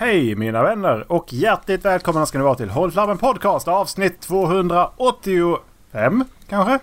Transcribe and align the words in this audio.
Hej 0.00 0.34
mina 0.34 0.62
vänner 0.62 1.12
och 1.12 1.32
hjärtligt 1.32 1.84
välkomna 1.84 2.26
ska 2.26 2.38
ni 2.38 2.44
vara 2.44 2.54
till 2.54 2.70
Håll 2.70 2.92
Flabben 2.92 3.18
Podcast 3.18 3.68
avsnitt 3.68 4.20
285 4.20 6.24
kanske? 6.48 6.78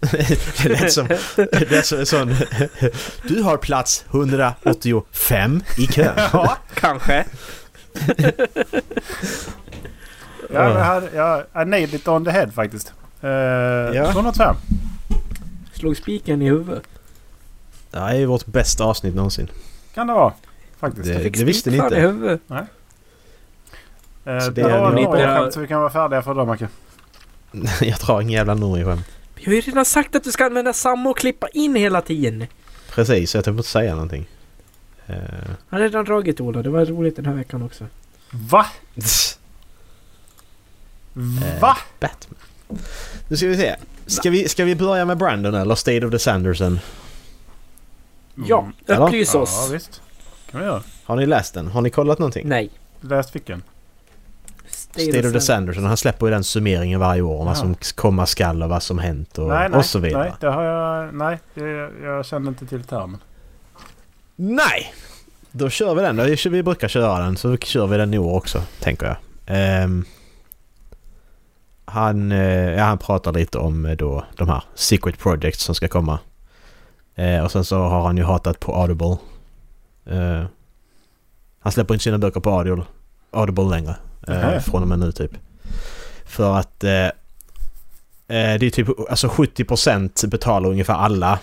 det 0.62 0.68
lät 0.68 0.92
som, 0.92 1.08
det 1.36 1.70
lät 1.70 1.86
som 1.86 1.98
en 1.98 2.06
sån... 2.06 2.34
Du 3.28 3.42
har 3.42 3.56
plats 3.56 4.04
185 4.10 5.62
i 5.78 5.86
kön. 5.86 6.14
Ja, 6.32 6.56
kanske. 6.74 7.24
Ja, 10.52 10.70
jag, 10.70 10.84
hade, 10.84 11.10
jag 11.14 11.44
I 11.62 11.64
nailed 11.64 11.94
it 11.94 12.08
on 12.08 12.24
the 12.24 12.30
head 12.30 12.50
faktiskt. 12.50 12.92
Uh, 13.24 13.30
ja. 13.30 14.12
205. 14.12 14.56
Slog 15.72 15.96
spiken 15.96 16.42
i 16.42 16.48
huvudet. 16.48 16.82
Det 17.90 17.98
här 17.98 18.14
är 18.14 18.26
vårt 18.26 18.46
bästa 18.46 18.84
avsnitt 18.84 19.14
någonsin. 19.14 19.50
Kan 19.94 20.06
det 20.06 20.12
vara. 20.12 20.32
Faktiskt. 20.80 21.06
Det, 21.06 21.30
det 21.30 21.44
visste 21.44 21.70
ni 21.70 21.76
inte. 21.76 21.94
i 21.94 22.00
huvudet. 22.00 22.40
Nej. 22.46 22.64
Uh, 24.26 24.48
det 24.52 24.60
är 24.60 24.90
några 24.90 25.38
skämt 25.38 25.54
så 25.54 25.60
vi 25.60 25.66
kan 25.66 25.80
vara 25.80 25.90
färdiga 25.90 26.22
för 26.22 26.32
idag 26.32 26.46
Macke. 26.46 26.68
jag 27.80 27.98
drar 27.98 28.20
ingen 28.20 28.32
jävla 28.32 28.54
Norge-skämt. 28.54 29.06
Vi 29.34 29.44
har 29.44 29.52
ju 29.52 29.60
redan 29.60 29.84
sagt 29.84 30.16
att 30.16 30.24
du 30.24 30.32
ska 30.32 30.46
använda 30.46 30.72
samma 30.72 31.10
och 31.10 31.18
klippa 31.18 31.48
in 31.48 31.74
hela 31.74 32.00
tiden. 32.00 32.46
Precis, 32.90 33.34
jag 33.34 33.44
tänkte 33.44 33.58
inte 33.58 33.68
säga 33.68 33.94
någonting. 33.94 34.28
Uh. 35.10 35.16
Jag 35.70 35.78
har 35.78 35.80
redan 35.80 36.04
dragit 36.04 36.40
Ola. 36.40 36.62
Det 36.62 36.70
var 36.70 36.84
roligt 36.84 37.16
den 37.16 37.26
här 37.26 37.34
veckan 37.34 37.62
också. 37.62 37.86
Va? 38.30 38.66
Va? 41.60 41.76
Uh, 41.76 41.78
Batman. 42.00 42.40
Nu 43.28 43.36
ska 43.36 43.46
vi 43.46 43.56
se. 43.56 43.76
Ska 44.06 44.30
vi, 44.30 44.48
ska 44.48 44.64
vi 44.64 44.74
börja 44.74 45.04
med 45.04 45.18
Brandon 45.18 45.54
eller 45.54 45.74
State 45.74 46.06
of 46.06 46.10
the 46.12 46.18
Sanderson? 46.18 46.78
Ja, 48.34 48.70
upplys 48.86 49.34
oss. 49.34 49.66
Ja, 49.68 49.72
visst. 49.72 50.02
Kan 50.50 50.60
vi 50.60 50.66
göra. 50.66 50.82
Har 51.04 51.16
ni 51.16 51.26
läst 51.26 51.54
den? 51.54 51.66
Har 51.66 51.80
ni 51.80 51.90
kollat 51.90 52.18
någonting? 52.18 52.48
Nej. 52.48 52.70
Läst 53.00 53.34
vilken? 53.34 53.62
State, 54.68 55.12
State 55.12 55.26
of 55.26 55.32
the 55.32 55.40
Sanderson. 55.40 55.84
Han 55.84 55.96
släpper 55.96 56.26
ju 56.26 56.32
den 56.32 56.44
summeringen 56.44 57.00
varje 57.00 57.22
år 57.22 57.40
om 57.40 57.46
vad 57.46 57.56
som 57.56 57.74
komma 57.94 58.26
skall 58.26 58.62
och 58.62 58.68
vad 58.68 58.82
som 58.82 58.98
hänt 58.98 59.38
och, 59.38 59.48
nej, 59.48 59.68
nej, 59.68 59.78
och 59.78 59.84
så 59.84 59.98
vidare. 59.98 60.22
Nej, 60.22 60.32
det 60.40 60.46
har 60.46 60.62
jag... 60.62 61.14
Nej, 61.14 61.38
det, 61.54 61.90
jag 62.02 62.26
kände 62.26 62.48
inte 62.48 62.66
till 62.66 62.84
termen. 62.84 63.18
Nej! 64.36 64.94
Då 65.50 65.70
kör 65.70 65.94
vi 65.94 66.02
den. 66.02 66.16
Då. 66.16 66.50
Vi 66.50 66.62
brukar 66.62 66.88
köra 66.88 67.18
den 67.18 67.36
så 67.36 67.56
kör 67.56 67.86
vi 67.86 67.96
den 67.96 68.14
i 68.14 68.18
år 68.18 68.36
också, 68.36 68.62
tänker 68.80 69.06
jag. 69.06 69.84
Um, 69.84 70.04
han, 71.84 72.32
uh, 72.32 72.70
ja, 72.72 72.84
han 72.84 72.98
pratar 72.98 73.32
lite 73.32 73.58
om 73.58 73.84
uh, 73.84 73.96
då 73.96 74.24
de 74.36 74.48
här 74.48 74.64
Secret 74.74 75.18
Projects 75.18 75.64
som 75.64 75.74
ska 75.74 75.88
komma. 75.88 76.18
Uh, 77.18 77.44
och 77.44 77.52
sen 77.52 77.64
så 77.64 77.78
har 77.78 78.02
han 78.02 78.16
ju 78.16 78.22
hatat 78.22 78.60
på 78.60 78.74
Audible. 78.74 79.16
Han 81.60 81.72
släpper 81.72 81.94
inte 81.94 82.04
sina 82.04 82.18
böcker 82.18 82.40
på 82.40 82.50
Audible, 82.50 82.84
Audible 83.30 83.64
längre. 83.64 83.96
Uh, 84.28 84.58
från 84.58 84.82
och 84.82 84.88
med 84.88 84.98
nu 84.98 85.12
typ. 85.12 85.30
För 86.24 86.58
att 86.58 86.80
det 86.80 87.12
är 88.28 88.70
typ 88.70 88.88
alltså 89.10 89.26
70% 89.26 90.26
betalar 90.26 90.68
ungefär 90.68 90.94
alla 90.94 91.38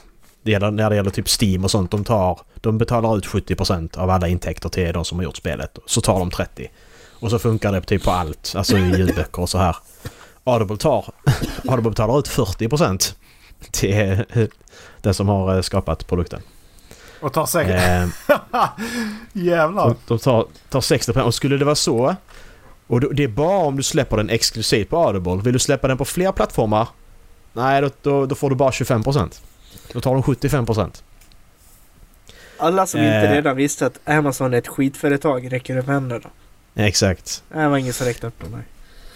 det 0.48 0.52
gäller, 0.52 0.72
när 0.72 0.90
det 0.90 0.96
gäller 0.96 1.10
typ 1.10 1.42
Steam 1.42 1.64
och 1.64 1.72
sånt. 1.72 1.92
De, 1.92 2.04
tar, 2.04 2.40
de 2.56 2.78
betalar 2.78 3.18
ut 3.18 3.26
70% 3.26 3.98
av 3.98 4.10
alla 4.10 4.28
intäkter 4.28 4.70
till 4.70 4.94
de 4.94 5.06
som 5.06 5.18
har 5.18 5.24
gjort 5.24 5.38
spelet. 5.38 5.80
Så 5.86 6.02
tar 6.02 6.20
de 6.20 6.32
30%. 6.32 6.68
Och 7.20 7.30
så 7.32 7.40
funkar 7.40 7.72
det 7.72 7.82
typ 7.82 8.04
på 8.04 8.12
allt. 8.12 8.54
Alltså 8.58 8.78
i 8.78 8.98
ljudböcker 8.98 9.42
och 9.42 9.50
så 9.50 9.58
här. 9.58 9.76
Audible 10.44 10.78
tar... 10.78 11.06
Audible 11.68 11.90
betalar 11.90 12.20
ut 12.20 12.28
40% 12.28 13.16
till 13.72 14.24
den 15.02 15.14
som 15.14 15.28
har 15.28 15.62
skapat 15.62 16.08
produkten. 16.08 16.42
Och 17.20 17.34
tar 17.34 17.46
60... 17.46 17.74
Eh, 17.74 18.08
Jävlar! 19.34 19.96
De 20.08 20.20
tar, 20.20 20.46
tar 20.70 20.82
60% 20.82 21.22
och 21.22 21.34
skulle 21.34 21.58
det 21.58 21.66
vara 21.66 21.76
så... 21.76 22.16
Och 22.88 23.16
det 23.16 23.24
är 23.24 23.28
bara 23.28 23.58
om 23.58 23.78
du 23.78 23.84
släpper 23.84 24.18
den 24.18 24.30
exklusivt 24.30 24.90
på 24.90 24.98
Audible. 24.98 25.36
Vill 25.44 25.54
du 25.54 25.60
släppa 25.60 25.88
den 25.88 25.98
på 25.98 26.06
fler 26.06 26.32
plattformar? 26.32 26.88
Nej, 27.54 27.82
då, 27.82 27.90
då, 28.02 28.26
då 28.26 28.36
får 28.36 28.50
du 28.50 28.56
bara 28.56 28.70
25%. 28.70 29.42
Då 29.94 30.02
tar 30.02 30.14
de 30.14 30.24
75%. 30.24 31.04
Alla 32.58 32.86
som 32.86 33.00
eh. 33.00 33.06
inte 33.06 33.36
redan 33.36 33.56
visste 33.56 33.86
att 33.86 34.00
Amazon 34.06 34.54
är 34.54 34.58
ett 34.58 34.68
skitföretag 34.68 35.54
räcker 35.54 35.78
upp 35.78 35.88
händerna. 35.88 36.30
Exakt. 36.76 37.44
Det 37.50 37.68
var 37.68 37.78
ingen 37.78 37.94
som 37.94 38.08
räckte 38.08 38.28
upp 38.28 38.40
på 38.40 38.50
mig. 38.50 38.62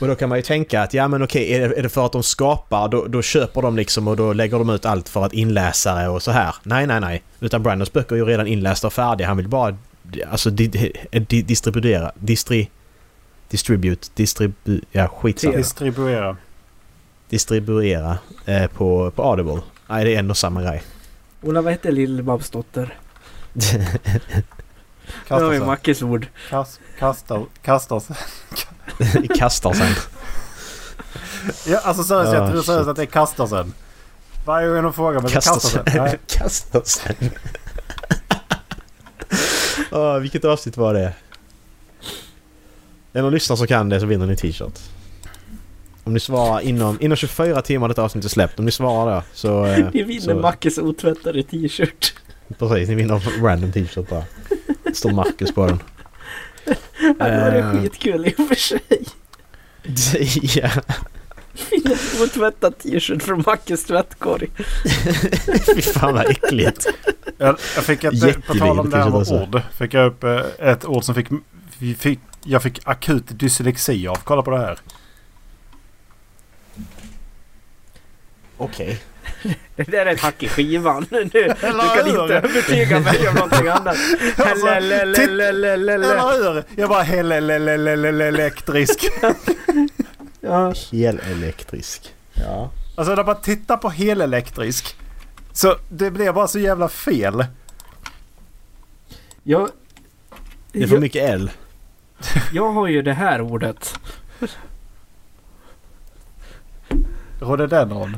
Och 0.01 0.07
då 0.07 0.15
kan 0.15 0.29
man 0.29 0.37
ju 0.37 0.41
tänka 0.41 0.81
att 0.81 0.93
ja 0.93 1.07
men 1.07 1.23
okej, 1.23 1.53
är 1.53 1.69
det, 1.69 1.79
är 1.79 1.83
det 1.83 1.89
för 1.89 2.05
att 2.05 2.11
de 2.11 2.23
skapar 2.23 2.87
då, 2.87 3.05
då 3.07 3.21
köper 3.21 3.61
de 3.61 3.75
liksom 3.75 4.07
och 4.07 4.17
då 4.17 4.33
lägger 4.33 4.57
de 4.57 4.69
ut 4.69 4.85
allt 4.85 5.09
för 5.09 5.25
att 5.25 5.33
inläsare 5.33 6.09
och 6.09 6.21
så 6.21 6.31
här. 6.31 6.55
Nej, 6.63 6.87
nej, 6.87 6.99
nej. 6.99 7.23
Utan 7.39 7.63
Brandons 7.63 7.93
böcker 7.93 8.15
är 8.15 8.19
ju 8.19 8.25
redan 8.25 8.47
inlästa 8.47 8.87
och 8.87 8.93
färdiga. 8.93 9.27
Han 9.27 9.37
vill 9.37 9.47
bara 9.47 9.77
alltså 10.31 10.49
di, 10.49 10.67
di, 11.11 11.41
distribuera, 11.41 12.11
distri, 12.15 12.69
distribute, 13.49 14.07
distribu, 14.13 14.81
ja 14.91 15.07
skitsamma. 15.07 15.57
Distribuera. 15.57 16.37
Distribuera 17.29 18.17
eh, 18.45 18.67
på, 18.67 19.11
på 19.11 19.23
Audible. 19.23 19.61
Nej, 19.87 20.05
det 20.05 20.15
är 20.15 20.19
en 20.19 20.29
och 20.29 20.37
samma 20.37 20.61
grej. 20.61 20.83
Ola, 21.41 21.61
vad 21.61 21.73
heter 21.73 21.91
Lill-Babs 21.91 22.51
dotter? 22.51 22.97
Det 25.27 25.43
var 25.43 25.53
ju 25.53 25.65
Mackes 25.65 26.01
ord. 26.01 26.27
Kast, 26.49 26.79
kastar, 26.99 27.45
kastar 27.61 27.99
sig. 27.99 28.15
kastar 29.37 29.73
sen. 29.73 29.93
Ja, 31.65 31.79
alltså 31.79 32.03
seriöst, 32.03 32.33
jag 32.33 32.51
tror 32.51 32.61
seriöst 32.61 32.89
att 32.89 32.95
det 32.95 33.01
är 33.01 33.05
kastar 33.05 33.47
sen. 33.47 33.73
Varje 34.45 34.67
gång 34.67 34.83
de 34.83 34.93
frågar 34.93 35.21
mig 35.21 35.31
kastar 35.31 35.59
sen. 35.59 36.17
kastar 36.27 36.81
sen. 36.85 37.15
oh, 39.91 40.17
vilket 40.19 40.45
avsnitt 40.45 40.77
var 40.77 40.93
det? 40.93 40.99
Är 40.99 41.13
det 43.11 43.21
någon 43.21 43.33
lyssnare 43.33 43.57
som 43.57 43.67
kan 43.67 43.89
det 43.89 43.99
så 43.99 44.05
vinner 44.05 44.25
ni 44.25 44.35
t-shirt. 44.35 44.79
Om 46.03 46.13
ni 46.13 46.19
svarar 46.19 46.61
inom, 46.61 46.97
inom 47.01 47.15
24 47.15 47.61
timmar 47.61 47.87
detta 47.87 48.03
avsnitt 48.03 48.25
är 48.25 48.29
släppt. 48.29 48.59
Om 48.59 48.65
ni 48.65 48.71
svarar 48.71 49.15
då 49.15 49.23
så... 49.33 49.65
Eh, 49.65 49.89
ni 49.93 50.03
vinner 50.03 50.21
så, 50.21 50.35
Mackes 50.35 50.77
otvättade 50.77 51.43
t-shirt. 51.43 52.13
Precis, 52.59 52.89
ni 52.89 52.95
vinner 52.95 53.41
random 53.43 53.71
t-shirt 53.71 54.09
bara. 54.09 54.23
Det 54.91 54.97
står 54.97 55.11
Marcus 55.11 55.51
på 55.51 55.67
den. 55.67 55.79
Ja, 57.19 57.25
det 57.27 57.61
var 57.61 57.75
uh, 57.75 57.81
skitkul 57.81 58.27
i 58.27 58.33
och 58.37 58.47
för 58.47 58.55
sig. 58.55 58.81
ja. 60.61 60.69
Vinner 61.71 61.91
en 61.91 62.23
otvättad 62.23 62.77
t-shirt 62.77 63.23
från 63.23 63.43
Mackes 63.45 63.83
tvättkorg. 63.83 64.49
Fy 65.75 65.81
fan 65.81 66.13
vad 66.13 66.29
äckligt. 66.29 66.87
Jag, 67.37 67.57
jag 67.75 67.83
fick 67.83 68.03
ett, 68.03 68.47
på 68.47 68.53
tal 68.53 68.79
om 68.79 68.89
det 68.89 68.97
här 68.97 69.09
med 69.09 69.31
ord. 69.31 69.61
Fick 69.77 69.93
jag 69.93 70.05
upp 70.07 70.23
eh, 70.23 70.41
ett 70.59 70.85
ord 70.85 71.03
som 71.03 71.15
fick, 71.15 71.27
fick 71.97 72.19
jag 72.43 72.63
fick 72.63 72.79
akut 72.83 73.23
dyslexi 73.27 74.07
av. 74.07 74.15
Kolla 74.23 74.41
på 74.41 74.51
det 74.51 74.57
här. 74.57 74.79
Okej. 78.57 78.85
Okay. 78.85 78.97
Det 79.75 79.91
där 79.91 80.05
är 80.05 80.11
ett 80.11 80.21
hack 80.21 80.43
i 80.43 80.47
skivan. 80.47 81.05
Du, 81.09 81.23
du 81.31 81.31
kan 81.31 82.07
inte 82.07 82.35
övertyga 82.35 82.99
mig 82.99 83.29
om 83.29 83.35
någonting 83.35 83.67
annat. 83.67 83.97
Alltså, 84.37 84.67
eller 84.67 86.53
hur? 86.53 86.63
Jag 86.75 86.89
bara 86.89 87.03
helelektrisk. 87.03 89.09
Ja. 90.41 90.73
Helelektrisk. 90.91 92.13
Ja. 92.33 92.71
Alltså 92.95 93.15
när 93.15 93.23
man 93.23 93.41
tittar 93.41 93.77
på 93.77 93.89
helelektrisk. 93.89 94.95
Så 95.53 95.75
det 95.89 96.11
blir 96.11 96.31
bara 96.31 96.47
så 96.47 96.59
jävla 96.59 96.89
fel. 96.89 97.45
Jag... 99.43 99.69
Det 100.71 100.83
är 100.83 100.87
för 100.87 100.97
mycket 100.97 101.29
L. 101.29 101.51
Jag 102.51 102.71
har 102.71 102.87
ju 102.87 103.01
det 103.01 103.13
här 103.13 103.41
ordet. 103.41 103.99
Rhododendron. 107.39 108.17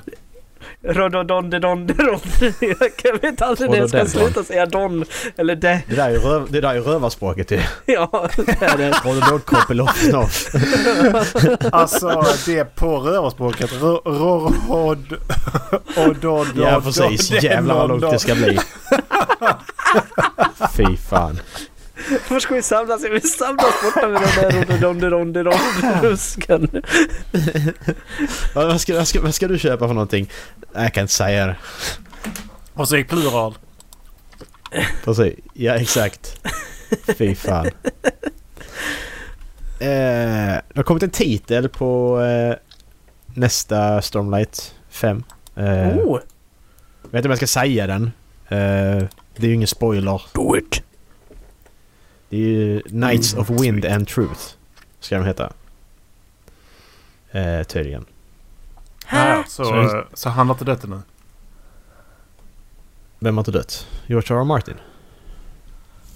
Rododonderonderon. 0.84 2.20
Jag 3.04 3.22
vet 3.22 3.42
aldrig 3.42 3.70
när 3.70 3.78
jag 3.78 3.90
ska 3.90 4.06
sluta 4.06 4.44
säga 4.44 4.66
don 4.66 5.06
eller 5.38 5.56
det. 5.56 5.82
Det 5.88 5.96
där 5.96 6.06
är 6.06 6.12
ju, 6.12 6.20
röv, 6.20 6.52
det 6.52 6.62
där 6.62 6.70
är 6.70 6.74
ju 6.74 6.82
rövarspråket 6.82 7.52
ju. 7.52 7.60
Ja, 7.86 8.10
det 8.36 8.62
är 8.62 8.78
det. 8.78 8.94
Rododonkoppelofnoff. 9.04 10.50
Alltså 11.72 12.26
det 12.46 12.76
på 12.76 12.98
rövarspråket. 12.98 13.74
Rod... 13.82 15.18
Odod... 15.98 16.48
Ja 16.56 16.82
precis. 16.84 17.44
Jävlar 17.44 17.76
vad 17.76 17.90
långt 17.90 18.14
det 18.14 18.20
ska 18.20 18.36
bli. 18.36 18.60
Fy 20.76 20.98
fan. 20.98 21.40
Var 22.30 22.40
ska 22.40 22.56
vi 22.56 22.62
samlas? 22.62 23.04
Vi 23.04 23.22
samlas 23.22 23.74
borta 23.84 24.08
med 24.08 24.22
den 24.22 24.68
där 24.68 24.78
ronderonderondrusken. 24.78 26.82
vad, 28.56 28.82
ska, 28.82 28.96
vad, 28.96 29.08
ska, 29.08 29.22
vad 29.22 29.36
ska 29.36 29.48
du 29.48 29.60
köpa 29.60 29.88
för 29.88 29.94
någonting? 29.94 30.30
Jag 30.74 30.94
kan 30.94 31.02
inte 31.02 31.14
säga 31.14 31.48
det. 31.48 31.56
Och 32.74 32.88
så 32.88 32.98
i 32.98 33.04
plural. 33.04 33.58
Precis. 35.04 35.34
Ja, 35.54 35.74
exakt. 35.74 36.40
Fy 37.18 37.36
fan. 37.36 37.70
Eh, 39.80 39.80
det 39.80 40.76
har 40.76 40.84
kommit 40.84 41.04
en 41.04 41.10
titel 41.10 41.70
på 41.70 42.22
eh, 42.22 42.56
nästa 43.34 44.02
Stormlight 44.02 44.76
5. 44.90 45.24
Eh, 45.56 45.64
oh. 45.64 46.20
Jag 47.02 47.10
vet 47.10 47.20
inte 47.20 47.28
om 47.28 47.32
jag 47.32 47.38
ska 47.38 47.48
säga 47.48 47.88
den. 47.88 48.04
Eh, 48.48 49.04
det 49.36 49.44
är 49.44 49.48
ju 49.48 49.54
ingen 49.54 49.68
spoiler. 49.68 50.22
Do 50.34 50.58
it! 50.58 50.84
Det 52.34 52.38
är 52.38 52.42
ju 52.42 52.82
Knights 52.82 53.34
of 53.34 53.50
Wind 53.50 53.86
and 53.86 54.08
Truth. 54.08 54.42
Ska 55.00 55.18
de 55.18 55.26
heta. 55.26 55.54
Eh, 57.32 57.64
tydligen. 57.64 58.06
Ja, 59.12 59.44
så, 59.48 59.64
så, 59.64 60.06
så 60.14 60.30
han 60.30 60.48
har 60.48 60.56
inte 60.56 60.66
dött 60.66 60.84
ännu? 60.84 61.02
Vem 63.20 63.38
har 63.38 63.42
inte 63.42 63.52
dött? 63.52 63.88
George 64.08 64.36
R. 64.36 64.40
R. 64.40 64.44
Martin? 64.44 64.76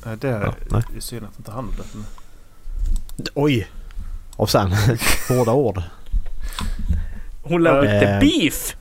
Det 0.04 0.28
är 0.28 0.54
ja, 0.69 0.81
synd 1.00 1.25
att 1.25 1.38
inte 1.38 1.52
han 1.52 1.66
har 1.66 1.72
dött 1.72 1.96
ännu. 1.96 2.04
Oj! 3.34 3.68
Och 4.36 4.50
sen 4.50 4.72
hårda 5.30 5.54
ord. 5.54 5.81
Hon 7.44 7.63
lär 7.63 7.81
inte 7.81 8.08
äh, 8.08 8.20
beef! 8.20 8.75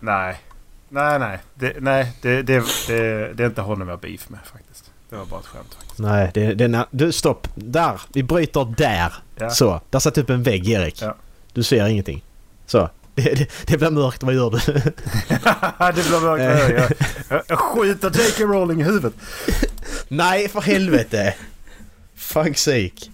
Nej. 0.00 0.40
Nej, 0.88 1.18
nej. 1.18 1.38
Det, 1.54 1.76
nej, 1.80 2.12
det, 2.22 2.42
det, 2.42 2.64
det, 2.86 3.32
det 3.34 3.42
är 3.42 3.46
inte 3.46 3.60
honom 3.60 3.88
jag 3.88 3.96
har 3.96 4.00
beef 4.00 4.28
med 4.28 4.40
faktiskt. 4.44 4.92
Det 5.10 5.16
var 5.16 5.24
bara 5.24 5.40
ett 5.40 5.46
skämt 5.46 5.74
faktiskt. 5.74 5.98
Nej, 5.98 6.30
det, 6.34 6.54
det 6.54 6.64
är... 6.64 6.86
Du, 6.90 7.12
stopp! 7.12 7.48
Där! 7.54 8.00
Vi 8.12 8.22
bryter 8.22 8.74
där! 8.76 9.12
Ja. 9.36 9.50
Så. 9.50 9.80
Där 9.90 9.98
satt 9.98 10.18
upp 10.18 10.30
en 10.30 10.42
vägg, 10.42 10.68
Erik. 10.68 11.02
Ja. 11.02 11.16
Du 11.52 11.62
ser 11.62 11.86
ingenting. 11.86 12.24
Så. 12.66 12.90
Det, 13.14 13.22
det, 13.22 13.50
det 13.66 13.78
blir 13.78 13.90
mörkt, 13.90 14.22
vad 14.22 14.34
gör 14.34 14.50
du? 14.50 14.58
det 15.78 16.08
blir 16.08 16.20
mörkt, 16.20 16.22
vad 16.22 16.40
gör 16.40 16.70
jag? 16.70 16.92
Jag, 17.28 17.42
jag 17.48 17.58
skjuter 17.58 18.10
J.K. 18.10 18.44
Rowling 18.44 18.80
i 18.80 18.84
huvudet. 18.84 19.14
Nej, 20.08 20.48
för 20.48 20.60
helvete! 20.60 21.34
Fuck 22.14 22.58
sake. 22.58 23.10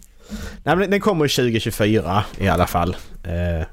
Nej, 0.63 0.77
men 0.77 0.91
den 0.91 1.01
kommer 1.01 1.29
2024 1.29 2.25
i 2.39 2.49
alla 2.49 2.67
fall. 2.67 2.97
Eh, 3.23 3.67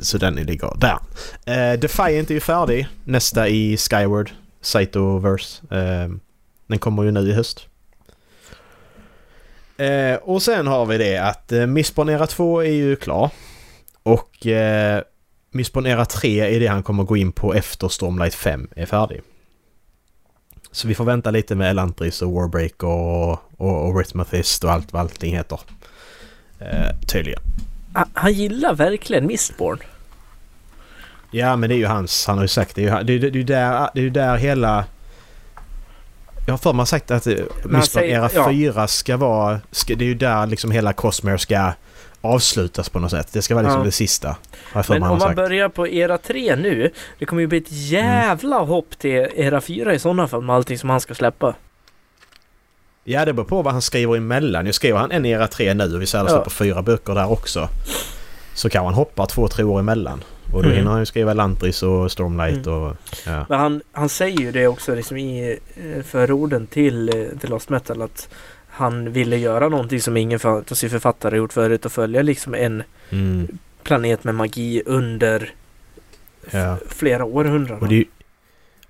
så 0.00 0.18
den 0.18 0.34
ligger 0.34 0.72
där. 0.76 0.98
Eh, 1.44 1.78
Defiant 1.78 2.30
är 2.30 2.34
ju 2.34 2.40
färdig. 2.40 2.88
Nästa 3.04 3.48
i 3.48 3.76
Skyward. 3.76 4.30
Saitoverse. 4.60 5.62
Eh, 5.76 6.08
den 6.66 6.78
kommer 6.78 7.02
ju 7.02 7.10
nu 7.10 7.20
i 7.20 7.32
höst. 7.32 7.68
Eh, 9.76 10.14
och 10.14 10.42
sen 10.42 10.66
har 10.66 10.86
vi 10.86 10.98
det 10.98 11.18
att 11.18 11.52
eh, 11.52 11.66
Missponera 11.66 12.26
2 12.26 12.60
är 12.60 12.72
ju 12.72 12.96
klar. 12.96 13.30
Och 14.02 14.46
eh, 14.46 15.02
Missponera 15.50 16.04
3 16.04 16.56
är 16.56 16.60
det 16.60 16.66
han 16.66 16.82
kommer 16.82 17.04
gå 17.04 17.16
in 17.16 17.32
på 17.32 17.54
efter 17.54 17.88
Stormlight 17.88 18.34
5 18.34 18.68
är 18.76 18.86
färdig. 18.86 19.22
Så 20.70 20.88
vi 20.88 20.94
får 20.94 21.04
vänta 21.04 21.30
lite 21.30 21.54
med 21.54 21.70
Elantris 21.70 22.22
och 22.22 22.32
Warbreak 22.32 22.82
och, 22.82 23.32
och, 23.32 23.88
och 23.88 23.98
Rhythmathist 23.98 24.64
och 24.64 24.72
allt 24.72 24.92
vad 24.92 25.02
allting 25.02 25.36
heter. 25.36 25.60
Eh, 26.58 26.98
tydligen. 27.08 27.40
Han 28.14 28.32
gillar 28.32 28.74
verkligen 28.74 29.26
Mistborn. 29.26 29.78
Ja 31.30 31.56
men 31.56 31.68
det 31.68 31.74
är 31.74 31.78
ju 31.78 31.86
hans, 31.86 32.26
han 32.26 32.36
har 32.36 32.44
ju 32.44 32.48
sagt 32.48 32.74
det. 32.74 32.84
Är 32.84 33.04
ju, 33.04 33.18
det, 33.18 33.30
det 33.30 33.38
är 33.38 33.44
där, 33.44 33.90
det 33.94 34.00
är 34.00 34.10
där 34.10 34.36
hela... 34.36 34.84
Jag 36.46 36.52
har 36.52 36.58
för 36.58 36.72
mig 36.72 36.86
sagt 36.86 37.10
att 37.10 37.26
eh, 37.26 37.34
Mistborn 37.64 38.04
Era 38.04 38.30
ja. 38.34 38.48
4 38.50 38.86
ska 38.86 39.16
vara... 39.16 39.60
Ska, 39.70 39.94
det 39.94 40.04
är 40.04 40.06
ju 40.06 40.14
där 40.14 40.46
liksom 40.46 40.70
hela 40.70 40.92
Cosmere 40.92 41.38
ska 41.38 41.72
avslutas 42.20 42.88
på 42.88 42.98
något 42.98 43.10
sätt. 43.10 43.28
Det 43.32 43.42
ska 43.42 43.54
vara 43.54 43.62
liksom 43.62 43.80
ja. 43.80 43.84
det 43.84 43.92
sista. 43.92 44.36
Men 44.88 45.02
om 45.02 45.18
man 45.18 45.34
börjar 45.34 45.68
på 45.68 45.88
era 45.88 46.18
3 46.18 46.56
nu, 46.56 46.90
det 47.18 47.26
kommer 47.26 47.40
ju 47.40 47.46
bli 47.46 47.58
ett 47.58 47.72
jävla 47.72 48.56
mm. 48.56 48.68
hopp 48.68 48.98
till 48.98 49.26
era 49.36 49.60
4 49.60 49.94
i 49.94 49.98
sådana 49.98 50.28
fall 50.28 50.42
med 50.42 50.56
allting 50.56 50.78
som 50.78 50.90
han 50.90 51.00
ska 51.00 51.14
släppa. 51.14 51.54
Ja, 53.04 53.24
det 53.24 53.32
beror 53.32 53.46
på 53.46 53.62
vad 53.62 53.72
han 53.72 53.82
skriver 53.82 54.16
emellan. 54.16 54.64
Nu 54.64 54.72
skriver 54.72 54.98
han 54.98 55.10
en 55.10 55.26
era 55.26 55.46
3 55.46 55.74
nu 55.74 55.94
och 55.94 56.02
vi 56.02 56.06
säger 56.06 56.24
ja. 56.24 56.30
släpper 56.30 56.50
fyra 56.50 56.82
böcker 56.82 57.14
där 57.14 57.30
också. 57.30 57.68
Så 58.54 58.70
kan 58.70 58.84
han 58.84 58.94
hoppa 58.94 59.26
två, 59.26 59.48
tre 59.48 59.64
år 59.64 59.80
emellan. 59.80 60.24
Och 60.54 60.62
då 60.62 60.68
mm. 60.68 60.76
hinner 60.76 60.90
han 60.90 61.00
ju 61.00 61.06
skriva 61.06 61.34
Lantris 61.34 61.82
och 61.82 62.12
Stormlight 62.12 62.66
mm. 62.66 62.78
och... 62.78 62.96
Ja. 63.26 63.46
Men 63.48 63.58
han, 63.58 63.82
han 63.92 64.08
säger 64.08 64.38
ju 64.38 64.52
det 64.52 64.66
också 64.66 64.94
liksom 64.94 65.16
i 65.16 65.58
eh, 65.76 66.02
förorden 66.02 66.66
till, 66.66 67.08
eh, 67.08 67.38
till 67.40 67.50
Lost 67.50 67.68
Metal 67.68 68.02
att 68.02 68.28
han 68.66 69.12
ville 69.12 69.36
göra 69.36 69.68
någonting 69.68 70.00
som 70.00 70.16
ingen 70.16 70.38
fantasyförfattare 70.38 71.36
gjort 71.36 71.52
förut 71.52 71.84
och 71.84 71.92
följa 71.92 72.22
liksom 72.22 72.54
en 72.54 72.82
mm. 73.10 73.58
planet 73.82 74.24
med 74.24 74.34
magi 74.34 74.82
under 74.86 75.54
ja. 76.50 76.76
flera 76.88 77.24
århundraden. 77.24 77.82
Och 77.82 77.88
det, 77.88 78.04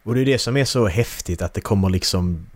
och 0.03 0.15
det 0.15 0.21
är 0.21 0.25
det 0.25 0.39
som 0.39 0.57
är 0.57 0.65
så 0.65 0.87
häftigt 0.87 1.43
att 1.43 1.55
det 1.55 1.61
kommer 1.61 1.91
liksom... 1.91 2.47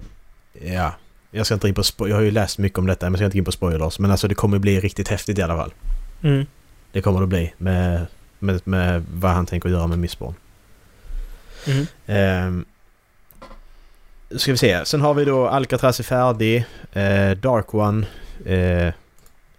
Ja, 0.53 0.93
jag 1.31 1.47
ska 1.47 1.55
inte 1.55 1.69
in 1.69 1.75
på 1.75 1.83
Jag 1.99 2.17
har 2.17 2.23
ju 2.23 2.31
läst 2.31 2.59
mycket 2.59 2.79
om 2.79 2.87
detta 2.87 3.07
men 3.07 3.13
jag 3.13 3.19
ska 3.19 3.25
inte 3.25 3.39
in 3.39 3.45
på 3.45 3.53
spoilers. 3.53 3.99
Men 3.99 4.11
alltså 4.11 4.29
det 4.29 4.35
kommer 4.35 4.59
bli 4.59 4.81
riktigt 4.81 5.09
häftigt 5.09 5.39
i 5.39 5.43
alla 5.43 5.57
fall. 5.57 5.73
Mm. 6.23 6.47
Det 6.93 7.03
kommer 7.03 7.21
det 7.21 7.27
bli 7.27 7.53
med, 7.59 8.07
med, 8.39 8.61
med 8.65 9.05
vad 9.13 9.31
han 9.31 9.47
tänker 9.47 9.69
göra 9.69 9.87
med 9.87 9.99
Missborn. 9.99 10.35
Mm. 11.67 11.87
Um, 12.47 12.65
ska 14.39 14.53
vi 14.53 14.59
se. 14.59 14.85
Sen 14.85 15.01
har 15.01 15.15
vi 15.15 15.25
då 15.25 15.49
Alcatraz 15.49 16.01
är 16.01 16.05
färdig. 16.05 16.67
Eh, 16.93 17.31
Dark 17.31 17.75
One. 17.75 18.07
Eh, 18.47 18.93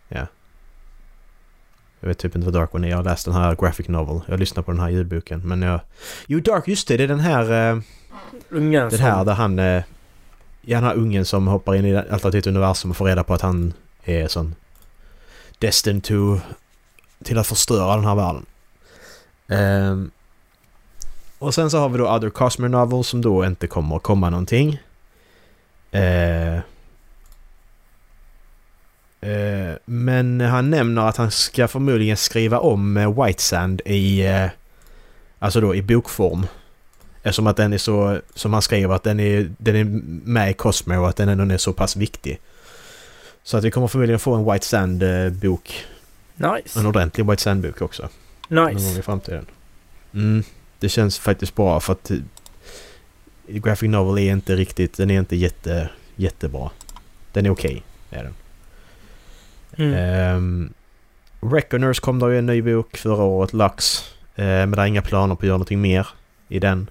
ja. 0.08 0.28
Jag 2.00 2.08
vet 2.08 2.18
typ 2.18 2.36
inte 2.36 2.46
vad 2.46 2.54
Dark 2.54 2.76
One 2.76 2.88
är. 2.88 2.90
Jag 2.90 2.98
har 2.98 3.04
läst 3.04 3.26
den 3.26 3.34
här 3.34 3.56
Graphic 3.56 3.88
Novel. 3.88 4.22
Jag 4.28 4.40
lyssnar 4.40 4.64
på 4.64 4.72
den 4.72 4.80
här 4.80 4.90
ljudboken. 4.90 5.42
Men 5.48 5.62
jag... 5.62 5.80
Jo, 6.28 6.40
Dark, 6.40 6.68
just 6.68 6.88
det. 6.88 6.98
Det 6.98 7.04
är 7.04 7.08
den 7.08 7.20
här... 7.20 7.72
Eh, 7.72 7.82
ungen 8.50 8.90
Den 8.90 9.00
här 9.00 9.26
där 9.26 9.34
han... 9.34 9.60
Eh, 9.60 9.84
ja, 10.62 10.78
den 10.78 10.84
här 10.84 10.96
ungen 10.96 11.26
som 11.26 11.48
hoppar 11.48 11.76
in 11.76 11.86
i 11.86 11.98
alternativt 11.98 12.48
universum 12.48 12.92
och 12.92 12.98
får 12.98 13.06
reda 13.06 13.24
på 13.24 13.34
att 13.34 13.42
han 13.42 13.74
är 14.04 14.28
sån... 14.28 14.56
Destined 15.60 16.04
to... 16.04 16.40
Till 17.24 17.38
att 17.38 17.48
förstöra 17.48 17.96
den 17.96 18.06
här 18.06 18.16
världen. 18.16 18.46
Um, 19.50 20.12
och 21.40 21.54
sen 21.54 21.72
så 21.72 21.80
har 21.80 21.90
vi 21.90 21.98
då 21.98 22.16
Other 22.16 22.30
Cosmer 22.30 22.70
Novels 22.70 23.08
som 23.08 23.22
då 23.22 23.46
inte 23.46 23.68
kommer 23.68 23.96
att 23.96 24.04
komma 24.04 24.30
någonting. 24.30 24.80
Eh, 25.92 26.56
eh, 29.22 29.76
men 29.86 30.42
han 30.42 30.70
nämner 30.70 31.08
att 31.08 31.18
han 31.18 31.32
ska 31.32 31.68
förmodligen 31.68 32.18
skriva 32.18 32.60
om 32.60 32.98
eh, 32.98 33.24
White 33.24 33.44
Sand 33.44 33.82
i... 33.86 34.28
Eh, 34.28 34.48
alltså 35.40 35.62
då 35.62 35.76
i 35.76 35.82
bokform. 35.82 36.46
Eftersom 37.24 37.48
att 37.48 37.58
den 37.58 37.74
är 37.74 37.78
så... 37.78 38.20
Som 38.36 38.54
han 38.54 38.62
skriver 38.62 38.96
att 38.96 39.04
den 39.04 39.20
är, 39.20 39.52
den 39.58 39.76
är 39.76 39.84
med 40.30 40.52
i 40.52 40.54
Cosmo 40.54 41.02
och 41.02 41.10
att 41.10 41.16
den 41.16 41.30
ändå 41.30 41.54
är 41.54 41.58
så 41.58 41.74
pass 41.74 41.96
viktig. 41.96 42.40
Så 43.44 43.58
att 43.58 43.64
vi 43.64 43.72
kommer 43.72 43.88
förmodligen 43.88 44.20
få 44.20 44.36
en 44.36 44.54
White 44.54 44.66
Sand-bok. 44.66 45.86
Nice. 46.36 46.80
En 46.80 46.86
ordentlig 46.86 47.30
White 47.30 47.44
Sand-bok 47.44 47.82
också. 47.82 48.10
Nice. 48.50 48.62
Någon 48.64 48.84
gång 48.84 49.00
i 49.00 49.02
framtiden. 49.02 49.46
Mm 50.14 50.44
det 50.80 50.90
känns 50.90 51.20
faktiskt 51.20 51.56
bra 51.56 51.80
för 51.80 51.94
att 51.94 52.12
Graphic 53.48 53.90
Novel 53.90 54.24
är 54.24 54.32
inte 54.32 54.56
riktigt, 54.56 54.98
den 54.98 55.12
är 55.12 55.20
inte 55.20 55.36
jätte, 55.36 55.90
jättebra. 56.16 56.70
Den 57.34 57.46
är 57.46 57.50
okej, 57.50 57.84
okay, 58.10 58.20
är 58.20 58.24
den. 58.24 58.34
Mm. 59.78 60.36
Um, 60.36 60.74
Reckoners 61.42 62.00
kom 62.00 62.20
då 62.20 62.32
ju 62.32 62.40
en 62.40 62.46
ny 62.46 62.62
bok 62.62 62.98
förra 62.98 63.24
året, 63.24 63.54
Lux. 63.54 64.04
Uh, 64.40 64.46
men 64.46 64.72
det 64.72 64.82
är 64.82 64.86
inga 64.86 65.02
planer 65.02 65.36
på 65.36 65.40
att 65.40 65.48
göra 65.48 65.58
någonting 65.58 65.82
mer 65.82 66.08
i 66.48 66.60
den. 66.60 66.90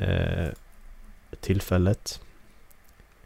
Uh, 0.00 0.48
tillfället. 1.40 2.20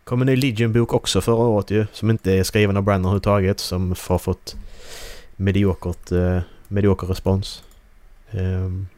kom 0.05 0.21
en 0.21 0.27
ny 0.27 0.37
Legion-bok 0.37 0.95
också 0.95 1.21
förra 1.21 1.45
året 1.45 1.71
ju. 1.71 1.87
Som 1.93 2.11
inte 2.11 2.33
är 2.33 2.43
skriven 2.43 2.77
av 2.77 2.83
Brandon 2.83 3.05
överhuvudtaget. 3.05 3.61
Som 3.61 3.95
har 4.09 4.19
fått 4.19 4.57
mediokert, 5.37 6.13
uh, 6.13 6.41
medioker 6.71 7.07
respons. 7.07 7.63
Um, 8.31 8.89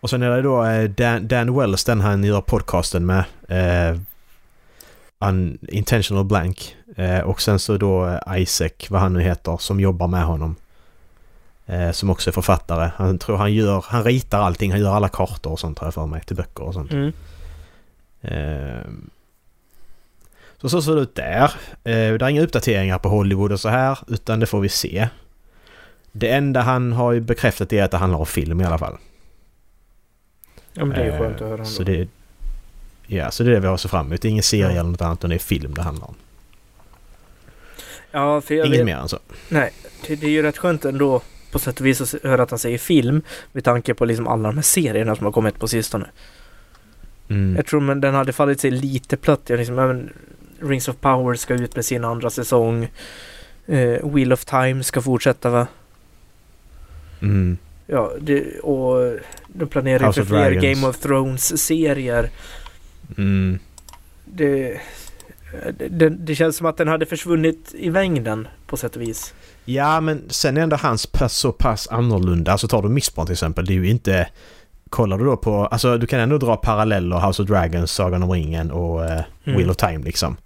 och 0.00 0.10
sen 0.10 0.22
är 0.22 0.30
det 0.30 0.42
då 0.42 0.64
eh, 0.64 0.90
Dan, 0.90 1.28
Dan 1.28 1.58
Wells, 1.58 1.84
den 1.84 2.00
han 2.00 2.24
gör 2.24 2.40
podcasten 2.40 3.06
med. 3.06 3.24
Eh, 3.48 3.98
un, 5.28 5.58
Intentional 5.68 6.24
Blank. 6.24 6.76
Eh, 6.96 7.20
och 7.20 7.42
sen 7.42 7.58
så 7.58 7.76
då 7.76 8.06
eh, 8.06 8.42
Isaac, 8.42 8.70
vad 8.90 9.00
han 9.00 9.12
nu 9.12 9.20
heter, 9.20 9.56
som 9.56 9.80
jobbar 9.80 10.08
med 10.08 10.24
honom. 10.24 10.56
Eh, 11.66 11.90
som 11.90 12.10
också 12.10 12.30
är 12.30 12.32
författare. 12.32 12.90
Han 12.96 13.18
tror 13.18 13.36
han 13.36 13.54
gör, 13.54 13.84
han 13.88 14.04
ritar 14.04 14.40
allting, 14.40 14.70
han 14.70 14.80
gör 14.80 14.94
alla 14.94 15.08
kartor 15.08 15.52
och 15.52 15.60
sånt 15.60 15.78
har 15.78 15.86
jag 15.86 15.94
för 15.94 16.06
mig 16.06 16.20
till 16.20 16.36
böcker 16.36 16.64
och 16.64 16.74
sånt. 16.74 16.92
Mm. 16.92 17.12
Eh, 18.20 18.84
så 20.60 20.68
så 20.68 20.82
ser 20.82 20.94
det 20.94 21.00
ut 21.00 21.14
där. 21.14 21.44
Eh, 21.84 22.14
det 22.14 22.24
är 22.24 22.28
inga 22.28 22.42
uppdateringar 22.42 22.98
på 22.98 23.08
Hollywood 23.08 23.52
och 23.52 23.60
så 23.60 23.68
här, 23.68 23.98
utan 24.08 24.40
det 24.40 24.46
får 24.46 24.60
vi 24.60 24.68
se. 24.68 25.08
Det 26.16 26.30
enda 26.30 26.60
han 26.60 26.92
har 26.92 27.20
bekräftat 27.20 27.72
är 27.72 27.82
att 27.82 27.90
det 27.90 27.96
handlar 27.96 28.18
om 28.18 28.26
film 28.26 28.60
i 28.60 28.64
alla 28.64 28.78
fall. 28.78 28.98
Ja 30.72 30.84
men 30.84 30.98
det 30.98 31.04
är 31.04 31.12
ju 31.12 31.18
skönt 31.18 31.34
att 31.34 31.48
höra. 31.48 31.64
Så 31.64 31.82
det, 31.82 32.08
ja, 33.06 33.30
så 33.30 33.42
det 33.42 33.50
är 33.50 33.54
det 33.54 33.60
vi 33.60 33.66
har 33.66 33.76
se 33.76 33.88
fram 33.88 34.06
emot. 34.06 34.22
Det 34.22 34.28
är 34.28 34.30
ingen 34.30 34.42
serie 34.42 34.80
eller 34.80 34.90
något 34.90 35.00
annat 35.00 35.18
utan 35.18 35.30
det 35.30 35.36
är 35.36 35.38
film 35.38 35.74
det 35.74 35.82
handlar 35.82 36.08
om. 36.08 36.14
Ja, 38.10 38.40
för 38.40 38.54
jag 38.54 38.66
Inget 38.66 38.78
vet, 38.78 38.86
mer 38.86 38.96
än 38.96 39.08
så. 39.08 39.18
Nej, 39.48 39.72
det, 40.06 40.16
det 40.16 40.26
är 40.26 40.30
ju 40.30 40.42
rätt 40.42 40.58
skönt 40.58 40.84
ändå 40.84 41.22
på 41.50 41.58
sätt 41.58 41.80
och 41.80 41.86
vis 41.86 42.00
att 42.00 42.22
höra 42.22 42.42
att 42.42 42.50
han 42.50 42.58
säger 42.58 42.78
film 42.78 43.22
med 43.52 43.64
tanke 43.64 43.94
på 43.94 44.04
liksom 44.04 44.28
alla 44.28 44.48
de 44.48 44.54
här 44.54 44.62
serierna 44.62 45.16
som 45.16 45.24
har 45.24 45.32
kommit 45.32 45.58
på 45.58 45.68
sistone. 45.68 46.06
Mm. 47.28 47.56
Jag 47.56 47.66
tror 47.66 47.80
men 47.80 48.00
den 48.00 48.14
hade 48.14 48.32
fallit 48.32 48.60
sig 48.60 48.70
lite 48.70 49.16
platt. 49.16 49.40
Jag 49.46 49.58
liksom, 49.58 49.78
även 49.78 50.12
Rings 50.60 50.88
of 50.88 50.96
Power 51.00 51.34
ska 51.34 51.54
ut 51.54 51.76
med 51.76 51.84
sin 51.84 52.04
andra 52.04 52.30
säsong. 52.30 52.88
Eh, 53.66 54.14
Wheel 54.14 54.32
of 54.32 54.44
Time 54.44 54.84
ska 54.84 55.02
fortsätta 55.02 55.50
va? 55.50 55.66
Mm. 57.24 57.58
Ja, 57.86 58.12
det, 58.20 58.58
och 58.58 59.18
de 59.48 59.66
planerar 59.66 60.06
ju 60.06 60.12
för 60.12 60.24
fler 60.24 60.50
Dragons. 60.50 60.62
Game 60.62 60.86
of 60.86 60.98
Thrones-serier. 60.98 62.30
Mm. 63.18 63.58
det, 64.24 64.80
det, 65.90 66.08
det 66.08 66.34
känns 66.34 66.56
som 66.56 66.66
att 66.66 66.76
den 66.76 66.88
hade 66.88 67.06
försvunnit 67.06 67.74
i 67.74 67.90
mängden 67.90 68.48
på 68.66 68.76
sätt 68.76 68.96
och 68.96 69.02
vis. 69.02 69.34
Ja, 69.64 70.00
men 70.00 70.22
sen 70.28 70.56
är 70.56 70.60
ändå 70.60 70.76
hans 70.76 71.06
pass 71.06 71.36
så 71.36 71.52
pass 71.52 71.88
annorlunda. 71.88 72.52
Alltså 72.52 72.68
tar 72.68 72.82
du 72.82 72.88
Missborn 72.88 73.26
till 73.26 73.32
exempel, 73.32 73.66
det 73.66 73.72
är 73.72 73.74
ju 73.74 73.90
inte... 73.90 74.28
Kollar 74.88 75.18
du 75.18 75.24
då 75.24 75.36
på... 75.36 75.66
Alltså 75.66 75.98
du 75.98 76.06
kan 76.06 76.20
ändå 76.20 76.38
dra 76.38 76.56
paralleller 76.56 77.26
House 77.26 77.42
of 77.42 77.48
Dragons, 77.48 77.90
Sagan 77.92 78.22
om 78.22 78.30
ringen 78.30 78.70
och 78.70 79.00
uh, 79.00 79.10
mm. 79.10 79.24
Wheel 79.44 79.70
of 79.70 79.76
Time 79.76 80.04
liksom. 80.04 80.36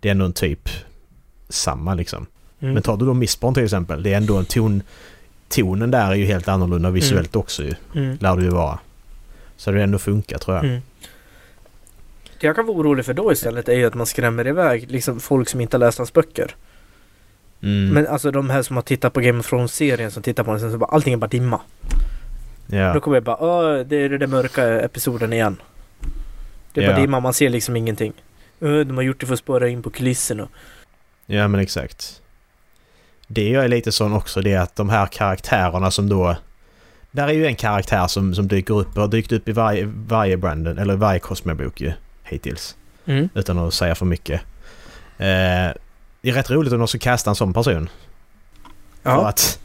Det 0.00 0.08
är 0.08 0.10
ändå 0.10 0.24
en 0.24 0.32
typ 0.32 0.68
samma 1.48 1.94
liksom. 1.94 2.26
Mm. 2.60 2.74
Men 2.74 2.82
tar 2.82 2.96
du 2.96 3.06
då 3.06 3.14
Missborn 3.14 3.54
till 3.54 3.64
exempel, 3.64 4.02
det 4.02 4.12
är 4.12 4.16
ändå 4.16 4.36
en 4.36 4.44
ton... 4.44 4.82
Tonen 5.48 5.90
där 5.90 6.10
är 6.10 6.14
ju 6.14 6.24
helt 6.24 6.48
annorlunda 6.48 6.90
visuellt 6.90 7.34
mm. 7.34 7.40
också 7.40 7.62
ju. 7.62 7.74
Mm. 7.94 8.16
Lär 8.20 8.36
det 8.36 8.42
ju 8.42 8.50
vara. 8.50 8.78
Så 9.56 9.70
det 9.70 9.82
ändå 9.82 9.98
funkar 9.98 10.38
tror 10.38 10.56
jag. 10.56 10.64
Mm. 10.64 10.80
Det 12.40 12.46
jag 12.46 12.56
kan 12.56 12.66
vara 12.66 12.76
orolig 12.76 13.04
för 13.04 13.14
då 13.14 13.32
istället 13.32 13.68
är 13.68 13.74
ju 13.74 13.86
att 13.86 13.94
man 13.94 14.06
skrämmer 14.06 14.46
iväg 14.46 14.90
liksom 14.90 15.20
folk 15.20 15.48
som 15.48 15.60
inte 15.60 15.76
har 15.76 15.80
läst 15.80 15.98
hans 15.98 16.12
böcker. 16.12 16.56
Mm. 17.62 17.88
Men 17.88 18.06
alltså 18.06 18.30
de 18.30 18.50
här 18.50 18.62
som 18.62 18.76
har 18.76 18.82
tittat 18.82 19.12
på 19.12 19.20
Game 19.20 19.38
of 19.38 19.46
Thrones-serien 19.50 20.10
som 20.10 20.22
tittar 20.22 20.44
på 20.44 20.50
den 20.50 20.60
sen 20.60 20.72
så 20.72 20.78
bara 20.78 20.90
allting 20.90 21.12
är 21.12 21.16
bara 21.16 21.26
dimma. 21.26 21.60
Ja. 22.66 22.92
Då 22.92 23.00
kommer 23.00 23.16
jag 23.16 23.24
bara 23.24 23.36
Åh, 23.36 23.86
det 23.86 23.96
är 23.96 24.08
den 24.08 24.30
mörka 24.30 24.80
episoden 24.80 25.32
igen. 25.32 25.56
Det 26.72 26.80
är 26.80 26.84
ja. 26.84 26.90
bara 26.90 27.00
dimma, 27.00 27.20
man 27.20 27.34
ser 27.34 27.48
liksom 27.48 27.76
ingenting. 27.76 28.12
De 28.58 28.96
har 28.96 29.02
gjort 29.02 29.20
det 29.20 29.26
för 29.26 29.32
att 29.32 29.38
spåra 29.38 29.68
in 29.68 29.82
på 29.82 29.90
kulisserna. 29.90 30.48
Ja 31.26 31.48
men 31.48 31.60
exakt. 31.60 32.22
Det 33.34 33.48
jag 33.48 33.64
är 33.64 33.68
lite 33.68 33.92
sån 33.92 34.12
också 34.12 34.40
det 34.40 34.52
är 34.52 34.60
att 34.60 34.76
de 34.76 34.88
här 34.88 35.06
karaktärerna 35.06 35.90
som 35.90 36.08
då... 36.08 36.36
Där 37.10 37.28
är 37.28 37.32
ju 37.32 37.46
en 37.46 37.56
karaktär 37.56 38.06
som, 38.06 38.34
som 38.34 38.48
dyker 38.48 38.74
upp 38.74 38.88
och 38.96 39.00
har 39.00 39.08
dykt 39.08 39.32
upp 39.32 39.48
i 39.48 39.52
varje, 39.52 39.92
varje 40.08 40.36
Brandon, 40.36 40.78
eller 40.78 40.96
varje 40.96 41.18
Cosmo-bok 41.18 41.80
ju 41.80 41.92
hittills. 42.22 42.76
Mm. 43.06 43.28
Utan 43.34 43.58
att 43.58 43.74
säga 43.74 43.94
för 43.94 44.06
mycket. 44.06 44.40
Eh, 45.18 45.72
det 46.20 46.30
är 46.30 46.32
rätt 46.32 46.50
roligt 46.50 46.72
om 46.72 46.78
de 46.78 46.88
ska 46.88 46.98
kasta 46.98 47.30
en 47.30 47.36
sån 47.36 47.52
person. 47.52 47.88
Ja. 49.02 49.16
För 49.16 49.28
att... 49.28 49.60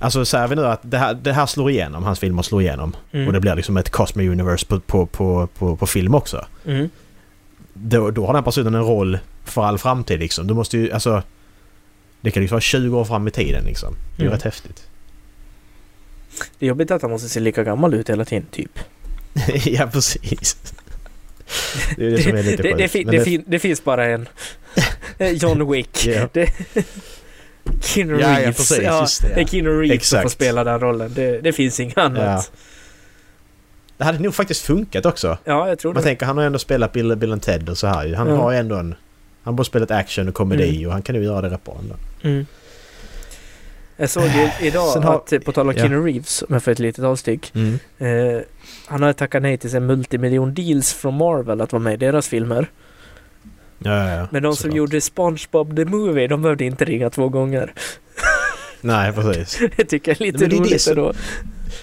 Alltså 0.00 0.24
säger 0.24 0.48
vi 0.48 0.56
nu 0.56 0.66
att 0.66 0.80
det 0.82 0.98
här, 0.98 1.14
det 1.14 1.32
här 1.32 1.46
slår 1.46 1.70
igenom, 1.70 2.04
hans 2.04 2.18
filmer 2.18 2.42
slår 2.42 2.62
igenom. 2.62 2.96
Mm. 3.12 3.26
Och 3.26 3.32
det 3.32 3.40
blir 3.40 3.54
liksom 3.54 3.76
ett 3.76 3.90
Cosmo 3.90 4.22
Universe 4.22 4.66
på, 4.66 4.80
på, 4.80 5.06
på, 5.06 5.48
på, 5.58 5.76
på 5.76 5.86
film 5.86 6.14
också. 6.14 6.46
Mm. 6.66 6.88
Då, 7.74 8.10
då 8.10 8.26
har 8.26 8.34
den 8.34 8.44
personen 8.44 8.74
en 8.74 8.84
roll 8.84 9.18
för 9.44 9.64
all 9.64 9.78
framtid 9.78 10.18
liksom. 10.18 10.46
Du 10.46 10.54
måste 10.54 10.78
ju, 10.78 10.92
alltså... 10.92 11.22
Det 12.22 12.30
kan 12.30 12.40
liksom 12.40 12.54
vara 12.54 12.60
20 12.60 12.98
år 12.98 13.04
fram 13.04 13.28
i 13.28 13.30
tiden 13.30 13.64
liksom. 13.64 13.96
Det 14.16 14.22
är 14.22 14.26
mm. 14.26 14.34
rätt 14.34 14.42
häftigt. 14.42 14.82
Det 16.58 16.66
är 16.66 16.68
jobbigt 16.68 16.90
att 16.90 17.02
han 17.02 17.10
måste 17.10 17.28
se 17.28 17.40
lika 17.40 17.64
gammal 17.64 17.94
ut 17.94 18.10
hela 18.10 18.24
tiden, 18.24 18.46
typ. 18.50 18.78
ja, 19.64 19.86
precis. 19.92 20.56
Det 21.96 22.06
är 22.06 22.10
det 22.10 22.22
som 22.22 22.36
är 22.36 22.42
lite 22.42 22.62
det, 22.62 22.68
det, 22.68 22.76
det, 22.76 22.88
fin, 23.24 23.44
det, 23.46 23.58
finns 23.58 23.84
bara 23.84 24.06
en. 24.06 24.28
John 25.18 25.72
Wick. 25.72 26.06
Yeah. 26.06 26.28
Keanu 27.80 28.16
Reeves. 28.16 28.20
Ja, 28.22 28.40
ja, 28.40 28.52
precis, 28.52 29.22
ja, 29.22 29.28
det, 29.34 29.40
är 29.40 29.44
Keanu 29.46 29.70
Reeves 29.70 29.96
Exakt. 29.96 30.10
som 30.10 30.22
får 30.22 30.28
spela 30.28 30.64
den 30.64 30.80
rollen. 30.80 31.12
Det, 31.14 31.56
finns 31.56 31.80
inget 31.80 31.98
annat. 31.98 32.50
Ja. 32.52 32.58
Det 33.96 34.04
hade 34.04 34.18
nog 34.18 34.34
faktiskt 34.34 34.62
funkat 34.62 35.06
också. 35.06 35.38
Ja, 35.44 35.68
jag 35.68 35.78
tror 35.78 35.92
Man 35.94 36.02
det. 36.02 36.08
tänker, 36.08 36.26
han 36.26 36.36
har 36.36 36.44
ändå 36.44 36.58
spelat 36.58 36.92
Bill, 36.92 37.16
Bill 37.16 37.40
Ted 37.40 37.68
och 37.68 37.78
så 37.78 37.86
här 37.86 38.14
Han 38.14 38.28
ja. 38.28 38.36
har 38.36 38.52
ändå 38.52 38.76
en... 38.76 38.94
Han 39.42 39.52
har 39.54 39.56
både 39.56 39.66
spelat 39.66 39.90
action 39.90 40.28
och 40.28 40.34
komedi 40.34 40.76
mm. 40.76 40.86
och 40.86 40.92
han 40.92 41.02
kan 41.02 41.14
ju 41.14 41.24
göra 41.24 41.40
det 41.40 41.50
rätt 41.50 41.64
bra 41.64 41.76
ändå. 41.80 41.94
Mm. 42.22 42.46
Jag 43.96 44.10
såg 44.10 44.24
ju 44.24 44.50
idag 44.66 45.00
har, 45.00 45.14
att, 45.14 45.44
på 45.44 45.52
tal 45.52 45.68
om 45.68 45.74
ja. 45.76 45.82
Keanu 45.82 46.06
Reeves, 46.06 46.42
om 46.42 46.48
jag 46.52 46.62
får 46.62 46.72
ett 46.72 46.78
litet 46.78 47.04
avstick. 47.04 47.52
Mm. 47.54 47.78
Eh, 47.98 48.42
han 48.86 49.02
har 49.02 49.12
tackat 49.12 49.42
nej 49.42 49.58
till 49.58 49.76
en 49.76 49.86
multimiljon 49.86 50.54
deals 50.54 50.92
från 50.92 51.16
Marvel 51.16 51.60
att 51.60 51.72
vara 51.72 51.82
med 51.82 51.94
i 51.94 51.96
deras 51.96 52.28
filmer. 52.28 52.66
Ja, 53.78 54.14
ja. 54.14 54.28
Men 54.30 54.42
de 54.42 54.56
som 54.56 54.70
gjorde 54.70 55.00
SpongeBob 55.00 55.76
the 55.76 55.84
Movie, 55.84 56.28
de 56.28 56.42
behövde 56.42 56.64
inte 56.64 56.84
ringa 56.84 57.10
två 57.10 57.28
gånger. 57.28 57.72
Nej, 58.82 59.12
precis. 59.12 59.60
det 59.76 59.84
tycker 59.84 60.10
jag 60.10 60.20
är 60.20 60.24
lite 60.32 60.46
Nej, 60.48 60.58
roligt 60.58 60.84
det 60.86 60.94
då. 60.94 61.12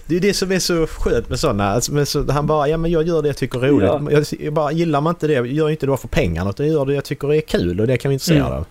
Det 0.05 0.15
är 0.15 0.19
det 0.19 0.33
som 0.33 0.51
är 0.51 0.59
så 0.59 0.87
skönt 0.87 1.29
med 1.29 1.39
sådana. 1.39 1.69
Alltså, 1.69 2.05
så, 2.05 2.31
han 2.31 2.47
bara, 2.47 2.67
ja 2.67 2.77
men 2.77 2.91
jag 2.91 3.07
gör 3.07 3.21
det 3.21 3.29
jag 3.29 3.37
tycker 3.37 3.65
är 3.65 3.67
roligt. 3.67 3.87
Ja. 3.87 4.11
Jag, 4.11 4.25
jag, 4.39 4.53
bara, 4.53 4.71
gillar 4.71 5.01
man 5.01 5.11
inte 5.11 5.27
det, 5.27 5.33
gör 5.33 5.69
inte 5.69 5.85
det 5.85 5.97
för 5.97 6.07
pengarna 6.07 6.49
utan 6.49 6.67
gör 6.67 6.85
det 6.85 6.93
jag 6.93 7.03
tycker 7.03 7.33
är 7.33 7.41
kul 7.41 7.79
och 7.81 7.87
det 7.87 7.97
kan 7.97 8.09
vi 8.09 8.13
intresserad 8.13 8.47
mm. 8.47 8.53
av. 8.53 8.65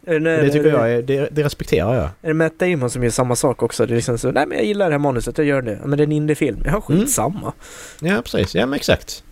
Det, 0.00 0.18
det 0.18 0.50
tycker 0.50 0.68
jag 0.68 0.92
är, 0.92 1.02
det, 1.02 1.28
det, 1.32 1.44
respekterar 1.44 1.94
jag. 1.94 2.04
Är 2.22 2.28
det 2.28 2.34
Matt 2.34 2.58
Damon 2.58 2.90
som 2.90 3.02
gör 3.02 3.10
samma 3.10 3.36
sak 3.36 3.62
också? 3.62 3.86
Det 3.86 3.92
är 3.92 3.96
liksom 3.96 4.18
så, 4.18 4.30
nej 4.30 4.46
men 4.46 4.58
jag 4.58 4.66
gillar 4.66 4.86
det 4.86 4.92
här 4.92 4.98
manuset, 4.98 5.38
jag 5.38 5.46
gör 5.46 5.62
det. 5.62 5.80
Men 5.84 5.98
det 5.98 6.02
är 6.02 6.06
en 6.06 6.12
indiefilm. 6.12 6.62
Ja, 6.64 6.80
skitsamma. 6.80 7.52
Mm. 8.00 8.14
Ja, 8.14 8.22
precis. 8.22 8.54
Ja 8.54 8.66
men 8.66 8.76
exakt. 8.76 9.24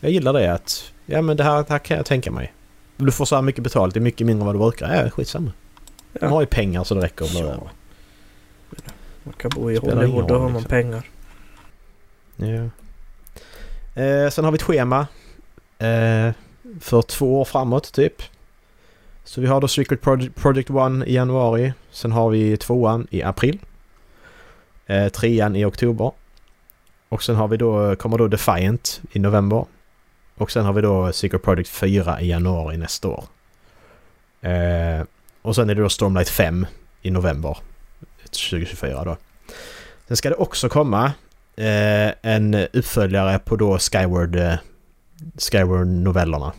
Jag 0.00 0.10
gillar 0.10 0.32
det 0.32 0.52
att, 0.52 0.92
ja 1.06 1.22
men 1.22 1.36
det 1.36 1.44
här, 1.44 1.56
det 1.56 1.68
här 1.68 1.78
kan 1.78 1.96
jag 1.96 2.06
tänka 2.06 2.30
mig. 2.30 2.52
Du 2.96 3.12
får 3.12 3.24
så 3.24 3.34
här 3.34 3.42
mycket 3.42 3.64
betalt, 3.64 3.94
det 3.94 3.98
är 3.98 4.02
mycket 4.02 4.26
mindre 4.26 4.40
än 4.40 4.46
vad 4.46 4.54
du 4.54 4.58
brukar. 4.58 5.04
Ja, 5.04 5.10
skitsamma. 5.10 5.52
Ja. 6.14 6.20
Man 6.20 6.32
har 6.32 6.40
ju 6.40 6.46
pengar 6.46 6.84
så 6.84 6.94
det 6.94 7.00
räcker 7.00 7.30
bli 7.30 7.40
ja. 7.40 7.70
Man 9.22 9.34
kan 9.36 9.50
bo 9.54 9.70
i 9.70 9.76
Hollywood, 9.76 10.28
då 10.28 10.34
har 10.34 10.40
man 10.40 10.52
liksom. 10.52 10.68
pengar. 10.68 11.10
Ja. 12.36 12.70
Eh, 14.02 14.30
sen 14.30 14.44
har 14.44 14.52
vi 14.52 14.56
ett 14.56 14.62
schema. 14.62 15.06
Eh, 15.78 16.32
för 16.80 17.02
två 17.02 17.40
år 17.40 17.44
framåt 17.44 17.92
typ. 17.92 18.22
Så 19.24 19.40
vi 19.40 19.46
har 19.46 19.60
då 19.60 19.68
Secret 19.68 20.00
Project, 20.00 20.34
Project 20.34 20.70
One 20.70 21.06
i 21.06 21.14
januari. 21.14 21.72
Sen 21.90 22.12
har 22.12 22.30
vi 22.30 22.56
tvåan 22.56 23.06
i 23.10 23.22
april. 23.22 23.58
Eh, 24.86 25.08
trean 25.08 25.56
i 25.56 25.64
oktober. 25.64 26.12
Och 27.08 27.22
sen 27.22 27.36
har 27.36 27.48
vi 27.48 27.56
då, 27.56 27.96
kommer 27.96 28.18
då 28.18 28.28
Defiant 28.28 29.00
i 29.12 29.18
november. 29.18 29.64
Och 30.34 30.50
sen 30.50 30.64
har 30.64 30.72
vi 30.72 30.82
då 30.82 31.12
Secret 31.12 31.42
Project 31.42 31.68
4 31.68 32.20
i 32.20 32.28
januari 32.28 32.76
nästa 32.76 33.08
år. 33.08 33.24
Eh, 34.40 35.04
och 35.44 35.54
sen 35.54 35.70
är 35.70 35.74
det 35.74 35.82
då 35.82 35.88
Stormlight 35.88 36.28
5 36.28 36.66
i 37.02 37.10
november 37.10 37.58
2024 38.22 39.04
då. 39.04 39.16
Sen 40.08 40.16
ska 40.16 40.28
det 40.28 40.34
också 40.34 40.68
komma 40.68 41.12
eh, 41.56 42.12
en 42.22 42.54
uppföljare 42.54 43.38
på 43.38 43.56
då 43.56 43.78
Skyward, 43.78 44.36
eh, 44.36 44.54
Skyward-novellerna. 45.36 46.52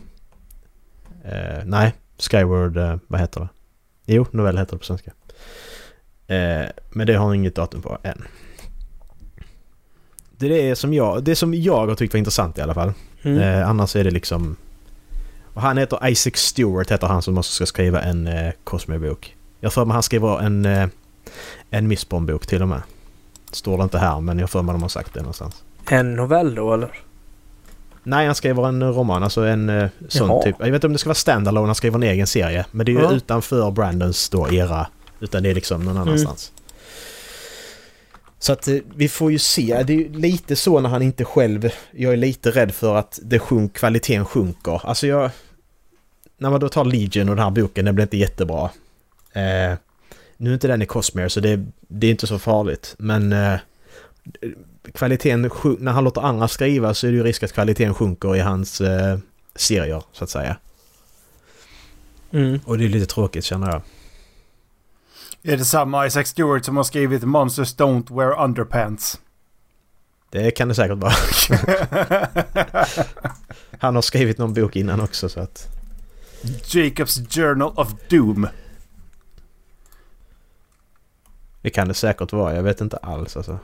Eh, 1.24 1.64
nej, 1.64 1.94
Skyward, 2.18 2.76
eh, 2.76 2.96
vad 3.06 3.20
heter 3.20 3.40
det? 3.40 3.48
Jo, 4.06 4.26
novell 4.30 4.58
heter 4.58 4.72
det 4.72 4.78
på 4.78 4.84
svenska. 4.84 5.12
Eh, 6.26 6.66
men 6.90 7.06
det 7.06 7.14
har 7.14 7.34
inget 7.34 7.54
datum 7.54 7.82
på 7.82 7.98
än. 8.02 8.24
Det 10.30 10.46
är 10.46 10.50
det 10.50 10.76
som 10.76 10.94
jag, 10.94 11.24
det 11.24 11.36
som 11.36 11.54
jag 11.54 11.86
har 11.86 11.94
tyckt 11.94 12.14
var 12.14 12.18
intressant 12.18 12.58
i 12.58 12.60
alla 12.60 12.74
fall. 12.74 12.92
Mm. 13.22 13.38
Eh, 13.38 13.68
annars 13.68 13.96
är 13.96 14.04
det 14.04 14.10
liksom... 14.10 14.56
Och 15.56 15.62
han 15.62 15.78
heter 15.78 16.08
Isaac 16.08 16.32
Stewart 16.34 16.90
heter 16.90 17.06
han 17.06 17.22
som 17.22 17.38
också 17.38 17.52
ska 17.52 17.66
skriva 17.66 18.02
en 18.02 18.26
eh, 18.26 18.52
Cosmo-bok. 18.64 19.36
Jag 19.60 19.72
för 19.72 19.84
mig 19.84 19.94
han 19.94 20.02
skriver 20.02 20.40
en, 20.40 20.64
eh, 20.64 20.88
en 21.70 21.88
Missbomb-bok 21.88 22.46
till 22.46 22.62
och 22.62 22.68
med. 22.68 22.82
Står 23.50 23.76
det 23.76 23.82
inte 23.82 23.98
här 23.98 24.20
men 24.20 24.38
jag 24.38 24.50
för 24.50 24.62
mig 24.62 24.72
de 24.72 24.82
har 24.82 24.88
sagt 24.88 25.14
det 25.14 25.20
någonstans. 25.20 25.62
En 25.90 26.14
novell 26.14 26.54
då 26.54 26.74
eller? 26.74 26.90
Nej, 28.02 28.26
han 28.26 28.34
skriver 28.34 28.68
en 28.68 28.94
roman. 28.94 29.22
Alltså 29.22 29.40
en 29.40 29.68
eh, 29.68 29.88
sån 30.08 30.28
Jaha. 30.28 30.42
typ. 30.42 30.56
Jag 30.58 30.66
vet 30.66 30.74
inte 30.74 30.86
om 30.86 30.92
det 30.92 30.98
ska 30.98 31.08
vara 31.08 31.14
standalone, 31.14 31.66
han 31.66 31.74
skriver 31.74 31.96
en 31.96 32.02
egen 32.02 32.26
serie. 32.26 32.66
Men 32.70 32.86
det 32.86 32.92
är 32.92 32.94
ju 32.94 33.02
ja. 33.02 33.12
utanför 33.12 33.70
Brandons 33.70 34.28
då 34.28 34.52
era. 34.52 34.86
Utan 35.20 35.42
det 35.42 35.50
är 35.50 35.54
liksom 35.54 35.84
någon 35.84 35.96
mm. 35.96 36.02
annanstans. 36.08 36.52
Mm. 36.56 36.66
Så 38.38 38.52
att 38.52 38.68
eh, 38.68 38.76
vi 38.96 39.08
får 39.08 39.32
ju 39.32 39.38
se. 39.38 39.82
Det 39.86 39.94
är 39.94 40.08
lite 40.08 40.56
så 40.56 40.80
när 40.80 40.88
han 40.88 41.02
inte 41.02 41.24
själv... 41.24 41.70
Jag 41.90 42.12
är 42.12 42.16
lite 42.16 42.50
rädd 42.50 42.74
för 42.74 42.96
att 42.96 43.18
det 43.22 43.38
sjunk, 43.38 43.72
kvaliteten 43.76 44.24
sjunker. 44.24 44.80
Alltså 44.84 45.06
jag... 45.06 45.30
När 46.38 46.50
man 46.50 46.60
då 46.60 46.68
tar 46.68 46.84
Legion 46.84 47.28
och 47.28 47.36
den 47.36 47.44
här 47.44 47.50
boken, 47.50 47.84
den 47.84 47.94
blir 47.94 48.04
inte 48.04 48.16
jättebra. 48.16 48.70
Eh, 49.32 49.74
nu 50.36 50.50
är 50.50 50.54
inte 50.54 50.68
den 50.68 50.82
i 50.82 50.86
Cosmere 50.86 51.30
så 51.30 51.40
det, 51.40 51.66
det 51.80 52.06
är 52.06 52.10
inte 52.10 52.26
så 52.26 52.38
farligt. 52.38 52.94
Men 52.98 53.32
eh, 53.32 53.58
kvaliteten, 54.94 55.50
när 55.78 55.92
han 55.92 56.04
låter 56.04 56.20
andra 56.20 56.48
skriva 56.48 56.94
så 56.94 57.06
är 57.06 57.10
det 57.10 57.16
ju 57.16 57.22
risk 57.22 57.42
att 57.42 57.52
kvaliteten 57.52 57.94
sjunker 57.94 58.36
i 58.36 58.40
hans 58.40 58.80
eh, 58.80 59.18
serier 59.54 60.02
så 60.12 60.24
att 60.24 60.30
säga. 60.30 60.56
Mm. 62.30 62.60
Och 62.64 62.78
det 62.78 62.84
är 62.84 62.88
lite 62.88 63.14
tråkigt 63.14 63.44
känner 63.44 63.70
jag. 63.70 63.82
Är 65.42 65.56
det 65.56 65.64
samma 65.64 66.06
Isaac 66.06 66.24
Stewart 66.24 66.64
som 66.64 66.76
har 66.76 66.84
skrivit 66.84 67.22
Monsters 67.22 67.76
Don't 67.76 68.16
Wear 68.16 68.44
Underpants? 68.44 69.20
Det 70.30 70.50
kan 70.50 70.68
det 70.68 70.74
säkert 70.74 70.98
vara. 70.98 71.12
Han 73.78 73.94
har 73.94 74.02
skrivit 74.02 74.38
någon 74.38 74.54
bok 74.54 74.76
innan 74.76 75.00
också 75.00 75.28
så 75.28 75.40
att... 75.40 75.75
Jacobs 76.64 77.20
Journal 77.28 77.72
of 77.76 77.94
Doom. 78.08 78.48
Det 81.62 81.70
kan 81.70 81.88
det 81.88 81.94
säkert 81.94 82.32
vara. 82.32 82.56
Jag 82.56 82.62
vet 82.62 82.80
inte 82.80 82.96
alls 82.96 83.36
alltså. 83.36 83.58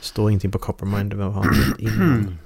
Står 0.00 0.30
ingenting 0.30 0.50
på 0.50 0.58
Coppermind 0.58 1.12
vad 1.12 1.32
han 1.32 1.54
innan. 1.78 2.38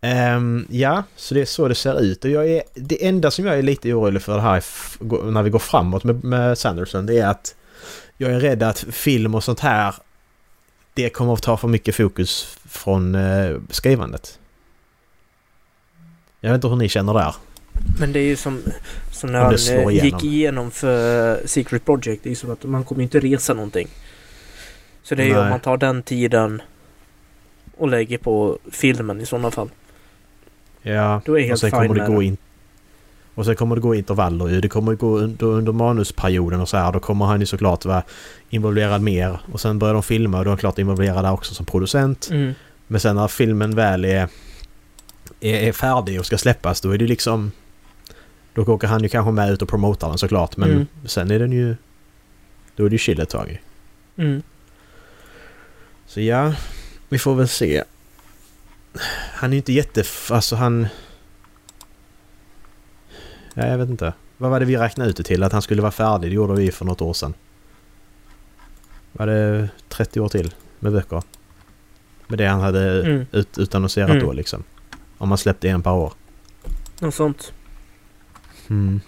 Um, 0.00 0.08
ehm, 0.10 0.66
ja, 0.70 1.04
så 1.16 1.34
det 1.34 1.40
är 1.40 1.44
så 1.44 1.68
det 1.68 1.74
ser 1.74 2.00
ut. 2.00 2.24
Och 2.24 2.30
jag 2.30 2.50
är, 2.50 2.62
det 2.74 3.06
enda 3.06 3.30
som 3.30 3.46
jag 3.46 3.58
är 3.58 3.62
lite 3.62 3.92
orolig 3.92 4.22
för 4.22 4.38
här 4.38 4.64
när 5.32 5.42
vi 5.42 5.50
går 5.50 5.58
framåt 5.58 6.04
med, 6.04 6.24
med 6.24 6.58
Sanderson 6.58 7.06
det 7.06 7.18
är 7.18 7.26
att 7.26 7.54
jag 8.16 8.32
är 8.32 8.40
rädd 8.40 8.62
att 8.62 8.78
film 8.78 9.34
och 9.34 9.44
sånt 9.44 9.60
här 9.60 9.94
det 10.94 11.10
kommer 11.10 11.32
att 11.32 11.42
ta 11.42 11.56
för 11.56 11.68
mycket 11.68 11.94
fokus 11.94 12.58
från 12.78 13.14
eh, 13.14 13.56
skrivandet. 13.70 14.38
Jag 16.40 16.50
vet 16.50 16.54
inte 16.54 16.68
hur 16.68 16.76
ni 16.76 16.88
känner 16.88 17.14
där. 17.14 17.34
Men 18.00 18.12
det 18.12 18.20
är 18.20 18.24
ju 18.24 18.36
som, 18.36 18.62
som 19.12 19.32
när 19.32 19.40
han 19.40 19.88
eh, 19.88 20.04
gick 20.04 20.24
igenom 20.24 20.70
för 20.70 21.40
Secret 21.46 21.84
Project. 21.84 22.22
Det 22.22 22.28
är 22.28 22.30
ju 22.30 22.36
som 22.36 22.50
att 22.50 22.64
man 22.64 22.84
kommer 22.84 23.02
inte 23.02 23.20
resa 23.20 23.54
någonting. 23.54 23.88
Så 25.02 25.14
det 25.14 25.22
är 25.22 25.26
ju 25.26 25.38
om 25.38 25.48
man 25.48 25.60
tar 25.60 25.76
den 25.76 26.02
tiden 26.02 26.62
och 27.76 27.88
lägger 27.88 28.18
på 28.18 28.58
filmen 28.70 29.20
i 29.20 29.26
sådana 29.26 29.50
fall. 29.50 29.68
Ja, 30.82 31.20
Då 31.24 31.38
är 31.38 31.42
helt 31.42 31.52
och 31.52 31.58
sen 31.58 31.70
kommer 31.70 31.94
det 31.94 32.06
gå 32.06 32.22
in 32.22 32.36
och 33.38 33.44
sen 33.44 33.56
kommer 33.56 33.74
det 33.74 33.80
gå 33.80 33.94
intervaller 33.94 34.48
ju. 34.48 34.60
Det 34.60 34.68
kommer 34.68 34.94
gå 34.94 35.18
under, 35.18 35.46
under 35.46 35.72
manusperioden 35.72 36.60
och 36.60 36.68
så 36.68 36.76
här. 36.76 36.92
Då 36.92 37.00
kommer 37.00 37.24
han 37.24 37.40
ju 37.40 37.46
såklart 37.46 37.84
vara 37.84 38.02
involverad 38.50 39.02
mer. 39.02 39.40
Och 39.52 39.60
sen 39.60 39.78
börjar 39.78 39.94
de 39.94 40.02
filma 40.02 40.38
och 40.38 40.44
då 40.44 40.48
är 40.48 40.52
han 40.52 40.58
klart 40.58 40.78
involverad 40.78 41.24
där 41.24 41.32
också 41.32 41.54
som 41.54 41.66
producent. 41.66 42.28
Mm. 42.30 42.54
Men 42.88 43.00
sen 43.00 43.16
när 43.16 43.28
filmen 43.28 43.74
väl 43.74 44.04
är, 44.04 44.28
är, 45.40 45.54
är, 45.54 45.72
färdig 45.72 46.20
och 46.20 46.26
ska 46.26 46.38
släppas 46.38 46.80
då 46.80 46.90
är 46.90 46.98
det 46.98 47.06
liksom... 47.06 47.52
Då 48.54 48.62
åker 48.62 48.88
han 48.88 49.02
ju 49.02 49.08
kanske 49.08 49.32
med 49.32 49.50
ut 49.50 49.62
och 49.62 49.68
promotar 49.68 50.08
den 50.08 50.18
såklart. 50.18 50.56
Men 50.56 50.70
mm. 50.70 50.86
sen 51.04 51.30
är 51.30 51.38
den 51.38 51.52
ju... 51.52 51.76
Då 52.76 52.84
är 52.84 52.88
det 52.88 52.94
ju 52.94 52.98
chill 52.98 53.20
ett 53.20 53.28
tag 53.28 53.62
mm. 54.16 54.42
Så 56.06 56.20
ja, 56.20 56.54
vi 57.08 57.18
får 57.18 57.34
väl 57.34 57.48
se. 57.48 57.84
Han 59.32 59.50
är 59.50 59.54
ju 59.54 59.56
inte 59.56 59.72
jätte... 59.72 60.04
Alltså 60.30 60.56
han... 60.56 60.86
Ja, 63.54 63.66
jag 63.66 63.78
vet 63.78 63.88
inte. 63.88 64.12
Vad 64.36 64.50
var 64.50 64.60
det 64.60 64.66
vi 64.66 64.76
räknade 64.76 65.10
ut 65.10 65.16
det 65.16 65.22
till? 65.22 65.42
Att 65.42 65.52
han 65.52 65.62
skulle 65.62 65.82
vara 65.82 65.92
färdig? 65.92 66.30
Det 66.30 66.34
gjorde 66.34 66.54
vi 66.54 66.72
för 66.72 66.84
något 66.84 67.00
år 67.00 67.12
sedan. 67.12 67.34
Var 69.12 69.26
det 69.26 69.68
30 69.88 70.20
år 70.20 70.28
till 70.28 70.54
med 70.78 70.92
böcker? 70.92 71.22
Med 72.28 72.38
det 72.38 72.46
han 72.46 72.60
hade 72.60 73.06
mm. 73.06 73.26
ut, 73.32 73.58
utannonserat 73.58 74.10
mm. 74.10 74.22
då 74.22 74.32
liksom. 74.32 74.64
Om 75.18 75.28
man 75.28 75.38
släppte 75.38 75.68
en 75.68 75.82
per 75.82 75.92
år. 75.92 76.12
Något 77.00 77.14
sånt. 77.14 77.52
Mm. 78.70 79.00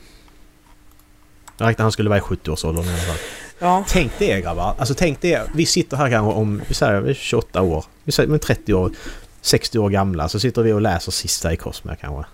Jag 1.59 1.69
räknade 1.69 1.85
han 1.85 1.93
skulle 1.93 2.09
vara 2.09 2.19
i 2.19 2.23
70-årsåldern 2.23 2.85
i 2.85 2.89
alla 2.89 2.99
fall. 2.99 3.17
Ja. 3.59 3.85
Tänk 3.89 4.12
det 4.19 4.41
grabbar. 4.41 4.75
Alltså 4.79 4.95
tänk 4.95 5.21
det. 5.21 5.50
Vi 5.55 5.67
sitter 5.67 5.97
här 5.97 6.11
kanske 6.11 6.33
om, 6.33 6.62
vi 6.69 6.75
säger 6.75 7.15
28 7.15 7.62
år. 7.62 7.85
Vi 8.05 8.12
säger 8.12 8.39
30 8.39 8.75
år. 8.75 8.93
60 9.41 9.79
år 9.79 9.91
gamla. 9.91 10.29
Så 10.29 10.41
sitter 10.41 10.62
vi 10.62 10.73
och 10.73 10.81
läser 10.81 11.12
sista 11.12 11.53
i 11.53 11.57
Cosmere 11.57 11.97
kanske. 12.00 12.25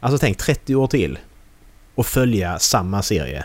Alltså 0.00 0.18
tänk 0.18 0.38
30 0.38 0.74
år 0.74 0.86
till. 0.86 1.18
Och 1.94 2.06
följa 2.06 2.58
samma 2.58 3.02
serie. 3.02 3.44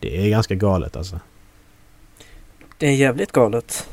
Det 0.00 0.26
är 0.26 0.30
ganska 0.30 0.54
galet 0.54 0.96
alltså. 0.96 1.20
Det 2.80 2.86
är 2.86 2.94
jävligt 2.94 3.32
galet. 3.32 3.88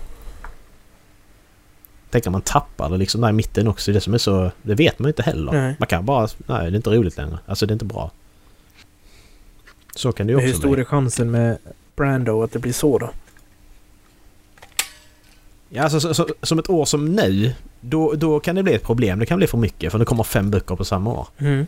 Tänk 2.10 2.28
att 2.28 2.32
man 2.32 2.42
tappar 2.42 2.90
det 2.90 2.98
liksom 2.98 3.22
där 3.22 3.30
i 3.30 3.34
mitten 3.34 3.68
också. 3.68 3.92
Det 3.92 4.02
som 4.02 4.14
är 4.14 4.18
så... 4.18 4.52
Det 4.62 4.76
vet 4.76 5.00
man 5.00 5.08
inte 5.10 5.24
heller. 5.24 5.52
Nej. 5.52 5.76
Man 5.80 5.88
kan 5.88 6.06
bara... 6.06 6.28
Nej, 6.38 6.72
det 6.72 6.76
är 6.76 6.76
inte 6.76 6.90
roligt 6.90 7.18
längre. 7.18 7.40
Alltså 7.46 7.66
det 7.66 7.72
är 7.72 7.74
inte 7.74 7.86
bra. 7.86 8.12
Så 9.96 10.12
kan 10.12 10.28
det 10.28 10.32
ju 10.32 10.38
också. 10.38 10.48
Hur 10.48 10.54
stor 10.54 10.80
är 10.80 10.84
chansen 10.84 11.32
med 11.32 11.58
Brando 11.96 12.44
att 12.44 12.52
det 12.52 12.60
blir 12.60 12.74
så 12.74 12.98
då? 12.98 13.10
Ja, 15.70 15.84
alltså 15.84 16.00
så, 16.00 16.14
så, 16.14 16.28
som 16.42 16.60
ett 16.60 16.70
år 16.70 16.86
som 16.86 17.06
nu, 17.16 17.54
då, 17.82 18.14
då 18.14 18.40
kan 18.40 18.56
det 18.56 18.64
bli 18.64 18.74
ett 18.74 18.84
problem. 18.84 19.20
Det 19.20 19.26
kan 19.26 19.38
bli 19.38 19.48
för 19.48 19.58
mycket 19.58 19.92
för 19.92 20.00
det 20.00 20.06
kommer 20.06 20.24
fem 20.24 20.52
böcker 20.52 20.76
på 20.76 20.86
samma 20.86 21.14
år. 21.14 21.28
Mm. 21.38 21.66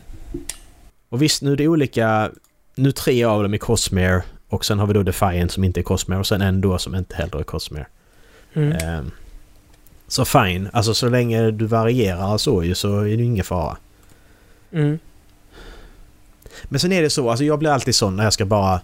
Och 1.10 1.22
visst, 1.22 1.42
nu 1.42 1.52
är 1.52 1.56
det 1.56 1.68
olika... 1.68 2.32
Nu 2.76 2.92
tre 2.92 3.24
av 3.24 3.44
dem 3.44 3.54
är 3.54 3.58
Cosmere 3.58 4.24
och 4.50 4.66
sen 4.66 4.80
har 4.80 4.88
vi 4.88 4.94
då 4.94 5.04
Defiant 5.04 5.52
som 5.52 5.64
inte 5.64 5.80
är 5.80 5.84
Cosmere 5.84 6.20
och 6.20 6.28
sen 6.28 6.42
en 6.42 6.62
då 6.62 6.78
som 6.78 6.96
inte 6.96 7.16
heller 7.16 7.40
är 7.40 7.44
Cosmere. 7.44 7.86
Mm. 8.54 9.00
Um, 9.00 9.12
så 10.08 10.26
fine, 10.26 10.70
alltså 10.74 10.94
så 10.94 11.10
länge 11.10 11.52
du 11.52 11.66
varierar 11.66 12.38
så 12.38 12.64
ju 12.64 12.76
så 12.76 13.00
är 13.00 13.18
det 13.18 13.24
ingen 13.24 13.46
fara. 13.46 13.78
Mm. 14.72 15.00
Men 16.64 16.80
sen 16.80 16.92
är 16.92 17.02
det 17.02 17.10
så, 17.10 17.30
alltså 17.30 17.46
jag 17.46 17.60
blir 17.60 17.70
alltid 17.70 17.96
sån 17.96 18.16
när 18.16 18.24
jag 18.24 18.34
ska 18.34 18.46
bara... 18.46 18.82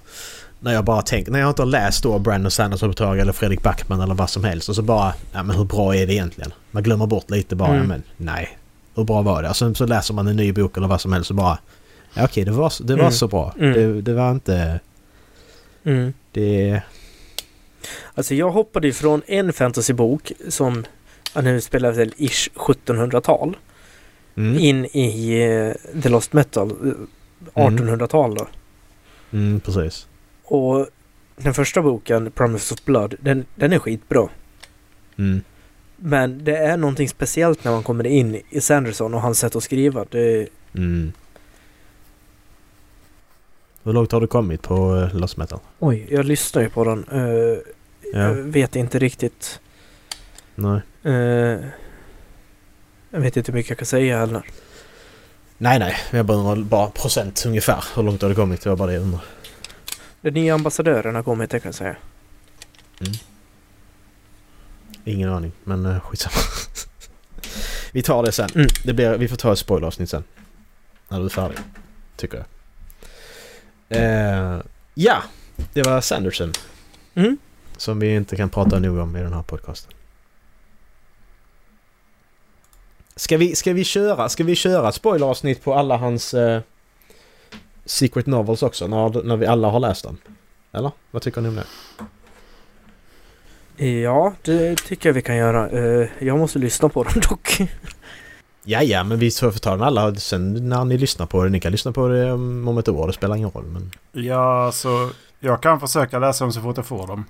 När 0.60 0.74
jag 0.74 0.86
bara 0.86 1.02
tänker, 1.02 1.32
när 1.32 1.39
jag 1.39 1.50
inte 1.50 1.62
har 1.62 1.68
läst 1.68 2.04
då 2.04 2.20
Brandon 2.20 2.52
Sanderson 2.52 2.89
på 2.89 2.94
tag 2.94 3.20
eller 3.20 3.34
Fredrik 3.34 3.63
Backman 3.63 4.02
eller 4.02 4.16
vad 4.16 4.30
som 4.30 4.44
helst 4.44 4.70
och 4.70 4.76
så 4.76 4.82
bara... 4.82 5.13
Ja 5.32 5.44
men 5.44 5.56
hur 5.56 5.63
bra 5.63 5.96
är 5.96 6.08
det 6.08 6.13
egentligen? 6.13 6.54
Man 6.72 6.84
glömmer 6.84 7.06
bort 7.06 7.30
lite 7.30 7.56
bara, 7.56 7.74
mm. 7.74 7.88
men 7.88 8.04
nej. 8.18 8.58
Hur 8.96 9.04
bra 9.04 9.22
var 9.22 9.44
det? 9.44 9.50
Och 9.50 9.56
sen 9.56 9.76
så 9.76 9.86
läser 9.86 10.13
man 10.13 10.28
en 10.28 10.36
ny 10.36 10.54
bok 10.54 10.78
eller 10.78 10.88
vad 10.88 11.02
som 11.02 11.13
helst 11.13 11.30
och 11.30 11.36
bara... 11.36 11.58
Ja 12.13 12.24
okej, 12.24 12.46
det 12.46 12.52
var, 12.52 12.74
det 12.84 12.94
var 12.94 13.00
mm. 13.00 13.12
så 13.12 13.28
bra. 13.28 13.54
Mm. 13.60 13.74
Det, 13.74 14.02
det, 14.02 14.13
var 14.13 14.32
inte... 14.32 14.80
Mm. 15.86 16.13
Det... 16.32 16.82
Alltså 18.13 18.36
jag 18.36 18.52
hoppade 18.52 18.88
ifrån 18.88 19.21
en 19.28 19.54
fantasybok 19.54 20.32
som... 20.50 20.86
Nu 21.43 21.62
spelar 21.62 21.91
väl 21.91 22.13
ish 22.17 22.50
1700-tal. 22.56 23.58
Mm. 24.36 24.60
In 24.60 24.86
i 24.86 25.43
uh, 25.48 26.02
The 26.02 26.10
Lost 26.10 26.34
Metal. 26.34 26.95
1800-tal 27.54 28.36
då. 28.36 28.48
Mm, 29.32 29.60
precis. 29.60 30.08
Och 30.43 30.88
den 31.36 31.54
första 31.54 31.82
boken, 31.82 32.32
Promise 32.32 32.74
of 32.74 32.86
Blood, 32.86 33.15
den, 33.19 33.45
den 33.56 33.74
är 33.74 33.80
skitbra. 33.80 34.30
Mm. 35.17 35.41
Men 35.98 36.43
det 36.43 36.58
är 36.58 36.78
någonting 36.78 37.10
speciellt 37.10 37.63
när 37.63 37.71
man 37.71 37.84
kommer 37.84 38.08
in 38.08 38.41
i 38.50 38.62
Sanderson 38.62 39.13
och 39.13 39.21
hans 39.21 39.39
sätt 39.39 39.56
att 39.56 39.63
skriva. 39.63 40.06
Det... 40.10 40.48
Mm. 40.76 41.12
Hur 43.86 43.93
långt 43.93 44.12
har 44.12 44.21
du 44.21 44.28
kommit 44.28 44.62
på 44.62 44.95
uh, 44.95 45.15
Lost 45.15 45.38
Metal? 45.38 45.60
Oj, 45.80 46.08
jag 46.10 46.26
lyssnar 46.26 46.62
ju 46.62 46.69
på 46.69 46.84
den. 46.84 47.10
Uh, 47.10 47.58
ja. 48.13 48.19
Jag 48.19 48.34
vet 48.34 48.76
inte 48.76 49.00
riktigt. 49.00 49.60
Nej. 50.56 50.82
Uh, 51.06 51.65
jag 53.10 53.19
vet 53.19 53.38
inte 53.38 53.52
hur 53.52 53.58
mycket 53.58 53.69
jag 53.69 53.78
kan 53.78 53.86
säga 53.86 54.19
heller. 54.19 54.45
Nej, 55.58 55.80
nej. 55.80 55.95
Jag 56.12 56.26
bara 56.26 56.56
bara 56.56 56.89
procent 56.89 57.43
ungefär. 57.45 57.84
Hur 57.95 58.04
långt 58.04 58.21
har 58.21 58.30
det 58.30 58.36
kommit? 58.36 58.62
Det 58.62 58.69
var 58.69 58.76
bara 58.76 58.88
det 58.88 58.93
jag 58.93 59.04
undrar. 59.04 59.24
Den 60.21 60.34
nya 60.34 60.54
ambassadören 60.54 61.15
har 61.15 61.24
kommit, 61.24 61.50
det 61.50 61.60
kan 61.60 61.69
jag 61.69 61.76
säga. 61.76 61.95
Mm. 63.00 63.13
Ingen 65.04 65.30
aning, 65.30 65.52
men 65.63 65.86
uh, 65.86 66.00
skitsamma. 66.00 66.36
vi 67.91 68.02
tar 68.02 68.24
det 68.24 68.32
sen. 68.32 68.50
Mm. 68.56 68.67
Det 68.84 68.93
blir, 68.93 69.17
vi 69.17 69.28
får 69.28 69.38
ta 69.38 69.54
ett 69.54 69.60
spoileravsnitt 69.60 70.10
sen. 70.10 70.24
När 71.08 71.19
du 71.19 71.26
är 71.26 71.30
färdig. 71.30 71.58
Tycker 72.15 72.38
jag. 72.38 72.45
Uh, 73.91 74.62
ja, 74.93 75.24
det 75.74 75.84
var 75.84 76.02
Sanderson. 76.02 76.54
Mm. 77.15 77.38
Som 77.78 78.00
vi 78.00 78.15
inte 78.15 78.36
kan 78.36 78.50
prata 78.50 78.80
nog 78.80 78.98
om 78.98 79.15
i 79.15 79.21
den 79.21 79.34
här 79.34 79.43
podcasten. 79.43 79.91
Ska 83.15 83.38
vi, 83.38 83.56
ska 83.56 83.74
vi 83.74 83.84
köra, 83.84 84.30
ska 84.30 84.43
vi 84.43 84.56
köra 84.56 84.91
spoileravsnitt 84.91 85.63
på 85.63 85.74
alla 85.74 85.98
hans 85.98 86.34
eh, 86.34 86.62
Secret 87.86 88.26
Novels 88.26 88.63
också 88.63 88.88
när, 88.88 89.24
när 89.24 89.38
vi 89.38 89.45
alla 89.45 89.69
har 89.69 89.80
läst 89.80 90.04
dem? 90.04 90.17
Eller? 90.71 90.91
Vad 91.12 91.21
tycker 91.21 91.41
ni 91.41 91.50
om 91.50 91.56
det? 91.56 91.65
Ja, 93.86 94.34
det 94.41 94.76
tycker 94.76 95.10
jag 95.10 95.13
vi 95.13 95.21
kan 95.21 95.36
göra. 95.36 95.69
Uh, 95.69 96.08
jag 96.19 96.38
måste 96.38 96.60
lyssna 96.60 96.89
på 96.89 97.04
dem 97.04 97.13
dock. 97.30 97.58
Ja, 98.65 98.84
ja, 98.84 99.04
men 99.04 99.19
vi 99.19 99.32
får 99.32 99.51
ta 99.51 99.71
den 99.71 99.82
alla 99.82 100.15
sen 100.15 100.69
när 100.69 100.86
ni 100.86 100.97
lyssnar 100.97 101.25
på 101.25 101.43
det. 101.43 101.49
Ni 101.49 101.60
kan 101.60 101.71
lyssna 101.71 101.91
på 101.91 102.08
det 102.08 102.32
om 102.32 102.78
ett 102.78 102.89
år, 102.89 103.08
det 103.08 103.13
spelar 103.13 103.36
ingen 103.36 103.51
roll. 103.51 103.65
Men... 103.65 103.91
Ja, 104.12 104.71
så 104.71 105.10
jag 105.39 105.62
kan 105.62 105.80
försöka 105.80 106.19
läsa 106.19 106.43
dem 106.43 106.51
så 106.51 106.62
fort 106.62 106.78
jag 106.78 106.86
får 106.86 107.08
dem. 107.08 107.25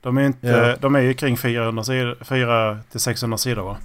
De 0.00 0.18
är, 0.18 0.26
inte, 0.26 0.46
ja. 0.46 0.76
de 0.80 0.94
är 0.94 1.00
ju 1.00 1.14
kring 1.14 1.36
400 1.36 1.84
sidor, 1.84 2.16
400-600 2.20 3.36
sidor 3.36 3.62
va? 3.62 3.76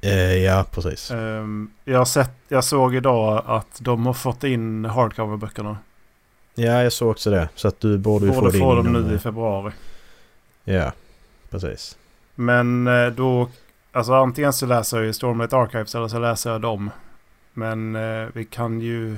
Eh, 0.00 0.36
ja, 0.36 0.64
precis. 0.70 1.10
Eh, 1.10 1.44
jag, 1.84 2.08
sett, 2.08 2.30
jag 2.48 2.64
såg 2.64 2.94
idag 2.94 3.44
att 3.46 3.78
de 3.80 4.06
har 4.06 4.12
fått 4.12 4.44
in 4.44 4.84
hardcover-böckerna. 4.84 5.76
Ja, 6.54 6.82
jag 6.82 6.92
såg 6.92 7.10
också 7.10 7.30
det. 7.30 7.48
Så 7.54 7.68
att 7.68 7.80
du 7.80 7.98
borde 7.98 8.26
ju 8.26 8.32
få, 8.32 8.50
få 8.50 8.74
dem 8.74 8.92
nu 8.92 9.14
i 9.14 9.18
februari. 9.18 9.72
Ja, 10.64 10.92
precis. 11.50 11.96
Men 12.34 12.86
eh, 12.86 13.06
då... 13.06 13.48
Alltså 13.92 14.14
antingen 14.14 14.52
så 14.52 14.66
läser 14.66 14.96
jag 14.96 15.06
ju 15.06 15.12
Stormlight 15.12 15.52
Archives 15.52 15.94
eller 15.94 16.08
så 16.08 16.18
läser 16.18 16.50
jag 16.50 16.60
dem. 16.60 16.90
Men 17.54 17.96
eh, 17.96 18.28
vi 18.32 18.44
kan 18.44 18.80
ju... 18.80 19.16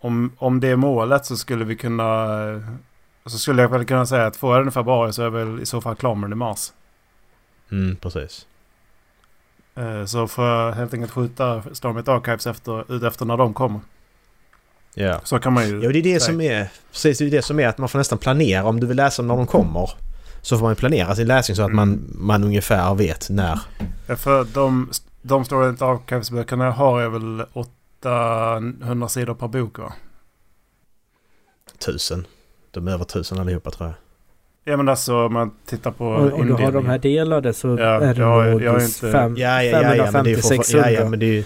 Om, 0.00 0.32
om 0.38 0.60
det 0.60 0.68
är 0.68 0.76
målet 0.76 1.26
så 1.26 1.36
skulle 1.36 1.64
vi 1.64 1.76
kunna... 1.76 2.36
Så 3.26 3.38
skulle 3.38 3.62
jag 3.62 3.68
väl 3.68 3.84
kunna 3.84 4.06
säga 4.06 4.26
att 4.26 4.36
får 4.36 4.54
jag 4.54 4.60
den 4.60 4.68
i 4.68 4.72
februari 4.72 5.12
så 5.12 5.22
är 5.22 5.30
väl 5.30 5.60
i 5.60 5.66
så 5.66 5.80
fall 5.80 5.96
klar 5.96 6.14
med 6.14 6.30
den 6.30 6.32
i 6.32 6.36
mars. 6.36 6.72
Mm, 7.70 7.96
precis. 7.96 8.46
Eh, 9.74 10.04
så 10.04 10.28
får 10.28 10.44
jag 10.44 10.72
helt 10.72 10.94
enkelt 10.94 11.12
skjuta 11.12 11.62
Stormit 11.72 12.08
Archives 12.08 12.46
efter, 12.46 12.94
ut 12.96 13.02
efter 13.02 13.24
när 13.24 13.36
de 13.36 13.54
kommer. 13.54 13.80
Ja. 14.94 15.20
Så 15.24 15.38
kan 15.38 15.52
man 15.52 15.68
ju 15.68 15.82
Ja, 15.82 15.92
det 15.92 15.98
är 15.98 16.02
det 16.02 16.20
säga. 16.20 16.20
som 16.20 16.40
är... 16.40 16.68
Precis, 16.92 17.18
det 17.18 17.24
är 17.24 17.30
det 17.30 17.42
som 17.42 17.60
är 17.60 17.68
att 17.68 17.78
man 17.78 17.88
får 17.88 17.98
nästan 17.98 18.18
planera. 18.18 18.64
Om 18.64 18.80
du 18.80 18.86
vill 18.86 18.96
läsa 18.96 19.22
när 19.22 19.36
de 19.36 19.46
kommer 19.46 19.90
så 20.44 20.58
får 20.58 20.66
man 20.66 20.76
planera 20.76 21.14
sin 21.14 21.26
läsning 21.26 21.56
så 21.56 21.62
att 21.62 21.72
man, 21.72 21.88
mm. 21.88 22.10
man 22.14 22.44
ungefär 22.44 22.94
vet 22.94 23.30
när. 23.30 23.60
Ja, 24.06 24.16
för 24.16 24.44
de, 24.44 24.90
de 25.22 25.44
Stormit 25.44 25.82
Archives-böckerna 25.82 26.70
har 26.70 27.00
jag 27.00 27.10
väl 27.10 27.44
800 27.52 29.08
sidor 29.08 29.34
per 29.34 29.48
bok 29.48 29.78
va? 29.78 29.92
Tusen. 31.86 32.26
De 32.70 32.88
är 32.88 32.92
över 32.92 33.04
tusen 33.04 33.38
allihopa 33.38 33.70
tror 33.70 33.88
jag. 33.88 33.94
Ja 34.64 34.76
men 34.76 34.88
alltså 34.88 35.26
om 35.26 35.32
man 35.32 35.54
tittar 35.66 35.90
på 35.90 36.06
Och, 36.06 36.32
och 36.32 36.46
du 36.46 36.52
har 36.52 36.72
de 36.72 36.86
här 36.86 36.98
delade 36.98 37.54
så 37.54 37.68
Ja, 37.68 38.00
är 38.00 38.14
det 38.14 38.20
jag- 38.20 38.50
nog 38.50 38.62
jag 38.62 38.82
inte- 38.82 39.12
fem, 39.12 39.36
Ja, 39.36 39.62
ja, 39.62 39.82
ja, 39.82 39.94
ja, 39.94 40.10
men 40.10 40.24
det 40.24 40.30
är 40.30 40.36
550 40.36 40.42
fortfarande... 40.42 40.78
Ja, 40.78 40.84
600. 40.84 40.90
ja, 40.90 41.08
men 41.08 41.18
det 41.18 41.26
är 41.26 41.32
ju... 41.32 41.44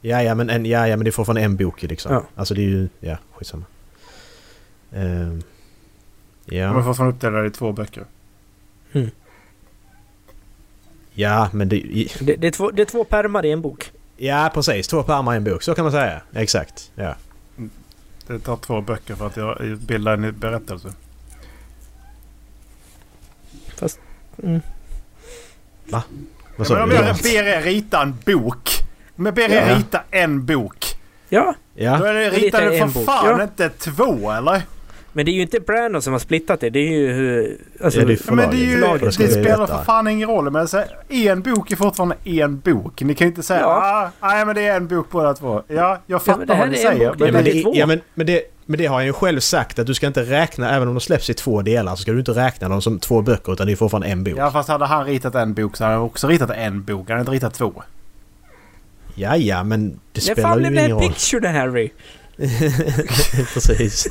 Ja, 0.00 0.22
ja, 0.22 0.34
men, 0.34 0.50
en, 0.50 0.66
ja, 0.66 0.88
ja, 0.88 0.96
men 0.96 1.04
det 1.04 1.10
är 1.10 1.12
fortfarande 1.12 1.42
en 1.42 1.56
bok 1.56 1.82
liksom. 1.82 2.12
Ja. 2.12 2.24
Alltså 2.34 2.54
det 2.54 2.60
är 2.60 2.68
ju... 2.68 2.88
Ja, 3.00 3.16
skitsamma. 3.32 3.64
Um, 4.90 5.42
De 6.44 6.56
är 6.56 6.60
ja. 6.62 6.84
fortfarande 6.84 7.14
uppdelade 7.16 7.46
i 7.46 7.50
två 7.50 7.72
böcker. 7.72 8.04
Ja, 11.14 11.50
men 11.52 11.68
det... 11.68 11.76
i- 11.76 12.12
Det, 12.20 12.36
det, 12.36 12.46
är 12.46 12.50
två, 12.50 12.70
det 12.70 12.82
är 12.82 12.86
två 12.86 13.04
pärmar 13.04 13.44
i 13.46 13.50
en 13.52 13.62
bok. 13.62 13.92
Ja, 14.16 14.50
precis. 14.54 14.88
Två 14.88 15.02
pärmar 15.02 15.34
i 15.34 15.36
en 15.36 15.44
bok. 15.44 15.62
Så 15.62 15.74
kan 15.74 15.84
man 15.84 15.92
säga. 15.92 16.20
Exakt. 16.34 16.90
Ja. 16.94 17.14
Det 18.26 18.38
tar 18.38 18.56
två 18.56 18.80
böcker 18.80 19.14
för 19.14 19.26
att 19.26 19.36
jag 19.36 19.78
bilda 19.78 20.12
en 20.12 20.38
berättelse. 20.38 20.92
Mm. 24.42 24.60
Vad 26.56 26.66
sa 26.66 26.82
om 26.82 26.88
du? 26.88 26.94
jag 26.96 27.16
ber 27.16 27.46
er 27.48 27.62
rita 27.62 28.02
en 28.02 28.14
bok. 28.26 28.68
Om 29.16 29.26
jag 29.26 29.34
ber 29.34 29.50
er 29.52 29.68
Ja. 29.68 29.76
rita 29.78 30.02
en 30.10 30.46
bok. 30.46 30.84
Ja, 31.28 31.54
Då 31.74 31.82
Ja. 31.84 32.06
är 32.08 32.14
det, 32.14 32.30
du 32.70 32.76
en 32.76 32.90
för 32.90 32.98
bok, 33.00 33.06
fan 33.06 33.38
ja. 33.38 33.42
inte 33.42 33.68
två 33.68 34.30
eller? 34.30 34.62
Men 35.12 35.24
det 35.24 35.30
är 35.30 35.34
ju 35.34 35.42
inte 35.42 35.60
Brandon 35.60 36.02
som 36.02 36.12
har 36.12 36.20
splittat 36.20 36.60
det. 36.60 36.70
Det 36.70 36.78
är 36.78 36.92
ju 36.98 37.12
hur... 37.12 37.56
Alltså, 37.84 38.00
Ja, 38.00 38.06
det 38.06 38.12
är 38.12 38.18
Ja, 38.26 38.34
men 38.34 38.50
det, 38.50 38.56
är 38.56 38.66
ju, 38.66 38.72
Förlaget. 38.72 39.18
det 39.18 39.28
spelar 39.28 39.66
för 39.66 39.84
fan 39.84 40.08
ingen 40.08 40.28
roll. 40.28 40.50
Men 40.50 40.68
så, 40.68 40.82
en 41.08 41.42
bok 41.42 41.70
är 41.70 41.76
fortfarande 41.76 42.16
en 42.24 42.58
bok. 42.58 43.02
Ni 43.02 43.14
kan 43.14 43.24
ju 43.26 43.30
inte 43.30 43.42
säga 43.42 43.60
Ja. 43.60 44.10
ah, 44.20 44.28
nej 44.28 44.46
men 44.46 44.54
det 44.54 44.66
är 44.66 44.76
en 44.76 44.86
bok 44.88 45.06
båda 45.10 45.34
två. 45.34 45.62
Ja, 45.68 45.98
jag 46.06 46.22
fattar 46.22 46.54
här 46.54 46.58
vad 46.60 46.68
ni 46.70 46.80
är 46.82 46.90
en 46.90 46.96
säger. 46.98 47.10
bok, 47.10 47.18
men 47.18 47.26
Ja, 47.26 47.32
det 47.32 47.38
men, 47.38 47.46
är 47.46 47.72
det, 47.72 47.78
ja, 47.78 47.86
men, 47.86 48.00
men, 48.14 48.26
det, 48.26 48.42
men 48.66 48.78
det 48.78 48.86
har 48.86 48.96
han 48.96 49.06
ju 49.06 49.12
själv 49.12 49.40
sagt 49.40 49.78
att 49.78 49.86
du 49.86 49.94
ska 49.94 50.06
inte 50.06 50.22
räkna, 50.22 50.76
även 50.76 50.88
om 50.88 50.94
de 50.94 51.00
släpps 51.00 51.30
i 51.30 51.34
två 51.34 51.62
delar, 51.62 51.94
så 51.96 52.02
ska 52.02 52.12
du 52.12 52.18
inte 52.18 52.32
räkna 52.32 52.68
dem 52.68 52.82
som 52.82 52.98
två 52.98 53.22
böcker 53.22 53.52
utan 53.52 53.66
det 53.66 53.72
är 53.72 53.76
fortfarande 53.76 54.06
en 54.08 54.24
bok. 54.24 54.34
Ja 54.36 54.50
fast 54.50 54.68
hade 54.68 54.86
han 54.86 55.04
ritat 55.06 55.34
en 55.34 55.54
bok 55.54 55.76
så 55.76 55.84
hade 55.84 55.96
han 55.96 56.04
också 56.04 56.28
ritat 56.28 56.50
en 56.50 56.84
bok. 56.84 57.08
Han 57.08 57.18
hade 57.18 57.20
inte 57.20 57.32
ritat 57.32 57.54
två. 57.54 57.82
Ja, 59.14 59.36
ja, 59.36 59.64
men 59.64 59.88
det 59.88 59.96
det 60.12 60.20
spelar 60.20 60.42
fan 60.48 60.58
ju 60.64 60.70
blev 60.70 60.72
det 60.74 60.80
ingen 60.80 60.90
en 60.96 60.98
roll. 61.02 61.08
picture 61.12 61.40
det 61.40 61.48
Harry. 61.48 61.90
Precis. 63.54 64.08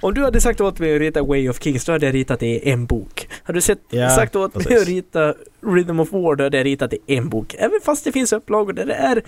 Om 0.00 0.14
du 0.14 0.24
hade 0.24 0.40
sagt 0.40 0.60
åt 0.60 0.78
mig 0.78 0.94
att 0.94 1.00
rita 1.00 1.22
Way 1.22 1.48
of 1.48 1.62
Kings, 1.62 1.84
då 1.84 1.92
hade 1.92 2.06
jag 2.06 2.14
ritat 2.14 2.40
det 2.40 2.46
i 2.46 2.70
en 2.70 2.86
bok. 2.86 3.28
Hade 3.42 3.56
du 3.56 3.60
sett, 3.60 3.78
Ja, 3.88 4.10
sagt 4.10 4.36
åt 4.36 4.54
mig 4.54 4.64
precis. 4.64 4.82
att 4.82 4.88
rita 4.88 5.34
Rhythm 5.60 6.00
of 6.00 6.12
War, 6.12 6.36
då 6.36 6.44
hade 6.44 6.56
jag 6.56 6.66
ritat 6.66 6.90
det 6.90 6.96
i 7.06 7.16
en 7.16 7.28
bok. 7.28 7.54
Även 7.58 7.80
fast 7.84 8.04
det 8.04 8.12
finns 8.12 8.32
upplagor 8.32 8.72
där 8.72 8.86
det 8.86 8.94
är 8.94 9.22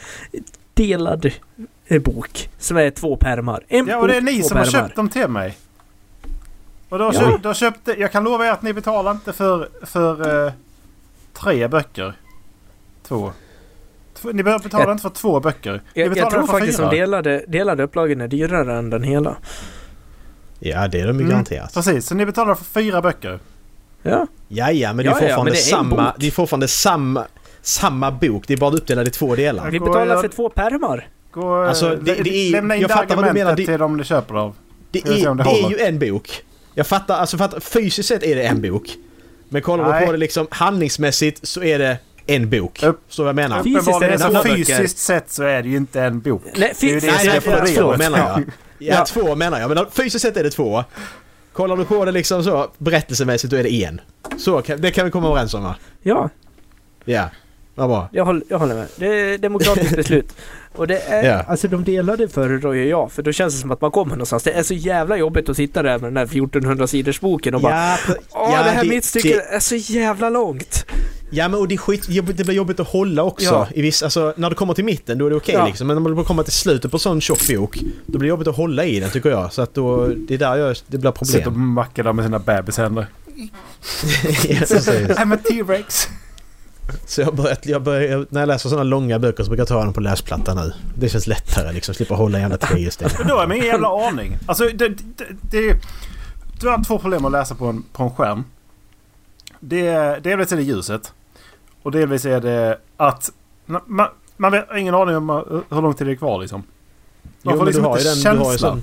delad 0.75 1.31
bok, 2.05 2.49
som 2.59 2.77
är 2.77 2.91
två 2.91 3.17
pärmar. 3.17 3.65
En 3.69 3.87
Ja 3.87 3.97
och 3.99 4.09
det 4.09 4.17
är 4.17 4.21
ni 4.21 4.43
som 4.43 4.57
har 4.57 4.65
pärmar. 4.65 4.83
köpt 4.87 4.97
dem 4.97 5.09
till 5.09 5.29
mig. 5.29 5.57
Och 6.89 6.99
då, 6.99 7.05
Ja. 7.05 7.13
köp, 7.13 7.43
då 7.43 7.55
köpte... 7.55 7.95
Jag 8.01 8.13
kan 8.13 8.25
lova 8.25 8.47
er 8.47 8.51
att 8.51 8.63
ni 8.63 8.73
betalar 8.73 9.11
inte 9.13 9.33
för, 9.33 9.69
för 9.83 10.47
eh, 10.47 10.53
tre 11.33 11.69
böcker. 11.69 12.13
Två. 13.09 13.33
Ni 14.25 14.43
behöver 14.43 14.63
betala 14.65 14.85
Jag- 14.85 14.93
inte 14.93 15.03
för 15.03 15.11
två 15.11 15.41
böcker. 15.41 15.73
Ni 15.73 15.81
Jag, 15.95 16.07
jag 16.07 16.15
betalar 16.15 16.31
tror 16.31 16.47
för 16.47 16.53
faktiskt 16.53 16.77
fyra. 16.79 16.87
att 16.87 16.93
delade, 16.93 17.45
delade 17.49 17.83
upplagorna 17.83 18.25
är 18.25 18.29
dyrare 18.29 18.79
än 18.79 18.91
den 18.91 19.03
hela. 19.03 19.37
Ja, 20.59 20.89
det 20.89 21.01
är 21.01 21.07
de 21.07 21.17
ju 21.17 21.21
Mm. 21.21 21.29
garanterat. 21.29 21.75
Precis, 21.75 22.07
så 22.07 22.15
ni 22.15 22.27
betalar 22.27 22.55
för 22.55 22.65
fyra 22.65 23.03
böcker. 23.03 23.39
Ja, 24.03 24.27
Ja, 24.49 24.71
ja, 24.71 24.93
men 24.93 24.97
det 24.97 25.03
är 25.03 25.07
Ja, 25.07 25.11
ja, 25.11 25.21
fortfarande 25.21 25.45
men 25.45 25.53
det 25.53 25.59
är 25.59 25.63
samma... 25.63 25.97
bok. 26.05 26.15
Det 26.19 26.27
är 26.27 26.31
fortfarande 26.31 26.69
samma... 26.69 27.25
Samma 27.63 28.11
bok, 28.11 28.45
det 28.47 28.53
är 28.55 28.59
bara 28.59 28.71
uppdelat 28.75 29.09
i 29.09 29.11
två 29.11 29.35
delar. 29.35 29.71
vi 29.71 29.81
betalar 29.81 30.21
för 30.23 30.29
två 30.29 30.49
pärmar. 30.49 31.09
Gå, 31.31 31.55
Alltså, 31.55 31.89
det- 32.03 32.15
det 32.15 32.31
är- 32.37 32.51
lämna 32.53 32.75
in 32.75 32.81
jag 32.81 32.91
det 32.91 32.95
fattar 32.95 33.17
vad 33.17 33.25
du 33.25 33.33
menar, 33.33 33.57
det- 33.57 33.65
till 33.67 33.79
dem 33.79 33.97
ni 33.97 34.05
köper 34.05 34.35
av. 34.35 34.55
Det 34.91 34.99
är, 34.99 35.35
det 35.35 35.43
det 35.45 35.51
är 35.51 35.71
ju 35.71 35.79
en 35.79 35.99
bok. 35.99 36.43
Jag 36.75 36.87
fattar, 36.87 37.17
alltså 37.17 37.39
fattar, 37.39 37.61
fysiskt 37.61 38.09
sett 38.09 38.23
är 38.23 38.37
det 38.37 38.43
en 38.43 38.63
bok. 38.63 38.89
Men 39.49 39.63
kollar 39.63 39.91
Nej. 39.91 40.07
på 40.07 40.13
det 40.13 40.19
liksom 40.19 40.47
handlingsmässigt 40.51 41.47
så 41.49 41.63
är 41.63 41.79
det 41.79 41.99
en 42.27 42.51
bok. 42.51 42.83
Upp- 42.83 43.01
Så 43.09 43.25
jag 43.25 43.35
menar. 43.37 43.63
Fysiskt 43.63 44.03
är 44.03 44.11
det 44.11 44.19
så 44.19 44.43
fysiskt 44.43 44.99
sett 44.99 45.31
så 45.31 45.43
är 45.43 45.63
det 45.63 45.69
ju 45.69 45.77
inte 45.77 46.03
en 46.03 46.21
bok. 46.21 46.43
Nej, 46.57 46.73
Det 46.81 46.87
är 46.87 46.95
ju 46.95 47.01
det 47.01 47.07
Nej, 47.07 47.41
som 47.43 47.53
är 47.53 47.75
två 47.77 47.97
menar 47.97 48.19
jag. 48.19 48.43
Ja, 48.79 48.95
Ja. 48.95 49.05
två 49.05 49.35
menar 49.35 49.61
jag. 49.61 49.69
Men 49.75 49.87
fysiskt 49.91 50.23
sett 50.23 50.37
är 50.37 50.43
det 50.45 50.51
två. 50.51 50.85
Kollar 51.53 51.77
du 51.77 51.85
på 51.85 52.05
det 52.05 52.13
liksom 52.13 52.45
så 52.45 52.71
berättelsemässigt 52.79 53.51
då 53.51 53.57
är 53.57 53.63
det 53.63 53.73
en. 53.85 54.01
Så 54.39 54.61
det 54.79 54.91
kan 54.91 55.05
vi 55.05 55.11
komma 55.11 55.29
överens 55.29 55.55
om 55.55 55.63
va? 55.63 55.75
Ja, 56.03 56.31
Ja, 57.05 57.29
vad 57.75 57.89
bra. 57.89 58.09
jag 58.13 58.25
håller, 58.25 58.43
jag 58.49 58.59
håller 58.59 58.75
med. 58.75 58.87
Det 58.97 59.07
är 59.07 59.39
demokratiskt 59.39 59.97
beslut. 59.97 60.33
Och 60.75 60.87
det 60.87 60.99
är, 61.01 61.25
Ja. 61.25 61.43
alltså 61.49 61.69
de 61.69 61.85
delade 61.85 62.29
föredrar 62.29 62.73
ju 62.73 62.89
jag, 62.89 63.13
för 63.13 63.23
då 63.23 63.33
känns 63.33 63.55
det 63.55 63.61
som 63.61 63.71
att 63.71 63.81
man 63.81 63.91
kommer 63.91 64.11
någonstans. 64.13 64.43
Det 64.43 64.53
är 64.53 64.63
så 64.63 64.75
jävla 64.75 65.17
jobbigt 65.17 65.49
att 65.49 65.57
sitta 65.57 65.83
där 65.83 65.99
med 65.99 66.11
den 66.11 66.17
här 66.17 66.25
1400 66.25 66.87
sidors 66.87 67.21
boken 67.21 67.55
och 67.55 67.61
bara 67.61 67.73
Ja, 67.75 67.97
Åh, 68.09 68.51
ja, 68.53 68.63
det 68.63 68.71
här 68.71 68.83
det- 68.85 68.89
mittstycket 68.91 69.33
det- 69.51 69.57
är 69.57 69.61
så 69.61 69.75
jävla 69.77 70.31
långt! 70.31 70.87
Ja 71.37 71.49
men 71.49 71.61
och 71.61 71.69
det, 71.69 71.75
är 71.75 71.79
skit, 71.79 72.07
det 72.09 72.45
blir 72.45 72.55
jobbigt 72.55 72.81
att 72.81 72.89
hålla 72.89 73.23
också. 73.23 73.45
Ja. 73.47 73.69
I 73.75 73.83
viss, 73.83 74.03
alltså, 74.03 74.35
när 74.37 74.51
du 74.51 74.57
kommer 74.57 74.75
till 74.75 74.85
mitten 74.85 75.19
då 75.19 75.27
är 75.27 75.31
det 75.31 75.37
okej 75.37 75.55
Ja. 75.55 75.67
liksom. 75.67 75.87
Men 75.87 76.03
när 76.03 76.11
man 76.15 76.25
kommer 76.25 76.43
till 76.43 76.53
slutet 76.53 76.91
på 76.91 76.99
sån 76.99 77.21
tjock 77.21 77.49
bok 77.49 77.79
då 78.07 78.19
blir 78.19 78.29
det 78.29 78.29
jobbigt 78.29 78.49
att 78.49 78.57
hålla 78.57 78.85
i 78.85 79.01
den 79.01 79.11
tycker 79.11 79.31
jag. 79.31 79.53
Så 79.53 79.63
att 79.63 79.75
då, 79.75 80.07
det 80.07 80.35
är 80.35 80.39
där 80.39 80.57
jag, 80.57 80.77
det 80.87 80.99
blir 80.99 81.25
Sitter 81.25 81.39
och 81.39 81.45
problem. 81.45 81.69
mackar 81.69 82.05
där 82.05 82.13
med 82.13 82.25
sina 82.25 82.39
bebishänder. 82.39 83.07
I'm 84.17 85.35
a 85.35 85.39
T-Rex. 85.49 86.09
Så 87.07 87.21
jag 87.21 87.35
börjat, 87.35 87.67
jag 87.67 87.83
börjar, 87.83 88.27
när 88.31 88.41
jag 88.41 88.47
läser 88.47 88.69
såna 88.69 88.83
långa 88.83 89.19
böcker 89.19 89.45
så 89.45 89.51
brukar 89.51 89.61
jag 89.61 89.69
ta 89.69 89.85
den 89.85 89.93
på 89.93 90.01
läsplatta 90.01 90.55
nu. 90.55 90.73
Det 90.99 91.09
känns 91.09 91.27
lättare 91.27 91.73
liksom. 91.73 91.95
Slippa 91.95 92.15
hålla 92.15 92.41
jävla 92.41 92.57
tre 92.57 92.79
just 92.81 92.99
det. 92.99 93.19
Men 93.19 93.29
då 93.29 93.35
har 93.35 93.47
man 93.47 93.57
ingen 93.57 93.69
jävla 93.69 94.09
aning. 94.09 94.39
Alltså 94.47 94.65
det, 94.65 94.89
det, 94.89 95.25
det, 95.51 95.77
du 96.61 96.69
har 96.69 96.85
två 96.85 96.99
problem 96.99 97.25
att 97.25 97.33
läsa 97.33 97.55
på 97.55 97.67
en, 97.67 97.83
på 97.93 98.03
en 98.03 98.11
skärm. 98.11 98.45
Det, 99.61 99.91
delvis 100.23 100.53
är 100.53 100.57
det 100.57 100.63
ljuset. 100.63 101.13
Och 101.87 101.93
delvis 101.93 102.25
är 102.25 102.41
det 102.41 102.79
att 102.97 103.31
man, 103.67 104.09
man 104.37 104.53
har 104.53 104.77
ingen 104.77 104.95
aning 104.95 105.17
om 105.17 105.31
uh, 105.31 105.43
hur 105.71 105.83
lång 105.83 105.95
tid 105.95 106.07
det 106.07 106.13
är 106.13 106.17
kvar 106.17 106.41
liksom. 106.41 106.63
Man 107.43 107.55
Jo, 107.55 107.59
får 107.59 107.67
liksom 107.67 107.83
du 107.83 107.89
har 107.89 107.97
inte 107.99 108.09
den, 108.09 108.19
du 108.23 108.29
har 108.29 108.53
ju 108.53 108.59
känslan. 108.59 108.71
sån, 108.73 108.83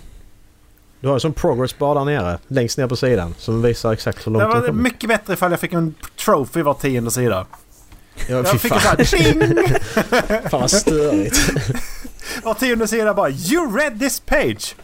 du 1.00 1.08
har 1.08 1.16
ju 1.16 1.20
sån 1.20 1.34
progress 1.34 1.78
bar 1.78 1.96
där 1.96 2.06
nere. 2.06 2.38
Längst 2.48 2.78
ner 2.78 2.88
på 2.88 2.96
sidan. 2.96 3.36
Som 3.38 3.62
visar 3.62 3.94
exakt 3.94 4.28
hur 4.28 4.32
Det 4.32 4.40
långt 4.40 4.52
du 4.52 4.56
har 4.56 4.62
var 4.62 4.68
kommit. 4.68 4.84
mycket 4.84 5.08
bättre 5.10 5.34
ifall 5.34 5.52
jag 5.52 5.60
fick 5.60 5.74
en 5.74 5.96
trophy 6.26 6.62
var 6.62 6.74
tionde 6.74 7.12
sida. 7.12 7.46
Ja, 8.16 8.36
Jag 8.36 8.48
fick 8.62 8.74
fan. 8.74 9.06
sån 9.06 9.20
här 9.20 9.34
ding! 9.34 9.58
fan 10.50 10.62
vad 10.62 10.72
störigt. 10.72 11.50
Var 12.44 12.54
tionde 12.54 12.88
sida 12.88 13.14
bara 13.14 13.30
You 13.30 13.78
read 13.78 14.00
this 14.00 14.20
page! 14.20 14.76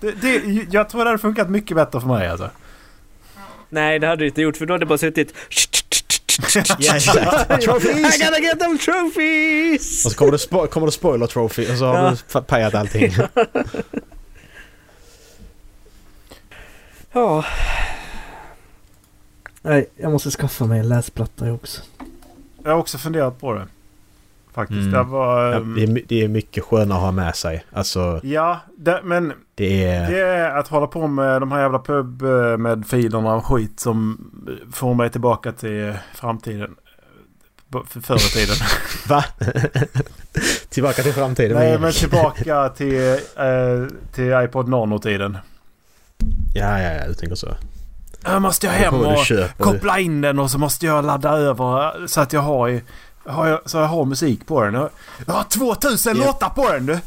Det, 0.00 0.12
det, 0.22 0.42
jag 0.70 0.88
tror 0.88 1.04
det 1.04 1.10
hade 1.10 1.18
funkat 1.18 1.50
mycket 1.50 1.76
bättre 1.76 2.00
för 2.00 2.08
mig 2.08 2.28
alltså. 2.28 2.50
Nej, 3.70 3.98
det 3.98 4.06
hade 4.06 4.22
du 4.22 4.26
inte 4.28 4.42
gjort 4.42 4.56
för 4.56 4.66
då 4.66 4.74
hade 4.74 4.84
det 4.84 4.88
bara 4.88 4.98
suttit 4.98 5.34
ja. 6.78 6.96
I 6.98 7.66
gotta 8.18 8.40
get 8.40 8.58
them 8.60 8.78
trophies! 8.78 10.04
Och 10.06 10.12
så 10.12 10.18
kommer 10.18 10.32
det, 10.32 10.38
spo- 10.38 10.66
kommer 10.66 10.86
det 10.86 10.92
spoiler 10.92 11.26
trophy 11.26 11.72
och 11.72 11.78
så 11.78 11.84
har 11.86 11.94
Ja. 11.94 12.16
du 12.32 12.40
pajat 12.42 12.74
allting. 12.74 13.14
Ja. 17.12 17.44
Nej, 19.62 19.88
jag 19.96 20.12
måste 20.12 20.30
skaffa 20.30 20.64
mig 20.64 20.80
en 20.80 20.88
läsplatta 20.88 21.52
också. 21.52 21.82
Jag 22.64 22.70
har 22.70 22.78
också 22.78 22.98
funderat 22.98 23.40
på 23.40 23.52
det. 23.52 23.66
Faktiskt. 24.60 24.78
Mm. 24.80 24.92
Det 24.92 25.02
var... 25.02 25.50
Ja, 25.50 25.56
ehm, 25.56 25.74
det, 25.74 25.82
är, 25.82 25.86
my- 25.86 26.04
det 26.08 26.24
är 26.24 26.28
mycket 26.28 26.64
skönare 26.64 26.98
att 26.98 27.04
ha 27.04 27.12
med 27.12 27.36
sig. 27.36 27.64
Alltså 27.72 28.20
Ja, 28.22 28.60
det, 28.78 29.00
men 29.04 29.32
det 29.54 29.84
är... 29.84 30.10
det 30.10 30.20
är 30.20 30.58
att 30.58 30.68
hålla 30.68 30.86
på 30.86 31.06
med 31.06 31.42
de 31.42 31.52
här 31.52 31.60
jävla 31.62 31.78
pub 31.78 32.22
eh, 32.22 32.56
med 32.56 32.86
filerna 32.86 33.34
och 33.34 33.46
skit 33.46 33.80
som 33.80 34.30
får 34.72 34.94
mig 34.94 35.10
tillbaka 35.10 35.52
till 35.52 35.92
framtiden. 36.14 36.74
För 37.86 38.00
förr 38.00 38.16
i 38.16 38.18
tiden. 38.18 38.56
Va? 39.08 39.24
Tillbaka 40.68 41.02
till 41.02 41.12
framtiden. 41.12 41.56
Nej, 41.58 41.78
men 41.78 41.92
tillbaka 41.92 42.68
till, 42.76 43.08
eh, 43.36 43.86
till 44.12 44.32
iPod 44.44 44.68
Nano-tiden. 44.68 45.38
Ja, 46.54 46.80
ja, 46.82 46.92
ja, 46.92 47.08
du 47.08 47.14
tänker 47.14 47.36
så. 47.36 47.48
Jag 48.24 48.42
måste 48.42 48.66
jag 48.66 48.72
hem 48.74 48.94
och 48.94 49.16
koppla 49.58 49.98
in 49.98 50.20
den 50.20 50.38
och 50.38 50.50
så 50.50 50.58
måste 50.58 50.86
jag 50.86 51.04
ladda 51.04 51.30
över 51.30 52.06
så 52.06 52.20
att 52.20 52.32
jag 52.32 52.40
har, 52.40 52.68
i- 52.68 52.82
har 53.30 53.46
jag, 53.46 53.60
så 53.70 53.78
jag 53.78 53.86
har 53.86 54.04
musik 54.04 54.46
på 54.46 54.62
den. 54.64 54.74
Jag 54.74 54.90
jag 55.26 55.34
har 55.34 55.44
2000 55.44 56.16
Ja. 56.16 56.26
låtar 56.26 56.48
på 56.48 56.72
den 56.72 56.86
du! 56.86 56.98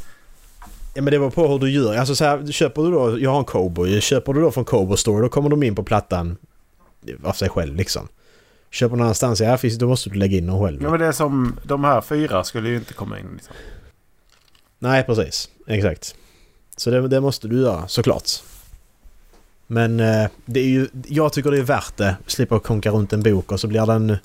Ja 0.95 1.01
men 1.01 1.05
det 1.12 1.17
var 1.17 1.29
på 1.29 1.47
hur 1.47 1.59
du 1.59 1.71
gör. 1.71 1.95
Alltså 1.95 2.15
så 2.15 2.25
här, 2.25 2.51
köper 2.51 2.81
du 2.81 2.91
då, 2.91 3.19
jag 3.19 3.31
har 3.31 3.39
en 3.39 3.45
Cowboy. 3.45 4.01
Köper 4.01 4.33
du 4.33 4.41
då 4.41 4.51
från 4.51 4.65
Cowboy 4.65 4.97
Store 4.97 5.21
då 5.21 5.29
kommer 5.29 5.49
de 5.49 5.63
in 5.63 5.75
på 5.75 5.83
plattan 5.83 6.38
av 7.23 7.33
sig 7.33 7.49
själv 7.49 7.75
liksom. 7.75 8.07
Köper 8.71 8.95
någon 8.95 9.01
annanstans, 9.05 9.41
ja 9.41 9.57
finns, 9.57 9.77
då 9.77 9.88
måste 9.88 10.09
du 10.09 10.15
lägga 10.15 10.38
in 10.38 10.47
dem 10.47 10.62
själv. 10.65 10.83
Ja 10.83 10.89
men 10.89 10.99
det 10.99 11.05
är 11.05 11.12
som 11.12 11.55
de 11.63 11.83
här 11.83 12.01
fyra 12.01 12.43
skulle 12.43 12.69
ju 12.69 12.75
inte 12.75 12.93
komma 12.93 13.19
in. 13.19 13.25
Liksom. 13.33 13.55
Nej 14.79 15.03
precis, 15.03 15.49
exakt. 15.67 16.15
Så 16.77 16.89
det, 16.89 17.07
det 17.07 17.21
måste 17.21 17.47
du 17.47 17.62
göra 17.62 17.88
såklart. 17.88 18.29
Men 19.67 19.99
eh, 19.99 20.27
det 20.45 20.59
är 20.59 20.67
ju, 20.67 20.88
jag 21.07 21.33
tycker 21.33 21.51
det 21.51 21.57
är 21.57 21.62
värt 21.63 21.97
det. 21.97 22.15
Slippa 22.27 22.59
konka 22.59 22.91
runt 22.91 23.13
en 23.13 23.23
bok 23.23 23.51
och 23.51 23.59
så 23.59 23.67
blir 23.67 23.86
den 23.86 24.17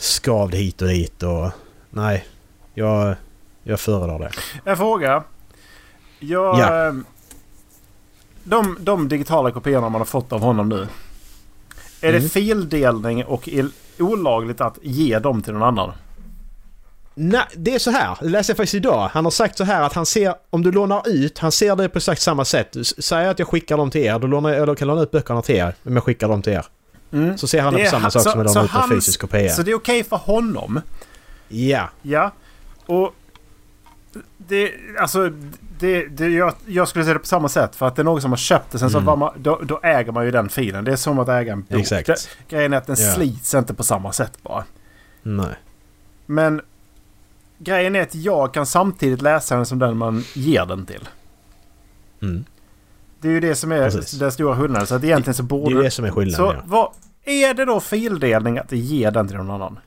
skavd 0.00 0.54
hit 0.54 0.82
och 0.82 0.88
dit 0.88 1.22
och... 1.22 1.50
Nej. 1.90 2.26
Jag, 2.74 3.14
Jag 3.62 3.80
föredrar 3.80 4.18
det. 4.18 4.30
En 4.70 4.76
fråga. 4.76 5.22
Jag, 6.18 6.58
Ja. 6.58 6.86
eh, 6.88 6.94
de, 8.44 8.76
de 8.80 9.08
digitala 9.08 9.50
kopiorna 9.50 9.88
man 9.88 10.00
har 10.00 10.06
fått 10.06 10.32
av 10.32 10.40
honom 10.40 10.68
nu. 10.68 10.86
Är 12.00 12.08
Mm. 12.08 12.22
det 12.22 12.28
fildelning 12.28 13.24
och 13.24 13.48
olagligt 13.98 14.60
att 14.60 14.78
ge 14.82 15.18
dem 15.18 15.42
till 15.42 15.52
någon 15.52 15.62
annan? 15.62 15.92
Nej, 17.14 17.42
det 17.56 17.74
är 17.74 17.78
så 17.78 17.90
här. 17.90 18.18
Det 18.20 18.28
läste 18.28 18.50
jag 18.50 18.56
faktiskt 18.56 18.74
idag. 18.74 19.08
Han 19.12 19.24
har 19.24 19.30
sagt 19.30 19.58
så 19.58 19.64
här 19.64 19.82
att 19.82 19.92
han 19.92 20.06
ser, 20.06 20.34
om 20.50 20.62
du 20.62 20.72
lånar 20.72 21.08
ut, 21.08 21.38
han 21.38 21.52
ser 21.52 21.76
det 21.76 21.88
på 21.88 21.98
exakt 21.98 22.22
samma 22.22 22.44
sätt. 22.44 22.76
Säg 22.98 23.28
att 23.28 23.38
jag 23.38 23.48
skickar 23.48 23.76
dem 23.76 23.90
till 23.90 24.00
er, 24.00 24.18
då, 24.18 24.26
lånar 24.26 24.50
jag, 24.50 24.66
då 24.68 24.74
kan 24.74 24.88
jag 24.88 24.94
låna 24.94 25.02
ut 25.02 25.10
böckerna 25.10 25.42
till 25.42 25.56
er, 25.56 25.74
om 25.84 25.94
jag 25.94 26.04
skickar 26.04 26.28
dem 26.28 26.42
till 26.42 26.52
er. 26.52 26.66
Mm. 27.12 27.38
Så 27.38 27.46
ser 27.48 27.60
han 27.62 27.72
det 27.74 27.78
på 27.80 27.86
är 27.86 27.90
samma 27.90 28.10
sak 28.10 28.22
så- 28.22 28.30
som 28.30 28.48
så 28.48 28.54
låna 28.54 28.64
ut 28.64 28.74
en 28.84 28.88
fysisk 28.96 29.20
kopia. 29.20 29.50
Så 29.52 29.62
det 29.62 29.70
är 29.70 29.74
okej 29.74 30.04
för 30.04 30.16
honom? 30.16 30.80
Ja. 31.48 31.88
Ja. 32.02 32.32
Och 32.86 33.14
det, 34.38 34.72
alltså, 34.98 35.32
det, 35.78 36.06
det, 36.06 36.28
jag, 36.28 36.54
jag 36.66 36.88
skulle 36.88 37.04
säga 37.04 37.14
det 37.14 37.20
på 37.20 37.26
samma 37.26 37.48
sätt. 37.48 37.76
För 37.76 37.86
att 37.86 37.96
det 37.96 38.02
är 38.02 38.04
någon 38.04 38.20
som 38.22 38.30
har 38.32 38.36
köpt 38.36 38.72
det. 38.72 38.78
Sen 38.78 38.90
så 38.90 38.96
Mm. 38.98 39.06
var 39.06 39.16
man, 39.16 39.32
då, 39.36 39.60
då 39.64 39.80
äger 39.82 40.12
man 40.12 40.24
ju 40.24 40.30
den 40.30 40.48
filen. 40.48 40.84
Det 40.84 40.92
är 40.92 40.96
som 40.96 41.18
att 41.18 41.28
äga 41.28 41.52
en 41.52 41.60
bok. 41.62 41.80
Exakt. 41.80 42.06
Det, 42.06 42.28
grejen 42.48 42.72
är 42.72 42.76
att 42.76 42.86
den 42.86 42.96
Ja. 42.98 43.12
slits 43.14 43.54
inte 43.54 43.74
på 43.74 43.82
samma 43.82 44.12
sätt 44.12 44.32
bara. 44.42 44.64
Nej. 45.22 45.54
Men 46.26 46.60
grejen 47.58 47.96
är 47.96 48.02
att 48.02 48.14
jag 48.14 48.54
kan 48.54 48.66
samtidigt 48.66 49.22
läsa 49.22 49.56
den 49.56 49.66
som 49.66 49.78
den 49.78 49.96
man 49.96 50.24
ger 50.34 50.66
den 50.66 50.86
till. 50.86 51.08
Mm. 52.22 52.44
Det 53.20 53.28
är 53.28 53.32
ju 53.32 53.40
det 53.40 53.54
som 53.54 53.72
är 53.72 53.90
Precis. 53.90 54.18
den 54.18 54.32
stora 54.32 54.56
skillnaden. 54.56 54.86
Så 54.86 54.94
att 54.94 55.04
egentligen 55.04 55.34
så 55.34 55.42
Det 55.42 55.48
borde... 55.48 55.78
är 55.78 55.82
det 55.82 55.90
som 55.90 56.04
är 56.04 56.08
så 56.08 56.14
skillnaden 56.14 56.56
ja. 56.56 56.62
vad, 56.64 56.88
är 57.24 57.54
det 57.54 57.64
då 57.64 57.80
fildelning 57.80 58.58
att 58.58 58.72
ge 58.72 59.10
den 59.10 59.28
till 59.28 59.36
någon 59.36 59.50
annan? 59.50 59.78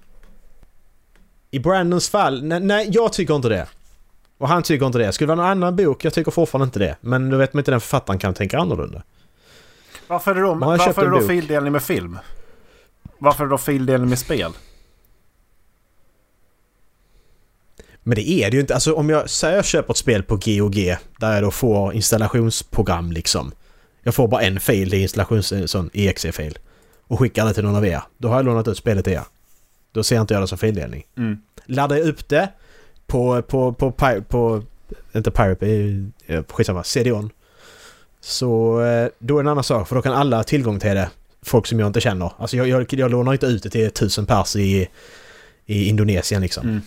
I 1.52 1.60
Brandons 1.60 2.10
fall, 2.10 2.44
nej, 2.44 2.60
nej 2.60 2.90
jag 2.92 3.14
tycker 3.14 3.36
inte 3.36 3.50
det. 3.50 3.68
Och 4.38 4.48
han 4.48 4.64
tycker 4.64 4.86
inte 4.86 4.98
det. 4.98 5.12
Skulle 5.12 5.32
det 5.32 5.36
vara 5.36 5.46
en 5.48 5.52
annan 5.52 5.76
bok, 5.76 6.06
jag 6.06 6.14
tycker 6.14 6.32
fortfarande 6.32 6.66
inte 6.66 6.80
det. 6.80 6.96
Men 7.02 7.30
då 7.30 7.38
vet 7.38 7.54
man 7.54 7.60
inte 7.60 7.72
den 7.72 7.82
författaren 7.82 8.20
kan 8.20 8.34
tänka 8.34 8.60
annorlunda. 8.60 9.04
Varför 10.08 10.32
är 10.32 10.36
det 10.36 10.42
då, 10.42 10.54
varför 10.54 11.02
är 11.02 11.10
det 11.10 11.20
då 11.20 11.28
fildelning 11.28 11.72
med 11.72 11.84
film? 11.84 12.20
Varför 13.18 13.44
är 13.44 13.48
det 13.48 13.54
då 13.54 13.58
fildelning 13.58 14.10
med 14.10 14.20
spel? 14.20 14.52
Men 18.04 18.16
det 18.16 18.30
är 18.30 18.52
det 18.52 18.56
ju 18.56 18.62
inte. 18.62 18.74
Alltså 18.74 18.94
om 18.94 19.10
jag 19.10 19.30
säger 19.30 19.56
jag 19.56 19.66
köper 19.66 19.94
ett 19.94 19.98
spel 19.98 20.24
på 20.24 20.36
GOG 20.36 20.76
där 21.20 21.34
jag 21.34 21.44
då 21.44 21.52
får 21.52 21.94
installationsprogram 21.94 23.12
liksom. 23.12 23.52
Jag 24.04 24.16
får 24.16 24.28
bara 24.28 24.42
en 24.42 24.60
fil, 24.60 24.90
det 24.90 24.98
är 24.98 25.02
installations... 25.02 25.52
en 25.52 25.68
sån 25.68 25.90
exe-fil. 25.94 26.58
Och 27.08 27.20
skickar 27.20 27.46
det 27.46 27.54
till 27.54 27.64
någon 27.64 27.76
av 27.76 27.86
er. 27.86 28.02
Då 28.18 28.28
har 28.28 28.36
jag 28.36 28.46
lånat 28.46 28.68
ut 28.68 28.78
spelet 28.78 29.04
till 29.04 29.14
er. 29.14 29.24
Då 29.92 30.04
ser 30.04 30.22
inte 30.22 30.34
jag 30.34 30.44
det 30.44 30.48
som 30.48 30.58
fildelning. 30.58 31.04
Mm. 31.18 31.38
Laddar 31.66 31.96
jag 31.96 32.08
upp 32.08 32.30
det 32.30 32.50
på... 33.08 33.42
på... 33.42 33.74
på... 33.74 33.92
på, 33.92 34.22
på 34.22 34.64
inte 35.16 35.32
Pirate 35.32 35.68
eh, 36.26 36.44
skitsamma. 36.44 36.84
CD-ON. 36.84 37.30
Så 38.22 38.82
eh, 38.82 39.08
då 39.20 39.40
är 39.40 39.44
det 39.44 39.48
en 39.48 39.52
annan 39.52 39.64
sak 39.64 39.88
för 39.88 39.96
då 39.96 40.02
kan 40.02 40.14
alla 40.14 40.38
ha 40.38 40.44
tillgång 40.44 40.80
till 40.80 40.90
det. 40.96 41.10
Folk 41.42 41.68
som 41.68 41.80
jag 41.80 41.88
inte 41.88 42.02
känner. 42.02 42.32
Alltså 42.38 42.58
jag, 42.58 42.68
jag, 42.68 42.94
jag 42.94 43.12
lånar 43.12 43.34
inte 43.34 43.46
ut 43.46 43.64
det 43.64 43.70
till 43.70 43.92
tusen 43.92 44.26
pers 44.26 44.56
i, 44.56 44.90
i 45.66 45.90
Indonesien 45.90 46.42
liksom. 46.42 46.70
Mm. 46.70 46.82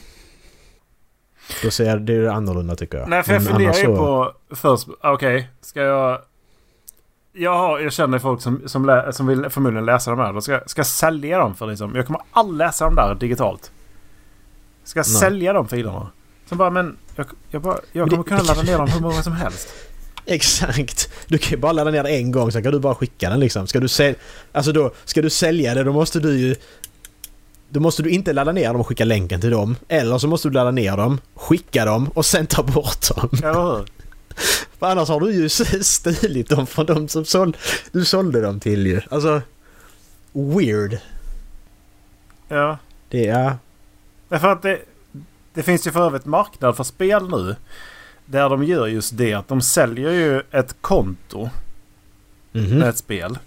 Då 1.63 1.71
ser 1.71 1.97
det 1.97 2.15
är 2.15 2.27
annorlunda 2.27 2.77
tycker 2.77 2.99
jag. 2.99 3.09
Nej, 3.09 3.23
för 3.23 3.33
jag 3.33 3.43
Men 3.43 3.53
funderar 3.53 3.75
ju 3.75 3.87
på 3.87 4.33
först, 4.51 4.89
okej, 5.03 5.51
ska 5.61 5.81
jag... 5.81 6.21
Jag, 7.33 7.59
har, 7.59 7.79
jag 7.79 7.93
känner 7.93 8.19
folk 8.19 8.41
som, 8.43 8.63
som, 8.67 8.85
lä, 8.87 9.13
som 9.13 9.27
vill 9.27 9.51
förmodligen 9.51 9.85
läsa 9.87 10.11
de 10.11 10.21
här. 10.21 10.33
Då 10.33 10.41
ska, 10.41 10.61
ska 10.67 10.79
jag 10.79 10.87
sälja 10.87 11.39
dem 11.39 11.55
för 11.55 11.67
liksom... 11.67 11.95
Jag 11.95 12.07
kommer 12.07 12.21
aldrig 12.33 12.59
läsa 12.59 12.85
dem 12.85 12.95
där 12.95 13.15
digitalt. 13.15 13.71
Ska 14.85 14.99
jag 14.99 15.07
Nej. 15.09 15.21
sälja 15.21 15.53
de 15.53 15.69
filerna? 15.69 16.11
Så 16.49 16.55
bara, 16.55 16.71
men 16.71 16.97
jag, 17.17 17.27
jag, 17.51 17.63
bara, 17.63 17.79
jag 17.93 18.11
kommer 18.11 18.23
kunna 18.23 18.43
ladda 18.43 18.63
ner 18.63 18.79
dem 18.79 18.89
hur 18.89 19.01
många 19.01 19.23
som 19.23 19.33
helst. 19.33 19.69
Exakt! 20.27 21.13
Du 21.27 21.39
kan 21.39 21.51
ju 21.51 21.57
bara 21.57 21.73
ladda 21.73 21.91
ner 21.91 22.03
det 22.03 22.11
en 22.11 22.33
gång, 22.33 22.53
sen 22.53 22.63
kan 22.63 22.73
du 22.73 22.79
bara 22.79 22.95
skicka 22.95 23.31
den 23.31 23.41
liksom. 23.41 23.67
Ska 23.67 23.81
du, 23.81 23.87
säl- 23.87 24.15
alltså 24.53 24.73
då, 24.73 24.91
ska 25.05 25.23
du 25.23 25.31
sälja 25.31 25.75
det, 25.75 25.85
då 25.85 25.93
måste 25.93 26.21
du 26.21 26.39
ju... 26.39 26.55
Då 27.77 27.81
måste 27.81 28.03
du 28.03 28.11
inte 28.11 28.33
ladda 28.33 28.53
ner 28.53 28.69
dem 28.69 28.81
och 28.81 28.87
skicka 28.87 29.05
länken 29.05 29.41
till 29.41 29.51
dem. 29.51 29.77
Eller 29.89 30.19
så 30.19 30.29
måste 30.29 30.49
du 30.49 30.53
ladda 30.55 30.71
ner 30.71 30.97
dem, 30.97 31.21
skicka 31.35 31.85
dem 31.85 32.09
och 32.15 32.27
sen 32.27 32.47
ta 32.47 32.63
bort 32.63 33.09
dem. 33.17 33.29
Hur? 33.33 33.85
För 34.79 34.87
annars 34.87 35.09
har 35.09 35.21
du 35.21 35.33
ju 35.33 35.49
stulit 35.83 36.49
dem 36.49 36.67
från 36.67 36.87
de 36.87 37.09
som 37.09 37.25
såld, 37.25 37.57
du 37.93 38.05
sålde 38.05 38.41
dem 38.41 38.61
till 38.61 38.87
ju. 38.87 39.01
Alltså... 39.11 39.43
Weird. 40.33 40.99
Ja. 42.49 42.79
Det 43.09 43.27
är... 43.29 43.57
Därför 44.29 44.49
att 44.49 44.63
det, 44.63 44.81
det 45.55 45.63
finns 45.63 45.87
ju 45.87 45.91
för 45.91 46.07
övrigt 46.07 46.25
marknad 46.27 46.77
för 46.77 46.85
spel 46.85 47.29
nu. 47.29 47.57
Där 48.27 48.49
de 48.49 48.65
gör 48.65 48.87
just 48.87 49.17
det 49.17 49.35
att 49.35 49.49
de 49.49 49.61
säljer 49.61 50.11
ju 50.11 50.43
ett 50.51 50.77
konto 50.81 51.51
Mhm. 52.53 52.79
med 52.79 52.89
ett 52.89 52.99
spel. 52.99 53.39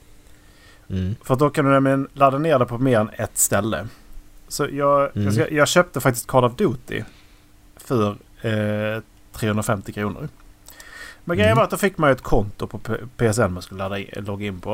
Mm. 0.89 1.15
För 1.24 1.36
då 1.36 1.50
kan 1.50 1.65
du 1.65 1.72
nämligen 1.72 2.08
ladda 2.13 2.38
ner 2.38 2.60
det 2.60 2.65
på 2.65 2.78
mer 2.78 3.00
än 3.00 3.10
ett 3.13 3.38
ställe. 3.38 3.88
Så 4.50 4.68
jag, 4.72 5.02
Mm. 5.16 5.24
jag, 5.26 5.34
ska, 5.34 5.50
jag 5.50 5.68
köpte 5.68 6.00
faktiskt 6.02 6.28
Call 6.28 6.44
of 6.46 6.56
Duty 6.56 7.04
för 7.78 8.10
eh, 8.42 9.02
350 9.34 9.92
kronor. 9.94 10.30
Men 11.24 11.38
grejen 11.38 11.52
Mm. 11.52 11.58
var 11.58 11.64
att 11.64 11.70
då 11.72 11.78
fick 11.78 11.98
man 11.98 12.12
ett 12.12 12.22
konto 12.22 12.68
på 12.68 12.80
PSN 13.18 13.42
man 13.54 13.62
skulle 13.62 13.78
ladda 13.78 14.00
in, 14.00 14.08
logga 14.18 14.48
in 14.48 14.60
på. 14.60 14.72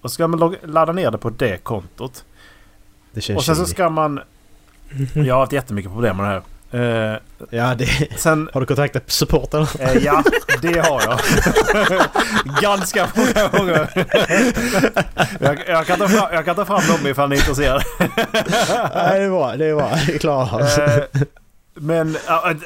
Och 0.00 0.10
så 0.10 0.14
ska 0.14 0.26
man 0.28 0.56
ladda 0.62 0.92
ner 0.92 1.10
det 1.10 1.18
på 1.18 1.30
det 1.30 1.58
kontot. 1.58 2.24
Det 3.12 3.36
Och 3.36 3.44
sen 3.44 3.56
så 3.56 3.66
ska 3.66 3.90
man... 3.90 4.20
Jag 5.14 5.34
har 5.34 5.40
haft 5.40 5.52
jättemycket 5.52 5.92
problem 5.92 6.16
med 6.16 6.26
det 6.26 6.30
här. 6.30 6.42
Eh, 6.70 7.16
Ja, 7.50 7.74
det... 7.74 7.86
sen... 8.16 8.48
Har 8.52 8.60
du 8.60 8.66
kontaktat 8.66 9.10
supporten? 9.10 9.66
Eh, 9.80 9.96
ja, 9.96 10.22
det 10.62 10.78
har 10.78 11.02
jag. 11.02 11.18
Ganska 12.62 13.08
många 13.16 13.48
gånger. 13.48 14.06
jag, 15.40 15.58
jag, 15.68 15.86
kan 15.86 15.98
ta 15.98 16.08
fram, 16.08 16.28
jag 16.32 16.44
kan 16.44 16.54
ta 16.56 16.64
fram 16.64 16.82
dem 16.88 17.06
ifall 17.06 17.28
ni 17.28 17.36
är 17.36 17.38
intresserade. 17.40 17.84
Nej, 18.94 19.18
det 19.18 19.24
är 19.24 19.30
bra. 19.30 19.56
Det 19.56 19.66
är 19.66 19.74
bra. 19.74 19.90
Det 20.06 20.14
är 20.14 20.18
klart. 20.18 20.78
Eh, 20.78 21.22
Men 21.74 22.16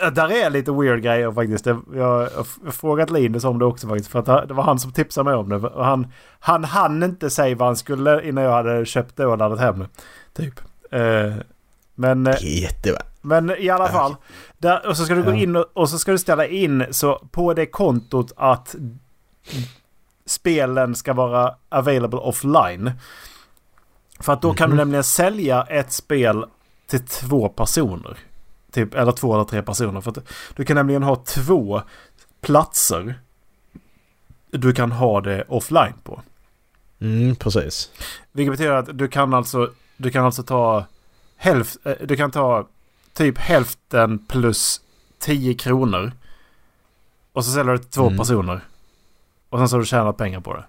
äh, 0.02 0.10
där 0.12 0.32
är 0.32 0.50
lite 0.50 0.72
weird 0.72 1.02
grejer 1.02 1.32
faktiskt. 1.32 1.66
Jag 1.66 1.76
har 1.94 2.70
frågat 2.70 3.10
Linus 3.10 3.44
om 3.44 3.58
det 3.58 3.64
också 3.64 3.88
faktiskt. 3.88 4.10
För 4.10 4.18
att 4.18 4.48
det 4.48 4.54
var 4.54 4.64
han 4.64 4.78
som 4.78 4.92
tipsade 4.92 5.24
mig 5.30 5.34
om 5.34 5.48
det. 5.48 5.56
Och 5.56 5.84
han, 5.84 6.06
han 6.40 6.64
hann 6.64 7.02
inte 7.02 7.30
säga 7.30 7.56
vad 7.56 7.68
han 7.68 7.76
skulle 7.76 8.22
innan 8.28 8.44
jag 8.44 8.52
hade 8.52 8.86
köpt 8.86 9.16
det 9.16 9.26
och 9.26 9.38
laddat 9.38 9.60
hem 9.60 9.78
det. 9.78 9.88
Typ. 10.42 10.60
Men, 12.00 12.26
eh, 12.26 12.36
jättebra. 12.60 13.02
men 13.20 13.50
i 13.58 13.68
alla 13.68 13.88
fall. 13.88 14.16
Där, 14.58 14.86
och 14.88 14.96
så 14.96 15.04
ska 15.04 15.14
du 15.14 15.22
gå 15.22 15.32
in 15.32 15.56
och, 15.56 15.64
och 15.72 15.90
så 15.90 15.98
ska 15.98 16.12
du 16.12 16.18
ställa 16.18 16.46
in 16.46 16.84
så 16.90 17.18
på 17.30 17.54
det 17.54 17.66
kontot 17.66 18.32
att 18.36 18.74
spelen 20.26 20.94
ska 20.94 21.12
vara 21.12 21.54
available 21.68 22.18
offline. 22.18 22.90
För 24.20 24.32
att 24.32 24.42
då 24.42 24.54
kan 24.54 24.68
du 24.70 24.74
Mhm. 24.74 24.78
nämligen 24.78 25.04
sälja 25.04 25.62
ett 25.62 25.92
spel 25.92 26.44
till 26.86 27.06
två 27.06 27.48
personer. 27.48 28.18
Typ, 28.72 28.94
eller 28.94 29.12
två 29.12 29.34
eller 29.34 29.44
tre 29.44 29.62
personer. 29.62 30.00
För 30.00 30.10
att 30.10 30.18
du 30.56 30.64
kan 30.64 30.76
nämligen 30.76 31.02
ha 31.02 31.16
två 31.16 31.82
platser 32.40 33.14
du 34.50 34.72
kan 34.72 34.92
ha 34.92 35.20
det 35.20 35.44
offline 35.48 35.94
på. 36.04 36.22
Mm, 37.00 37.36
precis. 37.36 37.90
Vilket 38.32 38.52
betyder 38.52 38.72
att 38.72 38.98
du 38.98 39.08
kan 39.08 39.34
alltså, 39.34 39.70
du 39.96 40.10
kan 40.10 40.24
alltså 40.24 40.42
ta 40.42 40.84
hälf, 41.40 41.76
eh, 41.86 41.92
du 42.04 42.16
kan 42.16 42.30
ta 42.30 42.68
typ 43.12 43.38
hälften 43.38 44.18
plus 44.18 44.80
10 45.18 45.54
kronor. 45.54 46.12
Och 47.32 47.44
så 47.44 47.50
säljer 47.52 47.72
du 47.72 47.78
till 47.78 47.90
två 47.90 48.06
Mm. 48.06 48.18
personer. 48.18 48.60
Och 49.50 49.58
sen 49.58 49.68
så 49.68 49.76
har 49.76 49.80
du 49.80 49.86
tjänat 49.86 50.16
pengar 50.16 50.40
på 50.40 50.54
det. 50.54 50.64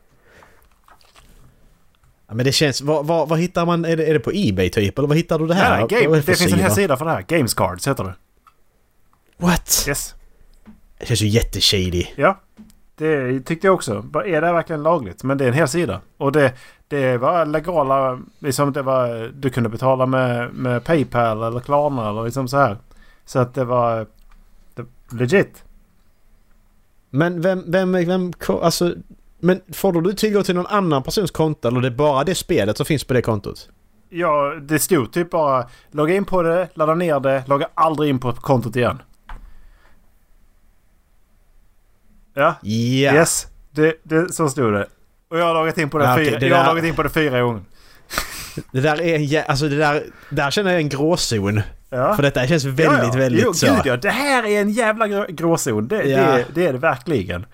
Ja, 2.27 2.33
men 2.33 2.45
det 2.45 2.51
känns... 2.51 2.81
Vad, 2.81 3.05
vad, 3.07 3.29
vad 3.29 3.39
hittar 3.39 3.65
man? 3.65 3.85
Är 3.85 3.97
det, 3.97 4.05
är 4.05 4.13
det 4.13 4.19
på 4.19 4.31
Ebay 4.33 4.69
typ? 4.69 4.97
Eller 4.97 5.07
vad 5.07 5.17
hittar 5.17 5.39
du 5.39 5.47
det 5.47 5.53
här? 5.53 5.77
Nej, 5.89 6.01
game, 6.03 6.15
det 6.15 6.21
finns 6.23 6.53
en 6.53 6.59
hel 6.59 6.71
sida? 6.71 6.97
för 6.97 7.05
det 7.05 7.11
här. 7.11 7.21
Games 7.21 7.53
Cards 7.53 7.87
heter 7.87 8.03
det. 8.03 8.13
What? 9.37 9.85
Yes. 9.87 10.15
Det 10.97 11.05
känns 11.05 11.21
ju 11.21 11.27
jätteshady. 11.27 12.05
Ja. 12.15 12.39
Det 12.95 13.39
tyckte 13.41 13.67
jag 13.67 13.73
också. 13.73 14.05
Är 14.25 14.41
det 14.41 14.47
här 14.47 14.53
verkligen 14.53 14.83
lagligt? 14.83 15.23
Men 15.23 15.37
det 15.37 15.43
är 15.43 15.47
en 15.47 15.53
hel 15.53 15.67
sida. 15.67 16.01
Och 16.17 16.31
det, 16.31 16.53
det 16.91 17.17
var 17.17 17.45
legala... 17.45 18.19
Liksom 18.39 18.73
det 18.73 18.81
var, 18.81 19.31
du 19.33 19.49
kunde 19.49 19.69
betala 19.69 20.05
med, 20.05 20.53
med 20.53 20.83
Paypal 20.83 21.43
eller 21.43 21.59
Klarna 21.59 22.09
eller 22.09 22.23
liksom 22.23 22.47
så 22.47 22.57
här. 22.57 22.77
Så 23.25 23.39
att 23.39 23.53
det 23.53 23.65
var... 23.65 24.07
Det, 24.75 24.85
legit. 25.11 25.63
Men 27.09 27.41
vem, 27.41 27.63
vem, 27.67 27.91
vem... 27.91 28.33
Alltså... 28.47 28.95
Men 29.39 29.61
får 29.73 29.93
du 30.01 30.13
tillgång 30.13 30.43
till 30.43 30.55
någon 30.55 30.67
annan 30.67 31.03
persons 31.03 31.31
konto 31.31 31.67
eller 31.67 31.81
det 31.81 31.87
är 31.87 31.91
bara 31.91 32.23
det 32.23 32.35
spelet 32.35 32.77
som 32.77 32.85
finns 32.85 33.03
på 33.03 33.13
det 33.13 33.21
kontot? 33.21 33.69
Ja, 34.09 34.55
det 34.61 34.79
stod 34.79 35.13
typ 35.13 35.29
bara 35.29 35.67
logga 35.91 36.15
in 36.15 36.25
på 36.25 36.41
det, 36.41 36.69
ladda 36.73 36.95
ner 36.95 37.19
det, 37.19 37.43
logga 37.47 37.67
aldrig 37.73 38.09
in 38.09 38.19
på 38.19 38.33
kontot 38.33 38.75
igen. 38.75 39.01
Ja, 42.33 42.55
Ja. 42.61 43.13
yes. 43.13 43.47
Det, 43.71 43.95
det, 44.03 44.33
så 44.33 44.49
stod 44.49 44.73
det. 44.73 44.87
Och 45.31 45.39
jag 45.39 45.45
har 45.45 45.53
loggat 45.53 45.77
in 45.77 45.89
på 45.89 45.97
det, 45.97 46.13
okej, 46.13 46.25
fyra, 46.25 46.39
det 46.39 46.47
jag 46.47 46.57
har 46.63 46.75
där- 46.75 46.85
in 46.85 46.95
på 46.95 47.03
det 47.03 47.09
fyra 47.09 47.41
gånger. 47.41 47.61
Det 48.71 48.81
där 48.81 49.01
är 49.01 49.15
en 49.15 49.21
jä- 49.21 49.43
Alltså 49.47 49.67
det 49.69 49.77
där... 49.77 50.03
Där 50.29 50.51
känner 50.51 50.71
jag 50.71 50.81
en 50.81 50.89
gråzon. 50.89 51.61
Ja. 51.89 52.15
För 52.15 52.23
detta 52.23 52.47
känns 52.47 52.65
väldigt, 52.65 52.85
ja, 52.85 53.03
ja. 53.03 53.11
väldigt 53.11 53.43
jo, 53.45 53.53
så. 53.53 53.65
Gud, 53.65 53.81
ja. 53.85 53.97
Det 53.97 54.09
här 54.09 54.45
är 54.45 54.61
en 54.61 54.71
jävla 54.71 55.07
grå, 55.07 55.25
gråzon. 55.29 55.87
Det, 55.87 56.03
ja. 56.03 56.17
det, 56.31 56.45
det, 56.53 56.67
är 56.67 56.73
det 56.73 56.79
verkligen. 56.79 57.45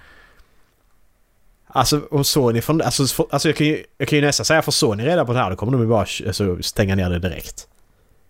Alltså 1.67 2.01
om 2.11 2.23
Sony 2.23 2.61
från, 2.61 2.81
alltså, 2.81 3.05
för, 3.07 3.25
alltså 3.29 3.49
jag, 3.49 3.55
kan 3.55 3.67
ju, 3.67 3.83
jag 3.97 4.07
kan 4.07 4.19
ju 4.19 4.25
nästan 4.25 4.45
säga 4.45 4.61
för 4.61 4.71
Sony 4.71 5.05
redan 5.05 5.25
på 5.25 5.33
det 5.33 5.39
här, 5.39 5.49
då 5.49 5.55
kommer 5.55 5.71
de 5.71 5.81
ju 5.81 5.87
bara 5.87 5.99
alltså, 6.27 6.57
stänga 6.61 6.95
ner 6.95 7.09
det 7.09 7.19
direkt. 7.19 7.67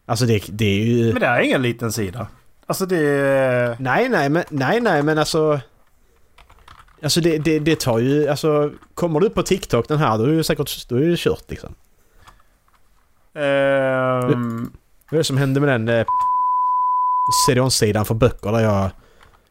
Alltså 0.06 0.26
det, 0.26 0.44
det 0.50 0.66
är 0.66 0.86
ju... 0.86 1.14
Men 1.14 1.22
det 1.22 1.28
är 1.28 1.40
ingen 1.42 1.62
liten 1.62 1.92
sida. 1.92 2.28
Alltså 2.66 2.86
det... 2.86 3.76
Nej, 3.80 4.10
nej, 4.10 4.30
men, 4.30 4.44
nej, 4.50 4.82
nej, 4.82 5.04
men 5.04 5.18
alltså... 5.18 5.60
Alltså 7.02 7.22
det, 7.22 7.38
det, 7.38 7.60
det 7.60 7.80
tar 7.80 8.00
ju, 8.00 8.28
alltså... 8.28 8.72
Kommer 8.94 9.20
du 9.20 9.30
på 9.30 9.44
TikTok 9.44 9.88
den 9.88 9.98
här, 9.98 10.18
då 10.18 10.24
är 10.24 10.28
det 10.28 10.44
säkert, 10.44 10.90
då 10.90 10.96
är 10.96 11.02
det 11.02 11.20
kört 11.20 11.44
liksom. 11.48 11.76
Um... 13.34 14.72
Vad 15.10 15.14
är 15.14 15.18
det 15.18 15.24
som 15.24 15.38
hände 15.38 15.60
med 15.60 15.70
den 15.70 15.90
eh, 15.90 16.06
CD-ON-sidan 17.46 18.06
för 18.06 18.16
böcker 18.16 18.52
där 18.52 18.60
jag... 18.60 18.90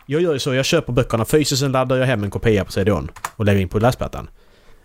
Jag 0.07 0.23
gör 0.23 0.33
ju 0.33 0.39
så, 0.39 0.55
jag 0.55 0.65
köper 0.65 0.93
böckerna 0.93 1.25
fysiskt, 1.25 1.61
sen 1.61 1.73
laddar 1.73 1.97
jag 1.97 2.07
hem 2.07 2.25
en 2.25 2.31
kopia 2.31 2.65
på 2.65 2.73
CD-ON 2.73 3.11
och 3.37 3.45
lägger 3.45 3.61
in 3.61 3.69
på 3.69 3.79
läsplattan. 3.79 4.31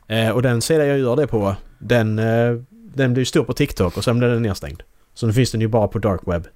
Eh, 0.08 0.30
och 0.30 0.42
den 0.42 0.62
sidan 0.62 0.88
jag 0.88 1.00
gör 1.00 1.16
det 1.16 1.28
på, 1.28 1.56
den, 1.80 2.20
eh, 2.20 2.56
den 2.72 3.14
blir 3.14 3.26
stor 3.26 3.44
på 3.44 3.54
TikTok 3.54 3.98
och 3.98 4.04
sen 4.04 4.20
blir 4.20 4.30
den 4.30 4.42
nedstängd. 4.42 4.84
Så 5.14 5.28
nu 5.28 5.34
finns 5.34 5.52
den 5.52 5.62
ju 5.62 5.68
bara 5.68 5.88
på 5.88 6.00
dark 6.00 6.22
web. 6.26 6.48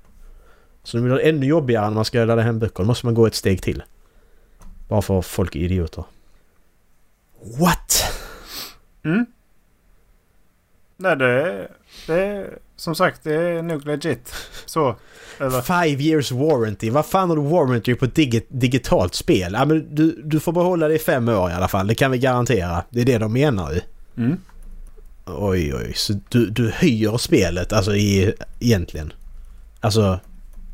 Så 0.84 0.98
nu 0.98 1.04
blir 1.04 1.16
det 1.16 1.22
ännu 1.22 1.46
jobbigare 1.46 1.86
när 1.86 1.96
man 1.96 2.06
ska 2.06 2.26
ladda 2.26 2.42
hem 2.42 2.60
böcker. 2.60 2.84
Då 2.84 2.88
måste 2.88 3.06
man 3.06 3.16
gå 3.16 3.28
ett 3.28 3.36
steg 3.36 3.62
till. 3.62 3.84
Bara 4.88 5.02
för 5.02 5.20
att 5.20 5.26
folk 5.26 5.56
är 5.56 5.60
idioter. 5.60 6.04
What? 7.60 8.04
Mm. 9.04 9.26
Nej 10.98 11.16
det, 11.16 11.68
det 12.08 12.50
som 12.76 12.96
sagt 12.96 13.24
det 13.24 13.34
är 13.34 13.62
nog 13.62 13.86
legit. 13.86 14.34
Så. 14.66 14.96
Eller? 15.40 15.62
Five 15.62 16.04
years 16.04 16.32
warranty. 16.32 16.90
Vad 16.90 17.06
fan 17.06 17.30
har 17.30 17.36
du 17.36 17.42
warranty 17.42 17.96
på 17.96 18.06
dig 18.06 18.46
digitalt 18.50 19.16
spel? 19.16 19.54
Ja, 19.54 19.66
men 19.66 19.96
du, 19.96 20.22
du 20.24 20.40
får 20.40 20.52
behålla 20.52 20.88
det 20.88 20.96
i 20.96 21.00
fem 21.00 21.30
år 21.30 21.50
i 21.50 21.54
alla 21.54 21.68
fall. 21.68 21.88
Det 21.88 21.96
kan 21.96 22.12
vi 22.12 22.18
garantera. 22.18 22.84
Det 22.90 23.02
är 23.02 23.06
det 23.06 23.18
de 23.18 23.34
menar 23.34 23.72
ju. 23.72 23.82
Mm. 24.18 24.38
Oj, 25.26 25.76
oj. 25.76 25.94
Så 25.96 26.14
du, 26.30 26.50
du 26.50 26.72
hyr 26.72 27.18
spelet 27.18 27.74
alltså 27.74 27.96
i, 27.96 28.34
egentligen? 28.60 29.14
Alltså... 29.80 30.20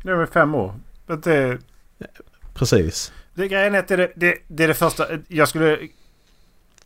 Det 0.02 0.10
är 0.10 0.16
väl 0.16 0.26
fem 0.26 0.54
år. 0.54 0.74
Det, 1.06 1.58
Precis. 2.54 3.12
Det 3.34 3.48
grejen 3.48 3.74
är 3.74 3.78
att 3.78 3.88
det, 3.88 4.12
det, 4.16 4.38
det 4.48 4.64
är 4.64 4.68
det 4.68 4.74
första... 4.74 5.06
Jag 5.28 5.48
skulle... 5.48 5.78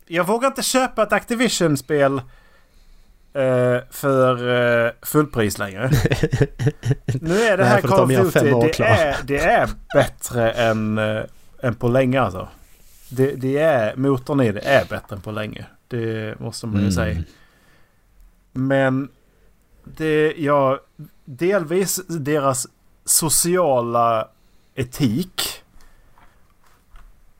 Jag 0.05 0.27
vågar 0.27 0.47
inte 0.47 0.63
köpa 0.63 1.03
ett 1.03 1.13
Activision-spel 1.13 2.21
eh, 3.33 3.77
för 3.89 4.49
eh, 4.85 4.91
fullpris 5.01 5.57
längre. 5.57 5.89
nu 7.05 7.41
är 7.41 7.57
det 7.57 7.65
här 7.65 7.81
Call 7.81 7.99
of 7.99 8.09
Duty, 8.09 8.39
det 8.77 8.83
är, 8.83 9.17
det 9.23 9.39
är 9.39 9.69
bättre 9.93 10.51
än, 10.51 10.97
eh, 10.97 11.23
än 11.63 11.75
på 11.75 11.87
länge 11.87 12.21
alltså. 12.21 12.47
Det, 13.09 13.31
det, 13.31 13.57
är, 13.57 13.95
motorn 13.95 14.41
i 14.41 14.51
det 14.51 14.67
är 14.67 14.85
bättre 14.85 15.15
än 15.15 15.21
på 15.21 15.31
länge. 15.31 15.65
Det 15.87 16.39
måste 16.39 16.67
man 16.67 16.75
ju 16.75 16.81
mm. 16.81 16.91
säga. 16.91 17.23
Men 18.53 19.09
det, 19.83 20.33
ja, 20.37 20.79
delvis 21.25 22.01
deras 22.07 22.67
sociala 23.05 24.27
etik 24.75 25.63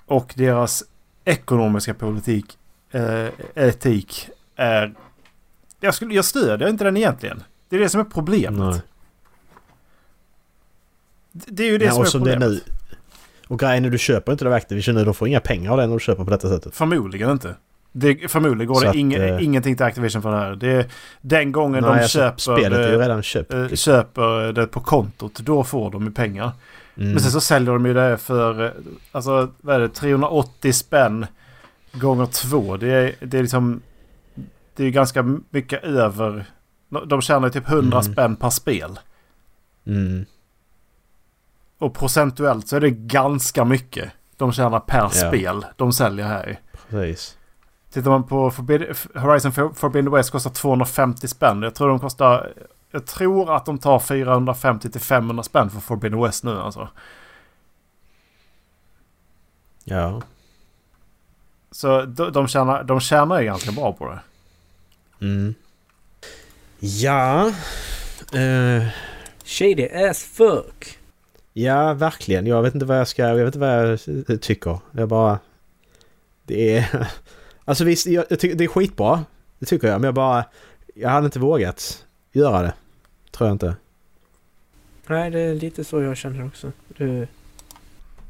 och 0.08 0.34
deras 0.36 0.84
ekonomiska 1.26 1.94
politik, 1.94 2.58
eh, 2.92 3.28
etik 3.56 4.30
är... 4.56 4.94
Jag, 5.80 5.94
skulle, 5.94 6.14
jag 6.14 6.26
stödjer 6.26 6.70
inte 6.70 6.84
den 6.84 6.98
egentligen. 6.98 7.44
Det 7.70 7.76
är 7.76 7.80
det 7.80 7.90
som 7.90 8.02
är 8.02 8.06
problemet. 8.06 8.60
Nej. 8.60 8.82
Det 11.32 11.64
är 11.64 11.72
ju 11.72 11.78
det 11.78 11.86
Nej, 11.86 11.94
som 11.94 12.04
är 12.04 12.10
problemet. 12.10 12.40
Det 12.40 12.48
nu, 12.48 12.62
och 13.48 13.60
grejen 13.60 13.86
är 13.86 13.90
du 13.90 13.98
köper 13.98 14.32
inte 14.32 14.46
det 14.46 14.50
av 14.50 14.56
Activision 14.56 14.96
nu. 14.96 15.06
De 15.06 15.14
får 15.14 15.28
inga 15.28 15.40
pengar 15.40 15.72
av 15.72 15.78
det 15.78 15.88
när 15.88 15.94
du 15.94 16.00
köper 16.00 16.24
på 16.24 16.30
detta 16.30 16.50
sättet. 16.50 16.76
Förmodligen 16.76 17.32
inte. 17.32 17.56
Det, 17.92 18.32
förmodligen 18.32 18.74
går 18.74 18.82
det 18.82 18.90
att, 18.90 18.96
ing, 18.96 19.14
äh, 19.14 19.44
ingenting 19.44 19.76
till 19.76 19.86
Activision 19.86 20.22
för 20.22 20.32
det 20.32 20.38
här. 20.38 20.56
Det, 20.56 20.90
den 21.22 21.52
gången 21.52 21.84
nej, 21.84 21.92
de 21.92 22.00
alltså, 22.00 22.18
köper, 22.20 22.38
spelet 22.40 22.80
är 22.80 22.92
ju 22.92 22.98
redan 22.98 23.24
köpt, 23.24 23.54
äh, 23.54 23.70
köper 23.70 24.54
det 24.54 24.68
på 24.68 24.80
kontot, 24.80 25.40
då 25.40 25.64
får 25.64 25.92
de 25.92 26.06
ju 26.06 26.12
pengar. 26.12 26.52
Mm. 26.98 27.12
Men 27.12 27.20
sen 27.20 27.32
så 27.32 27.42
säljer 27.42 27.74
de 27.74 27.86
ju 27.86 27.94
det 27.94 28.18
för, 28.18 28.74
alltså 29.12 29.52
vad 29.62 29.76
är 29.76 29.80
det, 29.80 29.90
380 29.90 30.74
spänn 30.74 31.26
gånger 31.92 32.26
två. 32.26 32.78
Det 32.78 32.92
är, 32.94 33.16
det 33.20 33.38
är 33.38 33.42
liksom, 33.42 33.82
det 34.76 34.84
är 34.84 34.90
ganska 34.90 35.40
mycket 35.50 35.84
över. 35.84 36.46
De 37.06 37.22
tjänar 37.22 37.50
typ 37.50 37.70
100 37.70 37.98
mm. 37.98 38.14
spänn 38.14 38.36
per 38.36 38.50
spel. 38.50 39.00
Mm. 39.86 40.26
Och 41.78 41.94
procentuellt 41.94 42.68
så 42.68 42.76
är 42.76 42.80
det 42.80 42.92
ganska 42.92 43.66
mycket 43.66 44.12
de 44.38 44.52
tjänar 44.52 44.80
per 44.80 44.98
ja. 44.98 45.10
spel 45.10 45.66
de 45.76 45.94
säljer 45.94 46.26
här. 46.26 46.60
Precis. 46.90 47.38
Tittar 47.92 48.12
man 48.12 48.24
på 48.24 48.52
Forbid 48.52 48.86
Horizon 49.16 49.52
Forbidden 49.52 50.12
West 50.12 50.32
kostar 50.32 50.50
250 50.50 51.28
spänn. 51.28 51.62
Jag 51.62 51.76
tror 51.76 51.90
de 51.90 52.00
kostar... 52.00 52.54
Jag 52.92 53.06
tror 53.06 53.56
att 53.56 53.66
de 53.66 53.78
tar 53.78 54.00
450 54.00 54.92
till 54.92 55.02
500 55.02 55.44
spänn 55.44 55.70
för 55.70 55.80
Forbidden 55.80 56.22
West 56.22 56.44
nu 56.44 56.60
alltså. 56.60 56.90
Ja. 59.84 60.22
Så 61.72 62.02
de, 62.02 62.32
de, 62.32 62.48
tjänar, 62.48 62.84
de 62.84 63.00
tjänar 63.00 63.40
ju 63.40 63.46
ganska 63.46 63.72
bra 63.72 63.94
på 63.94 64.10
det. 64.10 64.20
Mm. 65.26 65.56
Ja. 66.80 67.52
Uh. 68.36 68.88
Shady 69.44 69.88
as 69.90 70.24
fuck. 70.24 71.00
Ja, 71.54 71.94
verkligen. 71.94 72.48
Jag 72.48 72.62
vet 72.62 72.74
inte 72.74 72.86
vad 72.86 73.00
jag 73.00 73.08
ska... 73.08 73.28
Jag 73.28 73.36
vet 73.36 73.46
inte 73.46 73.60
vad 73.60 74.00
jag 74.28 74.42
tycker. 74.42 74.80
Jag 74.92 75.10
bara... 75.10 75.40
Det 76.46 76.78
är... 76.78 77.08
Alltså 77.66 77.84
visst, 77.84 78.08
jag, 78.08 78.26
jag 78.30 78.40
tycker 78.40 78.56
det 78.58 78.64
är 78.64 78.68
skitbra. 78.68 79.24
Det 79.60 79.66
tycker 79.66 79.88
jag. 79.88 80.02
Men 80.02 80.08
jag 80.08 80.14
bara... 80.14 80.46
Jag 80.96 81.10
hade 81.10 81.26
inte 81.26 81.40
vågat 81.40 82.07
göra 82.32 82.62
det. 82.62 82.74
Tror 83.32 83.48
jag 83.48 83.56
inte. 83.56 83.76
Nej, 85.08 85.32
det 85.32 85.40
är 85.40 85.56
lite 85.56 85.84
så 85.84 86.02
jag 86.02 86.18
känner 86.18 86.46
också. 86.46 86.72
Det... 86.88 87.28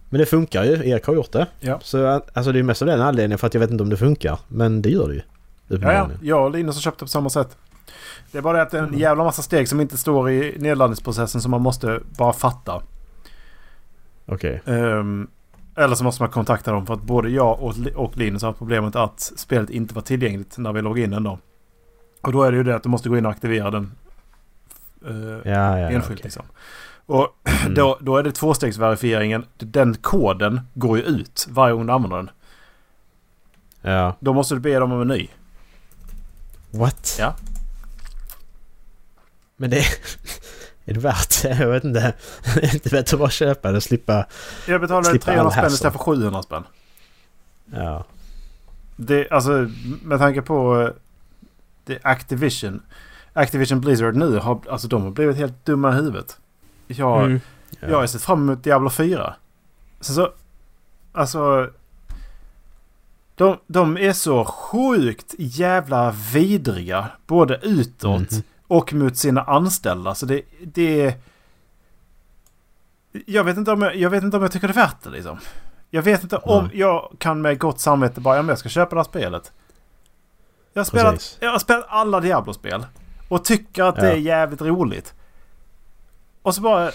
Men 0.10 0.20
det 0.20 0.26
funkar 0.26 0.64
ju. 0.64 0.90
Erik 0.90 1.06
har 1.06 1.14
gjort 1.14 1.32
det. 1.32 1.48
Ja. 1.60 1.80
Så 1.84 2.08
alltså 2.08 2.52
det 2.52 2.60
är 2.60 2.64
mest 2.64 2.82
av 2.82 2.88
den 2.88 3.02
anledningen 3.02 3.38
för 3.38 3.48
att 3.48 3.54
jag 3.54 3.62
vet 3.62 3.72
inte 3.72 3.84
om 3.84 3.90
det 3.90 3.98
funkar. 3.98 4.40
Men 4.48 4.82
det 4.82 4.90
gör 4.90 5.08
det 5.08 5.14
ju. 5.14 5.22
Ja, 5.68 5.94
ja. 5.94 6.10
Jag 6.22 6.46
och 6.46 6.52
Linus 6.52 6.76
har 6.76 6.82
köpt 6.82 7.00
det 7.00 7.06
på 7.06 7.10
samma 7.10 7.30
sätt. 7.30 7.58
Det 8.32 8.38
är 8.38 8.42
bara 8.42 8.58
det 8.58 8.64
att 8.64 8.72
det 8.72 8.78
är 8.78 8.84
en 8.84 8.98
jävla 8.98 9.24
massa 9.24 9.42
steg 9.42 9.70
som 9.70 9.82
inte 9.82 9.98
står 9.98 10.32
i 10.32 10.56
nedladdningsprocessen 10.60 11.42
som 11.42 11.52
man 11.52 11.62
måste 11.62 12.00
bara 12.18 12.34
fatta. 12.34 12.82
Okej. 14.26 14.62
Okay. 14.66 14.82
Um, 14.82 15.22
ehm, 15.22 15.28
eller 15.76 15.96
så 15.96 16.04
måste 16.04 16.22
man 16.22 16.30
kontakta 16.30 16.72
dem 16.72 16.86
för 16.86 16.94
att 16.94 17.02
både 17.02 17.30
jag 17.30 17.60
och, 17.62 17.74
och 17.96 18.18
Linus 18.18 18.44
har 18.44 18.54
problemet 18.54 18.96
att 18.96 19.20
spelet 19.20 19.70
inte 19.70 19.94
var 19.94 20.02
tillgängligt 20.02 20.58
när 20.58 20.74
vi 20.74 20.82
loggar 20.82 21.04
in 21.04 21.12
den 21.12 21.24
då. 21.24 21.40
Och 22.22 22.32
då 22.32 22.44
är 22.44 22.52
det 22.52 22.58
ju 22.58 22.64
det 22.64 22.76
att 22.76 22.84
du 22.84 22.90
måste 22.90 23.10
gå 23.10 23.18
in 23.18 23.26
och 23.26 23.32
aktivera 23.32 23.72
den 23.72 23.92
uh, 25.08 25.40
ja, 25.46 25.80
ja, 25.80 25.90
enskilt. 25.90 26.20
Okay. 26.20 26.24
Liksom. 26.24 26.46
Och 27.06 27.28
mm. 27.62 27.74
då, 27.74 27.98
då 28.02 28.18
är 28.18 28.24
det 28.24 28.32
tvåstegsverifieringen. 28.32 29.46
Den 29.58 29.96
koden 29.96 30.62
går 30.74 30.98
ju 30.98 31.04
ut 31.04 31.48
varje 31.50 31.74
gång 31.74 31.86
du 31.86 31.94
använder 31.94 32.18
den. 32.18 32.30
Ja. 33.82 34.16
Då 34.20 34.34
måste 34.34 34.56
du 34.56 34.60
be 34.60 34.80
dem 34.80 34.92
om 34.92 35.02
en 35.02 35.08
ny. 35.08 35.28
What? 36.72 37.18
Ja. 37.20 37.36
Men 39.56 39.70
det... 39.70 39.84
Är 40.86 40.94
det 40.94 41.00
värt 41.00 41.42
det? 41.42 41.50
Jag 41.60 41.68
vet 41.68 41.84
inte. 41.84 42.14
Det 42.56 42.64
är 42.64 42.74
inte 42.74 42.90
bättre 42.90 43.16
att 43.16 43.20
bara 43.20 43.30
köpa 43.30 43.72
det 43.72 43.78
och 43.78 43.84
slippa 43.84 44.26
Jag 44.68 44.82
betalade 44.82 45.20
300 45.20 45.52
spänn 45.52 45.68
istället 45.68 45.94
för 45.94 46.00
700 46.00 46.44
spänn. 46.44 46.64
Ja. 47.66 48.06
Det, 48.96 49.30
alltså 49.32 49.70
med 50.04 50.20
tanke 50.20 50.42
på 50.42 50.82
eh, 50.82 50.90
Activision. 52.04 52.82
Activision 53.34 53.82
Blizzard 53.82 54.16
nu 54.16 54.38
har, 54.38 54.62
alltså 54.70 54.88
de 54.88 55.04
har 55.04 55.12
blivit 55.12 55.38
helt 55.38 55.66
dumma 55.66 55.90
i 55.90 55.96
huvudet. 55.96 56.40
Jag, 56.88 57.26
mm. 57.26 57.40
ja. 57.80 57.88
jag 57.90 57.98
har 57.98 58.08
sett 58.08 58.22
fram 58.22 58.42
emot 58.42 58.64
Diablo 58.64 58.90
4. 58.90 59.36
Sen 60.00 60.16
så, 60.16 60.34
alltså. 61.12 61.70
De, 63.36 63.58
de 63.68 63.98
är 63.98 64.14
så 64.14 64.46
sjukt 64.46 65.36
jävla 65.38 66.16
vidriga. 66.34 67.08
Både 67.28 67.60
utåt 67.62 68.32
mm. 68.32 68.44
Och 68.68 68.94
mot 68.94 69.18
sina 69.18 69.44
anställda. 69.44 70.16
Så 70.16 70.26
det, 70.26 70.42
det 70.62 71.16
jag 73.26 73.44
vet, 73.44 73.58
inte 73.58 73.72
om 73.72 73.82
jag, 73.82 73.96
jag 73.96 74.10
vet 74.10 74.24
inte 74.24 74.38
om 74.38 74.44
jag 74.44 74.52
tycker 74.52 74.68
det 74.68 74.72
är 74.74 74.86
värt 74.88 75.04
det 75.04 75.10
liksom. 75.10 75.38
Jag 75.90 76.02
vet 76.02 76.24
inte 76.24 76.38
om 76.38 76.66
mm. 76.66 76.78
jag 76.78 77.16
kan 77.20 77.42
med 77.42 77.60
gott 77.60 77.80
samvete 77.80 78.22
bara, 78.22 78.36
ja 78.36 78.42
men 78.42 78.50
jag 78.50 78.60
ska 78.60 78.70
köpa 78.70 78.96
det 78.96 79.00
här 79.00 79.04
spelet. 79.04 79.52
Jag 80.78 80.82
har 80.82 80.86
spelat, 80.86 81.38
jag 81.40 81.52
har 81.52 81.60
spelat 81.60 81.86
alla 81.90 82.20
Diablo-spel. 82.20 82.86
Och 83.28 83.46
tycker 83.46 83.84
att 83.84 83.98
ja. 83.98 84.04
det 84.04 84.12
är 84.12 84.16
jävligt 84.16 84.62
roligt. 84.62 85.14
Och 86.42 86.56
så 86.56 86.62
bara, 86.62 86.92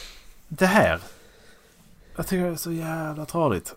det 0.49 0.66
här. 0.66 0.99
Jag 2.16 2.26
tycker 2.26 2.45
det 2.45 2.51
är 2.51 2.57
så 2.57 2.72
jävla 2.72 3.24
tradigt. 3.24 3.74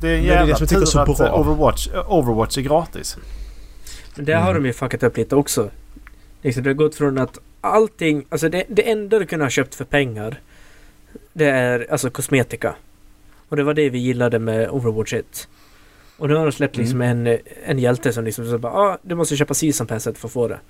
Det 0.00 0.08
är 0.08 0.16
en 0.16 0.24
jävla 0.24 0.58
det 0.58 0.62
är 0.62 0.66
tur 0.66 1.00
att 1.00 1.20
Overwatch, 1.20 1.88
Overwatch 2.08 2.58
är 2.58 2.62
gratis. 2.62 3.16
Men 4.14 4.24
det 4.24 4.32
har 4.32 4.50
mm. 4.50 4.62
de 4.62 4.66
ju 4.66 4.72
fuckat 4.72 5.02
upp 5.02 5.16
lite 5.16 5.36
också. 5.36 5.70
Liksom, 6.42 6.62
det 6.62 6.70
har 6.70 6.74
gått 6.74 6.94
från 6.94 7.18
att 7.18 7.38
allting, 7.60 8.24
alltså 8.28 8.48
det, 8.48 8.64
det 8.68 8.90
enda 8.90 9.18
du 9.18 9.26
kunde 9.26 9.44
ha 9.44 9.50
köpt 9.50 9.74
för 9.74 9.84
pengar 9.84 10.40
det 11.32 11.50
är 11.50 11.86
alltså 11.90 12.10
kosmetika. 12.10 12.74
Och 13.48 13.56
det 13.56 13.62
var 13.62 13.74
det 13.74 13.90
vi 13.90 13.98
gillade 13.98 14.38
med 14.38 14.70
Overwatch 14.70 15.12
1. 15.12 15.48
Och 16.24 16.30
nu 16.30 16.36
har 16.36 16.44
de 16.44 16.52
släppt 16.52 16.76
liksom 16.76 17.02
mm. 17.02 17.26
en, 17.26 17.38
en 17.64 17.78
hjälte 17.78 18.12
som 18.12 18.24
liksom 18.24 18.46
så 18.46 18.58
bara 18.58 18.72
ah, 18.72 18.98
du 19.02 19.14
måste 19.14 19.36
köpa 19.36 19.54
season 19.54 19.86
passet 19.86 20.18
för 20.18 20.28
att 20.28 20.32
få 20.32 20.48
det. 20.48 20.60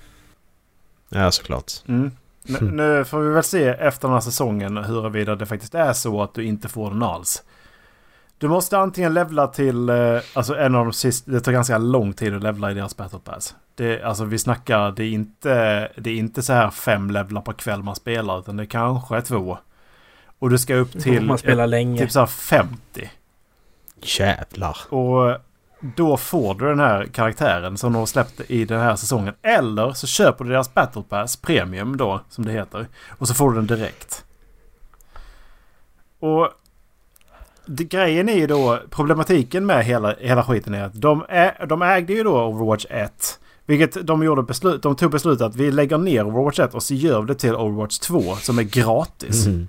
Ja, 1.09 1.31
såklart. 1.31 1.71
Mm. 1.87 2.11
Mm. 2.49 2.75
Nu 2.75 3.05
får 3.05 3.19
vi 3.19 3.29
väl 3.29 3.43
se 3.43 3.67
efter 3.67 4.07
den 4.07 4.13
här 4.13 4.21
säsongen 4.21 4.77
huruvida 4.77 5.35
det 5.35 5.45
faktiskt 5.45 5.75
är 5.75 5.93
så 5.93 6.21
att 6.21 6.33
du 6.33 6.43
inte 6.43 6.69
får 6.69 6.89
den 6.89 7.03
alls. 7.03 7.43
Du 8.37 8.47
måste 8.47 8.77
antingen 8.77 9.13
levla 9.13 9.47
till, 9.47 9.89
eh, 9.89 10.19
alltså 10.33 10.55
en 10.55 10.75
av 10.75 10.85
de 10.85 10.93
sista, 10.93 11.31
det 11.31 11.39
tar 11.39 11.51
ganska 11.51 11.77
lång 11.77 12.13
tid 12.13 12.35
att 12.35 12.43
levla 12.43 12.71
i 12.71 12.73
deras 12.73 12.97
battle 12.97 13.19
pass. 13.19 13.55
Det, 13.75 14.03
alltså 14.03 14.25
vi 14.25 14.37
snackar, 14.37 14.91
det 14.91 15.03
är 15.03 15.11
inte, 15.11 15.91
det 15.97 16.09
är 16.09 16.15
inte 16.15 16.43
så 16.43 16.53
här 16.53 16.69
fem 16.69 17.11
levlar 17.11 17.41
per 17.41 17.53
kväll 17.53 17.83
man 17.83 17.95
spelar 17.95 18.39
utan 18.39 18.57
det 18.57 18.65
kanske 18.65 19.17
är 19.17 19.21
två. 19.21 19.57
Och 20.39 20.49
du 20.49 20.57
ska 20.57 20.75
upp 20.75 20.91
till 20.91 21.25
man 21.25 21.37
spelar 21.37 21.67
länge. 21.67 22.01
typ 22.01 22.11
så 22.11 22.19
här 22.19 22.27
50. 22.27 23.09
Jävlar. 24.05 24.77
Och 24.89 25.37
då 25.95 26.17
får 26.17 26.55
du 26.55 26.65
den 26.65 26.79
här 26.79 27.05
karaktären 27.05 27.77
som 27.77 27.93
de 27.93 27.99
har 27.99 28.05
släppt 28.05 28.41
i 28.47 28.65
den 28.65 28.79
här 28.79 28.95
säsongen. 28.95 29.33
Eller 29.41 29.93
så 29.93 30.07
köper 30.07 30.45
du 30.45 30.51
deras 30.51 30.73
Battle 30.73 31.03
Pass 31.09 31.37
Premium 31.37 31.97
då, 31.97 32.21
som 32.29 32.45
det 32.45 32.51
heter. 32.51 32.87
Och 33.09 33.27
så 33.27 33.33
får 33.33 33.49
du 33.49 33.55
den 33.55 33.67
direkt. 33.67 34.25
Och 36.19 36.49
det, 37.65 37.83
grejen 37.83 38.29
är 38.29 38.35
ju 38.35 38.47
då, 38.47 38.79
problematiken 38.89 39.65
med 39.65 39.85
hela, 39.85 40.15
hela 40.19 40.43
skiten 40.43 40.73
är 40.73 40.83
att 40.83 41.01
de, 41.01 41.25
ä, 41.29 41.65
de 41.65 41.81
ägde 41.81 42.13
ju 42.13 42.23
då 42.23 42.45
Overwatch 42.45 42.85
1. 42.89 43.39
Vilket 43.65 44.07
de 44.07 44.23
gjorde 44.23 44.43
beslut, 44.43 44.83
de 44.83 44.95
tog 44.95 45.11
beslutet 45.11 45.41
att 45.41 45.55
vi 45.55 45.71
lägger 45.71 45.97
ner 45.97 46.27
Overwatch 46.27 46.59
1 46.59 46.73
och 46.73 46.83
så 46.83 46.93
gör 46.93 47.21
vi 47.21 47.27
det 47.27 47.35
till 47.35 47.55
Overwatch 47.55 47.99
2 47.99 48.35
som 48.35 48.59
är 48.59 48.63
gratis. 48.63 49.45
Mm. 49.45 49.67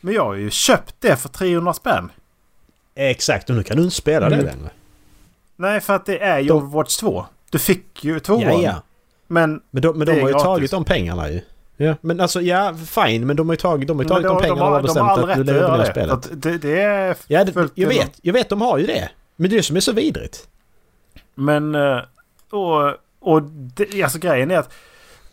Men 0.00 0.14
jag 0.14 0.24
har 0.24 0.34
ju 0.34 0.50
köpt 0.50 0.94
det 1.00 1.16
för 1.16 1.28
300 1.28 1.72
spänn. 1.72 2.10
Exakt, 2.94 3.50
och 3.50 3.56
nu 3.56 3.62
kan 3.62 3.76
du 3.76 3.82
inte 3.82 3.94
spela 3.94 4.26
mm. 4.26 4.38
det 4.38 4.44
längre. 4.44 4.70
Nej, 5.56 5.80
för 5.80 5.94
att 5.94 6.06
det 6.06 6.18
är 6.18 6.38
ju 6.38 6.48
de... 6.48 6.56
Overwatch 6.56 6.96
2. 6.96 7.26
Du 7.50 7.58
fick 7.58 8.04
ju 8.04 8.20
tvåan. 8.20 8.40
Ja, 8.42 8.62
ja. 8.62 8.82
Men, 9.26 9.60
men 9.70 9.82
de, 9.82 9.98
men 9.98 10.06
de 10.06 10.12
har 10.12 10.18
ju 10.18 10.24
gratis. 10.26 10.42
tagit 10.42 10.70
de 10.70 10.84
pengarna 10.84 11.30
ju. 11.30 11.40
Ja, 11.76 11.94
men 12.00 12.20
alltså 12.20 12.40
ja, 12.40 12.74
fine. 12.74 13.26
Men 13.26 13.36
de 13.36 13.48
har 13.48 13.52
ju 13.54 13.56
tagit, 13.56 13.88
de 13.88 13.98
har 13.98 14.04
tagit 14.04 14.22
de, 14.22 14.34
de 14.34 14.42
pengarna 14.42 14.76
och 14.76 14.82
bestämt 14.82 15.10
att 15.10 15.36
du 15.36 15.44
lägger 15.44 15.78
ner 15.78 15.84
spelet. 15.84 16.42
Det, 16.42 16.58
det 16.58 16.80
är 16.80 17.16
ja, 17.26 17.44
det, 17.44 17.68
jag 17.74 17.88
vet. 17.88 18.12
Jag 18.22 18.32
vet, 18.32 18.48
de 18.48 18.60
har 18.60 18.78
ju 18.78 18.86
det. 18.86 19.10
Men 19.36 19.50
det 19.50 19.56
är 19.56 19.58
det 19.58 19.62
som 19.62 19.76
är 19.76 19.80
så 19.80 19.92
vidrigt. 19.92 20.48
Men... 21.34 21.74
Eh, 21.74 21.98
och, 22.50 22.94
och 23.20 23.42
det, 23.42 24.02
alltså 24.02 24.18
grejen 24.18 24.50
är 24.50 24.58
att 24.58 24.72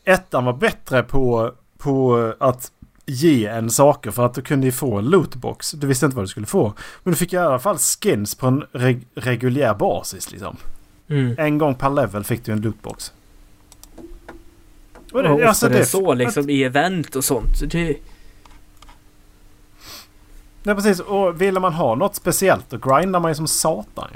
ettan 0.04 0.46
var 0.46 0.54
bättre 0.54 1.04
på, 1.04 1.54
på 1.78 2.34
att 2.40 2.72
ge 3.10 3.46
en 3.46 3.70
saker 3.70 4.12
för 4.12 4.26
att 4.26 4.34
du 4.34 4.42
kunde 4.42 4.66
ju 4.66 4.72
få 4.72 4.98
en 4.98 5.06
lootbox. 5.06 5.72
Du 5.72 5.88
visste 5.88 6.06
inte 6.06 6.16
vad 6.16 6.24
du 6.24 6.28
skulle 6.28 6.46
få. 6.46 6.74
Men 7.04 7.12
du 7.12 7.18
fick 7.18 7.34
i 7.34 7.38
alla 7.38 7.60
fall 7.60 7.78
skins 7.78 8.36
på 8.36 8.48
en 8.48 8.64
reg 8.72 9.08
reguljär 9.16 9.74
basis 9.74 10.32
liksom. 10.32 10.58
Mm. 11.08 11.36
En 11.38 11.58
gång 11.58 11.76
per 11.76 11.90
level 11.90 12.24
fick 12.24 12.46
du 12.46 12.52
en 12.52 12.62
lootbox. 12.62 13.14
Och 15.12 15.24
det, 15.24 15.30
och 15.30 15.42
alltså 15.42 15.70
det, 15.70 15.86
så 15.86 16.14
liksom 16.14 16.44
att, 16.44 16.50
i 16.50 16.64
event 16.64 17.16
och 17.16 17.24
sånt. 17.24 17.72
Det... 17.72 17.98
Nej 20.64 20.76
precis. 20.76 21.00
Och 21.00 21.42
ville 21.42 21.60
man 21.60 21.74
ha 21.74 21.96
något 21.96 22.16
speciellt 22.16 22.70
då 22.70 22.78
grindar 22.78 23.20
man 23.20 23.32
ju 23.32 23.36
som 23.36 23.48
satan. 23.48 24.08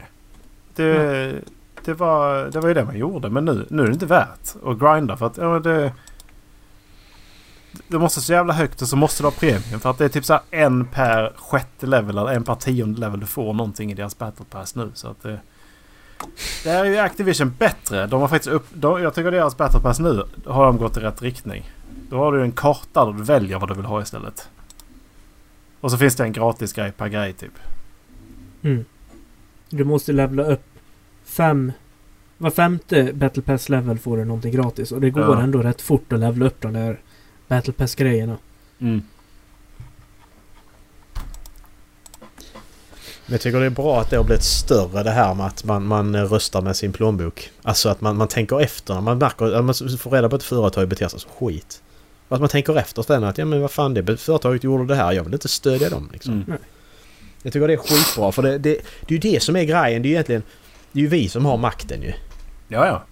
Det, 0.76 0.96
mm. 0.96 1.42
det, 1.86 1.94
var, 1.94 2.46
det 2.46 2.60
var 2.60 2.68
ju 2.68 2.74
det 2.74 2.86
man 2.86 2.98
gjorde. 2.98 3.30
Men 3.30 3.46
nu, 3.46 3.66
nu 3.70 3.82
är 3.82 3.88
det 3.88 3.94
inte 3.94 4.06
värt 4.06 4.56
att 4.66 4.80
grinda 4.80 5.18
för 5.18 5.26
att 5.26 5.38
ja, 5.38 5.60
det 5.60 5.92
det 7.88 8.00
måste 8.00 8.22
så 8.22 8.34
jävla 8.34 8.54
högt 8.54 8.82
och 8.82 8.88
så 8.88 8.96
måste 8.96 9.24
du 9.24 9.28
ha 9.28 9.32
premium. 9.32 9.80
För 9.80 9.90
att 9.90 9.98
det 9.98 10.06
är 10.06 10.10
typ 10.10 10.26
så 10.26 10.40
en 10.52 10.86
per 10.86 11.34
sjätte 11.38 11.88
level 11.88 12.18
eller 12.18 12.34
en 12.34 12.44
per 12.44 12.56
tionde 12.56 13.00
level 13.00 13.20
du 13.20 13.26
får 13.26 13.54
någonting 13.54 13.92
i 13.92 13.96
deras 13.96 14.18
battle 14.18 14.46
pass 14.50 14.76
nu. 14.76 14.92
Så 14.94 15.08
att 15.08 15.24
det... 15.24 15.40
Där 16.64 16.86
är 16.86 16.90
ju 16.90 16.98
Activision 16.98 17.54
bättre. 17.60 18.08
De 18.08 18.22
har 18.22 18.28
faktiskt 18.28 18.54
upp... 18.54 18.68
De, 18.74 19.02
jag 19.02 19.14
tycker 19.14 19.32
deras 19.32 19.58
battle 19.58 19.80
pass 19.80 20.00
nu 20.00 20.24
har 20.46 20.66
de 20.66 20.78
gått 20.78 20.98
i 20.98 21.00
rätt 21.00 21.22
riktning. 21.22 21.72
Då 22.10 22.18
har 22.18 22.32
du 22.32 22.42
en 22.42 22.52
karta 22.52 23.06
där 23.06 23.14
du 23.14 23.24
väljer 23.24 23.60
vad 23.60 23.70
du 23.70 23.74
vill 23.76 23.86
ha 23.86 24.02
istället. 24.02 24.50
Och 25.82 25.92
så 25.92 25.98
finns 25.98 26.16
det 26.16 26.24
en 26.24 26.34
gratis 26.34 26.74
grej 26.74 26.92
per 26.92 27.08
grej 27.08 27.34
typ. 27.34 27.54
Mm. 28.62 28.86
Du 29.70 29.84
måste 29.84 30.12
levla 30.12 30.44
upp 30.44 30.66
fem... 31.26 31.72
Var 32.38 32.52
femte 32.52 33.14
battle 33.14 33.42
pass 33.42 33.70
level 33.70 34.00
får 34.00 34.18
du 34.18 34.26
någonting 34.26 34.54
gratis. 34.54 34.92
Och 34.92 35.02
det 35.02 35.10
går 35.10 35.24
ja. 35.24 35.42
ändå 35.42 35.60
rätt 35.60 35.82
fort 35.82 36.14
att 36.14 36.20
levla 36.20 36.46
upp 36.46 36.62
de 36.62 36.74
där 36.74 37.00
Battle 37.54 37.74
Pass-grejerna. 37.74 38.38
Mm. 38.80 39.02
Men 43.26 43.32
jag 43.34 43.42
tycker 43.42 43.60
det 43.60 43.66
är 43.66 43.70
bra 43.70 44.02
att 44.02 44.10
det 44.10 44.18
har 44.18 44.24
blivit 44.24 44.44
större 44.44 45.04
det 45.04 45.12
här 45.12 45.34
med 45.34 45.46
att 45.46 45.64
man, 45.64 45.86
man 45.86 46.16
röstar 46.16 46.62
med 46.62 46.76
sin 46.76 46.94
plånbok. 46.94 47.50
Alltså 47.62 47.90
att 47.90 48.02
man, 48.02 48.18
man 48.18 48.28
tänker 48.28 48.62
efter 48.62 48.94
när 48.94 49.02
man 49.02 49.18
märker 49.18 49.54
att 49.56 49.66
man 49.66 49.98
får 50.00 50.12
reda 50.12 50.30
på 50.30 50.36
att 50.36 50.42
ett 50.42 50.48
företag 50.48 50.88
beter 50.88 51.08
sig 51.08 51.20
som 51.20 51.32
skit. 51.32 51.82
att 52.30 52.40
man 52.40 52.50
tänker 52.50 52.78
efter 52.78 53.02
sen 53.02 53.24
att 53.24 53.38
ja 53.38 53.46
men 53.46 53.62
vad 53.62 53.72
fan 53.72 53.94
det 53.94 54.18
företaget 54.18 54.64
gjorde 54.64 54.86
det 54.86 54.96
här. 54.96 55.12
Jag 55.12 55.24
vill 55.24 55.34
inte 55.34 55.48
stödja 55.48 55.90
dem 55.90 56.10
liksom. 56.14 56.34
Mm. 56.34 56.60
Jag 57.44 57.54
tycker 57.54 57.68
det 57.68 57.74
är 57.74 57.78
skitbra 57.78 58.32
för 58.32 58.42
det, 58.42 58.58
det, 58.58 58.82
det 59.08 59.16
är 59.16 59.20
ju 59.24 59.32
det 59.32 59.44
som 59.44 59.56
är 59.56 59.64
grejen. 59.64 60.02
Det 60.02 60.08
är 60.08 60.10
ju 60.10 60.14
egentligen... 60.14 60.44
Det 60.92 61.00
är 61.00 61.02
ju 61.02 61.08
vi 61.08 61.30
som 61.30 61.46
har 61.46 61.58
makten 61.58 62.02
ju. 62.02 62.14
Ja 62.68 62.86
ja. 62.86 63.04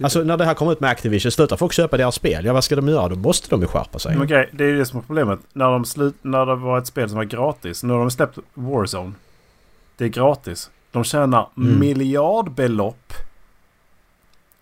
Alltså 0.00 0.20
när 0.20 0.36
det 0.36 0.44
här 0.44 0.54
kommer 0.54 0.72
ut 0.72 0.80
med 0.80 0.90
Activision, 0.90 1.32
slutar 1.32 1.56
folk 1.56 1.72
köpa 1.72 1.96
deras 1.96 2.14
spel? 2.14 2.44
Ja 2.44 2.52
vad 2.52 2.64
ska 2.64 2.76
de 2.76 2.88
göra? 2.88 3.08
Då 3.08 3.16
måste 3.16 3.50
de 3.50 3.60
ju 3.60 3.66
skärpa 3.66 3.98
sig. 3.98 4.14
Men 4.14 4.24
okej, 4.24 4.50
det 4.52 4.64
är 4.64 4.68
ju 4.68 4.78
det 4.78 4.86
som 4.86 4.98
är 4.98 5.02
problemet. 5.02 5.40
När, 5.52 5.70
de 5.70 5.84
slut, 5.84 6.14
när 6.22 6.46
det 6.46 6.54
var 6.54 6.78
ett 6.78 6.86
spel 6.86 7.08
som 7.08 7.16
var 7.16 7.24
gratis. 7.24 7.82
Nu 7.82 7.92
har 7.92 8.00
de 8.00 8.10
släppt 8.10 8.38
Warzone. 8.54 9.12
Det 9.96 10.04
är 10.04 10.08
gratis. 10.08 10.70
De 10.90 11.04
tjänar 11.04 11.48
mm. 11.56 11.80
miljardbelopp. 11.80 13.12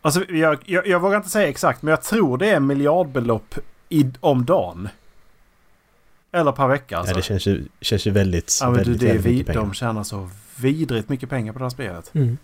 Alltså 0.02 0.24
jag, 0.30 0.58
jag, 0.64 0.86
jag, 0.86 1.00
vågar 1.00 1.16
inte 1.16 1.28
säga 1.28 1.48
exakt 1.48 1.82
men 1.82 1.90
jag 1.90 2.02
tror 2.02 2.38
det 2.38 2.50
är 2.50 2.60
miljardbelopp 2.60 3.54
i, 3.88 4.12
om 4.20 4.44
dagen. 4.44 4.88
Eller 6.32 6.52
per 6.52 6.68
vecka 6.68 6.98
alltså. 6.98 7.12
Ja 7.12 7.16
det 7.16 7.22
känns 7.22 7.46
ju, 7.46 7.64
känns 7.80 8.06
ju 8.06 8.10
väldigt, 8.10 8.58
ja, 8.60 8.66
men 8.66 8.76
väldigt, 8.76 9.00
du, 9.00 9.06
det 9.06 9.12
väldigt 9.12 9.32
mycket 9.32 9.46
pengar. 9.46 9.60
De 9.60 9.74
tjänar 9.74 10.02
så 10.02 10.30
vidrigt 10.56 11.08
mycket 11.08 11.30
pengar 11.30 11.52
på 11.52 11.58
det 11.58 11.64
här 11.64 11.70
spelet. 11.70 12.14
Mm. 12.14 12.38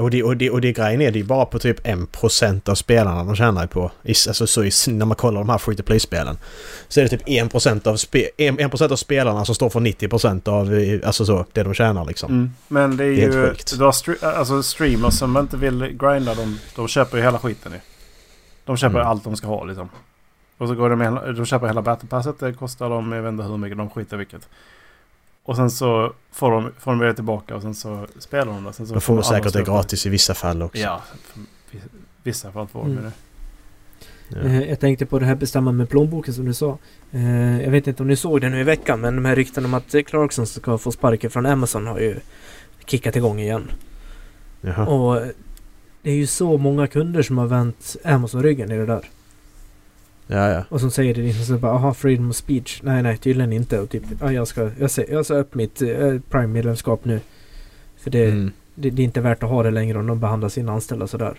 Och 0.00 0.10
det, 0.10 0.22
och, 0.22 0.36
det, 0.36 0.50
och 0.50 0.60
det 0.60 0.72
grejen 0.72 1.00
är 1.00 1.10
det 1.10 1.20
är 1.20 1.24
bara 1.24 1.46
på 1.46 1.58
typ 1.58 1.86
1% 1.86 2.70
av 2.70 2.74
spelarna 2.74 3.24
de 3.24 3.36
tjänar 3.36 3.66
på. 3.66 3.90
Alltså 4.06 4.46
så 4.46 4.64
i, 4.64 4.70
när 4.86 5.06
man 5.06 5.16
kollar 5.16 5.40
de 5.40 5.48
här 5.48 5.58
free 5.58 5.76
to 5.76 5.82
play-spelen. 5.82 6.38
Så 6.88 7.00
är 7.00 7.04
det 7.04 7.10
typ 7.10 7.26
1% 7.26 7.88
av, 7.88 7.96
spe, 7.96 8.28
1, 8.36 8.80
av 8.82 8.96
spelarna 8.96 9.44
som 9.44 9.54
står 9.54 9.70
för 9.70 9.80
90% 9.80 10.48
av 10.48 11.06
alltså 11.06 11.24
så, 11.26 11.46
det 11.52 11.62
de 11.62 11.74
tjänar 11.74 12.04
liksom. 12.04 12.32
Mm. 12.32 12.50
Men 12.68 12.96
det 12.96 13.04
är, 13.04 13.08
det 13.08 13.22
är 13.22 13.46
ju... 13.46 13.54
Du 13.78 13.84
har 13.84 13.92
stre 13.92 14.14
alltså 14.22 14.62
streamers 14.62 15.14
som 15.14 15.36
inte 15.36 15.56
vill 15.56 15.78
grinda, 15.78 16.34
de, 16.34 16.58
de 16.76 16.88
köper 16.88 17.16
ju 17.16 17.22
hela 17.22 17.38
skiten 17.38 17.72
nu. 17.72 17.80
De 18.64 18.76
köper 18.76 18.96
mm. 18.96 19.08
allt 19.08 19.24
de 19.24 19.36
ska 19.36 19.46
ha 19.46 19.64
liksom. 19.64 19.88
Och 20.58 20.68
så 20.68 20.74
går 20.74 20.90
de 20.90 20.98
med, 20.98 21.34
de 21.36 21.46
köper 21.46 21.66
hela 21.66 21.82
battlepasset. 21.82 22.38
Det 22.38 22.52
kostar 22.52 22.90
dem, 22.90 23.12
jag 23.12 23.22
vet 23.22 23.32
inte 23.32 23.44
hur 23.44 23.56
mycket, 23.56 23.78
de 23.78 23.90
skiter 23.90 24.16
vilket. 24.16 24.48
Och 25.42 25.56
sen 25.56 25.70
så 25.70 26.12
får 26.32 26.50
de, 26.50 26.72
får 26.78 26.90
de 26.90 27.00
det 27.00 27.14
tillbaka 27.14 27.56
och 27.56 27.62
sen 27.62 27.74
så 27.74 28.06
spelar 28.18 28.46
de 28.46 28.64
det. 28.64 28.72
Sen 28.72 28.86
så 28.86 28.94
de 28.94 29.00
får, 29.00 29.16
får 29.16 29.22
säkert 29.22 29.52
det 29.52 29.62
gratis 29.62 30.06
i 30.06 30.08
vissa 30.08 30.34
fall 30.34 30.62
också. 30.62 30.78
Ja, 30.78 31.02
vissa 32.22 32.52
fall 32.52 32.66
får 32.66 32.82
de 32.82 32.92
mm. 32.92 33.04
det. 33.04 33.12
Ja. 34.28 34.38
Eh, 34.38 34.68
jag 34.68 34.80
tänkte 34.80 35.06
på 35.06 35.18
det 35.18 35.26
här 35.26 35.34
bestämma 35.34 35.72
med 35.72 35.88
plånboken 35.88 36.34
som 36.34 36.44
du 36.44 36.54
sa. 36.54 36.78
Eh, 37.12 37.62
jag 37.62 37.70
vet 37.70 37.86
inte 37.86 38.02
om 38.02 38.08
ni 38.08 38.16
såg 38.16 38.40
det 38.40 38.48
nu 38.48 38.60
i 38.60 38.64
veckan 38.64 39.00
men 39.00 39.16
de 39.16 39.24
här 39.24 39.36
rykten 39.36 39.64
om 39.64 39.74
att 39.74 39.94
Clarkson 40.06 40.46
ska 40.46 40.78
få 40.78 40.92
sparken 40.92 41.30
från 41.30 41.46
Amazon 41.46 41.86
har 41.86 41.98
ju 41.98 42.20
kickat 42.86 43.16
igång 43.16 43.40
igen. 43.40 43.70
Jaha. 44.60 44.86
Och 44.86 45.22
det 46.02 46.10
är 46.10 46.14
ju 46.14 46.26
så 46.26 46.58
många 46.58 46.86
kunder 46.86 47.22
som 47.22 47.38
har 47.38 47.46
vänt 47.46 47.96
Amazon 48.04 48.42
ryggen 48.42 48.72
i 48.72 48.76
det 48.76 48.86
där. 48.86 49.08
Ja, 50.32 50.50
ja. 50.50 50.64
Och 50.68 50.80
som 50.80 50.90
säger 50.90 51.14
det 51.14 51.20
liksom 51.20 51.44
så 51.44 51.58
bara, 51.58 51.72
aha, 51.72 51.94
freedom 51.94 52.30
of 52.30 52.36
speech. 52.36 52.80
Nej, 52.82 53.02
nej, 53.02 53.16
tydligen 53.18 53.52
inte. 53.52 53.80
Och 53.80 53.90
typ, 53.90 54.02
ah, 54.20 54.30
jag 54.30 54.48
ska, 54.48 54.70
jag, 54.78 54.90
ser, 54.90 55.12
jag 55.12 55.24
ska 55.24 55.34
upp 55.34 55.54
mitt 55.54 55.82
äh, 55.82 56.18
Prime-medlemskap 56.30 57.04
nu. 57.04 57.20
För 57.96 58.10
det, 58.10 58.24
mm. 58.24 58.52
det, 58.74 58.90
det, 58.90 59.02
är 59.02 59.04
inte 59.04 59.20
värt 59.20 59.42
att 59.42 59.48
ha 59.48 59.62
det 59.62 59.70
längre 59.70 59.98
om 59.98 60.06
de 60.06 60.20
behandlar 60.20 60.48
sina 60.48 60.72
anställda 60.72 61.06
sådär. 61.06 61.34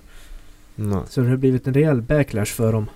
Nej. 0.76 1.00
Så 1.10 1.22
det 1.22 1.30
har 1.30 1.38
blivit 1.38 1.68
en 1.68 1.74
rejäl 1.74 2.02
backlash 2.02 2.46
för 2.46 2.72
dem. 2.72 2.90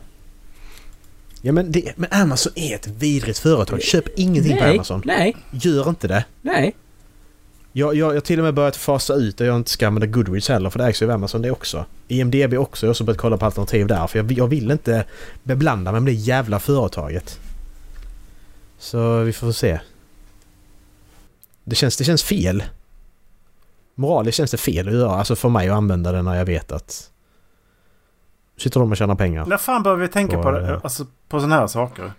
Ja 1.42 1.52
men, 1.52 1.72
det, 1.72 1.94
men 1.96 2.10
Amazon 2.12 2.54
är 2.56 2.76
ett 2.76 2.88
vidrigt 2.88 3.40
företag. 3.40 3.82
Köp 3.82 4.20
ingenting 4.20 4.56
nej, 4.56 4.62
på 4.62 4.70
Amazon. 4.70 5.02
Nej. 5.06 5.36
Gör 5.52 5.90
inte 5.90 6.08
det. 6.08 6.26
Nej. 6.42 6.76
Jag, 7.78 7.96
jag, 7.96 8.16
jag 8.16 8.24
till 8.24 8.40
och 8.40 8.46
med 8.46 8.54
börjat 8.54 8.76
fasa 8.76 9.14
ut 9.14 9.42
och 9.42 9.48
jag 9.48 9.56
inte 9.56 9.70
ska 9.70 9.88
använda 9.88 10.08
Goodreads 10.08 10.50
heller 10.50 10.70
för 10.70 10.80
det 10.80 10.86
ägs 10.86 11.02
ju 11.02 11.06
av 11.06 11.12
Amazon 11.12 11.42
det 11.42 11.52
också. 11.52 11.86
IMDB 12.08 12.54
också, 12.54 12.86
jag 12.86 12.90
har 12.90 12.92
också 12.92 13.04
börjat 13.04 13.22
kolla 13.22 13.38
på 13.38 13.46
alternativ 13.46 13.88
där 13.88 14.08
för 14.08 14.20
jag, 14.20 14.32
jag 14.32 14.48
vill 14.48 14.72
inte 14.72 15.06
beblanda 15.44 15.92
mig 15.92 16.02
med 16.02 16.14
det 16.14 16.18
jävla 16.18 16.60
företaget. 16.60 17.40
Så 18.78 19.20
vi 19.20 19.34
får 19.34 19.52
se. 19.52 19.80
Det 21.64 21.76
känns, 21.76 21.98
det 21.98 22.04
känns 22.04 22.24
fel. 22.24 22.64
Moraliskt 23.96 24.38
känns 24.38 24.52
det 24.52 24.58
fel 24.58 24.88
att 24.88 24.94
göra, 24.94 25.12
alltså 25.12 25.36
för 25.36 25.50
mig 25.50 25.70
att 25.70 25.76
använda 25.76 26.12
det 26.12 26.22
när 26.22 26.36
jag 26.36 26.46
vet 26.46 26.72
att... 26.72 27.12
sitter 28.58 28.80
de 28.80 28.92
och 28.92 28.98
tjänar 28.98 29.16
pengar. 29.16 29.46
När 29.46 29.58
fan 29.58 29.84
börjar 29.84 29.98
vi 29.98 30.08
tänka 30.08 30.36
på, 30.38 30.44
på, 30.44 30.52
det, 30.52 30.80
alltså, 30.84 31.06
på 31.28 31.40
sådana 31.40 31.56
här 31.56 31.68
saker? 31.68 32.12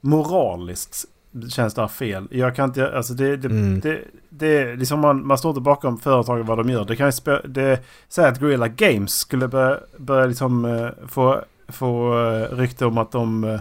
Moraliskt 0.00 1.06
känns 1.48 1.74
det 1.74 1.80
här 1.80 1.88
fel. 1.88 2.28
Jag 2.30 2.56
kan 2.56 2.68
inte, 2.68 2.96
alltså 2.96 3.14
det, 3.14 3.36
det, 3.36 3.48
mm. 3.48 3.80
det, 3.80 4.00
det, 4.28 4.76
liksom 4.76 5.00
man, 5.00 5.26
man 5.26 5.38
står 5.38 5.50
inte 5.50 5.60
bakom 5.60 5.98
företaget 5.98 6.46
vad 6.46 6.58
de 6.58 6.70
gör. 6.70 6.84
Det 6.84 6.96
kan 6.96 7.06
ju 7.06 7.12
spela, 7.12 7.40
det, 7.44 7.80
säga 8.08 8.28
att 8.28 8.38
Guerrilla 8.38 8.68
Games 8.68 9.14
skulle 9.14 9.48
börja, 9.48 9.78
börja 9.96 10.26
liksom 10.26 10.64
uh, 10.64 10.90
få, 11.08 11.40
få 11.68 12.18
uh, 12.18 12.56
rykte 12.56 12.86
om 12.86 12.98
att 12.98 13.12
de... 13.12 13.58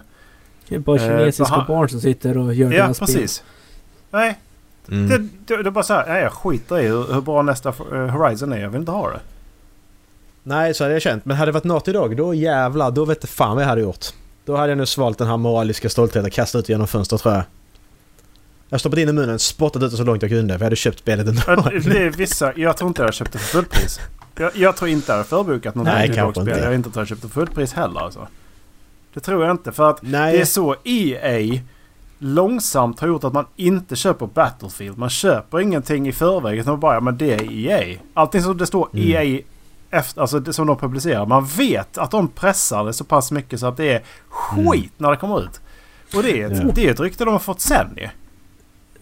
Det 0.67 0.76
är 0.76 0.80
bara 0.80 0.99
kinesiska 0.99 1.55
uh, 1.55 1.67
barn 1.67 1.89
som 1.89 2.01
sitter 2.01 2.38
och 2.38 2.53
gör 2.53 2.71
Ja, 2.71 2.88
precis. 2.99 3.32
Spel. 3.32 3.47
Nej. 4.11 4.39
Mm. 4.89 5.09
Det, 5.09 5.17
det, 5.55 5.63
det, 5.63 5.69
är 5.69 5.71
bara 5.71 5.84
så 5.84 5.93
här, 5.93 6.05
nej, 6.07 6.21
jag 6.21 6.34
skiter 6.34 6.80
i 6.80 6.88
hur, 6.88 7.13
hur 7.13 7.21
bra 7.21 7.41
nästa 7.41 7.71
Horizon 7.89 8.53
är. 8.53 8.61
Jag 8.61 8.69
vill 8.69 8.80
inte 8.80 8.91
ha 8.91 9.09
det. 9.09 9.19
Nej, 10.43 10.74
så 10.74 10.84
hade 10.84 10.93
jag 10.93 11.01
känt. 11.01 11.26
Men 11.26 11.38
hade 11.38 11.51
det 11.51 11.53
varit 11.53 11.63
något 11.63 11.88
idag, 11.88 12.17
då 12.17 12.34
jävlar, 12.34 12.91
då 12.91 13.05
vet 13.05 13.17
jag 13.21 13.30
fan 13.30 13.55
vad 13.55 13.63
jag 13.63 13.69
hade 13.69 13.82
gjort. 13.82 14.05
Då 14.45 14.55
hade 14.55 14.69
jag 14.69 14.78
nu 14.78 14.86
svalt 14.86 15.17
den 15.17 15.28
här 15.28 15.38
moraliska 15.38 15.89
stoltheten 15.89 16.26
och 16.26 16.32
kastat 16.32 16.59
ut 16.59 16.69
genom 16.69 16.88
fönstret 16.88 17.21
tror 17.21 17.34
jag. 17.34 17.43
Jag 18.74 18.80
stoppade 18.80 19.01
in 19.01 19.09
i 19.09 19.13
munnen, 19.13 19.39
spottat 19.39 19.84
ut 19.84 19.91
det 19.91 19.97
så 19.97 20.03
långt 20.03 20.21
jag 20.21 20.32
kunde 20.32 20.53
för 20.53 20.59
jag 20.59 20.65
hade 20.65 20.76
köpt 20.76 20.99
spelet 20.99 21.28
ändå. 21.28 21.69
Det 21.69 22.03
är 22.03 22.09
vissa, 22.09 22.53
jag 22.55 22.78
tror 22.78 22.88
inte 22.88 23.01
jag 23.01 23.05
hade 23.05 23.17
köpt 23.17 23.32
det 23.32 23.39
för 23.39 23.45
fullpris. 23.45 23.99
Jag, 24.36 24.55
jag 24.55 24.76
tror 24.76 24.89
inte 24.89 25.11
jag 25.11 25.17
hade 25.17 25.30
förbokat 25.30 25.76
något 25.76 25.86
Nej, 25.86 26.11
kanske 26.15 26.41
inte. 26.41 26.51
Jag 26.51 26.76
inte 26.76 26.89
tror 26.89 27.01
jag 27.01 27.07
köpt 27.07 27.21
det 27.21 27.28
för 27.28 27.34
fullpris 27.34 27.74
heller 27.74 27.99
alltså. 27.99 28.28
Det 29.13 29.19
tror 29.19 29.43
jag 29.43 29.51
inte 29.51 29.71
för 29.71 29.89
att 29.89 30.01
Nej. 30.01 30.36
det 30.36 30.41
är 30.41 30.45
så 30.45 30.76
EA 30.84 31.59
långsamt 32.19 32.99
har 32.99 33.07
gjort 33.07 33.24
att 33.24 33.34
man 33.34 33.45
inte 33.55 33.95
köper 33.95 34.26
Battlefield. 34.26 34.97
Man 34.97 35.09
köper 35.09 35.59
ingenting 35.59 36.07
i 36.07 36.11
förväg 36.11 36.59
utan 36.59 36.80
bara 36.80 36.93
ja, 36.93 36.99
men 36.99 37.17
det 37.17 37.34
är 37.34 37.51
EA. 37.51 37.99
Allting 38.13 38.41
som 38.41 38.57
det 38.57 38.65
står 38.65 38.89
mm. 38.93 39.09
EA 39.09 39.41
efter, 39.89 40.21
alltså 40.21 40.39
det 40.39 40.53
som 40.53 40.67
de 40.67 40.78
publicerar. 40.78 41.26
Man 41.26 41.45
vet 41.45 41.97
att 41.97 42.11
de 42.11 42.28
pressar 42.28 42.86
det 42.86 42.93
så 42.93 43.03
pass 43.03 43.32
mycket 43.32 43.59
så 43.59 43.67
att 43.67 43.78
det 43.78 43.93
är 43.93 44.01
skit 44.30 44.76
mm. 44.76 44.89
när 44.97 45.11
det 45.11 45.17
kommer 45.17 45.43
ut. 45.43 45.61
Och 46.15 46.24
det 46.24 46.41
är, 46.41 46.51
ett, 46.51 46.63
ja. 46.63 46.71
det 46.76 46.88
är 46.88 46.91
ett 46.91 46.99
rykte 46.99 47.26
de 47.26 47.32
har 47.32 47.39
fått 47.39 47.61
sen 47.61 47.88
ju. 47.97 48.09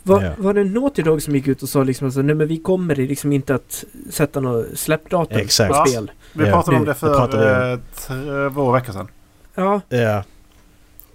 Var, 0.04 0.24
ja. 0.24 0.32
var 0.38 0.54
det 0.54 0.64
Naughty 0.64 1.02
Dog 1.02 1.22
som 1.22 1.36
gick 1.36 1.48
ut 1.48 1.64
och 1.64 1.70
sa 1.70 1.84
liksom 1.84 2.06
alltså, 2.06 2.22
nej 2.22 2.36
men 2.36 2.48
vi 2.48 2.58
kommer 2.58 2.96
liksom 2.96 3.32
inte 3.32 3.56
att 3.56 3.84
sätta 4.10 4.40
något 4.40 4.66
släppdatum 4.76 5.38
Exakt. 5.40 5.74
på 5.74 5.86
spel. 5.86 6.12
Ja, 6.16 6.30
vi 6.34 6.46
pratade 6.52 6.78
om 6.78 6.86
det 6.86 6.94
för 6.94 7.74
eh, 7.74 7.80
två 8.54 8.72
veckor 8.72 8.94
sedan. 8.94 9.08
Ja. 9.56 9.82
Ja. 9.90 10.24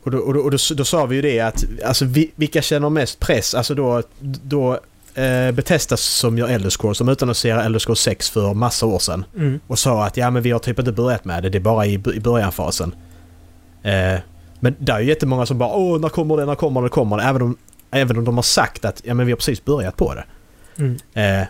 Och, 0.03 0.11
då, 0.11 0.19
och, 0.19 0.35
då, 0.35 0.41
och 0.41 0.51
då, 0.51 0.59
då, 0.77 0.85
sa 0.85 1.07
vi 1.07 1.17
ju 1.17 1.23
det 1.23 1.41
att 1.41 1.65
alltså 1.87 2.05
vi, 2.05 2.31
vilka 2.35 2.63
känner 2.63 2.91
mest 2.91 3.21
press? 3.21 3.55
Alltså 3.55 3.75
då, 3.75 4.03
då 4.21 4.81
eh, 5.15 5.53
Betestas 5.53 6.01
som 6.01 6.39
gör 6.39 6.49
Elder 6.49 6.71
Scrolls, 6.71 6.99
som 6.99 7.09
utannonserade 7.09 7.63
Elder 7.63 7.79
Scrolls 7.79 8.01
6 8.01 8.31
för 8.31 8.55
massa 8.55 8.87
år 8.87 8.99
sedan. 8.99 9.25
Mm. 9.37 9.61
Och 9.67 9.79
sa 9.79 10.07
att 10.07 10.17
ja 10.17 10.31
men 10.31 10.43
vi 10.43 10.51
har 10.51 10.59
typ 10.59 10.79
inte 10.79 10.93
börjat 10.93 11.25
med 11.25 11.43
det, 11.43 11.49
det 11.49 11.59
är 11.59 11.63
bara 11.63 11.87
i, 11.87 11.95
i 11.95 12.21
börjanfasen. 12.21 12.95
Eh, 13.83 14.21
men 14.61 14.75
det 14.79 14.93
är 14.93 15.01
ju 15.01 15.09
jättemånga 15.09 15.47
som 15.47 15.59
bara 15.59 15.77
åh 15.77 16.01
när 16.01 16.09
kommer 16.09 16.37
det, 16.37 16.45
när 16.45 16.55
kommer 16.55 16.83
det, 16.83 16.89
kommer 16.89 17.17
det? 17.17 17.23
Även 17.23 17.43
om 17.43 17.57
Även 17.97 18.19
om 18.19 18.25
de 18.25 18.37
har 18.37 18.43
sagt 18.43 18.85
att 18.85 19.03
ja, 19.05 19.15
men 19.15 19.27
vi 19.27 19.33
har 19.33 19.37
precis 19.37 19.65
börjat 19.65 19.97
på 19.97 20.15
det. 20.15 20.25
Mm. 20.79 20.97
Eh, 21.15 21.47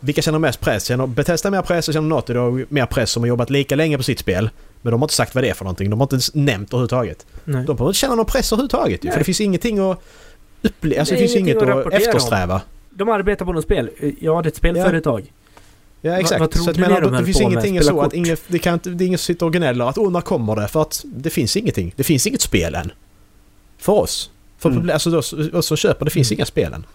vilka 0.00 0.22
känner 0.22 0.38
mest 0.38 0.60
press? 0.60 0.84
Känner 0.84 1.06
Bethesda 1.06 1.50
mer 1.50 1.62
press 1.62 1.88
och 1.88 1.94
känner 1.94 2.08
Naughty 2.08 2.32
Dog 2.32 2.64
mer 2.68 2.86
press 2.86 3.10
som 3.10 3.22
har 3.22 3.28
jobbat 3.28 3.50
lika 3.50 3.76
länge 3.76 3.96
på 3.96 4.02
sitt 4.02 4.18
spel? 4.18 4.50
Men 4.82 4.90
de 4.90 5.00
har 5.00 5.04
inte 5.04 5.14
sagt 5.14 5.34
vad 5.34 5.44
det 5.44 5.50
är 5.50 5.54
för 5.54 5.64
någonting. 5.64 5.90
De 5.90 6.00
har 6.00 6.14
inte 6.14 6.38
nämnt 6.38 6.68
överhuvudtaget. 6.68 7.26
Nej. 7.44 7.64
De 7.64 7.76
behöver 7.76 7.86
inte 7.86 7.98
känna 7.98 8.14
någon 8.14 8.26
press 8.26 8.52
överhuvudtaget 8.52 9.02
Nej. 9.02 9.12
För 9.12 9.18
det 9.18 9.24
finns 9.24 9.40
ingenting 9.40 9.78
att 9.78 10.02
uppleva. 10.62 11.00
Alltså, 11.00 11.14
det, 11.14 11.20
det 11.20 11.28
finns 11.28 11.40
inget 11.40 11.62
att, 11.62 11.86
att 11.86 11.92
eftersträva. 11.92 12.54
Om. 12.54 12.60
De 12.90 13.08
arbetar 13.08 13.44
på 13.44 13.52
något 13.52 13.64
spel. 13.64 13.90
Ja, 14.20 14.42
det 14.42 14.46
är 14.46 14.50
ett 14.50 14.56
spelföretag. 14.56 15.20
Ja. 15.20 15.32
Ja 16.00 16.20
exakt. 16.20 16.40
Vad, 16.40 16.56
vad 16.56 16.64
så 16.64 16.70
att, 16.70 16.76
menar, 16.76 17.00
de 17.00 17.12
det 17.12 17.24
finns 17.24 17.40
ingenting 17.40 17.82
så 17.82 18.00
att 18.00 18.14
inget, 18.14 18.42
det, 18.48 18.58
kan 18.58 18.80
det 18.82 19.04
är 19.04 19.06
ingen 19.06 19.18
som 19.18 19.24
sitter 19.24 19.46
och 19.46 19.52
gnäller 19.52 19.84
att 19.84 19.98
åh 19.98 20.12
när 20.12 20.20
kommer 20.20 20.56
det? 20.56 20.68
För 20.68 20.82
att 20.82 21.04
det 21.04 21.30
finns 21.30 21.56
ingenting. 21.56 21.92
Det 21.96 22.04
finns 22.04 22.26
inget 22.26 22.40
spel 22.40 22.74
än. 22.74 22.92
För 23.78 23.92
oss. 23.92 24.30
För 24.58 24.70
mm. 24.70 24.90
alltså 24.90 25.10
då, 25.10 25.18
och 25.58 25.64
som 25.64 25.76
köper, 25.76 26.04
det 26.04 26.10
finns 26.10 26.30
mm. 26.30 26.38
inga 26.38 26.46
spelen. 26.46 26.86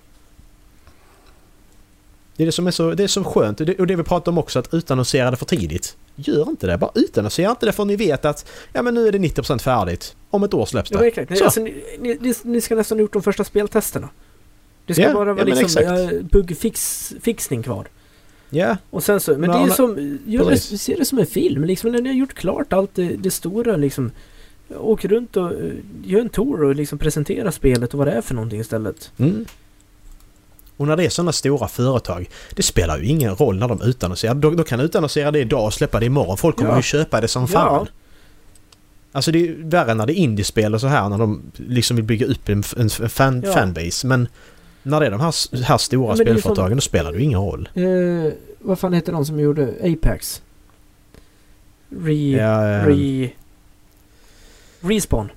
Det 2.36 2.44
är 2.44 2.46
det 2.46 2.52
som 2.52 2.68
är 2.68 2.72
så, 2.72 2.94
det 2.94 3.04
är 3.04 3.08
så 3.08 3.24
skönt. 3.24 3.60
Och 3.60 3.66
det, 3.66 3.80
och 3.80 3.88
det 3.88 3.96
vi 3.96 4.04
pratar 4.04 4.32
om 4.32 4.38
också, 4.38 4.60
att 4.60 4.74
utannonsera 4.74 5.32
det 5.32 5.38
för 5.38 5.46
tidigt. 5.46 5.98
Gör 6.16 6.50
inte 6.50 6.68
det. 6.68 6.78
Bara 6.78 6.92
utannonsera 6.96 7.50
inte 7.50 7.66
det 7.66 7.72
för 7.72 7.86
ni 7.86 7.96
vet 7.96 8.26
att 8.26 8.46
ja 8.74 8.82
men 8.82 8.94
nu 8.94 9.08
är 9.08 9.12
det 9.12 9.18
90% 9.18 9.60
färdigt. 9.60 10.16
Om 10.30 10.44
ett 10.44 10.54
år 10.54 10.66
släpps 10.66 10.90
det. 10.90 10.96
Ja, 10.96 11.02
verkligen. 11.02 11.44
Alltså, 11.44 11.60
ni, 11.60 11.84
ni, 12.00 12.34
ni, 12.44 12.62
ska 12.62 12.76
nästan 12.76 12.98
ha 12.98 13.02
gjort 13.02 13.14
de 13.14 13.24
första 13.24 13.44
speltesterna. 13.44 14.10
Det 14.86 14.94
ska 14.94 15.04
ja, 15.04 15.14
bara 15.14 15.34
vara 15.34 15.50
ja, 15.50 15.56
liksom 15.56 16.28
buggfixning 16.32 17.64
kvar. 17.64 17.88
Ja. 18.50 18.78
Och 18.90 19.04
sen 19.04 19.20
så, 19.20 19.38
men, 19.38 19.50
det 19.50 19.58
är 19.58 19.70
som, 19.70 20.20
gör 20.26 20.50
det, 20.50 20.58
se 20.58 20.96
det 20.96 21.06
som 21.06 21.20
en 21.20 21.26
film 21.26 21.64
liksom. 21.64 21.92
När 21.92 22.02
ni 22.02 22.10
har 22.10 22.16
gjort 22.16 22.34
klart 22.34 22.74
allt 22.74 22.96
det, 22.96 23.08
det 23.08 23.32
stora 23.32 23.76
liksom. 23.76 24.12
Åk 24.78 25.06
runt 25.06 25.38
och 25.38 25.52
uh, 25.52 25.74
gör 26.04 26.22
en 26.22 26.30
tour 26.30 26.64
och 26.64 26.76
liksom 26.76 26.98
presentera 26.98 27.52
spelet 27.52 27.94
och 27.94 27.98
vad 27.98 28.08
det 28.08 28.12
är 28.12 28.22
för 28.22 28.36
någonting 28.36 28.60
istället. 28.60 29.12
Mm. 29.18 29.46
Och 30.78 30.88
när 30.88 30.98
det 30.98 31.06
är 31.06 31.10
sådana 31.10 31.32
stora 31.32 31.68
företag, 31.68 32.30
det 32.56 32.64
spelar 32.64 32.98
ju 32.98 33.06
ingen 33.06 33.36
roll 33.36 33.60
när 33.60 33.68
de 33.68 33.82
utannonserar. 33.82 34.36
De, 34.36 34.56
de 34.56 34.64
kan 34.64 34.80
utannonsera 34.80 35.32
det 35.32 35.40
idag 35.40 35.66
och 35.66 35.74
släppa 35.74 36.00
det 36.00 36.06
imorgon. 36.06 36.38
Folk 36.38 36.56
kommer 36.56 36.72
ja. 36.72 36.78
ju 36.78 36.84
köpa 36.84 37.22
det 37.22 37.28
som 37.28 37.48
fan. 37.48 37.86
Ja. 37.86 37.88
Alltså 39.12 39.32
det 39.32 39.48
är 39.48 39.56
värre 39.58 39.94
när 39.94 40.06
det 40.06 40.14
är 40.14 40.16
indiespel 40.16 40.74
och 40.74 40.82
så 40.82 40.88
här 40.88 41.10
när 41.10 41.18
de 41.18 41.42
liksom 41.56 41.96
vill 41.96 42.06
bygga 42.06 42.26
upp 42.26 42.50
en, 42.50 42.64
en 42.78 42.90
fan, 42.90 43.42
ja. 43.46 43.54
fanbase. 43.54 44.08
Men 44.08 44.28
när 44.84 45.00
det 45.00 45.06
är 45.06 45.12
de 45.12 45.20
här, 45.20 45.64
här 45.64 45.78
stora 45.78 46.16
spelföretagen 46.16 46.70
som, 46.70 46.76
då 46.76 46.82
spelar 46.82 47.12
det 47.12 47.18
ju 47.18 47.24
ingen 47.24 47.40
roll. 47.40 47.70
Eh, 47.74 48.34
vad 48.60 48.80
fan 48.80 48.94
heter 48.94 49.12
de 49.12 49.26
som 49.26 49.40
gjorde 49.40 49.74
Apex? 49.84 50.42
Re... 51.90 52.14
Ja, 52.14 52.70
eh, 52.70 52.86
re 52.86 53.30
Respawn. 54.84 55.32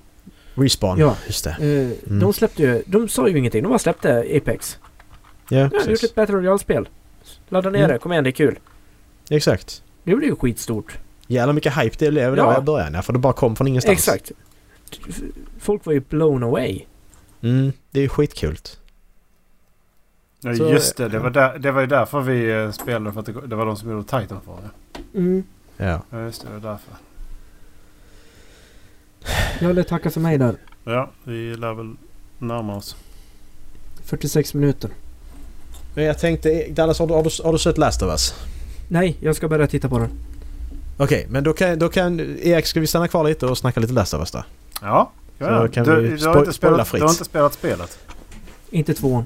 Respawn, 0.55 0.99
ja. 0.99 1.17
just 1.27 1.43
det. 1.43 1.57
Uh, 1.61 1.91
mm. 2.07 2.19
De 2.19 2.33
släppte 2.33 2.63
ju... 2.63 2.83
De 2.85 3.09
sa 3.09 3.27
ju 3.27 3.37
ingenting. 3.37 3.63
De 3.63 3.69
bara 3.69 3.79
släppte 3.79 4.19
Apex. 4.37 4.77
Ja, 5.49 5.57
ja, 5.57 5.69
de 5.85 5.91
gjort 5.91 6.03
ett 6.03 6.15
Battle 6.15 6.35
Royale-spel. 6.35 6.89
Ladda 7.49 7.69
ner 7.69 7.79
mm. 7.79 7.91
det. 7.91 7.99
Kom 7.99 8.11
igen, 8.11 8.23
det 8.23 8.29
är 8.29 8.31
kul. 8.31 8.59
Exakt. 9.29 9.83
Det 10.03 10.15
blev 10.15 10.29
ju 10.29 10.35
skitstort. 10.35 10.97
Jävlar 11.27 11.53
mycket 11.53 11.77
hype 11.77 11.95
det 11.99 12.11
blev 12.11 12.37
ja. 12.37 12.57
i 12.57 12.61
början. 12.61 12.93
Ja, 12.93 13.01
för 13.01 13.13
det 13.13 13.19
bara 13.19 13.33
kom 13.33 13.55
från 13.55 13.67
ingenstans. 13.67 13.97
Exakt. 13.97 14.31
Folk 15.59 15.85
var 15.85 15.93
ju 15.93 15.99
blown 15.99 16.43
away. 16.43 16.81
Mm, 17.41 17.71
det 17.91 17.99
är 17.99 18.03
ju 18.03 18.09
skitkul. 18.09 18.57
Ja 20.41 20.55
Så, 20.55 20.71
just 20.71 20.97
det. 20.97 21.09
Det 21.09 21.19
var, 21.19 21.29
där, 21.29 21.59
det 21.59 21.71
var 21.71 21.81
ju 21.81 21.87
därför 21.87 22.21
vi 22.21 22.51
eh, 22.51 22.71
spelade. 22.71 23.13
För 23.13 23.19
att 23.19 23.25
det, 23.25 23.47
det 23.47 23.55
var 23.55 23.65
de 23.65 23.77
som 23.77 23.91
gjorde 23.91 24.03
Titanfall. 24.03 24.61
Mm. 25.13 25.43
Ja. 25.77 26.01
ja. 26.09 26.21
just 26.21 26.41
det. 26.41 26.47
Det 26.47 26.59
var 26.59 26.71
därför. 26.71 26.93
Jag 29.59 29.73
vill 29.73 29.85
tacka 29.85 30.09
för 30.09 30.19
mig 30.19 30.37
där. 30.37 30.55
Ja, 30.83 31.11
vi 31.23 31.55
lär 31.55 31.73
väl 31.73 31.95
närma 32.37 32.75
oss. 32.75 32.95
46 34.03 34.53
minuter. 34.53 34.89
Men 35.95 36.05
jag 36.05 36.19
tänkte, 36.19 36.67
Dallas 36.69 36.99
har 36.99 37.07
du, 37.07 37.13
har 37.13 37.23
du, 37.23 37.43
har 37.43 37.51
du 37.51 37.59
sett 37.59 37.77
Last 37.77 38.01
of 38.01 38.09
Us? 38.09 38.33
Nej, 38.87 39.17
jag 39.19 39.35
ska 39.35 39.47
börja 39.47 39.67
titta 39.67 39.89
på 39.89 39.99
den. 39.99 40.09
Okej, 40.97 41.17
okay, 41.17 41.31
men 41.31 41.43
då 41.43 41.53
kan, 41.53 41.79
då 41.79 41.89
kan... 41.89 42.19
Erik, 42.19 42.65
ska 42.65 42.79
vi 42.79 42.87
stanna 42.87 43.07
kvar 43.07 43.23
lite 43.23 43.45
och 43.45 43.57
snacka 43.57 43.79
lite 43.79 43.93
Last 43.93 44.13
of 44.13 44.19
Us 44.19 44.31
då? 44.31 44.43
Ja, 44.81 45.11
ja. 45.37 45.67
kan 45.67 45.85
du, 45.85 46.01
vi 46.01 46.17
du, 46.17 46.27
har 46.27 46.39
inte 46.39 46.53
spelat, 46.53 46.91
du 46.91 47.01
har 47.01 47.09
inte 47.09 47.25
spelat 47.25 47.53
spelet? 47.53 47.99
Inte 48.69 48.93
tvåan. 48.93 49.25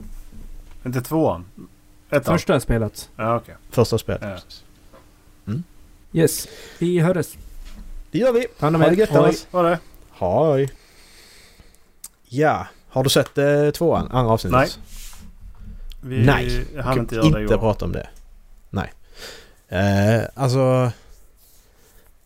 Inte 0.86 1.02
tvåan? 1.02 1.46
Ettan? 2.10 2.38
Första 2.38 2.54
har 2.54 2.56
jag 2.56 2.62
spelat. 2.62 3.10
Ja, 3.16 3.36
okej. 3.36 3.44
Okay. 3.44 3.56
Första 3.70 3.98
spelet, 3.98 4.22
ja. 4.22 4.38
Mm. 5.48 5.64
Yes, 6.14 6.48
vi 6.80 7.00
hörs. 7.00 7.28
Det 8.12 8.18
gör 8.18 8.34
vi. 8.34 8.46
Ta 8.60 8.66
hand 8.66 8.76
om 8.76 8.82
er. 8.82 8.86
Ha 8.86 8.92
det 8.92 9.00
gött 9.00 9.14
Dallas. 9.14 9.48
Ha 9.52 9.62
det. 9.62 9.80
Hej. 10.22 10.70
Ja, 12.24 12.68
har 12.90 13.04
du 13.04 13.10
sett 13.10 13.38
eh, 13.38 13.70
tvåan? 13.70 14.12
Andra 14.12 14.34
avsnittet? 14.34 14.60
Nej. 14.60 14.70
Vi 16.02 16.26
Nej, 16.26 16.66
hann 16.80 17.00
inte 17.00 17.16
göra 17.16 17.30
det 17.30 17.42
inte 17.42 17.58
prata 17.58 17.86
om 17.86 17.92
det. 17.92 18.10
Nej. 18.70 18.94
Eh, 19.70 20.24
alltså... 20.36 20.92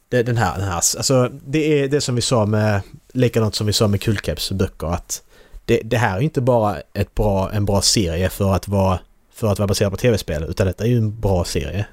Det, 0.10 0.24
den 0.24 0.38
här, 0.38 0.58
den 0.58 0.68
här, 0.68 0.76
alltså 0.76 1.30
det 1.46 1.84
är 1.84 1.88
det 1.88 2.02
som 2.02 2.16
vi 2.16 2.22
sa 2.22 2.46
med, 2.46 2.82
likadant 3.14 3.56
som 3.56 3.68
vi 3.68 3.74
sa 3.74 3.88
med 3.88 4.02
Kullkeps 4.02 4.52
böcker 4.52 4.88
att 4.88 5.24
det, 5.66 5.82
det, 5.84 5.98
här 5.98 6.18
är 6.18 6.22
inte 6.22 6.42
bara 6.42 6.78
ett 6.94 7.16
bra, 7.16 7.52
en 7.52 7.66
bra 7.66 7.82
serie 7.82 8.30
för 8.30 8.54
att 8.54 8.68
vara, 8.68 9.00
för 9.34 9.52
att 9.52 9.60
vara 9.60 9.68
baserad 9.68 9.92
på 9.92 9.98
tv-spel 9.98 10.44
utan 10.44 10.68
detta 10.68 10.84
är 10.84 10.88
ju 10.88 10.98
en 10.98 11.20
bra 11.20 11.44
serie. 11.44 11.86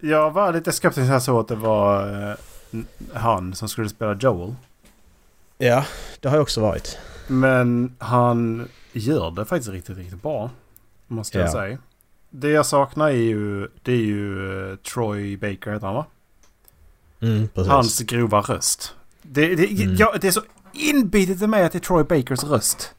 Jag 0.00 0.30
var 0.30 0.52
lite 0.52 0.72
skeptisk 0.72 1.06
när 1.06 1.12
jag 1.12 1.22
såg 1.22 1.40
att 1.40 1.48
det 1.48 1.54
var 1.54 2.22
eh, 2.30 2.34
han 3.14 3.54
som 3.54 3.68
skulle 3.68 3.88
spela 3.88 4.14
Joel. 4.14 4.54
Ja, 5.58 5.84
det 6.20 6.28
har 6.28 6.36
jag 6.36 6.42
också 6.42 6.60
varit. 6.60 6.98
Men 7.26 7.96
han 7.98 8.68
gör 8.92 9.30
det 9.30 9.44
faktiskt 9.44 9.70
riktigt, 9.70 9.98
riktigt 9.98 10.22
bra. 10.22 10.50
Måste 11.06 11.38
jag 11.38 11.50
säga. 11.50 11.78
Det 12.30 12.50
jag 12.50 12.66
saknar 12.66 13.08
är 13.08 13.12
ju, 13.12 13.68
det 13.82 13.92
är 13.92 13.96
ju 13.96 14.38
uh, 14.38 14.76
Troy 14.76 15.36
Baker 15.36 15.72
heter 15.72 15.86
han 15.86 15.94
va? 15.94 16.06
Mm, 17.20 17.48
Hans 17.54 18.00
grova 18.00 18.40
röst. 18.40 18.94
Det, 19.22 19.54
det, 19.54 19.82
mm. 19.82 19.96
ja, 19.96 20.14
det 20.20 20.26
är 20.26 20.32
så 20.32 20.42
inbitet 20.72 21.42
i 21.42 21.46
mig 21.46 21.64
att 21.64 21.72
det 21.72 21.78
är 21.78 21.80
Troy 21.80 22.04
Bakers 22.04 22.44
röst. 22.44 22.94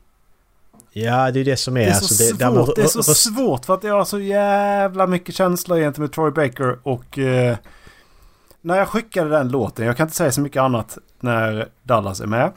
Ja, 0.91 1.32
det 1.32 1.39
är 1.39 1.45
det 1.45 1.57
som 1.57 1.78
är. 1.78 1.82
Det 1.82 1.88
är 1.88 1.93
så, 1.93 1.97
alltså, 1.97 2.34
det, 2.34 2.45
svårt, 2.45 2.76
det 2.76 2.82
är 2.82 2.88
så 2.88 3.03
svårt 3.03 3.66
för 3.66 3.74
att 3.74 3.84
jag 3.84 3.93
har 3.93 4.05
så 4.05 4.20
jävla 4.20 5.07
mycket 5.07 5.36
känslor 5.36 5.78
gentemot 5.78 6.14
Troy 6.14 6.32
Baker 6.32 6.80
och... 6.84 7.18
Uh, 7.18 7.55
när 8.62 8.78
jag 8.78 8.88
skickade 8.88 9.30
den 9.30 9.49
låten, 9.49 9.86
jag 9.86 9.97
kan 9.97 10.07
inte 10.07 10.16
säga 10.18 10.32
så 10.32 10.41
mycket 10.41 10.62
annat 10.62 10.97
när 11.20 11.70
Dallas 11.84 12.20
är 12.20 12.28
med. 12.28 12.51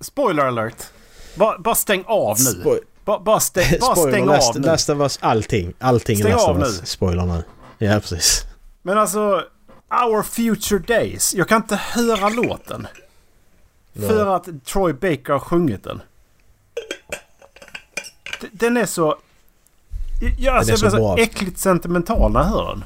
Spoiler 0.00 0.44
alert! 0.44 0.84
Bara, 1.34 1.58
bara 1.58 1.74
stäng 1.74 2.04
av 2.06 2.36
nu. 2.38 2.44
Spo 2.44 2.76
bara, 3.04 3.20
bara 3.20 3.40
stäng, 3.40 3.78
bara 3.80 3.96
stäng 4.08 4.26
last, 4.26 4.48
av 4.56 4.60
nu. 4.60 4.66
Last 4.66 4.88
of 4.90 4.98
Us, 4.98 5.18
allting. 5.22 5.72
Allting 5.78 6.16
Stäng 6.16 6.34
av 6.34 6.58
nu. 6.58 6.66
Spoiler 6.66 7.26
nu. 7.26 7.44
Ja, 7.78 8.00
precis. 8.00 8.42
Men 8.82 8.98
alltså, 8.98 9.42
Our 9.90 10.22
Future 10.22 10.78
Days. 10.78 11.34
Jag 11.34 11.48
kan 11.48 11.62
inte 11.62 11.76
höra 11.76 12.28
låten. 12.28 12.86
Nej. 13.92 14.08
För 14.08 14.36
att 14.36 14.48
Troy 14.64 14.92
Baker 14.92 15.32
har 15.32 15.40
sjungit 15.40 15.84
den. 15.84 16.02
Den 18.52 18.76
är 18.76 18.86
så... 18.86 19.18
Jag, 20.38 20.56
alltså, 20.56 20.72
är 20.72 20.72
jag 20.72 20.80
blir 20.80 20.90
så 20.90 20.90
så 20.90 20.96
bra. 20.96 21.18
äckligt 21.18 21.58
sentimental 21.58 22.32
när 22.32 22.40
jag 22.40 22.46
hör 22.46 22.66
den. 22.66 22.84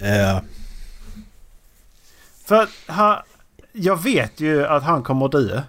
Eh, 0.00 0.40
För 2.44 2.68
han, 2.86 3.18
jag 3.72 4.02
vet 4.02 4.40
ju 4.40 4.66
att 4.66 4.82
han 4.82 5.02
kommer 5.02 5.26
att 5.26 5.32
dö. 5.32 5.62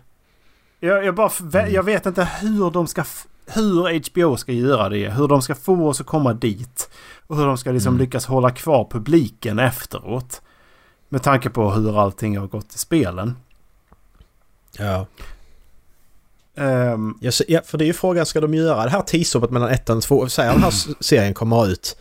Jag, 0.80 1.06
jag, 1.06 1.16
bara, 1.16 1.32
Mm. 1.54 1.74
jag 1.74 1.84
vet 1.84 2.06
inte 2.06 2.24
hur 2.42 2.72
de 2.72 2.88
ska... 2.88 3.04
Hur 3.48 4.10
HBO 4.12 4.38
ska 4.38 4.52
göra 4.52 4.90
det. 4.90 5.10
Hur 5.10 5.28
de 5.28 5.42
ska 5.42 5.56
få 5.56 5.88
oss 5.88 6.02
att 6.02 6.08
komma 6.08 6.34
dit. 6.34 6.90
Och 7.28 7.38
hur 7.38 7.46
de 7.46 7.58
ska 7.58 7.72
liksom 7.72 7.94
Mm. 7.94 8.06
lyckas 8.06 8.26
hålla 8.26 8.50
kvar 8.52 8.88
publiken 8.92 9.60
efteråt. 9.60 10.42
Med 11.10 11.24
tanke 11.24 11.50
på 11.50 11.72
hur 11.72 12.00
allting 12.02 12.38
har 12.38 12.48
gått 12.48 12.76
i 12.76 12.78
spelen. 12.78 13.36
ja. 14.78 15.06
Ehm, 16.56 17.18
Ja, 17.22 17.62
för 17.66 17.78
det 17.78 17.84
är 17.84 17.88
ju 17.88 17.94
frågan, 17.94 18.26
ska 18.26 18.42
de 18.42 18.54
göra 18.54 18.84
det 18.84 18.90
här 18.90 19.02
tidshoppet 19.02 19.50
mellan 19.52 19.70
ettan 19.70 19.98
och 19.98 20.04
två? 20.04 20.30
Säg 20.30 20.48
den 20.48 20.64
här 20.64 20.74
serien 21.04 21.34
kommer 21.34 21.68
ut 21.68 21.98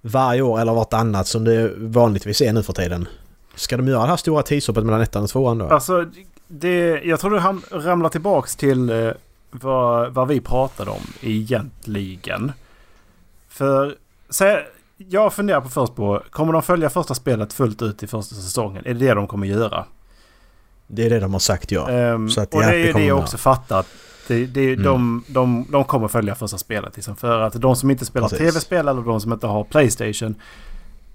varje 0.00 0.42
år 0.42 0.60
eller 0.60 0.72
vartannat 0.72 1.26
som 1.26 1.44
det 1.44 1.72
vanligtvis 1.76 2.40
är 2.40 2.52
nu 2.52 2.62
för 2.62 2.72
tiden. 2.72 3.08
Ska 3.54 3.76
de 3.76 3.88
göra 3.88 4.02
det 4.02 4.08
här 4.08 4.16
stora 4.16 4.42
tidshoppet 4.42 4.84
mellan 4.84 5.00
ettan 5.00 5.22
och 5.22 5.30
tvåan 5.30 5.58
då? 5.58 5.68
Alltså, 5.68 6.06
det, 6.48 7.00
jag 7.04 7.20
tror 7.20 7.30
du 7.30 7.78
ramlar 7.78 8.08
tillbaks 8.08 8.56
till 8.56 8.90
eh, 8.90 9.10
vad, 9.50 10.14
vad 10.14 10.28
vi 10.28 10.40
pratade 10.40 10.90
om 10.90 11.02
egentligen. 11.20 12.52
För 13.48 13.96
så, 14.30 14.58
jag 14.96 15.32
funderar 15.32 15.60
på 15.60 15.68
först 15.68 15.94
på, 15.94 16.22
kommer 16.30 16.52
de 16.52 16.62
följa 16.62 16.90
första 16.90 17.14
spelet 17.14 17.52
fullt 17.52 17.82
ut 17.82 18.02
i 18.02 18.06
första 18.06 18.34
säsongen? 18.34 18.86
Är 18.86 18.94
det 18.94 19.06
det 19.06 19.14
de 19.14 19.26
kommer 19.26 19.46
göra? 19.46 19.84
Det 20.86 21.06
är 21.06 21.10
det 21.10 21.20
de 21.20 21.32
har 21.32 21.40
sagt 21.40 21.70
ja. 21.70 21.90
Ehm, 21.90 22.30
så 22.30 22.40
att 22.40 22.54
och 22.54 22.62
ja, 22.62 22.70
det 22.70 22.88
är 22.88 22.94
det 22.94 23.04
jag 23.04 23.18
också 23.18 23.38
fattat. 23.38 23.86
Det, 24.34 24.46
det, 24.46 24.72
Mm. 24.72 24.82
de, 24.84 25.24
de, 25.28 25.66
de 25.70 25.84
kommer 25.84 26.08
följa 26.08 26.34
första 26.34 26.58
spelet. 26.58 26.96
Liksom, 26.96 27.16
för 27.16 27.40
att 27.40 27.52
de 27.52 27.76
som 27.76 27.90
inte 27.90 28.04
spelar 28.04 28.28
tv-spel 28.28 28.88
eller 28.88 29.02
de 29.02 29.20
som 29.20 29.32
inte 29.32 29.46
har 29.46 29.64
Playstation. 29.64 30.34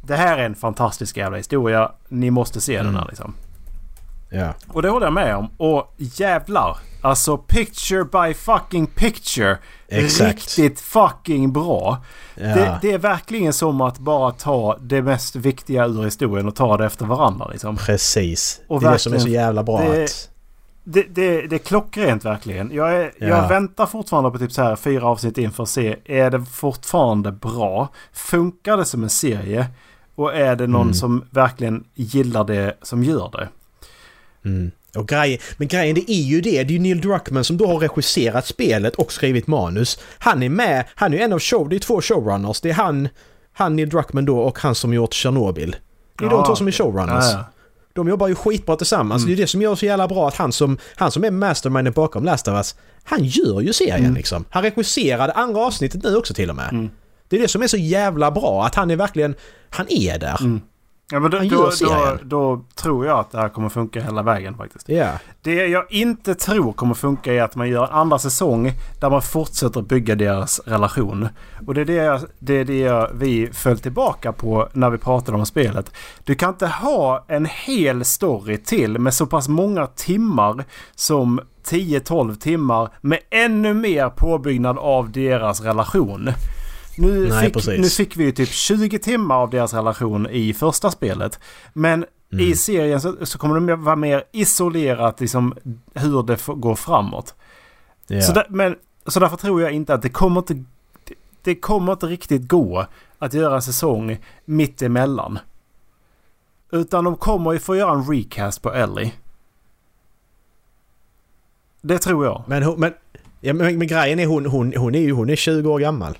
Det 0.01 0.15
här 0.15 0.37
är 0.37 0.45
en 0.45 0.55
fantastisk 0.55 1.17
jävla 1.17 1.37
historia. 1.37 1.91
Ni 2.09 2.31
måste 2.31 2.61
se 2.61 2.77
den 2.77 2.85
här 2.85 2.93
Mm. 2.93 3.07
liksom. 3.09 3.33
ja. 4.29 4.53
Och 4.67 4.81
det 4.81 4.89
håller 4.89 5.05
jag 5.05 5.13
med 5.13 5.35
om. 5.35 5.49
Och 5.57 5.93
jävlar. 5.97 6.77
Alltså 7.01 7.37
picture 7.37 8.03
by 8.03 8.33
fucking 8.33 8.87
picture. 8.87 9.57
Exakt. 9.87 10.27
Riktigt 10.57 10.79
fucking 10.79 11.53
bra. 11.53 12.03
Ja. 12.35 12.43
Det, 12.45 12.79
det 12.81 12.91
är 12.91 12.97
verkligen 12.97 13.53
som 13.53 13.81
att 13.81 13.97
bara 13.99 14.31
ta 14.31 14.77
det 14.81 15.01
mest 15.01 15.35
viktiga 15.35 15.85
ur 15.85 16.03
historien 16.03 16.47
och 16.47 16.55
ta 16.55 16.77
det 16.77 16.85
efter 16.85 17.05
varandra 17.05 17.47
liksom. 17.51 17.77
Precis. 17.77 18.61
Och 18.67 18.81
det 18.81 18.87
är 18.87 18.91
det 18.91 18.99
som 18.99 19.13
är 19.13 19.19
så 19.19 19.27
jävla 19.27 19.63
bra 19.63 19.79
det- 19.81 20.03
att... 20.03 20.29
Det, 20.87 21.01
det, 21.09 21.41
det 21.47 21.55
är 21.55 21.59
klockrent 21.59 22.25
verkligen. 22.25 22.71
Jag, 22.73 22.93
är, 22.95 23.11
Ja. 23.17 23.27
jag 23.27 23.49
väntar 23.49 23.85
fortfarande 23.85 24.31
på 24.31 24.37
typ 24.37 24.51
så 24.51 24.61
här 24.61 24.75
fyra 24.75 25.05
avsnitt 25.05 25.37
in 25.37 25.51
för 25.51 25.63
att 25.63 25.69
se. 25.69 25.95
Är 26.05 26.31
det 26.31 26.45
fortfarande 26.53 27.31
bra? 27.31 27.89
Funkar 28.13 28.77
det 28.77 28.85
som 28.85 29.03
en 29.03 29.09
serie? 29.09 29.65
Och 30.15 30.35
är 30.35 30.55
det 30.55 30.67
någon 30.67 30.81
Mm. 30.81 30.93
som 30.93 31.25
verkligen 31.29 31.83
gillar 31.95 32.43
det 32.43 32.77
som 32.81 33.03
gör 33.03 33.29
det? 33.31 33.49
Mm. 34.49 34.71
Och 34.97 35.07
grej, 35.07 35.41
men 35.57 35.67
grejen 35.67 35.95
det 35.95 36.11
är 36.11 36.21
ju 36.23 36.41
det, 36.41 36.63
det 36.63 36.73
är 36.73 36.75
ju 36.75 36.79
Neil 36.79 37.01
Druckmann 37.01 37.43
som 37.43 37.57
då 37.57 37.67
har 37.67 37.79
regisserat 37.79 38.45
spelet 38.45 38.95
och 38.95 39.11
skrivit 39.11 39.47
manus. 39.47 39.99
Han 40.17 40.43
är 40.43 40.49
med, 40.49 40.85
han 40.95 41.13
är 41.13 41.17
ju 41.17 41.23
en 41.23 41.33
av 41.33 41.39
show, 41.39 41.69
det 41.69 41.75
är 41.75 41.79
två 41.79 42.01
showrunners. 42.01 42.61
Det 42.61 42.69
är 42.69 42.73
han, 42.73 43.09
han 43.53 43.75
Neil 43.75 43.89
Druckmann 43.89 44.25
då 44.25 44.39
och 44.39 44.59
han 44.59 44.75
som 44.75 44.93
gjort 44.93 45.13
Chernobyl. 45.13 45.75
Det 46.19 46.25
är 46.25 46.29
de 46.29 46.39
Ja, 46.39 46.45
två 46.45 46.55
som 46.55 46.67
är 46.67 46.71
showrunners. 46.71 47.25
Ja. 47.33 47.43
De 47.95 48.07
jobbar 48.07 48.27
ju 48.27 48.35
skitbra 48.35 48.75
tillsammans. 48.75 49.23
Mm. 49.23 49.35
Det 49.35 49.41
är 49.41 49.43
det 49.43 49.47
som 49.47 49.61
gör 49.61 49.75
så 49.75 49.85
jävla 49.85 50.07
bra 50.07 50.27
att 50.27 50.35
han 50.35 50.51
som, 50.51 50.77
han 50.95 51.11
som 51.11 51.23
är 51.23 51.31
masterminden 51.31 51.93
bakom 51.93 52.23
Last 52.23 52.47
of 52.47 52.53
Us, 52.53 52.75
han 53.03 53.19
gör 53.23 53.61
ju 53.61 53.73
serien 53.73 53.99
Mm. 53.99 54.13
liksom. 54.15 54.45
Han 54.49 54.63
regisserade 54.63 55.33
andra 55.33 55.61
avsnittet 55.61 56.03
nu 56.03 56.15
också 56.15 56.33
till 56.33 56.49
och 56.49 56.55
med. 56.55 56.69
Mm. 56.71 56.89
Det 57.29 57.35
är 57.35 57.41
det 57.41 57.47
som 57.47 57.61
är 57.61 57.67
så 57.67 57.77
jävla 57.77 58.31
bra, 58.31 58.65
att 58.65 58.75
han 58.75 58.91
är 58.91 58.95
verkligen, 58.95 59.35
han 59.69 59.85
är 59.89 60.19
där. 60.19 60.37
Ja, 61.11 61.19
men 61.19 61.31
då, 61.31 61.39
då, 61.39 61.71
då, 61.81 62.17
då 62.23 62.61
tror 62.75 63.05
jag 63.05 63.19
att 63.19 63.31
det 63.31 63.37
här 63.37 63.49
kommer 63.49 63.69
funka 63.69 64.01
hela 64.01 64.23
vägen 64.23 64.57
faktiskt. 64.57 64.89
Ja. 64.89 65.09
Det 65.41 65.53
jag 65.67 65.91
inte 65.91 66.35
tror 66.35 66.73
kommer 66.73 66.93
funka 66.93 67.33
är 67.33 67.41
att 67.41 67.55
man 67.55 67.69
gör 67.69 67.83
en 67.83 67.91
andra 67.91 68.19
säsong 68.19 68.71
där 68.99 69.09
man 69.09 69.21
fortsätter 69.21 69.81
bygga 69.81 70.15
deras 70.15 70.61
relation. 70.65 71.27
Och 71.67 71.73
det 71.73 71.81
är 71.81 71.85
det, 71.85 71.93
jag, 71.93 72.21
det, 72.39 72.53
är 72.53 72.65
det 72.65 72.79
jag, 72.79 73.09
vi 73.13 73.49
föll 73.53 73.79
tillbaka 73.79 74.31
på 74.31 74.69
när 74.73 74.89
vi 74.89 74.97
pratade 74.97 75.37
om 75.37 75.45
spelet. 75.45 75.91
Du 76.23 76.35
kan 76.35 76.49
inte 76.49 76.67
ha 76.67 77.25
en 77.27 77.45
hel 77.45 78.05
story 78.05 78.57
till 78.57 78.99
med 78.99 79.13
så 79.13 79.25
pass 79.25 79.47
många 79.47 79.87
timmar 79.87 80.63
som 80.95 81.39
10-12 81.65 82.35
timmar 82.35 82.89
med 83.01 83.19
ännu 83.29 83.73
mer 83.73 84.09
påbyggnad 84.09 84.77
av 84.77 85.11
deras 85.11 85.61
relation. 85.61 86.29
Nu, 86.97 87.27
Nej, 87.29 87.45
fick, 87.45 87.53
precis. 87.53 87.79
nu 87.79 87.89
fick 87.89 88.17
vi 88.17 88.23
ju 88.23 88.31
typ 88.31 88.49
20 88.49 88.99
timmar 88.99 89.35
av 89.35 89.49
deras 89.49 89.73
relation 89.73 90.27
i 90.29 90.53
första 90.53 90.91
spelet. 90.91 91.39
Men 91.73 92.05
Mm. 92.31 92.45
i 92.47 92.55
serien 92.55 93.01
så, 93.01 93.25
så 93.25 93.37
kommer 93.37 93.59
det 93.59 93.75
vara 93.75 93.95
mer 93.95 94.23
isolerat 94.31 95.19
liksom 95.19 95.53
hur 95.93 96.23
det 96.23 96.45
går 96.47 96.75
framåt. 96.75 97.35
ja. 98.07 98.21
Så, 98.21 98.33
där, 98.33 98.45
men, 98.49 98.75
så 99.05 99.19
därför 99.19 99.37
tror 99.37 99.61
jag 99.61 99.71
inte 99.71 99.93
att 99.93 100.01
det 100.01 100.09
kommer 100.09 100.39
inte... 100.39 100.63
Det, 101.41 101.55
kommer 101.55 101.91
inte 101.93 102.05
riktigt 102.05 102.47
gå 102.47 102.85
att 103.19 103.33
göra 103.33 103.55
en 103.55 103.61
säsong 103.61 104.17
mitt 104.45 104.81
emellan. 104.81 105.39
Utan 106.71 107.03
de 107.03 107.15
kommer 107.17 107.53
ju 107.53 107.59
få 107.59 107.75
göra 107.75 107.91
en 107.91 108.03
recast 108.11 108.61
på 108.61 108.73
Ellie. 108.73 109.13
Det 111.81 111.97
tror 111.97 112.25
jag. 112.25 112.43
Men, 112.47 112.79
men, 112.79 112.93
ja, 113.41 113.53
men, 113.53 113.77
men 113.77 113.87
grejen 113.87 114.19
är 114.19 114.25
hon, 114.25 114.45
hon, 114.45 114.73
hon 114.77 114.95
är 114.95 114.99
ju 114.99 115.11
hon 115.11 115.29
är 115.29 115.35
20 115.35 115.69
år 115.69 115.79
gammal. 115.79 116.17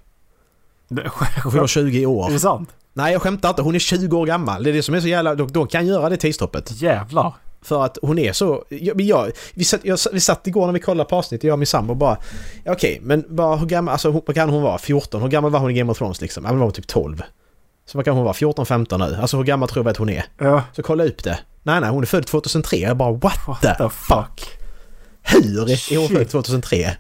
Det, 0.88 1.12
Hon 1.44 1.52
fyller 1.52 1.68
20 1.68 2.00
i 2.00 2.04
är 2.04 2.06
år. 2.06 2.30
det 2.30 2.40
sant? 2.40 2.70
Nej 2.94 3.14
jag 3.14 3.22
skämtar 3.22 3.50
inte, 3.50 3.62
hon 3.62 3.76
är 3.76 3.80
20 3.80 4.18
år 4.18 4.26
gammal. 4.26 4.64
Det 4.64 4.70
är 4.70 4.74
det 4.74 4.84
som 4.84 4.96
är 4.96 5.00
så 5.02 5.08
jävla... 5.08 5.36
De, 5.36 5.48
de 5.52 5.68
kan 5.68 5.88
göra 5.88 6.10
det 6.10 6.18
tidsstoppet. 6.18 6.82
Jävlar. 6.82 7.34
För 7.62 7.86
att 7.86 7.98
hon 8.02 8.20
är 8.20 8.34
så... 8.34 8.64
Jag, 8.70 9.02
jag, 9.02 9.32
vi, 9.54 9.64
satt, 9.64 9.80
jag, 9.84 10.00
vi 10.14 10.20
satt 10.20 10.48
igår 10.48 10.66
när 10.66 10.74
vi 10.74 10.80
kollade 10.80 11.10
på 11.10 11.16
avsnittet, 11.16 11.44
jag 11.44 11.54
och 11.54 11.60
min 11.60 11.68
sambo 11.68 11.94
bara... 11.96 12.18
Okej, 12.66 13.00
men 13.04 13.26
bara 13.30 13.56
hur 13.56 13.66
gammal... 13.66 13.92
Alltså 13.92 14.12
vad 14.12 14.36
kan 14.36 14.50
hon 14.50 14.64
vara? 14.64 14.78
14? 14.78 15.22
Hur 15.22 15.30
gammal 15.30 15.52
var 15.52 15.60
hon 15.60 15.72
i 15.72 15.74
Game 15.74 15.92
of 15.92 15.98
Thrones 15.98 16.22
liksom? 16.22 16.44
Ja, 16.44 16.50
men 16.52 16.60
var 16.60 16.66
hon 16.66 16.74
typ 16.74 16.88
12. 16.88 17.24
Så 17.86 17.98
vad 17.98 18.06
kan 18.06 18.16
hon 18.16 18.24
vara? 18.24 18.34
14, 18.34 18.66
15 18.66 19.00
nu? 19.00 19.18
Alltså 19.22 19.38
hur 19.38 19.44
gammal 19.44 19.70
tror 19.70 19.84
vi 19.84 19.90
att 19.90 19.98
hon 19.98 20.10
är? 20.10 20.26
Ja. 20.38 20.64
Så 20.76 20.84
kolla 20.84 21.04
upp 21.06 21.24
det. 21.24 21.40
Nej, 21.64 21.82
nej, 21.82 21.90
hon 21.90 22.02
är 22.02 22.06
född 22.08 22.26
2003. 22.28 22.78
Jag 22.78 22.98
bara 22.98 23.12
what, 23.12 23.48
What 23.48 23.62
the, 23.62 23.68
the 23.68 23.90
fuck? 23.90 24.50
Hur 25.22 25.70
är 25.72 25.98
hon 25.98 26.08
född 26.10 26.30
2003? 26.30 26.92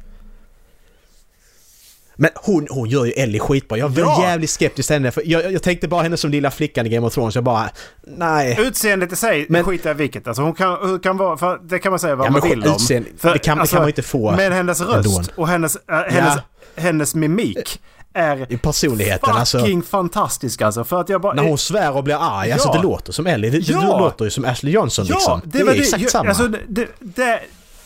Men 2.17 2.29
hon, 2.35 2.67
hon 2.69 2.89
gör 2.89 3.05
ju 3.05 3.11
Ellie 3.11 3.39
skitbra. 3.39 3.77
Jag 3.77 3.89
var 3.89 4.01
Ja. 4.01 4.21
jävligt 4.23 4.49
skeptisk 4.49 4.87
till 4.87 4.93
henne. 4.93 5.11
För 5.11 5.23
jag, 5.25 5.51
jag 5.53 5.63
tänkte 5.63 5.87
bara 5.87 6.03
henne 6.03 6.17
som 6.17 6.31
lilla 6.31 6.51
flickan 6.51 6.85
i 6.85 6.89
Game 6.89 7.07
of 7.07 7.13
Thrones. 7.13 7.35
Jag 7.35 7.43
bara... 7.43 7.69
Nej. 8.07 8.57
Utseendet 8.61 9.11
i 9.11 9.15
sig 9.15 9.45
Men- 9.49 9.63
skiter 9.63 9.89
jag 9.89 9.95
i 9.95 9.97
vilket. 9.97 10.27
Alltså 10.27 10.41
hon 10.43 10.53
kan, 10.53 10.77
hon 10.81 10.99
kan 10.99 11.17
vara... 11.17 11.37
För 11.37 11.59
det 11.63 11.79
kan 11.79 11.91
man 11.91 11.99
säga 11.99 12.15
vad 12.15 12.27
Ja, 12.27 12.31
man 12.31 12.41
vill 12.49 12.63
om. 12.63 12.71
utseende, 12.75 13.09
För, 13.17 13.33
det, 13.33 13.39
kan, 13.39 13.57
det 13.57 13.61
alltså, 13.61 13.75
kan 13.75 13.81
man 13.83 13.89
inte 13.89 14.01
få. 14.01 14.31
Men 14.35 14.51
hennes 14.51 14.81
röst 14.81 15.07
ändå. 15.07 15.21
och 15.35 15.47
hennes, 15.47 15.75
äh, 15.75 15.97
hennes, 16.13 16.33
hennes 16.75 17.15
mimik 17.15 17.81
är 18.13 18.53
I 18.53 18.57
personligheten 18.57 19.29
alltså. 19.33 19.59
fucking 19.59 19.83
fantastisk 19.83 20.61
alltså. 20.61 20.83
För 20.83 21.01
att 21.01 21.09
jag 21.09 21.21
bara... 21.21 21.33
När 21.33 21.43
hon 21.43 21.57
svär 21.57 21.95
och 21.95 22.03
blir 22.03 22.15
arg. 22.39 22.51
Alltså 22.51 22.69
Ja. 22.69 22.73
det 22.77 22.83
låter 22.83 23.13
som 23.13 23.27
Ellie. 23.27 23.49
Det, 23.49 23.57
Ja. 23.57 23.79
det 23.81 23.85
låter 23.87 24.25
ju 24.25 24.31
som 24.31 24.45
Ashley 24.45 24.73
Johnson 24.73 25.05
ja, 25.09 25.15
liksom. 25.15 25.41
det, 25.45 25.63
var 25.63 25.71
är 25.71 25.75
det. 25.75 25.81
exakt 25.81 26.03
ju- 26.03 26.07
samma. 26.07 26.29
Alltså, 26.29 26.47
det, 26.47 26.59
det, 26.67 26.87
det, 26.99 27.39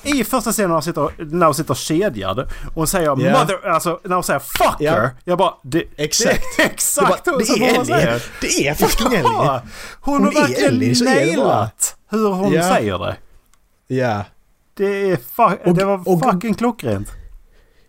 I 0.04 0.24
första 0.24 0.52
scenen 0.52 0.70
när 0.70 0.76
hon 0.76 0.84
sitter, 0.84 1.12
när 1.26 1.46
hon 1.46 1.56
sitter 1.56 1.74
kedjad 1.74 2.40
och 2.40 2.48
hon 2.76 2.88
säger 2.88 3.06
Ja. 3.08 3.16
mother... 3.16 3.68
Alltså 3.70 4.00
när 4.04 4.16
hon 4.16 4.24
säger 4.24 4.40
fucker. 4.40 4.76
Ja. 4.86 5.10
Jag 5.24 5.38
bara... 5.38 5.54
Det, 5.64 5.84
Exakt. 5.98 6.44
Det 6.58 6.64
exakt 6.64 7.26
Det, 7.26 7.32
bara, 7.32 7.38
det 7.38 7.66
är. 7.66 7.80
Ellie. 7.80 8.20
Det 8.42 8.68
är 8.68 8.74
fucking 8.74 9.08
Ellie. 9.14 9.22
Ja, 9.24 9.62
hon, 10.02 10.14
Hon 10.26 10.36
har 10.36 10.42
verkligen 10.48 11.06
nailat 11.06 11.96
hur 12.10 12.30
hon 12.30 12.54
Ja. 12.54 12.76
säger 12.76 12.98
det. 13.00 13.16
Ja. 13.96 14.24
Det, 14.78 14.86
är 15.12 15.18
Och- 15.66 15.76
det 15.76 15.86
var 15.86 16.10
och- 16.10 16.24
fucking 16.32 16.54
klockrent. 16.54 17.08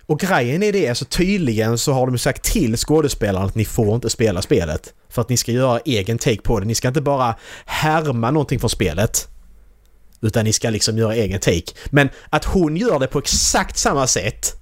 Och 0.06 0.18
grejen 0.20 0.62
är 0.62 0.72
det, 0.72 0.88
alltså 0.88 1.04
tydligen 1.04 1.78
så 1.78 1.92
har 1.92 2.06
de 2.06 2.18
sagt 2.18 2.42
till 2.44 2.76
skådespelarna 2.76 3.46
att 3.46 3.54
ni 3.54 3.64
får 3.64 3.94
inte 3.94 4.10
spela 4.10 4.42
spelet. 4.42 4.94
För 5.08 5.22
att 5.22 5.28
ni 5.28 5.36
ska 5.36 5.52
göra 5.52 5.80
egen 5.84 6.18
take 6.18 6.40
på 6.40 6.60
det. 6.60 6.66
Ni 6.66 6.74
ska 6.74 6.88
inte 6.88 7.00
bara 7.00 7.34
härma 7.66 8.30
någonting 8.30 8.60
från 8.60 8.70
spelet. 8.70 9.28
Utan 10.22 10.44
ni 10.44 10.52
ska 10.52 10.70
liksom 10.70 10.98
göra 10.98 11.14
egen 11.14 11.40
take. 11.40 11.72
Men 11.90 12.08
att 12.30 12.44
hon 12.44 12.76
gör 12.76 12.98
det 12.98 13.06
på 13.06 13.18
exakt 13.18 13.78
samma 13.78 14.06
sätt. 14.06 14.56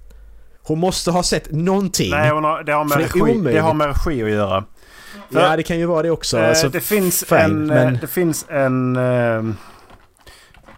Hon 0.63 0.79
måste 0.79 1.11
ha 1.11 1.23
sett 1.23 1.51
någonting. 1.51 2.11
Nej, 2.11 2.29
hon 2.31 2.43
har, 2.43 2.63
det, 2.63 2.71
har 2.71 2.85
med 2.85 2.97
regi, 2.97 3.21
omöjligt. 3.21 3.53
det 3.53 3.59
har 3.59 3.73
med 3.73 3.87
regi 3.87 4.23
att 4.23 4.29
göra. 4.29 4.63
För, 5.31 5.39
ja, 5.39 5.55
det 5.55 5.63
kan 5.63 5.79
ju 5.79 5.85
vara 5.85 6.03
det 6.03 6.11
också. 6.11 6.37
Eh, 6.37 6.49
alltså, 6.49 6.69
det, 6.69 6.81
finns 6.81 7.23
fine, 7.23 7.39
en, 7.39 7.67
men... 7.67 7.97
det 8.01 8.07
finns 8.07 8.45
en... 8.49 8.97
Uh, 8.97 9.43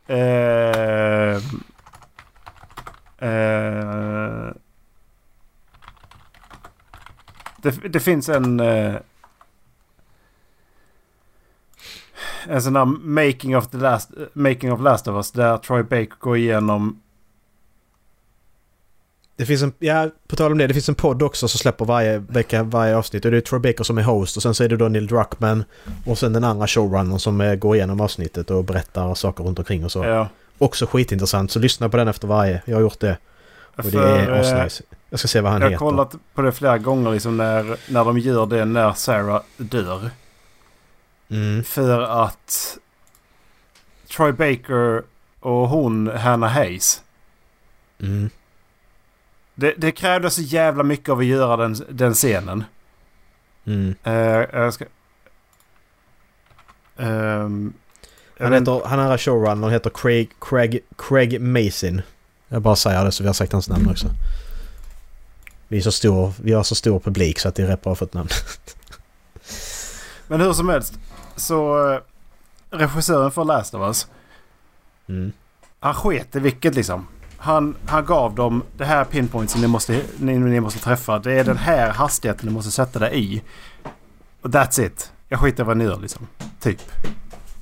uh, 0.10 1.42
det, 7.62 7.72
det, 7.90 8.00
finns 8.00 8.30
en... 8.30 8.60
en 12.48 12.62
sån 12.62 12.74
där 12.74 12.86
making 12.86 13.58
of, 13.58 13.68
the 13.68 13.78
last, 13.78 14.12
making 14.34 14.72
of 14.72 14.82
Last 14.82 15.08
of 15.08 15.16
Us 15.16 15.32
där 15.32 15.58
Troy 15.58 15.84
Baker 15.84 16.20
går 16.20 16.38
igenom 16.38 17.02
det 19.42 19.46
finns 19.46 19.62
en, 19.62 19.74
ja 19.80 20.10
på 20.28 20.36
tal 20.36 20.52
om 20.52 20.58
det, 20.58 20.68
det 20.68 20.74
finns 20.74 20.90
en 20.90 20.96
podd 20.96 21.22
också 21.22 21.48
som 21.48 21.58
släpper 21.58 21.86
varje 21.86 22.18
vecka, 22.18 22.64
varje 22.64 22.96
avsnitt. 22.96 23.26
Och 23.26 23.32
det 23.32 23.38
är 23.38 23.42
Troy 23.42 23.60
Baker 23.60 23.84
som 23.84 23.98
är 23.98 24.02
host 24.02 24.38
och 24.38 24.44
sen 24.44 24.54
så 24.54 24.64
är 24.64 24.70
det 24.70 24.78
då 24.78 24.88
Neil 24.88 25.08
Druckmann 25.08 25.64
och 26.06 26.18
sen 26.18 26.34
den 26.34 26.44
andra 26.44 26.68
showrunnern 26.68 27.20
som 27.20 27.58
går 27.60 27.76
igenom 27.76 28.02
avsnittet 28.02 28.52
och 28.52 28.64
berättar 28.64 29.16
saker 29.16 29.44
runt 29.44 29.60
omkring 29.60 29.86
och 29.86 29.92
så. 29.92 30.04
Ja. 30.04 30.28
Också 30.58 30.86
skitintressant, 30.86 31.52
så 31.52 31.60
lyssna 31.60 31.90
på 31.90 31.98
den 31.98 32.08
efter 32.08 32.28
varje. 32.28 32.62
Jag 32.66 32.76
har 32.76 32.82
gjort 32.82 33.00
det. 33.00 33.18
Och 33.76 33.86
För, 33.86 33.92
det 33.92 34.08
är 34.08 34.32
eh, 34.32 34.40
asnice. 34.40 34.84
Jag 35.10 35.20
ska 35.20 35.28
se 35.28 35.42
vad 35.42 35.52
han 35.52 35.62
jag 35.62 35.70
heter. 35.70 35.86
Jag 35.86 35.92
har 35.92 35.98
kollat 35.98 36.16
på 36.34 36.42
det 36.42 36.52
flera 36.52 36.78
gånger 36.78 37.12
liksom 37.12 37.38
när, 37.38 37.78
när 37.90 38.06
de 38.06 38.20
gör 38.20 38.46
det 38.46 38.66
när 38.66 38.94
Sarah 38.94 39.42
dör. 39.58 40.10
Mm. 41.32 41.64
För 41.64 42.02
att 42.02 42.78
Troy 44.16 44.32
Baker 44.32 45.04
och 45.40 45.70
hon, 45.70 46.08
Hannah 46.08 46.50
Hayes. 46.50 47.02
Mm. 48.00 48.30
Det, 49.56 49.74
det 49.78 49.92
krävdes 49.92 50.36
så 50.36 50.42
jävla 50.42 50.84
mycket 50.84 51.10
av 51.10 51.20
att 51.20 51.26
göra 51.26 51.58
den, 51.58 51.76
den 51.90 52.14
scenen. 52.14 52.64
Mm. 53.66 53.96
Uh, 54.08 54.14
jag 54.54 54.74
ska... 54.74 54.86
Um, 56.96 57.74
han, 58.40 58.54
heter, 58.54 58.82
han 58.86 59.00
är 59.00 59.18
showrunner 59.18 59.70
heter 59.70 59.92
Craig, 59.94 60.30
Craig, 60.42 60.80
Craig 60.98 61.42
Mason. 61.42 62.02
Jag 62.48 62.62
bara 62.62 62.76
säger 62.76 63.06
det 63.06 63.12
så 63.12 63.24
vi 63.24 63.28
har 63.28 63.34
sagt 63.34 63.52
hans 63.52 63.70
namn 63.70 63.90
också. 63.90 64.08
Vi, 65.68 65.78
är 65.78 65.82
så 65.82 65.92
stor, 65.92 66.34
vi 66.44 66.54
har 66.54 66.64
så 66.64 66.76
stor 66.76 67.00
publik 67.00 67.40
så 67.40 67.48
att 67.48 67.56
det 67.56 67.64
är 67.64 67.68
rätt 67.68 67.82
bra 67.82 67.96
för 67.96 68.06
ett 68.06 68.14
namn. 68.14 68.30
Men 70.28 70.42
hur 70.42 70.54
som 70.54 70.70
helst. 70.70 70.94
Så 71.42 71.90
uh, 71.92 72.00
regissören 72.70 73.32
för 73.32 73.46
Last 73.46 73.74
of 73.74 73.82
Us. 73.82 74.08
Mm. 75.10 75.32
Han 75.80 75.94
sket 75.94 76.36
i 76.36 76.40
vilket 76.40 76.76
liksom 76.76 77.08
han, 77.42 77.76
han 77.86 78.06
gav 78.06 78.36
dem 78.36 78.64
det 78.78 78.86
här 78.86 79.06
pinpointsen 79.06 79.62
ni 79.62 79.68
måste, 79.68 80.02
ni, 80.18 80.40
ni 80.40 80.60
måste 80.60 80.80
träffa. 80.80 81.20
Det 81.20 81.34
är 81.34 81.44
den 81.44 81.58
här 81.58 81.90
hastigheten 81.90 82.48
ni 82.48 82.54
måste 82.54 82.72
sätta 82.72 83.00
det 83.00 83.18
i. 83.18 83.42
Och 84.42 84.50
that's 84.50 84.86
it. 84.86 85.12
Jag 85.28 85.40
skiter 85.40 85.64
vad 85.64 85.78
ni 85.78 85.84
gör 85.84 86.00
liksom. 86.00 86.28
Typ. 86.60 86.82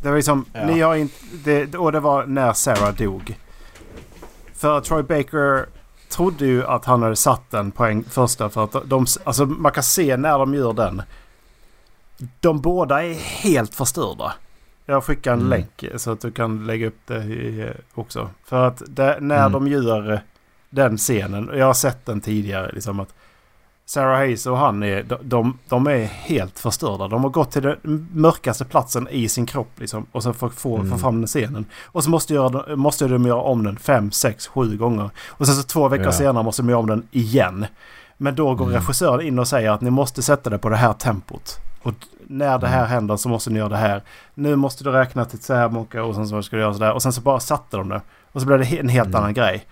Det 0.02 0.10
var 0.10 0.16
liksom, 0.16 0.46
ja. 0.54 0.66
ni 0.66 0.80
har 0.80 0.96
inte... 0.96 1.78
Och 1.78 1.92
det 1.92 2.00
var 2.00 2.26
när 2.26 2.54
Sarah 2.54 2.96
dog. 2.96 3.38
För 4.54 4.82
Troy 4.82 5.04
Baker 5.04 5.66
trodde 6.10 6.46
ju 6.46 6.66
att 6.66 6.86
han 6.86 7.04
hade 7.04 7.16
satt 7.16 7.52
den 7.52 7.72
poäng 7.72 8.04
första 8.04 8.50
för 8.50 8.64
att 8.64 8.76
de... 8.90 9.06
Alltså 9.24 9.46
man 9.46 9.72
kan 9.72 9.84
se 9.84 10.18
när 10.18 10.40
de 10.40 10.54
gör 10.54 10.74
den. 10.74 11.02
De 12.40 12.62
båda 12.62 13.04
är 13.04 13.14
helt 13.14 13.76
förstörda. 13.76 14.34
Jag 14.86 15.04
skickar 15.04 15.34
en 15.34 15.40
mm. 15.40 15.50
länk 15.50 16.02
så 16.02 16.12
att 16.12 16.22
du 16.22 16.32
kan 16.32 16.68
lägga 16.68 16.88
upp 16.88 17.00
det 17.06 17.24
i, 17.24 17.74
också. 17.94 18.30
För 18.46 18.68
att 18.68 18.82
det, 18.88 19.18
när 19.22 19.40
mm. 19.40 19.52
de 19.52 19.68
gör 19.68 20.22
den 20.70 20.98
scenen, 20.98 21.50
jag 21.54 21.66
har 21.66 21.74
sett 21.74 22.06
den 22.06 22.22
tidigare, 22.22 22.72
liksom 22.72 23.00
att 23.00 23.14
Sarah 23.90 24.18
Hayes 24.18 24.46
och 24.46 24.58
han 24.58 24.84
är, 24.84 25.06
de, 25.24 25.58
de 25.70 25.88
är 25.88 26.06
helt 26.06 26.60
förstörda. 26.60 27.08
De 27.08 27.24
har 27.24 27.30
gått 27.30 27.52
till 27.52 27.62
den 27.62 28.08
mörkaste 28.14 28.66
platsen 28.66 29.08
i 29.08 29.30
sin 29.30 29.46
kropp 29.46 29.72
liksom. 29.76 30.06
Och 30.12 30.24
så 30.24 30.34
får 30.34 30.50
få, 30.50 30.76
mm. 30.76 30.92
få 30.92 30.98
fram 30.98 31.16
den 31.22 31.28
scenen. 31.28 31.66
Och 31.86 32.04
så 32.04 32.10
måste, 32.10 32.34
göra, 32.34 32.76
måste 32.76 33.08
de 33.08 33.26
göra 33.26 33.42
om 33.42 33.64
den 33.64 33.78
fem, 33.78 34.12
sex, 34.12 34.48
sju 34.48 34.78
gånger. 34.78 35.10
Och 35.28 35.46
sen 35.46 35.56
så 35.56 35.64
två 35.64 35.88
veckor 35.88 36.06
ja. 36.06 36.12
senare 36.12 36.44
måste 36.44 36.62
de 36.62 36.70
göra 36.70 36.80
om 36.80 36.88
den 36.88 37.08
igen. 37.12 37.66
Men 38.18 38.36
då 38.36 38.56
går 38.56 38.66
mm. 38.66 38.76
regissören 38.76 39.28
in 39.28 39.40
och 39.40 39.48
säger 39.48 39.72
att 39.72 39.82
ni 39.82 39.90
måste 39.90 40.22
sätta 40.22 40.50
det 40.50 40.58
på 40.58 40.70
det 40.70 40.76
här 40.76 40.94
tempot. 40.94 41.60
Och 41.82 41.94
när 42.28 42.58
det 42.58 42.68
här 42.68 42.80
mm. 42.80 42.90
händer 42.90 43.18
så 43.18 43.30
måste 43.30 43.50
ni 43.50 43.60
göra 43.60 43.70
det 43.70 43.78
här. 43.78 44.04
Nu 44.34 44.56
måste 44.56 44.84
du 44.84 44.92
räkna 44.92 45.26
till 45.26 45.40
så 45.40 45.54
här 45.54 45.70
mycket 45.70 46.02
och 46.02 46.16
sen 46.16 46.28
så 46.28 46.44
ska 46.44 46.56
du 46.56 46.62
göra 46.62 46.74
sådär. 46.74 46.94
Och 46.94 47.04
sen 47.04 47.14
så 47.14 47.22
bara 47.22 47.40
satte 47.40 47.78
de 47.78 47.90
det. 47.90 48.02
Och 48.32 48.42
så 48.42 48.48
blev 48.48 48.60
det 48.60 48.80
en 48.80 48.90
helt 48.90 49.08
mm. 49.08 49.22
annan 49.22 49.34
grej. 49.34 49.66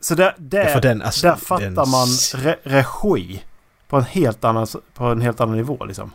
Så 0.00 0.14
där, 0.14 0.34
där, 0.38 0.80
den, 0.80 1.02
alltså, 1.02 1.26
där 1.26 1.36
fattar 1.36 1.64
den... 1.64 1.74
man 1.74 2.08
re 2.34 2.56
regi 2.62 3.42
på 3.88 3.96
en, 3.96 4.04
helt 4.04 4.44
annan, 4.44 4.66
på 4.94 5.04
en 5.04 5.20
helt 5.20 5.40
annan 5.40 5.56
nivå 5.56 5.84
liksom. 5.84 6.12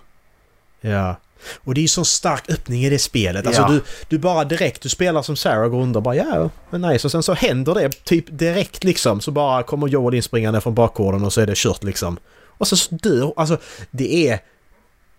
Ja. 0.81 1.15
Och 1.63 1.73
det 1.73 1.79
är 1.79 1.81
ju 1.81 1.87
sån 1.87 2.05
stark 2.05 2.49
öppning 2.49 2.83
i 2.83 2.89
det 2.89 2.99
spelet. 2.99 3.47
Alltså 3.47 3.61
ja. 3.61 3.67
du, 3.67 3.83
du 4.07 4.17
bara 4.17 4.43
direkt, 4.43 4.81
du 4.81 4.89
spelar 4.89 5.21
som 5.21 5.35
Sarah 5.35 5.67
går 5.67 5.81
under 5.81 5.97
och 5.97 6.03
bara 6.03 6.15
ja, 6.15 6.49
men 6.69 6.81
nice. 6.81 7.07
Och 7.07 7.11
sen 7.11 7.23
så 7.23 7.33
händer 7.33 7.73
det 7.73 8.05
typ 8.05 8.25
direkt 8.29 8.83
liksom. 8.83 9.21
Så 9.21 9.31
bara 9.31 9.63
kommer 9.63 9.87
Joel 9.87 10.15
inspringande 10.15 10.61
från 10.61 10.75
bakgården 10.75 11.25
och 11.25 11.33
så 11.33 11.41
är 11.41 11.47
det 11.47 11.57
kört 11.57 11.83
liksom. 11.83 12.17
Och 12.57 12.67
så 12.67 12.95
dör, 12.95 13.33
alltså 13.35 13.57
det 13.91 14.29
är 14.29 14.39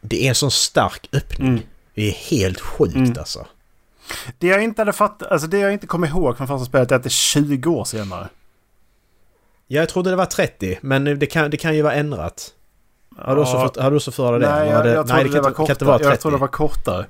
det 0.01 0.25
är 0.25 0.29
en 0.29 0.35
sån 0.35 0.51
stark 0.51 1.09
öppning. 1.13 1.49
Mm. 1.49 1.63
Det 1.95 2.09
är 2.09 2.13
helt 2.13 2.61
sjukt 2.61 2.97
mm. 2.97 3.19
alltså. 3.19 3.47
Det 4.39 4.47
jag 4.47 4.63
inte 4.63 4.81
hade 4.81 4.93
fattat, 4.93 5.33
alltså 5.33 5.49
det 5.49 5.59
jag 5.59 5.73
inte 5.73 5.87
kommer 5.87 6.07
ihåg 6.07 6.37
från 6.37 6.49
första 6.49 6.65
spelet 6.65 6.93
är 6.93 6.97
att 6.97 7.03
det 7.03 7.07
är 7.07 7.11
20 7.11 7.71
år 7.71 7.85
senare. 7.85 8.29
Jag 9.67 9.89
trodde 9.89 10.11
det 10.11 10.17
var 10.17 10.27
30, 10.27 10.79
men 10.83 11.05
det 11.05 11.27
kan, 11.27 11.51
det 11.51 11.57
kan 11.57 11.77
ju 11.77 11.83
vara 11.83 11.95
ändrat. 11.95 12.55
Har 13.17 13.37
du 13.37 13.43
också, 13.43 13.55
ja. 13.55 13.63
fått, 13.63 13.77
har 13.77 13.91
du 13.91 13.97
också 13.97 14.11
för 14.11 14.33
dig 14.33 14.41
det? 14.41 14.55
Nej, 14.55 14.69
jag, 14.69 14.87
jag 14.87 15.09
nej, 15.09 15.25
det, 15.25 15.31
det 15.31 15.41
var 15.41 15.51
kortare. 15.51 15.99
Jag 16.03 16.21
trodde 16.21 16.37
det 16.37 16.41
var 16.41 16.49
kortare. 16.49 17.07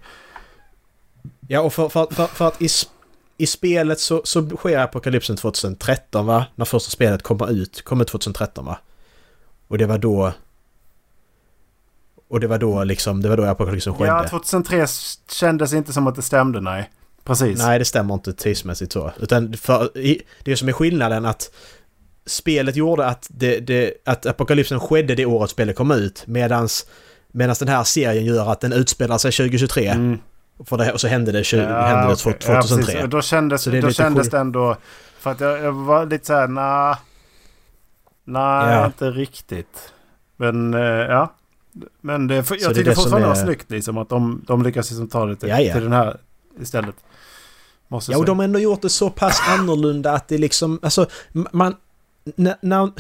Ja, 1.49 1.61
och 1.61 1.73
för, 1.73 1.89
för, 1.89 2.07
för, 2.07 2.27
för 2.27 2.49
att 2.49 2.63
i, 2.63 2.69
i 3.37 3.47
spelet 3.47 4.01
så, 4.01 4.21
så 4.25 4.49
sker 4.49 4.79
apokalypsen 4.79 5.37
2013 5.37 6.27
va? 6.27 6.47
När 6.55 6.65
första 6.65 6.91
spelet 6.91 7.23
kommer 7.23 7.51
ut. 7.51 7.83
Kommer 7.83 8.05
2013 8.05 8.65
va? 8.65 8.79
Och 9.69 9.79
det 9.79 9.87
var 9.87 9.99
då 9.99 10.33
och 12.31 12.41
det 12.41 12.47
var 12.47 12.59
då 12.59 12.85
liksom, 12.85 13.23
det 13.23 13.29
var 13.29 13.37
då 13.37 13.45
apokalypsen 13.45 13.95
skedde. 13.95 14.11
Ja, 14.11 14.29
2003 14.29 14.87
kändes 15.31 15.73
inte 15.73 15.93
som 15.93 16.07
att 16.07 16.15
det 16.15 16.23
stämde, 16.23 16.61
nej. 16.61 16.91
Precis. 17.25 17.59
Nej, 17.59 17.79
det 17.79 17.85
stämmer 17.85 18.15
inte 18.15 18.33
tidsmässigt 18.33 18.93
så. 18.93 19.13
Utan 19.21 19.53
för, 19.53 19.91
det 20.45 20.57
som 20.57 20.69
är 20.69 20.73
skillnaden 20.73 21.27
att 21.27 21.51
spelet 22.27 22.77
gjorde 22.77 23.07
att, 23.07 23.27
det, 23.31 23.61
det, 23.61 23.93
att 24.05 24.27
apokalypsen 24.27 24.81
skedde 24.81 25.15
det 25.15 25.27
året 25.27 25.51
spelet 25.51 25.77
kom 25.77 25.91
ut. 25.91 26.27
Medans, 26.27 26.87
medans 27.33 27.59
den 27.59 27.69
här 27.69 27.85
serien 27.85 28.25
gör 28.25 28.53
att 28.53 28.61
den 28.61 28.73
utspelar 28.73 29.19
sig 29.19 29.33
2023. 29.33 29.87
Mm. 29.87 30.19
För 30.65 30.77
det, 30.77 30.93
och 30.93 31.01
så 31.01 31.09
hände 31.09 31.33
det, 31.33 31.45
20, 31.45 31.61
ja, 31.61 31.87
hände 31.87 32.09
det 32.09 32.17
2003. 32.17 32.99
Ja, 33.01 33.07
då 33.07 33.23
kändes, 33.23 33.65
det, 33.65 33.81
då 33.81 33.91
kändes 33.91 34.31
det 34.31 34.39
ändå... 34.39 34.77
För 35.19 35.31
att 35.31 35.41
jag, 35.41 35.61
jag 35.61 35.73
var 35.73 36.07
lite 36.07 36.27
såhär, 36.27 36.49
nej... 36.49 36.97
Nej, 38.25 38.75
ja. 38.75 38.87
inte 38.87 39.11
riktigt. 39.11 39.93
Men 40.37 40.75
uh, 40.75 40.81
ja. 40.83 41.35
Men 42.01 42.27
det, 42.27 42.35
jag 42.35 42.47
tycker 42.49 42.85
det 42.85 42.95
fortfarande 42.95 43.27
är... 43.27 43.29
var 43.29 43.45
snyggt 43.45 43.71
liksom 43.71 43.99
att 43.99 44.09
de, 44.09 44.45
de 44.47 44.63
lyckas 44.63 44.91
liksom 44.91 45.09
ta 45.09 45.27
det 45.27 45.37
till, 45.37 45.49
ja, 45.49 45.61
ja. 45.61 45.73
till 45.73 45.83
den 45.83 45.93
här 45.93 46.17
istället. 46.61 46.95
Måste 47.89 48.13
ja, 48.13 48.19
och 48.19 48.25
de 48.25 48.39
har 48.39 48.45
ändå 48.45 48.59
gjort 48.59 48.83
det 48.83 48.89
så 48.89 49.11
pass 49.11 49.43
annorlunda 49.49 50.13
att 50.13 50.29
det 50.29 50.39
liksom, 50.39 50.79
alltså 50.83 51.07
man... 51.33 51.77
När, 52.37 52.57
när 52.61 52.91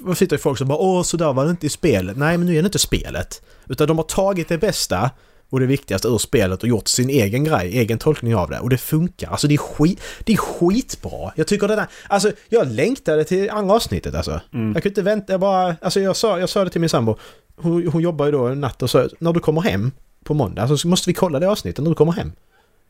man 0.00 0.16
sitter 0.16 0.36
ju 0.36 0.40
folk 0.40 0.58
som 0.58 0.68
bara 0.68 0.78
åh 0.78 1.02
så 1.02 1.16
där 1.16 1.32
var 1.32 1.44
det 1.44 1.50
inte 1.50 1.66
i 1.66 1.70
spelet. 1.70 2.16
Nej 2.16 2.38
men 2.38 2.46
nu 2.46 2.56
är 2.56 2.62
det 2.62 2.66
inte 2.66 2.78
spelet. 2.78 3.42
Utan 3.68 3.88
de 3.88 3.98
har 3.98 4.04
tagit 4.04 4.48
det 4.48 4.58
bästa 4.58 5.10
och 5.50 5.60
det 5.60 5.66
viktigaste 5.66 6.08
ur 6.08 6.18
spelet 6.18 6.62
och 6.62 6.68
gjort 6.68 6.88
sin 6.88 7.10
egen 7.10 7.44
grej, 7.44 7.78
egen 7.78 7.98
tolkning 7.98 8.36
av 8.36 8.50
det. 8.50 8.60
Och 8.60 8.70
det 8.70 8.78
funkar. 8.78 9.30
Alltså 9.30 9.48
det 9.48 9.54
är, 9.54 9.58
skit, 9.58 10.00
det 10.24 10.32
är 10.32 10.36
skitbra. 10.36 11.32
Jag 11.36 11.46
tycker 11.46 11.68
det 11.68 11.76
där... 11.76 11.86
Alltså 12.08 12.32
jag 12.48 12.72
längtade 12.72 13.24
till 13.24 13.50
andra 13.50 13.74
avsnittet 13.74 14.14
alltså. 14.14 14.40
Mm. 14.52 14.72
Jag 14.72 14.82
kunde 14.82 14.88
inte 14.88 15.02
vänta, 15.02 15.32
jag 15.32 15.40
bara... 15.40 15.76
Alltså 15.80 16.00
jag 16.00 16.16
sa, 16.16 16.38
jag 16.38 16.48
sa 16.48 16.64
det 16.64 16.70
till 16.70 16.80
min 16.80 16.90
sambo 16.90 17.18
hon, 17.56 17.86
hon 17.86 18.02
jobbar 18.02 18.26
ju 18.26 18.32
då 18.32 18.46
en 18.46 18.60
natt 18.60 18.82
och 18.82 18.90
så 18.90 19.08
när 19.18 19.32
du 19.32 19.40
kommer 19.40 19.60
hem 19.60 19.92
på 20.24 20.34
måndag 20.34 20.76
så 20.76 20.88
måste 20.88 21.10
vi 21.10 21.14
kolla 21.14 21.40
det 21.40 21.48
avsnittet 21.48 21.82
när 21.82 21.90
du 21.90 21.94
kommer 21.94 22.12
hem. 22.12 22.32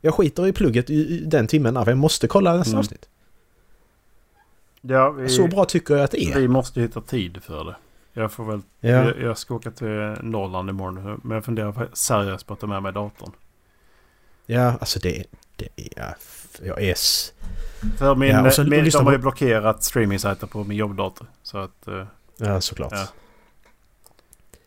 Jag 0.00 0.14
skiter 0.14 0.46
i 0.46 0.52
plugget 0.52 0.90
i 0.90 1.24
den 1.26 1.46
timmen 1.46 1.74
för 1.74 1.90
jag 1.90 1.98
måste 1.98 2.28
kolla 2.28 2.56
nästa 2.56 2.70
mm. 2.70 2.78
avsnitt. 2.78 3.08
Ja, 4.80 5.10
vi, 5.10 5.28
så 5.28 5.46
bra 5.46 5.64
tycker 5.64 5.94
jag 5.94 6.04
att 6.04 6.10
det 6.10 6.24
är. 6.24 6.40
Vi 6.40 6.48
måste 6.48 6.80
hitta 6.80 7.00
tid 7.00 7.42
för 7.42 7.64
det. 7.64 7.76
Jag 8.12 8.32
får 8.32 8.44
väl... 8.44 8.60
Ja. 8.80 8.90
Jag, 8.90 9.20
jag 9.20 9.38
ska 9.38 9.54
åka 9.54 9.70
till 9.70 10.16
Norrland 10.22 10.70
imorgon. 10.70 11.20
Men 11.22 11.34
jag 11.34 11.44
funderar 11.44 11.88
seriöst 11.92 12.46
på 12.46 12.54
att 12.54 12.60
ta 12.60 12.66
med 12.66 12.82
mig 12.82 12.92
datorn. 12.92 13.32
Ja, 14.46 14.76
alltså 14.80 14.98
det... 14.98 15.24
det 15.56 15.68
är... 15.76 16.14
Jag 16.62 16.82
är... 16.82 16.94
För 17.96 18.14
min, 18.14 18.28
ja, 18.28 18.50
så, 18.50 18.64
min, 18.64 18.90
de 18.90 19.06
har 19.06 19.12
ju 19.12 19.18
blockerat 19.18 19.82
streaming-sajter 19.82 20.46
på 20.46 20.64
min 20.64 20.76
jobbdator. 20.76 21.26
Så 21.42 21.58
att... 21.58 21.88
Eh, 21.88 22.04
ja, 22.36 22.60
såklart. 22.60 22.92
Ja. 22.92 23.06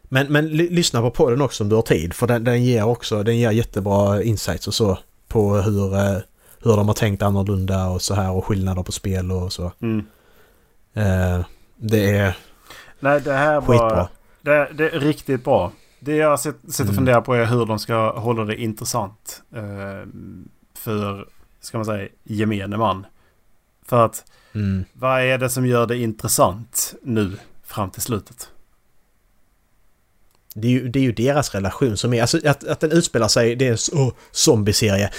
Men, 0.10 0.32
men 0.32 0.47
lyssna 0.47 1.01
på 1.01 1.12
podden 1.12 1.41
också 1.41 1.64
om 1.64 1.70
du 1.70 1.76
har 1.76 1.82
tid 1.82 2.14
för 2.14 2.28
den, 2.28 2.43
den 2.43 2.64
ger 2.64 2.86
också 2.86 3.24
den 3.24 3.38
ger 3.38 3.51
jättebra 3.51 4.24
insights 4.24 4.68
och 4.68 4.74
så 4.74 4.97
på 5.28 5.55
hur, 5.55 5.95
eh, 5.95 6.18
hur 6.64 6.78
de 6.78 6.88
har 6.88 6.93
tänkt 6.93 7.22
annorlunda 7.22 7.88
och 7.88 8.01
så 8.01 8.14
här 8.14 8.32
och 8.32 8.45
skillnader 8.45 8.84
på 8.84 8.91
spel 8.91 9.32
och 9.32 9.53
så. 9.53 9.72
Mm. 9.82 10.05
Eh, 10.93 11.45
det 11.76 12.10
är 12.10 12.38
Nej, 12.99 13.22
det 13.22 13.34
här 13.34 13.62
skitbra. 13.62 13.95
Var, 13.95 14.08
det, 14.41 14.72
det 14.74 14.89
är 14.89 14.99
riktigt 14.99 15.43
bra. 15.43 15.72
Det 15.99 16.16
jag 16.16 16.39
sitter 16.39 16.68
och 16.68 16.80
mm. 16.80 16.95
funderar 16.95 17.22
på 17.22 17.34
är 17.34 17.45
hur 17.45 17.66
de 17.66 17.80
ska 17.80 18.20
hålla 18.20 18.45
det 18.45 18.62
intressant. 18.62 19.41
Eh, 19.55 20.10
för, 20.78 21.28
ska 21.62 21.78
man 21.78 21.86
säga, 21.86 22.10
gemene 22.24 22.78
man. 22.78 23.05
För 23.86 24.05
att 24.05 24.26
mm. 24.53 24.86
vad 24.93 25.22
är 25.22 25.38
det 25.38 25.49
som 25.49 25.66
gör 25.66 25.88
det 25.88 25.97
intressant 25.97 26.95
nu 27.01 27.38
fram 27.64 27.89
till 27.89 28.01
slutet? 28.01 28.49
Det 30.62 30.68
är, 30.68 30.72
ju, 30.72 30.88
det 30.88 30.99
är 30.99 31.03
ju 31.03 31.12
deras 31.12 31.55
relation 31.55 31.97
som 31.97 32.14
är, 32.14 32.22
alltså 32.22 32.39
att, 32.47 32.68
att 32.68 32.80
den 32.80 32.91
utspelar 32.91 33.28
sig, 33.28 33.55
det 33.55 33.68
är 33.68 33.72
en 33.72 34.01
oh, 34.01 34.14
zombieserie. 34.32 35.10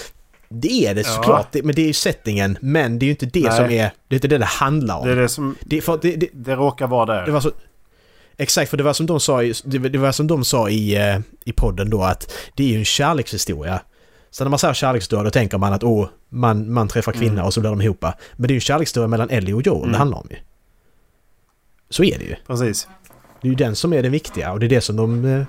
Det 0.48 0.86
är 0.86 0.94
det 0.94 1.04
såklart, 1.04 1.48
ja. 1.52 1.60
men 1.64 1.74
det 1.74 1.82
är 1.82 1.86
ju 1.86 1.92
settingen. 1.92 2.58
Men 2.60 2.98
det 2.98 3.04
är 3.04 3.06
ju 3.06 3.10
inte 3.10 3.26
det 3.26 3.48
Nej. 3.48 3.56
som 3.56 3.64
är, 3.64 3.92
det 4.08 4.14
är 4.14 4.16
inte 4.16 4.28
det 4.28 4.38
det 4.38 4.44
handlar 4.44 4.98
om. 4.98 5.06
Det 5.06 5.12
är 5.12 5.16
det 5.16 5.28
som, 5.28 5.56
det, 5.60 5.80
för, 5.80 5.98
det, 6.02 6.16
det, 6.16 6.28
det 6.32 6.54
råkar 6.54 6.86
vara 6.86 7.06
där. 7.06 7.26
Det 7.26 7.32
var 7.32 7.40
så, 7.40 7.50
exakt, 8.36 8.70
för 8.70 8.76
det 8.76 8.82
var 8.82 8.92
som 8.92 9.06
de 9.06 9.20
sa 9.20 9.42
i, 9.42 9.54
det 9.64 9.98
var 9.98 10.12
som 10.12 10.26
de 10.26 10.44
sa 10.44 10.68
i, 10.68 10.96
eh, 10.96 11.18
i 11.44 11.52
podden 11.52 11.90
då 11.90 12.02
att 12.02 12.32
det 12.54 12.64
är 12.64 12.68
ju 12.68 12.78
en 12.78 12.84
kärlekshistoria. 12.84 13.80
Så 14.30 14.44
när 14.44 14.50
man 14.50 14.58
säger 14.58 14.74
kärlekshistoria 14.74 15.24
då 15.24 15.30
tänker 15.30 15.58
man 15.58 15.72
att 15.72 15.84
åh, 15.84 16.08
man, 16.28 16.72
man 16.72 16.88
träffar 16.88 17.12
kvinna 17.12 17.32
mm. 17.32 17.44
och 17.44 17.54
så 17.54 17.60
blir 17.60 17.70
de 17.70 17.82
ihop. 17.82 18.02
Men 18.02 18.12
det 18.36 18.46
är 18.46 18.52
ju 18.52 18.56
en 18.56 18.60
kärlekshistoria 18.60 19.08
mellan 19.08 19.30
Ellie 19.30 19.52
och 19.52 19.66
Joel 19.66 19.78
mm. 19.78 19.92
det 19.92 19.98
handlar 19.98 20.18
om 20.18 20.26
ju. 20.30 20.36
Så 21.90 22.04
är 22.04 22.18
det 22.18 22.24
ju. 22.24 22.36
Precis. 22.46 22.88
Det 23.40 23.48
är 23.48 23.50
ju 23.50 23.54
den 23.54 23.76
som 23.76 23.92
är 23.92 24.02
det 24.02 24.08
viktiga 24.08 24.52
och 24.52 24.60
det 24.60 24.66
är 24.66 24.70
det 24.70 24.80
som 24.80 24.96
de... 24.96 25.24
Eh, 25.24 25.46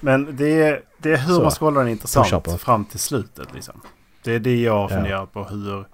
Men 0.00 0.36
det 0.36 0.62
är, 0.62 0.82
det 0.98 1.12
är 1.12 1.16
hur 1.16 1.34
så, 1.34 1.42
man 1.42 1.50
ska 1.50 1.64
hålla 1.64 1.80
den 1.80 1.88
intressant 1.88 2.60
fram 2.60 2.84
till 2.84 2.98
slutet 2.98 3.54
liksom. 3.54 3.80
Det 4.24 4.32
är 4.32 4.38
det 4.38 4.60
jag 4.60 4.90
funderar 4.90 5.18
ja. 5.18 5.26
på. 5.26 5.44
Hur, 5.44 5.84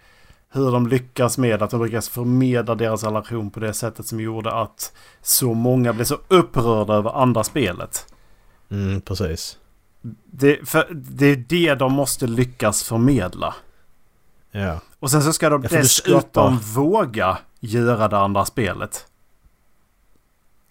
hur 0.53 0.72
de 0.72 0.87
lyckas 0.87 1.39
med 1.39 1.62
att 1.62 1.70
de 1.70 1.85
lyckas 1.85 2.09
förmedla 2.09 2.74
deras 2.74 3.05
relation 3.05 3.51
på 3.51 3.61
det 3.61 3.72
sättet 3.72 4.07
som 4.07 4.20
gjorde 4.20 4.53
att 4.53 4.93
så 5.22 5.55
många 5.55 5.93
blev 5.93 6.05
så 6.05 6.18
upprörda 6.28 6.95
över 6.95 7.22
andra 7.22 7.45
spelet. 7.45 8.07
Mm, 8.70 9.01
precis. 9.01 9.59
Det, 10.24 10.68
för, 10.68 10.89
det 10.95 11.26
är 11.26 11.37
det 11.37 11.74
de 11.74 11.93
måste 11.93 12.26
lyckas 12.26 12.83
förmedla. 12.83 13.55
Ja. 14.51 14.80
Och 14.99 15.11
sen 15.11 15.22
så 15.22 15.33
ska 15.33 15.49
de 15.49 15.62
dessutom 15.62 16.59
våga 16.59 17.39
göra 17.61 18.09
det 18.09 18.18
andra 18.18 18.45
spelet. 18.45 19.07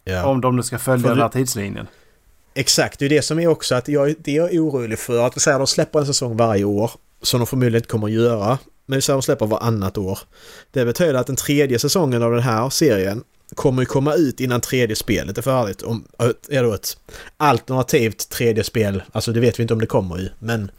Ja. 0.04 0.26
Om 0.26 0.42
de 0.42 0.56
nu 0.56 0.64
ska 0.64 0.80
följa 0.80 1.02
för 1.02 1.10
den 1.10 1.20
här 1.20 1.30
tidslinjen. 1.30 1.88
Exakt, 2.54 3.00
det 3.00 3.06
är 3.06 3.10
det 3.10 3.22
som 3.22 3.40
är 3.40 3.48
också 3.48 3.76
att 3.76 3.88
jag, 3.88 4.16
det 4.20 4.38
är 4.38 4.44
orolig 4.44 5.00
för. 5.00 5.28
Att 5.28 5.42
säga, 5.42 5.58
de 5.58 5.68
släpper 5.68 6.00
en 6.00 6.06
säsong 6.06 6.38
varje 6.38 6.64
år. 6.64 6.92
Som 7.22 7.40
de 7.40 7.48
förmodligen 7.48 7.76
inte 7.76 7.88
kommer 7.88 8.08
att 8.08 8.14
göra. 8.14 8.58
Men 8.86 8.98
vi 8.98 9.02
säger 9.02 9.18
att 9.18 9.22
de 9.22 9.26
släpper 9.26 9.46
varannat 9.46 9.98
år. 9.98 10.20
Det 10.72 10.86
betyder 10.86 11.14
att 11.14 11.28
den 11.28 11.36
tredje 11.36 11.80
säsongen 11.80 12.24
av 12.24 12.32
den 12.32 12.42
här 12.42 12.70
serien 12.70 13.24
kommer 13.56 13.82
ju 13.82 13.86
komma 13.86 14.14
ut 14.14 14.40
innan 14.40 14.62
tredje 14.62 14.96
spelet 14.96 15.38
är 15.38 15.42
färdigt. 15.42 15.82
Om, 15.82 16.08
är 16.50 16.64
då 16.64 16.74
ett 16.74 16.98
alternativt 17.38 18.30
tredje 18.30 18.64
spel, 18.64 19.04
alltså 19.12 19.32
det 19.32 19.40
vet 19.40 19.60
vi 19.60 19.62
inte 19.62 19.74
om 19.74 19.80
det 19.80 19.86
kommer 19.86 20.18
ju, 20.18 20.30
men 20.40 20.72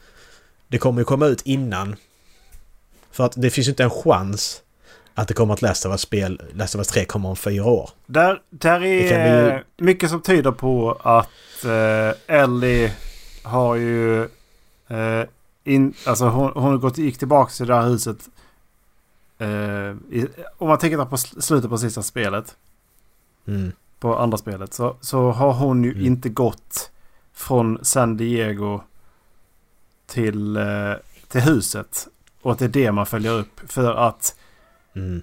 det 0.68 0.78
kommer 0.78 1.00
ju 1.00 1.04
komma 1.04 1.26
ut 1.26 1.42
innan. 1.42 1.96
För 3.10 3.24
att 3.24 3.32
det 3.36 3.50
finns 3.50 3.66
ju 3.66 3.70
inte 3.70 3.82
en 3.82 3.90
chans 3.90 4.61
att 5.14 5.28
det 5.28 5.34
kommer 5.34 5.54
att 5.54 5.62
Last 5.62 5.86
of 5.86 5.92
Us-spel, 5.92 6.42
Last 6.54 6.74
of 6.74 6.78
Us 6.78 6.88
3 6.88 7.04
kommer 7.04 7.28
om 7.28 7.36
fyra 7.36 7.64
år. 7.64 7.90
Där, 8.06 8.42
där 8.50 8.84
är 8.84 9.54
ju... 9.54 9.64
mycket 9.76 10.10
som 10.10 10.22
tyder 10.22 10.52
på 10.52 10.98
att 11.02 11.64
eh, 11.64 12.36
Ellie 12.36 12.92
har 13.42 13.74
ju... 13.74 14.22
Eh, 14.88 15.24
in, 15.64 15.94
alltså 16.06 16.24
hon, 16.24 16.52
hon 16.54 16.80
gått, 16.80 16.98
gick 16.98 17.18
tillbaka 17.18 17.52
till 17.52 17.66
det 17.66 17.74
här 17.74 17.88
huset. 17.88 18.28
Eh, 19.38 19.48
i, 20.18 20.28
om 20.58 20.68
man 20.68 20.78
tänker 20.78 21.04
på 21.04 21.16
slutet 21.16 21.70
på 21.70 21.78
sista 21.78 22.02
spelet. 22.02 22.56
Mm. 23.46 23.72
På 24.00 24.18
andra 24.18 24.38
spelet. 24.38 24.74
Så, 24.74 24.96
så 25.00 25.30
har 25.30 25.52
hon 25.52 25.84
ju 25.84 25.92
mm. 25.92 26.06
inte 26.06 26.28
gått 26.28 26.90
från 27.32 27.78
San 27.82 28.16
Diego 28.16 28.80
till, 30.06 30.56
eh, 30.56 30.92
till 31.28 31.40
huset. 31.40 32.08
Och 32.42 32.52
att 32.52 32.58
det 32.58 32.64
är 32.64 32.68
det 32.68 32.92
man 32.92 33.06
följer 33.06 33.32
upp. 33.32 33.60
För 33.66 33.94
att 33.94 34.36
Mm. 34.94 35.22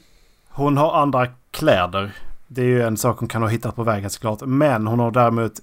Hon 0.50 0.78
har 0.78 0.94
andra 0.94 1.28
kläder. 1.52 2.12
Det 2.48 2.62
är 2.62 2.66
ju 2.66 2.82
en 2.82 2.98
sak 2.98 3.20
hon 3.20 3.28
kan 3.28 3.42
ha 3.42 3.50
hittat 3.50 3.76
på 3.76 3.84
vägen 3.84 4.10
såklart. 4.10 4.42
Men 4.46 4.88
hon 4.88 5.00
har 5.00 5.12
däremot 5.12 5.54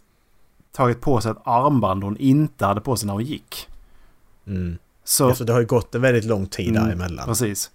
tagit 0.73 1.01
på 1.01 1.21
sig 1.21 1.31
ett 1.31 1.39
armband 1.45 2.05
hon 2.05 2.17
inte 2.17 2.67
hade 2.67 2.81
på 2.81 2.97
sig 2.97 3.07
när 3.07 3.13
hon 3.13 3.25
gick. 3.25 3.69
Mm. 4.47 4.79
Så, 5.05 5.29
alltså 5.29 5.45
det 5.45 5.53
har 5.53 5.61
ju 5.61 5.67
gått 5.67 5.95
en 5.95 6.03
väldigt 6.03 6.25
lång 6.25 6.47
tid 6.47 6.77
mm, 6.77 6.85
däremellan. 6.85 7.27
Precis. 7.27 7.71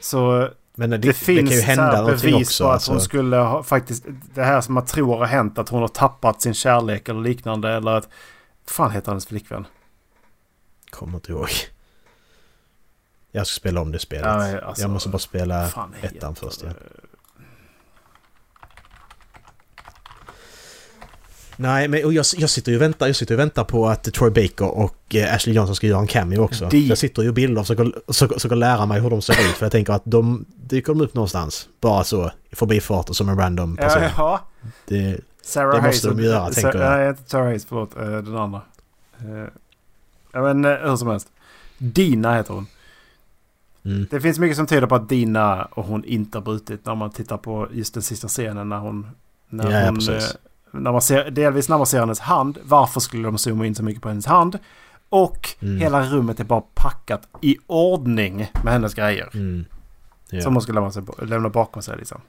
Så 0.00 0.48
men 0.74 0.90
det, 0.90 0.98
det 0.98 1.12
finns 1.12 1.50
det 1.50 1.56
ju 1.56 2.04
bevis 2.06 2.48
också, 2.48 2.64
på 2.64 2.68
att 2.68 2.74
alltså. 2.74 2.92
hon 2.92 3.00
skulle 3.00 3.36
ha 3.36 3.62
faktiskt... 3.62 4.04
Det 4.34 4.42
här 4.42 4.60
som 4.60 4.74
man 4.74 4.84
tror 4.84 5.16
har 5.16 5.26
hänt, 5.26 5.58
att 5.58 5.68
hon 5.68 5.80
har 5.80 5.88
tappat 5.88 6.42
sin 6.42 6.54
kärlek 6.54 7.08
eller 7.08 7.20
liknande. 7.20 7.72
Eller 7.72 7.90
att... 7.90 8.08
Vad 8.64 8.70
fan 8.70 8.90
heter 8.90 9.10
hennes 9.10 9.26
flickvän? 9.26 9.66
Kommer 10.90 11.14
inte 11.14 11.32
ihåg. 11.32 11.48
Jag 13.36 13.46
ska 13.46 13.60
spela 13.60 13.80
om 13.80 13.92
det 13.92 13.98
spelet. 13.98 14.24
Ja, 14.26 14.60
alltså, 14.60 14.82
jag 14.82 14.90
måste 14.90 15.08
bara 15.08 15.18
spela 15.18 15.70
ettan 16.02 16.34
först. 16.34 16.62
Ja. 16.62 16.70
Nej, 21.56 21.88
men 21.88 22.00
jag, 22.00 22.24
jag 22.36 22.50
sitter 22.50 22.72
ju 22.72 22.76
och 22.76 22.82
väntar, 22.82 23.06
jag 23.06 23.16
sitter 23.16 23.34
och 23.34 23.40
väntar 23.40 23.64
på 23.64 23.88
att 23.88 24.14
Troy 24.14 24.30
Baker 24.30 24.68
och 24.68 25.14
eh, 25.14 25.34
Ashley 25.34 25.56
Johnson 25.56 25.76
ska 25.76 25.86
göra 25.86 26.00
en 26.00 26.06
cameo 26.06 26.42
också. 26.42 26.68
De... 26.68 26.78
Jag 26.78 26.98
sitter 26.98 27.22
ju 27.22 27.28
och 27.28 27.34
bildar 27.34 27.60
och 27.60 27.66
försöker, 27.66 28.32
försöker 28.34 28.56
lära 28.56 28.86
mig 28.86 29.00
hur 29.00 29.10
de 29.10 29.22
ser 29.22 29.32
ut. 29.32 29.56
För 29.56 29.64
jag 29.64 29.72
tänker 29.72 29.92
att 29.92 30.02
de 30.04 30.44
dyker 30.56 30.92
de 30.92 31.00
upp 31.00 31.14
någonstans. 31.14 31.68
Bara 31.80 32.04
så, 32.04 32.30
i 32.50 32.56
förbifarten 32.56 33.14
som 33.14 33.28
en 33.28 33.38
random 33.38 33.76
person. 33.76 34.02
Ja, 34.16 34.40
det, 34.86 35.20
Sarah 35.42 35.70
det 35.70 35.82
måste 35.82 36.08
Hayes, 36.08 36.18
de 36.18 36.24
göra, 36.24 36.50
tänker 36.50 36.78
jag. 36.78 36.98
Nej, 36.98 37.08
inte 37.08 37.30
Sarah 37.30 37.46
Hayes, 37.46 37.64
förlåt. 37.64 37.96
Eh, 37.96 38.02
den 38.02 38.36
andra. 38.36 38.60
Eh, 39.18 39.48
ja, 40.32 40.42
men 40.42 40.64
hur 40.64 40.96
som 40.96 41.08
helst. 41.08 41.28
Dina 41.78 42.36
heter 42.36 42.54
hon. 42.54 42.66
Mm. 43.86 44.06
Det 44.10 44.20
finns 44.20 44.38
mycket 44.38 44.56
som 44.56 44.66
tyder 44.66 44.86
på 44.86 44.94
att 44.94 45.08
Dina 45.08 45.64
och 45.64 45.84
hon 45.84 46.04
inte 46.04 46.38
har 46.38 46.42
brutit 46.42 46.86
när 46.86 46.94
man 46.94 47.10
tittar 47.10 47.36
på 47.36 47.68
just 47.72 47.94
den 47.94 48.02
sista 48.02 48.28
scenen 48.28 48.68
när 48.68 48.78
hon... 48.78 49.06
När 49.48 49.70
ja, 49.70 49.90
hon 49.90 50.00
ja, 50.00 50.20
när 50.70 50.92
man 50.92 51.02
ser, 51.02 51.30
delvis 51.30 51.68
när 51.68 51.76
man 51.76 51.86
ser 51.86 52.00
hennes 52.00 52.20
hand. 52.20 52.58
Varför 52.62 53.00
skulle 53.00 53.24
de 53.24 53.38
zooma 53.38 53.66
in 53.66 53.74
så 53.74 53.82
mycket 53.82 54.02
på 54.02 54.08
hennes 54.08 54.26
hand? 54.26 54.58
Och 55.08 55.48
mm. 55.60 55.80
hela 55.80 56.02
rummet 56.02 56.40
är 56.40 56.44
bara 56.44 56.62
packat 56.74 57.28
i 57.42 57.56
ordning 57.66 58.50
med 58.64 58.72
hennes 58.72 58.94
grejer. 58.94 59.30
Mm. 59.34 59.64
Ja. 60.30 60.40
Som 60.40 60.52
hon 60.54 60.62
skulle 60.62 60.76
lämna, 60.76 60.92
sig, 60.92 61.02
lämna 61.22 61.48
bakom 61.48 61.82
sig 61.82 61.96
liksom. 61.96 62.20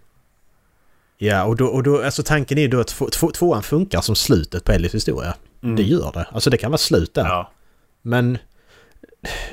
Ja, 1.17 1.43
och 1.43 1.55
då, 1.55 1.65
och 1.65 1.83
då 1.83 2.03
alltså 2.03 2.23
tanken 2.23 2.57
är 2.57 2.61
ju 2.61 2.67
då 2.67 2.79
att 2.79 2.87
två, 2.87 3.09
två, 3.09 3.31
tvåan 3.31 3.63
funkar 3.63 4.01
som 4.01 4.15
slutet 4.15 4.63
på 4.63 4.71
Ellies 4.71 4.95
historia. 4.95 5.35
Mm. 5.63 5.75
Det 5.75 5.83
gör 5.83 6.11
det. 6.13 6.27
Alltså 6.31 6.49
det 6.49 6.57
kan 6.57 6.71
vara 6.71 6.77
slut 6.77 7.13
där. 7.13 7.25
Ja. 7.25 7.51
Men 8.01 8.37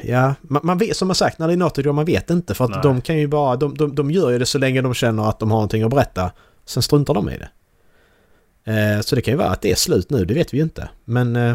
Ja, 0.02 0.34
man, 0.42 0.60
man, 0.64 0.78
vet 0.78 0.96
som 0.96 1.14
sagt 1.14 1.38
när 1.38 1.46
det 1.46 1.54
är 1.54 1.56
Naughty 1.56 1.92
man 1.92 2.04
vet 2.04 2.30
inte 2.30 2.54
för 2.54 2.64
att 2.64 2.70
Nej. 2.70 2.80
de 2.82 3.00
kan 3.00 3.18
ju 3.18 3.26
bara, 3.26 3.56
de, 3.56 3.74
de, 3.74 3.94
de 3.94 4.10
gör 4.10 4.30
ju 4.30 4.38
det 4.38 4.46
så 4.46 4.58
länge 4.58 4.82
de 4.82 4.94
känner 4.94 5.28
att 5.28 5.38
de 5.38 5.50
har 5.50 5.56
någonting 5.56 5.82
att 5.82 5.90
berätta. 5.90 6.30
Sen 6.64 6.82
struntar 6.82 7.14
de 7.14 7.30
i 7.30 7.38
det. 7.38 7.48
Eh, 8.72 9.00
så 9.00 9.16
det 9.16 9.22
kan 9.22 9.32
ju 9.32 9.38
vara 9.38 9.48
att 9.48 9.60
det 9.60 9.70
är 9.70 9.74
slut 9.74 10.10
nu, 10.10 10.24
det 10.24 10.34
vet 10.34 10.54
vi 10.54 10.58
ju 10.58 10.62
inte. 10.64 10.88
Men... 11.04 11.36
Eh, 11.36 11.54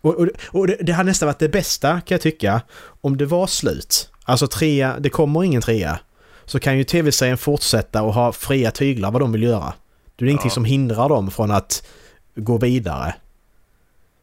och, 0.00 0.14
och, 0.14 0.28
och 0.48 0.66
det, 0.66 0.76
det 0.80 0.92
har 0.92 1.04
nästan 1.04 1.26
varit 1.26 1.38
det 1.38 1.48
bästa 1.48 2.00
kan 2.00 2.14
jag 2.14 2.20
tycka. 2.20 2.60
Om 3.00 3.16
det 3.16 3.26
var 3.26 3.46
slut. 3.46 4.10
Alltså 4.24 4.46
trea, 4.46 4.98
det 5.00 5.10
kommer 5.10 5.44
ingen 5.44 5.62
trea. 5.62 6.00
Så 6.44 6.60
kan 6.60 6.78
ju 6.78 6.84
tv-serien 6.84 7.38
fortsätta 7.38 8.02
och 8.02 8.14
ha 8.14 8.32
fria 8.32 8.70
tyglar 8.70 9.10
vad 9.10 9.22
de 9.22 9.32
vill 9.32 9.42
göra. 9.42 9.74
Det 10.16 10.24
är 10.24 10.26
ja. 10.26 10.30
ingenting 10.30 10.50
som 10.50 10.64
hindrar 10.64 11.08
dem 11.08 11.30
från 11.30 11.50
att 11.50 11.86
gå 12.34 12.58
vidare. 12.58 13.14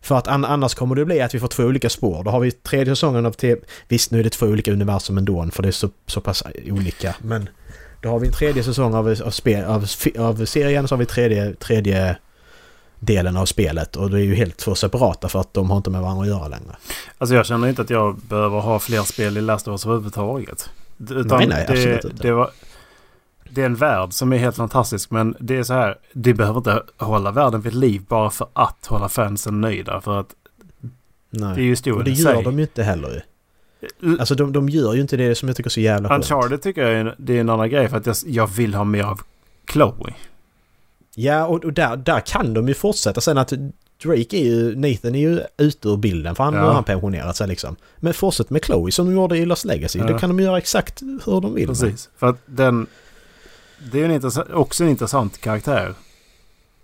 För 0.06 0.16
att 0.16 0.28
annars 0.28 0.74
kommer 0.74 0.96
det 0.96 1.06
bli 1.06 1.22
att 1.22 1.36
vi 1.36 1.40
får 1.40 1.48
två 1.48 1.64
olika 1.64 1.90
spår. 1.90 2.24
Då 2.24 2.32
har 2.32 2.40
vi 2.40 2.52
tredje 2.52 2.96
säsongen 2.96 3.26
av 3.26 3.32
TV... 3.32 3.62
Visst, 3.88 4.12
nu 4.12 4.20
är 4.20 4.24
det 4.24 4.30
två 4.30 4.46
olika 4.46 4.72
universum 4.72 5.18
ändå, 5.18 5.48
för 5.52 5.64
det 5.64 5.70
är 5.70 5.72
så, 5.72 5.90
så 6.08 6.22
pass 6.22 6.44
olika. 6.66 7.16
Men 7.22 7.50
då 8.02 8.10
har 8.10 8.20
vi 8.20 8.28
en 8.28 8.34
tredje 8.34 8.64
säsong 8.64 8.94
av, 8.94 9.08
av, 9.26 9.32
spel, 9.32 9.66
av, 9.66 9.86
av 10.18 10.46
serien, 10.46 10.88
så 10.88 10.96
har 10.96 11.00
vi 11.00 11.06
tredje, 11.06 11.54
tredje 11.54 12.18
delen 13.00 13.38
av 13.38 13.46
spelet. 13.46 13.96
Och 13.96 14.10
det 14.10 14.18
är 14.18 14.24
ju 14.24 14.36
helt 14.36 14.58
två 14.58 14.76
separata 14.76 15.30
för 15.30 15.40
att 15.40 15.54
de 15.54 15.70
har 15.70 15.78
inte 15.78 15.90
med 15.90 16.02
varandra 16.02 16.24
att 16.24 16.30
göra 16.30 16.48
längre. 16.48 16.76
Alltså 17.18 17.36
jag 17.36 17.46
känner 17.46 17.68
inte 17.68 17.82
att 17.82 17.90
jag 17.90 18.18
behöver 18.18 18.60
ha 18.60 18.80
fler 18.80 19.04
spel 19.04 19.38
i 19.38 19.42
Last 19.42 19.68
of 19.68 19.72
Us 19.72 19.86
överhuvudtaget. 19.86 20.70
Utan 21.10 21.38
nej, 21.38 21.48
nej, 21.48 21.66
absolut 21.70 22.02
det, 22.02 22.08
inte. 22.08 22.24
Det 22.24 22.32
var, 22.32 22.52
det 23.56 23.62
är 23.62 23.66
en 23.66 23.76
värld 23.76 24.14
som 24.14 24.34
är 24.34 24.38
helt 24.38 24.56
fantastisk 24.56 25.12
men 25.12 25.36
det 25.40 25.58
är 25.58 25.64
så 25.64 25.74
här. 25.74 25.98
Det 26.14 26.34
behöver 26.34 26.58
inte 26.58 26.84
hålla 26.98 27.32
världen 27.32 27.62
vid 27.62 27.74
liv 27.74 28.02
bara 28.08 28.30
för 28.30 28.48
att 28.54 28.86
hålla 28.86 29.10
fansen 29.10 29.62
nöjda. 29.62 30.02
För 30.02 30.20
att 30.20 30.36
Nej. 31.30 31.56
det 31.56 31.62
är 31.62 31.64
ju 31.64 31.70
historien 31.70 32.00
Och 32.00 32.04
det 32.04 32.12
gör 32.12 32.44
de 32.44 32.58
ju 32.58 32.62
inte 32.62 32.84
heller 32.84 33.10
ju. 33.10 33.22
Alltså 34.20 34.36
de, 34.36 34.54
de 34.54 34.70
gör 34.70 34.94
ju 34.94 35.02
inte 35.02 35.18
det 35.18 35.36
som 35.36 35.50
jag 35.50 35.58
tycker 35.58 35.70
är 35.70 35.72
så 35.72 35.80
jävla 35.80 36.10
skönt. 36.10 36.32
Uncharted 36.32 36.62
tycker 36.62 36.82
jag 36.82 36.94
är, 36.94 37.16
det 37.18 37.38
är 37.38 37.42
en 37.42 37.50
annan 37.50 37.70
grej 37.70 37.90
för 37.90 37.98
att 37.98 38.06
jag, 38.06 38.16
jag 38.26 38.48
vill 38.48 38.74
ha 38.74 38.84
mer 38.84 39.04
av 39.04 39.22
Chloe. 39.72 40.14
Ja 41.16 41.46
och, 41.46 41.66
och 41.66 41.74
där, 41.74 41.98
där 41.98 42.20
kan 42.20 42.54
de 42.54 42.68
ju 42.68 42.74
fortsätta 42.74 43.22
sen 43.22 43.38
att 43.38 43.54
Drake 44.04 44.38
är 44.38 44.46
ju, 44.46 44.76
Nathan 44.76 45.16
är 45.16 45.20
ju 45.20 45.40
ute 45.58 45.90
ur 45.90 45.98
bilden 45.98 46.36
för 46.36 46.44
han 46.44 46.54
ja. 46.54 46.60
har 46.60 46.74
han 46.74 46.84
pensionerat 46.84 47.36
sig 47.36 47.48
liksom. 47.48 47.76
Men 47.98 48.14
fortsätt 48.14 48.50
med 48.50 48.66
Chloe 48.66 48.92
som 48.92 49.06
de 49.06 49.14
gjorde 49.14 49.38
i 49.38 49.46
Lost 49.46 49.66
Legacy. 49.66 50.00
Ja. 50.00 50.06
Det 50.06 50.20
kan 50.20 50.30
de 50.30 50.44
göra 50.44 50.58
exakt 50.58 51.02
hur 51.02 51.42
de 51.42 51.54
vill. 51.54 51.68
Precis. 51.68 51.84
Med. 51.84 52.20
För 52.20 52.28
att 52.28 52.40
den, 52.46 52.88
det 53.92 54.04
är 54.04 54.10
en 54.10 54.54
också 54.54 54.84
en 54.84 54.90
intressant 54.90 55.42
karaktär. 55.42 55.94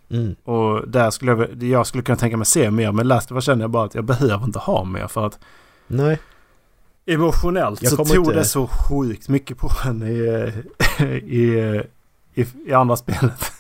Mm. 0.10 0.36
Och 0.44 0.88
där 0.88 1.12
skulle 1.12 1.32
jag, 1.32 1.64
jag 1.64 1.88
skulle 1.88 2.04
kunna 2.04 2.18
tänka 2.18 2.38
mig 2.38 2.46
se 2.46 2.72
mer. 2.72 2.92
Men 2.92 3.08
Last 3.08 3.32
of 3.32 3.36
Us 3.36 3.46
känner 3.46 3.64
jag 3.64 3.70
bara 3.70 3.86
att 3.86 3.96
jag 3.96 4.04
behöver 4.04 4.46
inte 4.46 4.60
ha 4.60 4.84
mer 4.84 5.08
för 5.08 5.26
att... 5.26 5.40
Nej. 5.88 6.20
Emotionellt 7.06 7.88
så 7.90 7.96
tog 7.96 8.16
inte... 8.16 8.34
det 8.34 8.46
så 8.46 8.68
sjukt 8.68 9.30
mycket 9.30 9.58
på 9.58 9.70
en 9.86 10.04
i, 10.04 10.52
i, 11.24 11.84
i, 12.34 12.46
i 12.68 12.74
andra 12.74 12.96
spelet. 12.98 13.52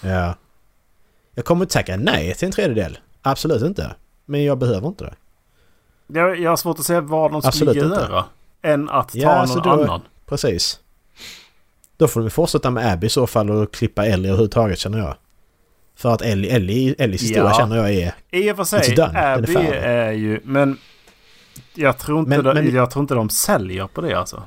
Ja. 0.00 0.34
Jag 1.34 1.44
kommer 1.44 1.64
inte 1.64 1.72
tacka 1.72 1.96
nej 1.96 2.34
till 2.34 2.46
en 2.46 2.52
tredjedel. 2.52 2.98
Absolut 3.22 3.62
inte. 3.62 3.94
Men 4.24 4.44
jag 4.44 4.58
behöver 4.58 4.88
inte 4.88 5.04
det. 5.04 5.14
Jag, 6.06 6.40
jag 6.40 6.50
har 6.50 6.56
svårt 6.56 6.78
att 6.78 6.84
se 6.84 7.00
vad 7.00 7.32
de 7.32 7.42
skulle 7.42 7.72
göra. 7.72 8.24
Än 8.62 8.88
att 8.88 9.08
ta 9.08 9.18
ja, 9.18 9.28
någon 9.28 9.38
alltså 9.38 9.60
då, 9.60 9.70
annan. 9.70 10.00
Precis. 10.26 10.80
Då 11.96 12.08
får 12.08 12.20
de 12.20 12.30
fortsätta 12.30 12.70
med 12.70 12.92
Abby 12.92 13.06
i 13.06 13.10
så 13.10 13.26
fall 13.26 13.50
och 13.50 13.74
klippa 13.74 14.06
Ellie 14.06 14.28
överhuvudtaget 14.28 14.78
känner 14.78 14.98
jag. 14.98 15.16
För 15.96 16.14
att 16.14 16.22
Ellie, 16.22 16.50
Ellie, 16.50 16.94
Ellies 16.98 17.22
historia 17.22 17.44
ja. 17.44 17.54
känner 17.58 17.76
jag 17.76 17.92
är... 17.92 18.14
I 18.30 18.52
och 18.52 18.56
för 18.56 18.64
sig, 18.64 19.00
Abby 19.00 19.54
är, 19.54 19.72
är, 19.72 20.12
ju... 20.12 20.40
Men 20.44 20.78
jag 21.74 21.98
tror, 21.98 22.18
inte 22.18 22.28
men, 22.28 22.44
de, 22.44 22.54
men, 22.54 22.74
jag 22.74 22.90
tror 22.90 23.02
inte 23.02 23.14
de 23.14 23.30
säljer 23.30 23.86
på 23.86 24.00
det 24.00 24.14
alltså. 24.14 24.42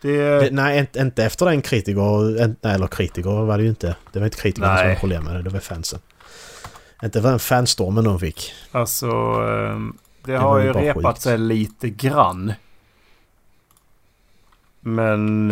Det... 0.00 0.40
Det, 0.40 0.50
nej, 0.50 0.78
inte, 0.78 1.00
inte 1.00 1.24
efter 1.24 1.46
den 1.46 1.62
kritiker... 1.62 2.66
Eller 2.66 2.86
kritiker 2.86 3.44
var 3.44 3.58
det 3.58 3.62
ju 3.62 3.68
inte. 3.68 3.96
Det 4.12 4.18
var 4.18 4.26
inte 4.26 4.40
kritikerna 4.40 4.78
som 4.78 4.88
var 4.88 4.94
problem 4.94 5.24
med 5.24 5.34
det. 5.34 5.42
Det 5.42 5.50
var 5.50 5.60
fansen. 5.60 5.98
Inte 7.02 7.22
för 7.22 7.28
den 7.28 7.38
fanstormen 7.38 8.04
de 8.04 8.20
fick. 8.20 8.52
Alltså... 8.72 9.06
Ehm, 9.06 9.96
det, 10.24 10.32
det 10.32 10.38
har 10.38 10.58
ju 10.58 10.72
repat 10.72 11.14
skit. 11.14 11.22
sig 11.22 11.38
lite 11.38 11.88
grann. 11.90 12.52
Men... 14.80 15.50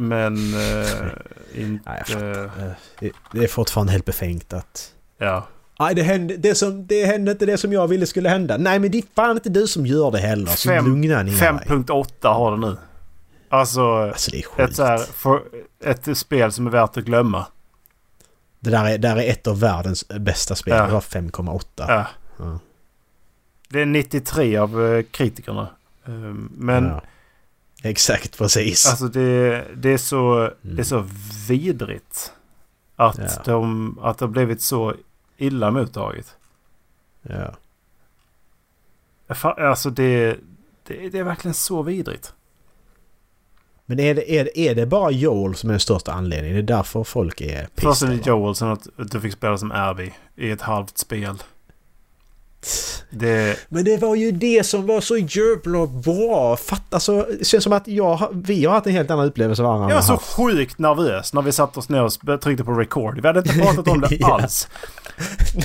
Eh, 0.04 0.06
men 0.06 0.54
äh, 0.54 1.62
inte... 1.62 2.50
Nej, 3.00 3.12
det 3.32 3.44
är 3.44 3.48
fortfarande 3.48 3.92
helt 3.92 4.04
befängt 4.04 4.52
att... 4.52 4.92
Ja. 5.18 5.46
Nej, 5.78 5.94
det 5.94 6.02
hände, 6.02 6.36
det, 6.36 6.54
som, 6.54 6.86
det 6.86 7.04
hände 7.04 7.32
inte 7.32 7.46
det 7.46 7.58
som 7.58 7.72
jag 7.72 7.88
ville 7.88 8.06
skulle 8.06 8.28
hända. 8.28 8.56
Nej, 8.56 8.78
men 8.78 8.90
det 8.90 8.98
är 8.98 9.04
fan 9.14 9.36
inte 9.36 9.48
du 9.48 9.66
som 9.66 9.86
gör 9.86 10.10
det 10.10 10.18
heller. 10.18 10.50
Så 10.50 10.68
Fem, 10.68 10.84
lugna 10.84 11.22
ner 11.22 11.32
5.8 11.32 12.32
har 12.32 12.50
det 12.50 12.56
nu. 12.56 12.76
Alltså, 13.48 13.82
alltså 13.82 14.30
det 14.30 14.38
är 14.38 14.42
skit. 14.42 14.68
Ett, 14.68 14.76
så 14.76 14.84
här, 14.84 14.98
för, 14.98 15.42
ett 15.84 16.18
spel 16.18 16.52
som 16.52 16.66
är 16.66 16.70
värt 16.70 16.96
att 16.96 17.04
glömma. 17.04 17.46
Det 18.60 18.70
där 18.70 18.84
är, 18.84 18.98
där 18.98 19.16
är 19.16 19.30
ett 19.30 19.46
av 19.46 19.60
världens 19.60 20.08
bästa 20.08 20.54
spel. 20.54 20.76
Ja. 20.76 20.86
Det 20.86 20.92
var 20.92 21.00
5,8. 21.00 21.62
Ja. 21.76 22.06
ja. 22.38 22.58
Det 23.68 23.80
är 23.80 23.86
93 23.86 24.56
av 24.56 24.80
uh, 24.80 25.02
kritikerna. 25.02 25.68
Um, 26.04 26.52
men... 26.56 26.84
Ja. 26.84 27.02
Exakt, 27.82 28.38
precis. 28.38 28.86
Alltså 28.86 29.08
det, 29.08 29.64
det, 29.76 29.92
är, 29.92 29.98
så, 29.98 30.38
mm. 30.38 30.54
det 30.62 30.82
är 30.82 30.84
så 30.84 31.04
vidrigt. 31.48 32.32
Att, 32.96 33.18
ja. 33.18 33.42
de, 33.44 33.98
att 34.02 34.18
det 34.18 34.24
har 34.24 34.30
blivit 34.30 34.62
så 34.62 34.94
illa 35.36 35.70
mottaget. 35.70 36.36
Ja. 37.22 37.56
Alltså 39.42 39.90
det, 39.90 40.38
det, 40.86 41.08
det 41.08 41.18
är 41.18 41.24
verkligen 41.24 41.54
så 41.54 41.82
vidrigt. 41.82 42.34
Men 43.86 44.00
är 44.00 44.14
det, 44.14 44.32
är, 44.32 44.44
det, 44.44 44.58
är 44.58 44.74
det 44.74 44.86
bara 44.86 45.10
Joel 45.10 45.54
som 45.54 45.70
är 45.70 45.72
den 45.72 45.80
största 45.80 46.12
anledningen? 46.12 46.56
Det 46.56 46.62
är 46.74 46.76
därför 46.76 47.04
folk 47.04 47.40
är 47.40 47.66
pissade? 47.66 47.94
Först 47.94 48.02
är 48.02 48.06
det 48.06 48.26
Joel, 48.26 48.54
sen 48.54 48.68
att 48.68 48.88
du 48.96 49.20
fick 49.20 49.32
spela 49.32 49.58
som 49.58 49.72
Abby 49.72 50.12
i 50.36 50.50
ett 50.50 50.60
halvt 50.60 50.98
spel. 50.98 51.42
Det... 53.10 53.56
Men 53.68 53.84
det 53.84 53.96
var 53.96 54.14
ju 54.14 54.32
det 54.32 54.66
som 54.66 54.86
var 54.86 55.00
så 55.00 55.16
jävla 55.16 55.86
bra. 55.86 56.56
Fatta 56.56 56.96
alltså, 56.96 57.26
det 57.38 57.44
känns 57.44 57.64
som 57.64 57.72
att 57.72 57.88
jag, 57.88 58.28
vi 58.32 58.64
har 58.64 58.74
haft 58.74 58.86
en 58.86 58.92
helt 58.92 59.10
annan 59.10 59.26
upplevelse 59.26 59.62
av 59.62 59.90
Jag 59.90 59.94
var 59.94 60.02
så 60.02 60.16
sjukt 60.16 60.78
nervös 60.78 61.32
när 61.32 61.42
vi 61.42 61.52
satte 61.52 61.78
oss 61.78 61.88
ner 61.88 62.04
och 62.04 62.40
tryckte 62.40 62.64
på 62.64 62.72
record. 62.72 63.20
Vi 63.20 63.26
hade 63.26 63.38
inte 63.38 63.52
pratat 63.52 63.88
om 63.88 64.00
det 64.00 64.22
alls. 64.22 64.68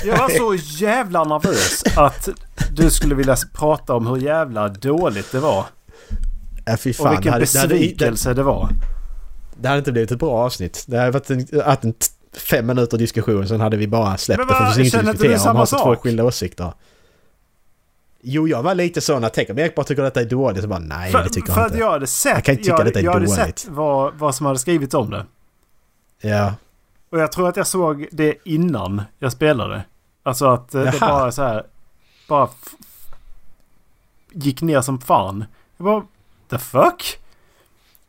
Jag 0.04 0.18
var 0.18 0.28
så 0.28 0.54
jävla 0.84 1.24
nervös 1.24 1.84
att 1.96 2.28
du 2.72 2.90
skulle 2.90 3.14
vilja 3.14 3.36
prata 3.52 3.94
om 3.94 4.06
hur 4.06 4.16
jävla 4.16 4.68
dåligt 4.68 5.32
det 5.32 5.40
var. 5.40 5.64
Ja, 6.64 6.76
fy 6.76 6.92
fan. 6.92 7.06
Och 7.06 7.12
vilken 7.12 7.40
besvikelse 7.40 8.28
det, 8.28 8.34
det, 8.34 8.40
det, 8.40 8.42
var. 8.42 8.68
Det 9.60 9.68
hade 9.68 9.78
inte 9.78 9.92
blivit 9.92 10.10
ett 10.10 10.18
bra 10.18 10.44
avsnitt. 10.44 10.84
Det 10.86 10.98
hade 10.98 11.10
varit 11.10 11.30
en, 11.30 11.46
en 11.52 11.94
fem 12.36 12.66
minuter 12.66 12.98
diskussion, 12.98 13.48
sen 13.48 13.60
hade 13.60 13.76
vi 13.76 13.86
bara 13.88 14.16
släppt 14.16 14.48
det. 14.48 14.54
För 14.54 14.64
det 14.64 14.74
finns 14.74 14.94
inget 14.94 15.08
att 15.08 15.18
diskutera 15.18 15.50
om. 15.50 15.56
Man 15.56 15.56
har 15.56 15.66
två 15.66 15.96
skilda 15.96 16.24
åsikter. 16.24 16.72
Jo, 18.20 18.48
jag 18.48 18.62
var 18.62 18.74
lite 18.74 19.00
sån 19.00 19.24
att 19.24 19.34
tänk 19.34 19.50
om 19.50 19.58
Erik 19.58 19.74
bara 19.74 19.86
tycker 19.86 20.02
att 20.02 20.14
detta 20.14 20.26
är 20.26 20.30
dåligt. 20.30 20.62
Så 20.62 20.68
bara 20.68 20.78
nej, 20.78 21.12
för, 21.12 21.22
det 21.22 21.28
tycker 21.28 21.52
för 21.52 21.60
jag 21.60 21.66
inte. 21.66 21.76
För 21.76 21.84
att 21.84 21.86
jag 21.86 21.92
hade 21.92 22.06
sett, 22.06 22.34
jag 22.34 22.44
kan 22.44 22.56
tycka 22.56 22.70
jag, 22.70 22.84
detta 22.84 22.98
är 22.98 23.04
jag 23.04 23.12
hade 23.12 23.26
dåligt. 23.26 23.58
sett 23.58 23.68
vad, 23.68 24.14
vad 24.14 24.34
som 24.34 24.46
hade 24.46 24.58
skrivits 24.58 24.94
om 24.94 25.10
det. 25.10 25.26
Ja. 26.20 26.54
Och 27.10 27.20
jag 27.20 27.32
tror 27.32 27.48
att 27.48 27.56
jag 27.56 27.66
såg 27.66 28.08
det 28.12 28.34
innan 28.44 29.02
jag 29.18 29.32
spelade. 29.32 29.84
Alltså 30.22 30.46
att 30.46 30.68
Jaha. 30.72 30.84
det 30.90 31.00
bara 31.00 31.32
så 31.32 31.42
här... 31.42 31.66
Bara... 32.28 32.48
Gick 34.32 34.62
ner 34.62 34.80
som 34.80 35.00
fan. 35.00 35.44
Jag 35.76 35.84
bara... 35.84 36.02
The 36.50 36.58
fuck? 36.58 37.18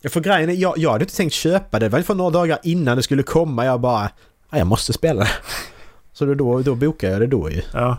Ja, 0.02 0.10
för 0.10 0.22
grejen 0.22 0.50
är, 0.50 0.54
jag, 0.54 0.78
jag 0.78 0.92
hade 0.92 1.04
inte 1.04 1.16
tänkt 1.16 1.34
köpa 1.34 1.80
det. 1.80 1.86
Det 1.86 1.90
var 1.90 2.02
för 2.02 2.16
några 2.16 2.32
dagar 2.32 2.60
innan 2.64 2.98
det 2.98 3.04
skulle 3.04 3.24
komma. 3.24 3.66
Jag 3.66 3.80
bara... 3.82 4.10
Jag 4.50 4.68
måste 4.68 4.94
spela. 4.94 5.28
Så 6.14 6.26
då, 6.26 6.62
då 6.62 6.76
bokade 6.76 7.14
jag 7.14 7.22
det 7.22 7.28
då 7.28 7.52
ju. 7.52 7.62
Ja. 7.74 7.98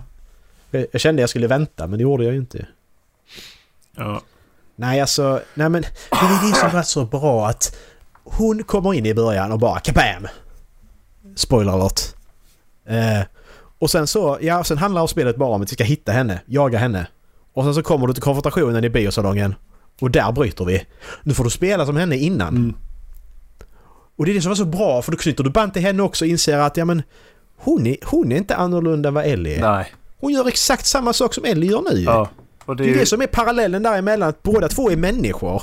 Jag 0.71 1.01
kände 1.01 1.23
jag 1.23 1.31
skulle 1.31 1.47
vänta 1.47 1.87
men 1.87 1.99
det 1.99 2.03
gjorde 2.03 2.25
jag 2.25 2.33
ju 2.33 2.39
inte. 2.39 2.67
Ja. 3.97 4.23
Nej 4.77 5.01
alltså, 5.01 5.41
nej 5.55 5.69
men 5.69 5.83
det 6.11 6.17
är 6.17 6.49
det 6.49 6.57
som 6.57 6.71
var 6.73 6.83
så 6.83 7.05
bra 7.05 7.47
att 7.49 7.77
hon 8.25 8.63
kommer 8.63 8.95
in 8.95 9.07
i 9.07 9.15
början 9.15 9.53
och 9.53 9.59
bara 9.59 9.81
kabam! 9.81 10.29
Spoiler 11.37 11.73
alert. 11.73 12.01
Eh, 12.87 13.21
och 13.79 13.91
sen 13.91 14.07
så, 14.07 14.39
ja 14.41 14.65
sen 14.65 14.79
handlar 14.79 15.07
spelet 15.07 15.37
bara 15.37 15.49
om 15.49 15.63
att 15.63 15.71
vi 15.71 15.75
ska 15.75 15.85
hitta 15.85 16.13
henne, 16.13 16.41
jaga 16.47 16.79
henne. 16.79 17.07
Och 17.53 17.65
sen 17.65 17.75
så 17.75 17.83
kommer 17.83 18.07
du 18.07 18.13
till 18.13 18.23
konfrontationen 18.23 18.85
i 18.85 18.89
biosalongen. 18.89 19.55
Och 20.01 20.11
där 20.11 20.33
bryter 20.33 20.65
vi. 20.65 20.87
Nu 21.23 21.35
får 21.35 21.45
du 21.45 21.51
spela 21.51 21.87
som 21.87 21.97
henne 21.97 22.17
innan. 22.17 22.57
Mm. 22.57 22.75
Och 24.17 24.27
det 24.27 24.33
är 24.33 24.35
det 24.35 24.41
som 24.43 24.51
var 24.51 24.57
så 24.57 24.65
bra 24.65 25.03
för 25.03 25.13
då 25.13 25.19
knyter 25.19 25.45
du 25.45 25.51
band 25.51 25.73
till 25.73 25.83
henne 25.83 26.03
också 26.03 26.25
och 26.25 26.29
inser 26.29 26.59
att 26.59 26.77
ja 26.77 26.85
men 26.85 27.03
hon 27.57 27.87
är, 27.87 27.97
hon 28.05 28.33
är 28.33 28.37
inte 28.37 28.57
annorlunda 28.57 29.09
än 29.09 29.15
vad 29.15 29.25
Ellie 29.25 29.57
är. 29.57 29.61
Nej. 29.61 29.93
Hon 30.21 30.33
gör 30.33 30.49
exakt 30.49 30.87
samma 30.87 31.13
sak 31.13 31.35
som 31.35 31.45
Ellie 31.45 31.71
gör 31.71 31.83
nu 31.93 32.01
ja, 32.01 32.31
och 32.65 32.77
det, 32.77 32.85
är 32.85 32.87
det 32.87 32.95
är 32.95 32.99
det 32.99 33.07
som 33.07 33.23
är 33.23 33.27
parallellen 33.27 33.83
däremellan, 33.83 34.29
att 34.29 34.43
båda 34.43 34.69
två 34.69 34.91
är 34.91 34.97
människor. 34.97 35.63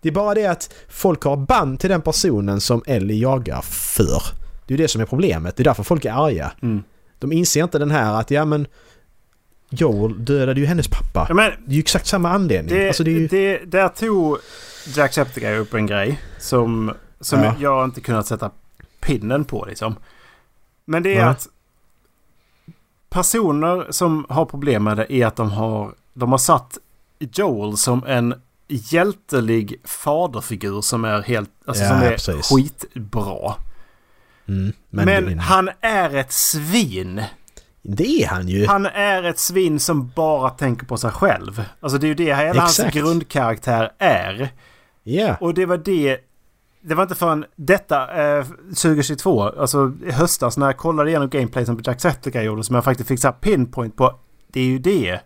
Det 0.00 0.08
är 0.08 0.12
bara 0.12 0.34
det 0.34 0.46
att 0.46 0.74
folk 0.88 1.22
har 1.22 1.36
band 1.36 1.80
till 1.80 1.90
den 1.90 2.02
personen 2.02 2.60
som 2.60 2.82
Ellie 2.86 3.20
jagar 3.20 3.62
för. 3.62 4.22
Det 4.66 4.74
är 4.74 4.78
det 4.78 4.88
som 4.88 5.00
är 5.00 5.06
problemet. 5.06 5.56
Det 5.56 5.62
är 5.62 5.64
därför 5.64 5.82
folk 5.82 6.04
är 6.04 6.26
arga. 6.26 6.52
Mm. 6.62 6.82
De 7.18 7.32
inser 7.32 7.62
inte 7.62 7.78
den 7.78 7.90
här 7.90 8.20
att 8.20 8.30
ja 8.30 8.44
men 8.44 8.66
Joel 9.74 10.24
dödade 10.24 10.60
ju 10.60 10.66
hennes 10.66 10.88
pappa. 10.88 11.34
Men, 11.34 11.50
det 11.66 11.72
är 11.72 11.74
ju 11.74 11.80
exakt 11.80 12.06
samma 12.06 12.30
anledning. 12.30 12.74
Det, 12.74 12.86
alltså, 12.86 13.04
det 13.04 13.10
ju... 13.10 13.28
det, 13.28 13.58
där 13.58 13.88
tog 13.88 14.38
Jacksepticeye 14.96 15.58
upp 15.58 15.74
en 15.74 15.86
grej 15.86 16.20
som, 16.38 16.92
som 17.20 17.42
ja. 17.42 17.54
jag 17.60 17.84
inte 17.84 18.00
kunnat 18.00 18.26
sätta 18.26 18.50
pinnen 19.00 19.44
på 19.44 19.64
liksom. 19.68 19.96
Men 20.84 21.02
det 21.02 21.14
är 21.14 21.20
ja. 21.20 21.28
att 21.28 21.48
personer 23.10 23.86
som 23.90 24.26
har 24.28 24.44
problem 24.44 24.84
med 24.84 24.96
det 24.96 25.12
är 25.12 25.26
att 25.26 25.36
de 25.36 25.50
har, 25.50 25.92
de 26.14 26.30
har 26.30 26.38
satt 26.38 26.78
Joel 27.18 27.76
som 27.76 28.04
en 28.06 28.34
hjältelig 28.68 29.80
faderfigur 29.84 30.80
som 30.80 31.04
är 31.04 31.22
helt, 31.22 31.50
alltså 31.64 31.84
ja, 31.84 31.88
som 31.88 31.98
är 31.98 32.10
precis. 32.10 32.48
skitbra. 32.48 33.54
Mm, 34.48 34.72
men, 34.90 35.24
men 35.24 35.38
han 35.38 35.70
är 35.80 36.14
ett 36.14 36.32
svin. 36.32 37.22
Det 37.86 38.22
är 38.22 38.28
han 38.28 38.48
ju. 38.48 38.66
Han 38.66 38.86
är 38.86 39.22
ett 39.22 39.38
svin 39.38 39.80
som 39.80 40.12
bara 40.16 40.50
tänker 40.50 40.86
på 40.86 40.96
sig 40.96 41.10
själv. 41.10 41.64
Alltså 41.80 41.98
det 41.98 42.06
är 42.06 42.08
ju 42.08 42.14
det 42.14 42.34
hela 42.34 42.60
hans 42.60 42.80
grundkaraktär 42.92 43.92
är. 43.98 44.52
Ja. 45.02 45.12
Yeah. 45.12 45.42
Och 45.42 45.54
det 45.54 45.66
var 45.66 45.76
det 45.76 46.20
det 46.86 46.94
var 46.94 47.02
inte 47.02 47.14
förrän 47.14 47.44
detta, 47.56 48.24
eh, 48.38 48.44
2022, 48.68 49.42
alltså 49.42 49.92
i 50.06 50.10
höstas 50.10 50.56
när 50.56 50.66
jag 50.66 50.76
kollade 50.76 51.10
igenom 51.10 51.28
gameplaysen 51.28 51.76
på 51.76 51.82
Jacksepticeye 51.86 52.44
gjorde 52.44 52.64
som 52.64 52.74
jag 52.74 52.84
faktiskt 52.84 53.08
fick 53.08 53.20
så 53.20 53.32
pinpoint 53.32 53.96
på. 53.96 54.18
Det 54.52 54.60
är 54.60 54.64
ju 54.64 54.78
det. 54.78 55.20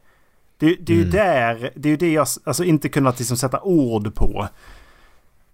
Det, 0.59 0.77
det 0.81 0.93
är 0.93 0.97
mm. 0.97 1.05
ju 1.05 1.11
där, 1.11 1.71
det 1.77 1.89
är 1.89 1.91
ju 1.91 1.97
det 1.97 2.13
jag 2.13 2.27
alltså 2.45 2.65
inte 2.65 2.89
kunnat 2.89 3.19
liksom 3.19 3.37
sätta 3.37 3.61
ord 3.61 4.15
på. 4.15 4.49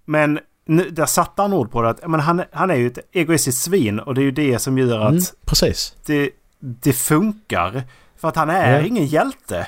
Men 0.05 0.39
nu, 0.67 0.91
där 0.91 1.07
satte 1.07 1.43
han 1.43 1.53
ord 1.53 1.71
på 1.71 1.83
det. 1.83 1.89
Att, 1.89 2.11
men 2.11 2.21
han, 2.21 2.43
han 2.53 2.71
är 2.71 2.75
ju 2.75 2.87
ett 2.87 2.99
egoistiskt 3.13 3.63
svin 3.63 4.01
och 4.01 4.15
det 4.15 4.21
är 4.21 4.25
ju 4.25 4.31
det 4.31 4.59
som 4.59 4.79
gör 4.79 5.01
att... 5.01 5.11
Mm, 5.11 5.23
precis. 5.45 5.97
Det, 6.07 6.31
det 6.65 6.93
funkar. 6.93 7.83
För 8.17 8.29
att 8.29 8.37
han 8.37 8.51
är 8.51 8.81
ja. 8.81 8.87
ingen 8.87 9.07
hjälte. 9.07 9.67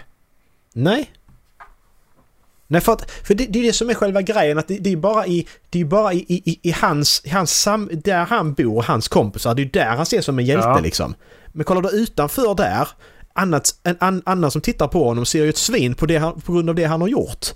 Nej. 0.73 1.11
Nej, 2.67 2.81
för, 2.81 2.93
att, 2.93 3.11
för 3.11 3.35
det, 3.35 3.47
det, 3.47 3.59
är 3.59 3.63
det 3.63 3.73
som 3.73 3.91
är 3.91 3.95
själva 3.95 4.23
grejen 4.23 4.59
att 4.59 4.69
det, 4.69 4.79
det 4.79 4.93
är 4.93 4.97
bara 4.97 5.27
i, 5.27 5.47
det 5.71 5.81
är 5.81 5.85
bara 5.85 6.13
i, 6.13 6.19
i, 6.29 6.59
i 6.63 6.73
hans, 6.73 7.23
hans 7.33 7.61
sam, 7.61 7.91
där 7.93 8.25
han 8.25 8.55
bor, 8.55 8.83
hans 8.83 9.09
kompisar, 9.09 9.55
det 9.55 9.63
är 9.63 9.67
där 9.67 9.87
han 9.87 10.03
ses 10.03 10.25
som 10.25 10.39
en 10.39 10.45
hjälte 10.45 10.69
ja. 10.69 10.81
liksom. 10.81 11.15
Men 11.47 11.65
kollar 11.65 11.83
du 11.83 11.89
utanför 11.89 12.55
där, 12.55 12.89
annat, 13.33 13.81
en 13.83 13.97
an, 14.01 14.23
annan 14.27 14.51
som 14.51 14.61
tittar 14.61 14.89
på 14.89 15.05
honom 15.05 15.27
ser 15.27 15.45
ju 15.45 15.49
ett 15.49 15.57
svin 15.57 15.95
på, 15.95 16.07
det, 16.07 16.21
på 16.45 16.53
grund 16.53 16.69
av 16.69 16.75
det 16.75 16.85
han 16.85 17.01
har 17.01 17.09
gjort. 17.09 17.47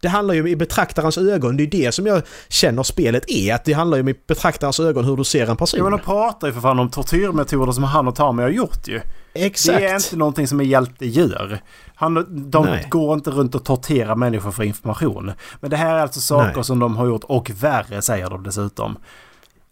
Det 0.00 0.08
handlar 0.08 0.34
ju 0.34 0.40
om 0.40 0.46
i 0.46 0.56
betraktarens 0.56 1.18
ögon. 1.18 1.56
Det 1.56 1.62
är 1.62 1.66
det 1.66 1.92
som 1.92 2.06
jag 2.06 2.22
känner 2.48 2.82
spelet 2.82 3.24
är. 3.30 3.54
Att 3.54 3.64
det 3.64 3.72
handlar 3.72 3.96
ju 3.96 4.02
om 4.02 4.08
i 4.08 4.14
betraktarens 4.26 4.80
ögon 4.80 5.04
hur 5.04 5.16
du 5.16 5.24
ser 5.24 5.46
en 5.50 5.56
person. 5.56 5.78
Ja 5.78 5.84
men 5.84 5.92
de 5.92 6.04
pratar 6.04 6.46
ju 6.46 6.52
för 6.52 6.60
fan 6.60 6.78
om 6.78 6.90
tortyrmetoder 6.90 7.72
som 7.72 7.84
han 7.84 8.08
och 8.08 8.14
Tami 8.14 8.42
har 8.42 8.50
gjort 8.50 8.88
ju. 8.88 9.00
Exakt. 9.34 9.78
Det 9.78 9.86
är 9.86 9.94
inte 9.94 10.16
någonting 10.16 10.48
som 10.48 10.60
en 10.60 10.66
hjälte 10.66 11.06
gör. 11.06 11.60
Han, 11.94 12.26
de 12.50 12.64
Nej. 12.64 12.86
går 12.90 13.14
inte 13.14 13.30
runt 13.30 13.54
och 13.54 13.64
torterar 13.64 14.16
människor 14.16 14.50
för 14.50 14.62
information. 14.62 15.32
Men 15.60 15.70
det 15.70 15.76
här 15.76 15.94
är 15.94 16.00
alltså 16.00 16.20
saker 16.20 16.54
Nej. 16.54 16.64
som 16.64 16.78
de 16.78 16.96
har 16.96 17.06
gjort 17.06 17.24
och 17.24 17.50
värre 17.50 18.02
säger 18.02 18.30
de 18.30 18.42
dessutom. 18.42 18.98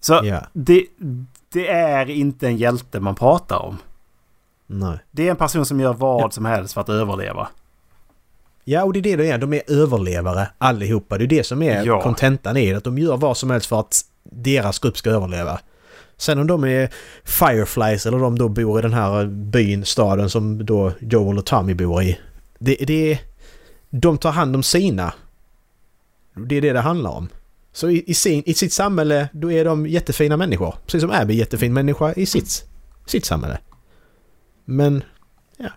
Så 0.00 0.24
yeah. 0.24 0.44
det, 0.52 0.84
det 1.52 1.68
är 1.68 2.10
inte 2.10 2.46
en 2.46 2.56
hjälte 2.56 3.00
man 3.00 3.14
pratar 3.14 3.58
om. 3.58 3.78
Nej. 4.66 4.98
Det 5.10 5.26
är 5.26 5.30
en 5.30 5.36
person 5.36 5.66
som 5.66 5.80
gör 5.80 5.92
vad 5.92 6.32
som 6.32 6.44
helst 6.44 6.74
för 6.74 6.80
att 6.80 6.88
överleva. 6.88 7.48
Ja, 8.70 8.84
och 8.84 8.92
det 8.92 8.98
är 8.98 9.02
det 9.02 9.16
de 9.16 9.30
är. 9.30 9.38
De 9.38 9.52
är 9.52 9.62
överlevare 9.66 10.48
allihopa. 10.58 11.18
Det 11.18 11.24
är 11.24 11.26
det 11.26 11.44
som 11.44 11.62
är 11.62 12.02
kontentan 12.02 12.56
ja. 12.56 12.62
i 12.62 12.74
Att 12.74 12.84
de 12.84 12.98
gör 12.98 13.16
vad 13.16 13.36
som 13.36 13.50
helst 13.50 13.66
för 13.66 13.80
att 13.80 14.04
deras 14.22 14.78
grupp 14.78 14.98
ska 14.98 15.10
överleva. 15.10 15.60
Sen 16.16 16.38
om 16.38 16.46
de 16.46 16.64
är 16.64 16.90
Fireflies 17.24 18.06
eller 18.06 18.18
de 18.18 18.38
då 18.38 18.48
bor 18.48 18.78
i 18.78 18.82
den 18.82 18.92
här 18.92 19.26
byn, 19.26 19.84
staden 19.84 20.30
som 20.30 20.66
då 20.66 20.92
Joel 21.00 21.38
och 21.38 21.46
Tommy 21.46 21.74
bor 21.74 22.02
i. 22.02 22.18
Det, 22.58 22.76
det 22.86 23.12
är... 23.12 23.18
De 23.90 24.18
tar 24.18 24.32
hand 24.32 24.56
om 24.56 24.62
sina. 24.62 25.12
Det 26.34 26.56
är 26.56 26.60
det 26.60 26.72
det 26.72 26.80
handlar 26.80 27.10
om. 27.10 27.28
Så 27.72 27.90
i, 27.90 28.04
i, 28.06 28.14
sin, 28.14 28.42
i 28.46 28.54
sitt 28.54 28.72
samhälle, 28.72 29.28
då 29.32 29.52
är 29.52 29.64
de 29.64 29.86
jättefina 29.86 30.36
människor. 30.36 30.74
Precis 30.86 31.00
som 31.00 31.10
Abby 31.10 31.34
är 31.34 31.38
jättefin 31.38 31.72
människa 31.72 32.12
i 32.12 32.26
sitt, 32.26 32.64
sitt 33.06 33.24
samhälle. 33.24 33.58
Men, 34.64 35.04
ja. 35.56 35.70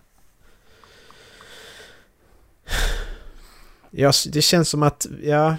Ja. 3.91 4.11
Det 4.29 4.41
känns 4.41 4.69
som 4.69 4.83
att, 4.83 5.07
ja... 5.23 5.57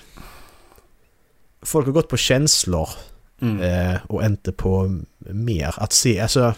Folk 1.64 1.86
har 1.86 1.92
gått 1.92 2.08
på 2.08 2.16
känslor. 2.16 2.88
Mm. 3.40 3.62
Eh, 3.62 4.00
och 4.06 4.24
inte 4.24 4.52
på 4.52 5.00
mer. 5.18 5.74
Att 5.76 5.92
se, 5.92 6.20
alltså... 6.20 6.54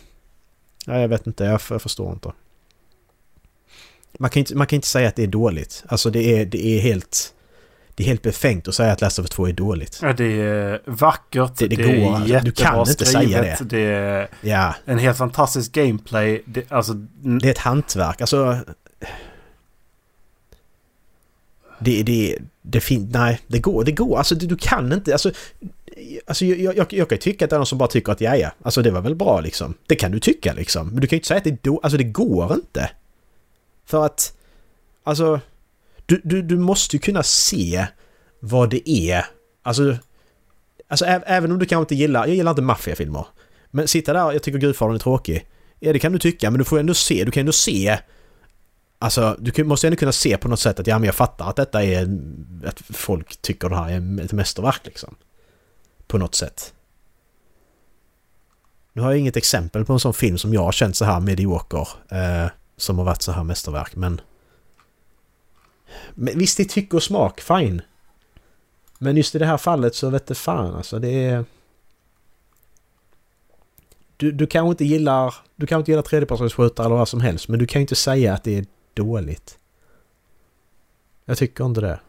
Ja, 0.86 0.98
jag 1.00 1.09
vet 1.09 1.26
inte, 1.26 1.44
jag, 1.44 1.61
jag 1.70 1.82
förstår 1.82 2.12
inte. 2.12 2.32
Man 4.18 4.30
kan 4.30 4.40
inte, 4.40 4.55
man 4.55 4.66
kan 4.66 4.76
inte 4.76 4.88
säga 4.88 5.09
att 5.09 5.16
det 5.16 5.22
är 5.22 5.26
dåligt. 5.26 5.84
Alltså 5.88 6.11
det 6.11 6.40
är, 6.40 6.46
det 6.46 6.66
är 6.66 6.80
helt... 6.80 7.30
Det 7.96 8.02
är 8.02 8.07
helt 8.07 8.22
befängt 8.22 8.68
att 8.68 8.74
säga 8.74 8.92
att 8.92 9.00
Last 9.00 9.18
of 9.18 9.22
Us 9.22 9.30
2 9.30 9.48
är 9.48 9.52
dåligt. 9.52 9.98
Ja, 10.02 10.12
det 10.12 10.24
är 10.40 10.82
vackert. 10.86 11.59
Det, 11.59 11.66
det, 11.68 11.76
det 11.76 11.82
går. 11.82 11.92
är 11.92 12.26
jättebra 12.26 12.40
Du 12.40 12.52
kan 12.52 12.78
inte 12.78 13.05
skrivet. 13.07 13.30
säga 13.30 13.57
det. 13.61 13.64
Det 13.64 13.80
är 13.80 14.28
ja. 14.40 14.74
en 14.84 14.98
helt 14.98 15.18
fantastisk 15.18 15.72
gameplay. 15.72 16.42
Det, 16.46 16.72
alltså, 16.72 16.92
det 17.40 17.46
är 17.46 17.50
ett 17.50 17.59
hantverk. 17.59 18.20
Alltså... 18.20 18.59
Det, 21.78 22.02
det, 22.02 22.38
det 22.62 22.80
finns... 22.80 23.12
Nej, 23.12 23.40
det 23.46 23.58
går. 23.58 23.84
Det 23.84 23.92
går. 23.92 24.18
Alltså 24.18 24.34
du, 24.34 24.46
du 24.46 24.56
kan 24.56 24.92
inte... 24.92 25.12
Alltså, 25.12 25.30
alltså 26.26 26.44
jag, 26.44 26.76
jag, 26.76 26.92
jag 26.92 27.08
kan 27.08 27.16
ju 27.16 27.20
tycka 27.20 27.44
att 27.44 27.50
det 27.50 27.56
är 27.56 27.58
någon 27.58 27.66
som 27.66 27.78
bara 27.78 27.88
tycker 27.88 28.12
att 28.12 28.20
ja, 28.20 28.36
ja, 28.36 28.50
alltså 28.62 28.82
det 28.82 28.90
var 28.90 29.00
väl 29.00 29.14
bra 29.14 29.40
liksom. 29.40 29.74
Det 29.86 29.96
kan 29.96 30.12
du 30.12 30.20
tycka 30.20 30.52
liksom. 30.52 30.88
Men 30.88 31.00
du 31.00 31.06
kan 31.06 31.16
ju 31.16 31.18
inte 31.18 31.28
säga 31.28 31.38
att 31.38 31.44
det 31.44 31.50
är 31.50 31.58
då, 31.62 31.80
Alltså 31.82 31.96
det 31.96 32.04
går 32.04 32.52
inte. 32.52 32.90
För 33.86 34.04
att... 34.04 34.32
Alltså... 35.04 35.40
Du, 36.06 36.20
du, 36.24 36.42
du 36.42 36.58
måste 36.58 36.96
ju 36.96 37.00
kunna 37.00 37.22
se 37.22 37.86
vad 38.40 38.70
det 38.70 38.90
är. 38.90 39.26
Alltså... 39.62 39.96
Alltså 40.88 41.04
även 41.04 41.52
om 41.52 41.58
du 41.58 41.66
kanske 41.66 41.82
inte 41.82 41.94
gillar... 41.94 42.26
Jag 42.26 42.36
gillar 42.36 42.50
inte 42.50 42.62
maffiafilmer. 42.62 43.26
Men 43.70 43.88
sitta 43.88 44.12
där 44.12 44.24
och 44.24 44.34
jag 44.34 44.42
tycker 44.42 44.58
Gudfadern 44.58 44.94
är 44.94 44.98
tråkig. 44.98 45.46
Ja 45.80 45.92
det 45.92 45.98
kan 45.98 46.12
du 46.12 46.18
tycka 46.18 46.50
men 46.50 46.58
du 46.58 46.64
får 46.64 46.78
ändå 46.78 46.94
se. 46.94 47.24
Du 47.24 47.30
kan 47.30 47.40
ändå 47.40 47.52
se... 47.52 47.98
Alltså 48.99 49.36
du 49.38 49.64
måste 49.64 49.86
ändå 49.86 49.97
kunna 49.97 50.12
se 50.12 50.36
på 50.36 50.49
något 50.49 50.61
sätt 50.61 50.80
att 50.80 50.86
ja 50.86 50.99
men 50.99 51.07
jag 51.07 51.14
fattar 51.14 51.49
att 51.51 51.57
detta 51.57 51.84
är... 51.84 52.18
Att 52.66 52.80
folk 52.80 53.36
tycker 53.36 53.68
det 53.68 53.76
här 53.76 53.90
är 53.90 54.24
ett 54.24 54.32
mästerverk 54.32 54.80
liksom. 54.84 55.14
På 56.07 56.18
något 56.18 56.34
sätt. 56.34 56.74
Nu 58.92 59.03
har 59.03 59.11
jag 59.11 59.20
inget 59.20 59.36
exempel 59.36 59.84
på 59.84 59.92
en 59.92 60.01
sån 60.01 60.14
film 60.14 60.38
som 60.38 60.55
jag 60.55 60.64
har 60.64 60.72
känt 60.72 60.97
så 60.97 61.05
här 61.05 61.20
medioker. 61.20 61.88
Eh, 62.09 62.51
som 62.76 62.99
har 62.99 63.05
varit 63.05 63.22
så 63.22 63.32
här 63.32 63.45
mästerverk 63.45 63.97
men... 63.97 64.20
Men 66.14 66.38
visst, 66.38 66.57
det 66.57 66.62
är 66.62 66.68
tycke 66.68 66.97
och 66.97 67.03
smak, 67.03 67.40
fine. 67.40 67.82
Men 68.99 69.16
just 69.16 69.34
i 69.34 69.38
det 69.38 69.47
här 69.47 69.57
fallet 69.57 69.95
så 69.95 70.11
vet 70.11 70.26
det 70.26 70.34
fan 70.34 70.74
alltså, 70.74 70.99
det 70.99 71.09
är... 71.09 71.45
Du, 74.16 74.32
du 74.32 74.47
kanske 74.47 74.70
inte 74.70 74.84
gillar... 74.84 75.34
Du 75.57 75.66
kanske 75.66 75.80
inte 75.80 75.90
gillar 75.90 76.03
tredjepersonsskjutare 76.03 76.86
eller 76.86 76.97
vad 76.97 77.09
som 77.09 77.20
helst, 77.20 77.49
men 77.49 77.59
du 77.59 77.66
kan 77.66 77.80
ju 77.80 77.82
inte 77.82 77.95
säga 77.95 78.34
att 78.34 78.45
det 78.45 78.59
är 78.59 78.64
dåligt. 78.95 79.59
Jag 81.24 81.38
tycker 81.38 81.64
inte 81.64 81.80
det. 81.80 82.01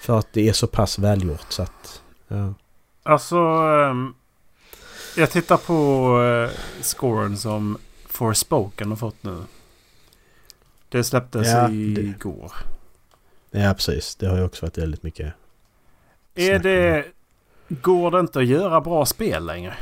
För 0.00 0.18
att 0.18 0.32
det 0.32 0.48
är 0.48 0.52
så 0.52 0.66
pass 0.66 0.98
välgjort 0.98 1.46
så 1.48 1.62
att... 1.62 2.02
Ja. 2.28 2.54
Alltså... 3.02 3.38
Um, 3.38 4.14
jag 5.16 5.30
tittar 5.30 5.56
på 5.56 6.18
uh, 6.18 6.50
scoren 6.82 7.36
som 7.36 7.78
Forspoken 8.06 8.88
har 8.88 8.96
fått 8.96 9.22
nu. 9.22 9.42
Det 10.88 11.04
släpptes 11.04 11.48
ja, 11.48 11.70
igår. 11.70 12.52
Ja, 13.50 13.74
precis. 13.74 14.16
Det 14.16 14.26
har 14.26 14.36
ju 14.36 14.44
också 14.44 14.66
varit 14.66 14.78
väldigt 14.78 15.02
mycket... 15.02 15.34
Är 16.34 16.58
det... 16.58 17.04
Går 17.68 18.10
det 18.10 18.20
inte 18.20 18.38
att 18.38 18.46
göra 18.46 18.80
bra 18.80 19.06
spel 19.06 19.46
längre? 19.46 19.76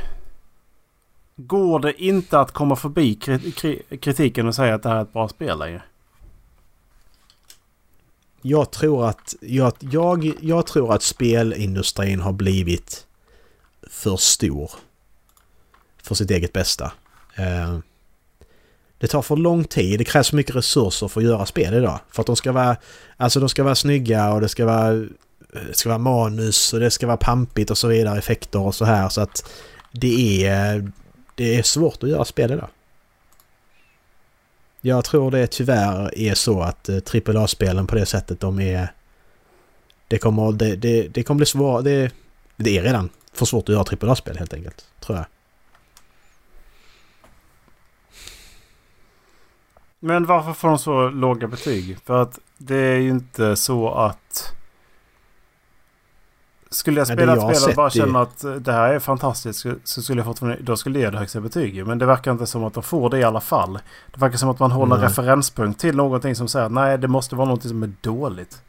Går 1.47 1.79
det 1.79 2.03
inte 2.03 2.39
att 2.39 2.51
komma 2.51 2.75
förbi 2.75 3.15
kritiken 4.01 4.47
och 4.47 4.55
säga 4.55 4.75
att 4.75 4.83
det 4.83 4.89
här 4.89 4.95
är 4.95 5.01
ett 5.01 5.13
bra 5.13 5.27
spel 5.27 5.59
längre? 5.59 5.81
Jag 8.41 8.71
tror 8.71 9.07
att... 9.07 9.35
Jag, 9.41 9.73
jag, 9.79 10.33
jag 10.41 10.67
tror 10.67 10.93
att 10.93 11.03
spelindustrin 11.03 12.19
har 12.19 12.31
blivit 12.31 13.07
för 13.89 14.17
stor. 14.17 14.71
För 16.03 16.15
sitt 16.15 16.31
eget 16.31 16.53
bästa. 16.53 16.91
Eh, 17.35 17.77
det 18.97 19.07
tar 19.07 19.21
för 19.21 19.35
lång 19.35 19.63
tid, 19.63 19.99
det 19.99 20.05
krävs 20.05 20.29
för 20.29 20.35
mycket 20.35 20.55
resurser 20.55 21.07
för 21.07 21.21
att 21.21 21.27
göra 21.27 21.45
spel 21.45 21.73
idag. 21.73 21.99
För 22.11 22.21
att 22.21 22.27
de 22.27 22.35
ska 22.35 22.51
vara, 22.51 22.75
alltså 23.17 23.39
de 23.39 23.49
ska 23.49 23.63
vara 23.63 23.75
snygga 23.75 24.33
och 24.33 24.41
det 24.41 24.49
ska 24.49 24.65
vara, 24.65 24.93
det 25.51 25.73
ska 25.73 25.89
vara 25.89 25.99
manus 25.99 26.73
och 26.73 26.79
det 26.79 26.91
ska 26.91 27.07
vara 27.07 27.17
pampigt 27.17 27.71
och 27.71 27.77
så 27.77 27.87
vidare, 27.87 28.17
effekter 28.17 28.59
och 28.59 28.75
så 28.75 28.85
här. 28.85 29.09
Så 29.09 29.21
att 29.21 29.49
det 29.91 30.47
är, 30.47 30.91
det 31.39 31.55
är 31.57 31.63
svårt 31.63 32.03
att 32.03 32.09
göra 32.09 32.25
spel 32.25 32.51
idag. 32.51 32.67
Jag 34.81 35.05
tror 35.05 35.31
det 35.31 35.47
tyvärr 35.47 36.17
är 36.19 36.33
så 36.33 36.61
att 36.61 36.89
eh, 36.89 36.97
AAA-spelen 37.13 37.87
på 37.87 37.95
det 37.95 38.05
sättet 38.05 38.39
de 38.39 38.59
är... 38.59 38.91
Det 40.07 40.17
kommer, 40.17 40.51
det, 40.51 40.75
det, 40.75 41.07
det 41.07 41.23
kommer 41.23 41.37
bli 41.37 41.45
svårt, 41.45 41.83
det, 41.83 42.11
det 42.55 42.77
är 42.77 42.83
redan 42.83 43.09
för 43.33 43.45
svårt 43.45 43.69
att 43.69 43.75
göra 43.75 44.09
AAA-spel 44.09 44.37
helt 44.37 44.53
enkelt, 44.53 44.85
tror 44.99 45.17
jag. 45.17 45.25
Men 49.99 50.25
varför 50.25 50.53
får 50.53 50.67
de 50.67 50.79
så 50.79 51.09
låga 51.09 51.47
betyg? 51.47 51.97
För 52.05 52.21
att 52.21 52.39
det 52.57 52.75
är 52.75 52.97
ju 52.97 53.09
inte 53.09 53.55
så 53.55 53.89
att... 53.89 54.53
Skulle 56.71 56.99
jag 56.99 57.07
spela 57.07 57.33
ett 57.33 57.57
spel 57.57 57.69
och 57.69 57.75
bara 57.75 57.89
känna 57.89 58.21
att 58.21 58.45
det 58.59 58.71
här 58.71 58.93
är 58.93 58.99
fantastiskt 58.99 59.65
så 59.83 60.01
skulle 60.01 60.19
jag 60.19 60.25
fortfarande... 60.25 60.57
Då 60.61 60.77
skulle 60.77 60.99
det 60.99 61.03
ge 61.03 61.09
det 61.09 61.17
högsta 61.17 61.41
betyg. 61.41 61.85
Men 61.87 61.97
det 61.97 62.05
verkar 62.05 62.31
inte 62.31 62.45
som 62.45 62.63
att 62.63 62.73
de 62.73 62.83
får 62.83 63.09
det 63.09 63.19
i 63.19 63.23
alla 63.23 63.41
fall. 63.41 63.79
Det 64.13 64.21
verkar 64.21 64.37
som 64.37 64.49
att 64.49 64.59
man 64.59 64.71
håller 64.71 64.95
mm. 64.95 65.09
referenspunkt 65.09 65.79
till 65.79 65.95
någonting 65.95 66.35
som 66.35 66.47
säger 66.47 66.65
att 66.65 66.71
nej 66.71 66.97
det 66.97 67.07
måste 67.07 67.35
vara 67.35 67.45
någonting 67.45 67.69
som 67.69 67.83
är 67.83 67.91
dåligt. 68.01 68.61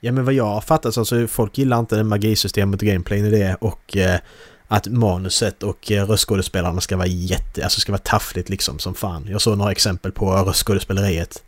Ja 0.00 0.12
men 0.12 0.24
vad 0.24 0.34
jag 0.34 0.44
har 0.44 0.60
fattat 0.60 0.94
så 0.94 1.00
alltså, 1.00 1.26
folk 1.26 1.58
gillar 1.58 1.78
inte 1.78 1.96
det 1.96 2.04
magisystemet 2.04 2.82
och 2.82 2.88
gameplayen 2.88 3.26
i 3.26 3.30
det 3.30 3.56
och 3.60 3.96
eh, 3.96 4.20
att 4.68 4.86
manuset 4.86 5.62
och 5.62 5.92
eh, 5.92 6.06
röstskådespelarna 6.06 6.80
ska 6.80 6.96
vara 6.96 7.06
jätte... 7.06 7.64
Alltså 7.64 7.80
ska 7.80 7.92
vara 7.92 8.02
taffligt 8.04 8.48
liksom 8.48 8.78
som 8.78 8.94
fan. 8.94 9.26
Jag 9.28 9.40
såg 9.40 9.58
några 9.58 9.70
exempel 9.70 10.12
på 10.12 10.32
röstskådespeleriet. 10.32 11.42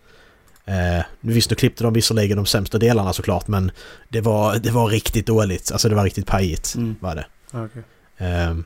Eh, 0.69 1.05
visst, 1.20 1.51
nu 1.51 1.57
klippte 1.57 1.85
de 1.85 1.93
visserligen 1.93 2.36
de 2.36 2.47
sämsta 2.47 2.78
delarna 2.78 3.12
såklart 3.12 3.49
men 3.49 3.70
det 4.09 4.20
var, 4.20 4.57
det 4.57 4.70
var 4.70 4.89
riktigt 4.89 5.27
dåligt. 5.27 5.73
Alltså 5.73 5.89
det 5.89 5.95
var 5.95 6.05
riktigt 6.05 6.27
pajigt 6.27 6.74
mm. 6.74 6.97
var 7.01 7.15
det. 7.15 7.27
Okay. 7.53 7.82
Eh, 8.16 8.57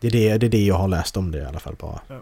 det, 0.00 0.06
är 0.06 0.10
det, 0.10 0.38
det 0.38 0.46
är 0.46 0.50
det 0.50 0.64
jag 0.64 0.74
har 0.74 0.88
läst 0.88 1.16
om 1.16 1.30
det 1.30 1.38
i 1.38 1.44
alla 1.44 1.60
fall 1.60 1.74
bara. 1.78 2.00
Ja. 2.08 2.20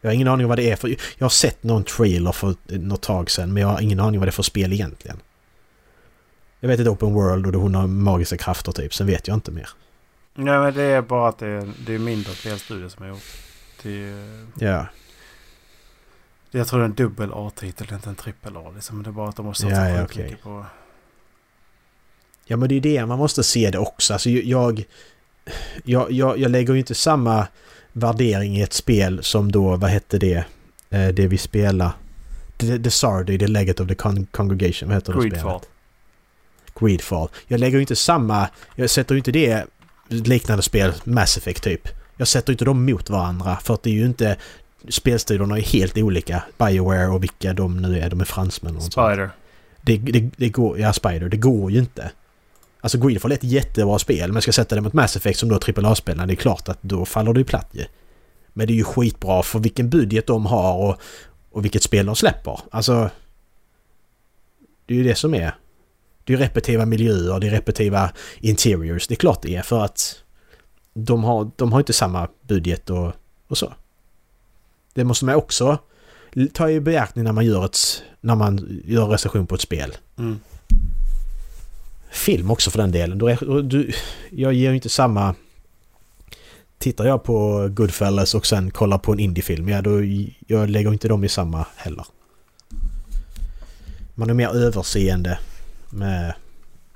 Jag 0.00 0.10
har 0.10 0.14
ingen 0.14 0.28
aning 0.28 0.44
om 0.44 0.48
vad 0.48 0.58
det 0.58 0.70
är 0.70 0.76
för... 0.76 0.88
Jag 0.88 1.24
har 1.24 1.28
sett 1.28 1.62
någon 1.62 1.84
trailer 1.84 2.32
för 2.32 2.54
något 2.66 3.02
tag 3.02 3.30
sedan 3.30 3.52
men 3.52 3.60
jag 3.60 3.68
har 3.68 3.80
ingen 3.80 4.00
aning 4.00 4.14
om 4.14 4.20
vad 4.20 4.26
det 4.26 4.30
är 4.30 4.32
för 4.32 4.42
spel 4.42 4.72
egentligen. 4.72 5.20
Jag 6.60 6.68
vet 6.68 6.80
ett 6.80 6.88
open 6.88 7.12
world 7.12 7.46
och 7.46 7.62
hon 7.62 7.74
har 7.74 7.86
magiska 7.86 8.36
krafter 8.36 8.72
typ, 8.72 8.94
sen 8.94 9.06
vet 9.06 9.28
jag 9.28 9.34
inte 9.34 9.50
mer. 9.50 9.68
Nej 10.34 10.58
men 10.58 10.74
det 10.74 10.82
är 10.82 11.02
bara 11.02 11.28
att 11.28 11.38
det 11.38 11.46
är, 11.46 11.72
det 11.86 11.94
är 11.94 11.98
mindre 11.98 12.32
spelstudier 12.32 12.88
som 12.88 13.02
har 13.02 13.10
gjort. 13.10 13.22
Det 13.82 14.26
ja. 14.58 14.86
Jag 16.56 16.66
tror 16.66 16.78
det 16.78 16.84
är 16.84 16.88
en 16.88 16.94
dubbel 16.94 17.30
A-titel, 17.32 17.86
inte 17.92 18.08
en 18.08 18.14
trippel 18.14 18.56
A. 18.56 18.72
Liksom. 18.74 19.02
Det 19.02 19.10
är 19.10 19.12
bara 19.12 19.28
att 19.28 19.36
de 19.36 19.46
har 19.46 19.52
satsat 19.52 19.78
ja, 19.78 19.88
ja, 19.88 20.04
okay. 20.04 20.34
på... 20.42 20.66
Ja 22.44 22.56
men 22.56 22.68
det 22.68 22.74
är 22.74 22.80
det, 22.80 23.06
man 23.06 23.18
måste 23.18 23.42
se 23.42 23.70
det 23.70 23.78
också. 23.78 24.12
Alltså 24.12 24.30
jag... 24.30 24.84
Jag, 25.84 26.12
jag, 26.12 26.38
jag 26.38 26.50
lägger 26.50 26.72
ju 26.72 26.78
inte 26.78 26.94
samma 26.94 27.46
värdering 27.92 28.56
i 28.56 28.62
ett 28.62 28.72
spel 28.72 29.24
som 29.24 29.52
då, 29.52 29.76
vad 29.76 29.90
hette 29.90 30.18
det? 30.18 30.44
Eh, 30.90 31.08
det 31.08 31.26
vi 31.26 31.38
spelar. 31.38 31.90
The, 32.56 32.78
the 32.78 32.90
Sardi, 32.90 33.38
The 33.38 33.46
Legate 33.46 33.82
of 33.82 33.88
the 33.88 33.94
Con 33.94 34.26
Congregation. 34.26 34.88
Vad 34.88 34.96
heter 34.96 35.12
det 35.12 35.20
Greedfall. 35.20 35.60
spelet? 35.60 35.68
Greedfall. 36.80 37.28
Jag 37.46 37.60
lägger 37.60 37.78
ju 37.78 37.80
inte 37.80 37.96
samma... 37.96 38.48
Jag 38.74 38.90
sätter 38.90 39.14
ju 39.14 39.18
inte 39.18 39.32
det 39.32 39.66
liknande 40.08 40.62
spel, 40.62 40.92
Mass 41.04 41.36
Effect 41.36 41.62
typ. 41.62 41.88
Jag 42.16 42.28
sätter 42.28 42.52
inte 42.52 42.64
dem 42.64 42.84
mot 42.84 43.10
varandra 43.10 43.56
för 43.56 43.74
att 43.74 43.82
det 43.82 43.90
är 43.90 43.94
ju 43.94 44.06
inte... 44.06 44.36
Spelstilarna 44.88 45.58
är 45.58 45.62
helt 45.62 45.98
olika. 45.98 46.42
Bioware 46.58 47.08
och 47.08 47.22
vilka 47.22 47.52
de 47.52 47.76
nu 47.76 47.98
är. 47.98 48.10
De 48.10 48.20
är 48.20 48.24
fransmän 48.24 48.76
och. 48.76 48.82
Spider. 48.82 49.30
Det, 49.80 49.96
det, 49.96 50.30
det 50.36 50.48
går... 50.48 50.78
Ja, 50.78 50.92
Spider. 50.92 51.28
Det 51.28 51.36
går 51.36 51.70
ju 51.70 51.78
inte. 51.78 52.10
Alltså 52.84 52.98
Greedfall 52.98 53.32
är 53.32 53.36
ett 53.36 53.44
jättebra 53.44 53.98
spel 53.98 54.32
men 54.32 54.42
ska 54.42 54.52
sätta 54.52 54.74
det 54.74 54.80
mot 54.80 54.92
Mass 54.92 55.16
Effect 55.16 55.38
som 55.38 55.48
då 55.48 55.54
är 55.54 55.84
AAA-spel, 55.84 56.16
det 56.26 56.32
är 56.32 56.34
klart 56.34 56.68
att 56.68 56.78
då 56.80 57.04
faller 57.04 57.32
det 57.32 57.40
ju 57.40 57.44
platt 57.44 57.68
ju. 57.72 57.84
Men 58.52 58.66
det 58.66 58.72
är 58.72 58.74
ju 58.74 58.84
skitbra 58.84 59.42
för 59.42 59.58
vilken 59.58 59.90
budget 59.90 60.26
de 60.26 60.46
har 60.46 60.76
och, 60.76 60.96
och 61.50 61.64
vilket 61.64 61.82
spel 61.82 62.06
de 62.06 62.16
släpper. 62.16 62.60
Alltså... 62.70 63.10
Det 64.86 64.94
är 64.94 64.98
ju 64.98 65.04
det 65.04 65.14
som 65.14 65.34
är. 65.34 65.54
Det 66.24 66.32
är 66.32 66.36
repetitiva 66.36 66.86
miljöer, 66.86 67.40
det 67.40 67.46
är 67.46 67.50
repetitiva 67.50 68.10
interiors. 68.38 69.06
Det 69.08 69.14
är 69.14 69.16
klart 69.16 69.42
det 69.42 69.56
är 69.56 69.62
för 69.62 69.84
att 69.84 70.22
de 70.94 71.24
har, 71.24 71.50
de 71.56 71.72
har 71.72 71.80
inte 71.80 71.92
samma 71.92 72.28
budget 72.42 72.90
och, 72.90 73.12
och 73.48 73.58
så. 73.58 73.72
Det 74.94 75.04
måste 75.04 75.24
man 75.24 75.34
också 75.34 75.78
ta 76.52 76.70
i 76.70 76.80
beaktning 76.80 77.24
när 77.24 77.32
man 77.32 77.46
gör 77.46 77.64
ett... 77.64 78.02
När 78.20 78.34
man 78.34 78.82
gör 78.84 79.06
recension 79.06 79.46
på 79.46 79.54
ett 79.54 79.60
spel. 79.60 79.96
Mm. 80.18 80.40
Film 82.10 82.50
också 82.50 82.70
för 82.70 82.78
den 82.78 82.92
delen. 82.92 83.18
Du, 83.18 83.62
du, 83.62 83.92
jag 84.30 84.52
ger 84.52 84.68
ju 84.68 84.74
inte 84.74 84.88
samma... 84.88 85.34
Tittar 86.78 87.04
jag 87.04 87.22
på 87.22 87.68
Goodfellas 87.72 88.34
och 88.34 88.46
sen 88.46 88.70
kollar 88.70 88.98
på 88.98 89.12
en 89.12 89.18
indiefilm, 89.18 89.68
ja 89.68 89.82
då... 89.82 90.00
Jag 90.46 90.70
lägger 90.70 90.92
inte 90.92 91.08
dem 91.08 91.24
i 91.24 91.28
samma 91.28 91.66
heller. 91.76 92.06
Man 94.14 94.30
är 94.30 94.34
mer 94.34 94.48
överseende 94.48 95.38
med 95.90 96.34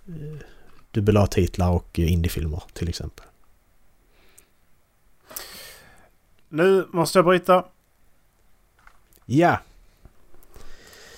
eh, 0.08 0.38
dubbel 0.90 1.16
A-titlar 1.16 1.70
och 1.70 1.98
indiefilmer 1.98 2.62
till 2.72 2.88
exempel. 2.88 3.24
Nu 6.48 6.86
måste 6.92 7.18
jag 7.18 7.26
bryta. 7.26 7.64
Ja! 9.30 9.58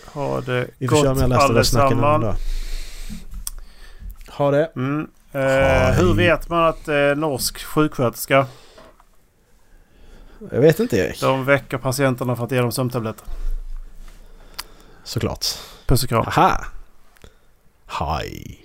Ha 0.04 0.40
det 0.40 0.66
Vi 0.78 0.88
får 0.88 0.96
köra 0.96 1.14
med 1.14 1.32
allesammans. 1.32 2.38
Ha 4.28 4.50
det! 4.50 4.72
Mm. 4.76 5.10
Eh, 5.32 5.90
hur 5.90 6.14
vet 6.14 6.48
man 6.48 6.64
att 6.64 6.84
det 6.84 6.94
är 6.94 7.14
norsk 7.14 7.64
sjuksköterska? 7.64 8.46
Jag 10.52 10.60
vet 10.60 10.80
inte 10.80 10.96
Erik. 10.96 11.20
De 11.20 11.44
väcker 11.44 11.78
patienterna 11.78 12.36
för 12.36 12.44
att 12.44 12.50
ge 12.50 12.60
dem 12.60 12.72
sömntabletter. 12.72 13.26
Såklart. 15.04 15.46
Puss 15.86 16.02
och 16.02 16.08
kram. 16.08 16.24
Aha! 16.26 16.64
Hej! 17.86 18.59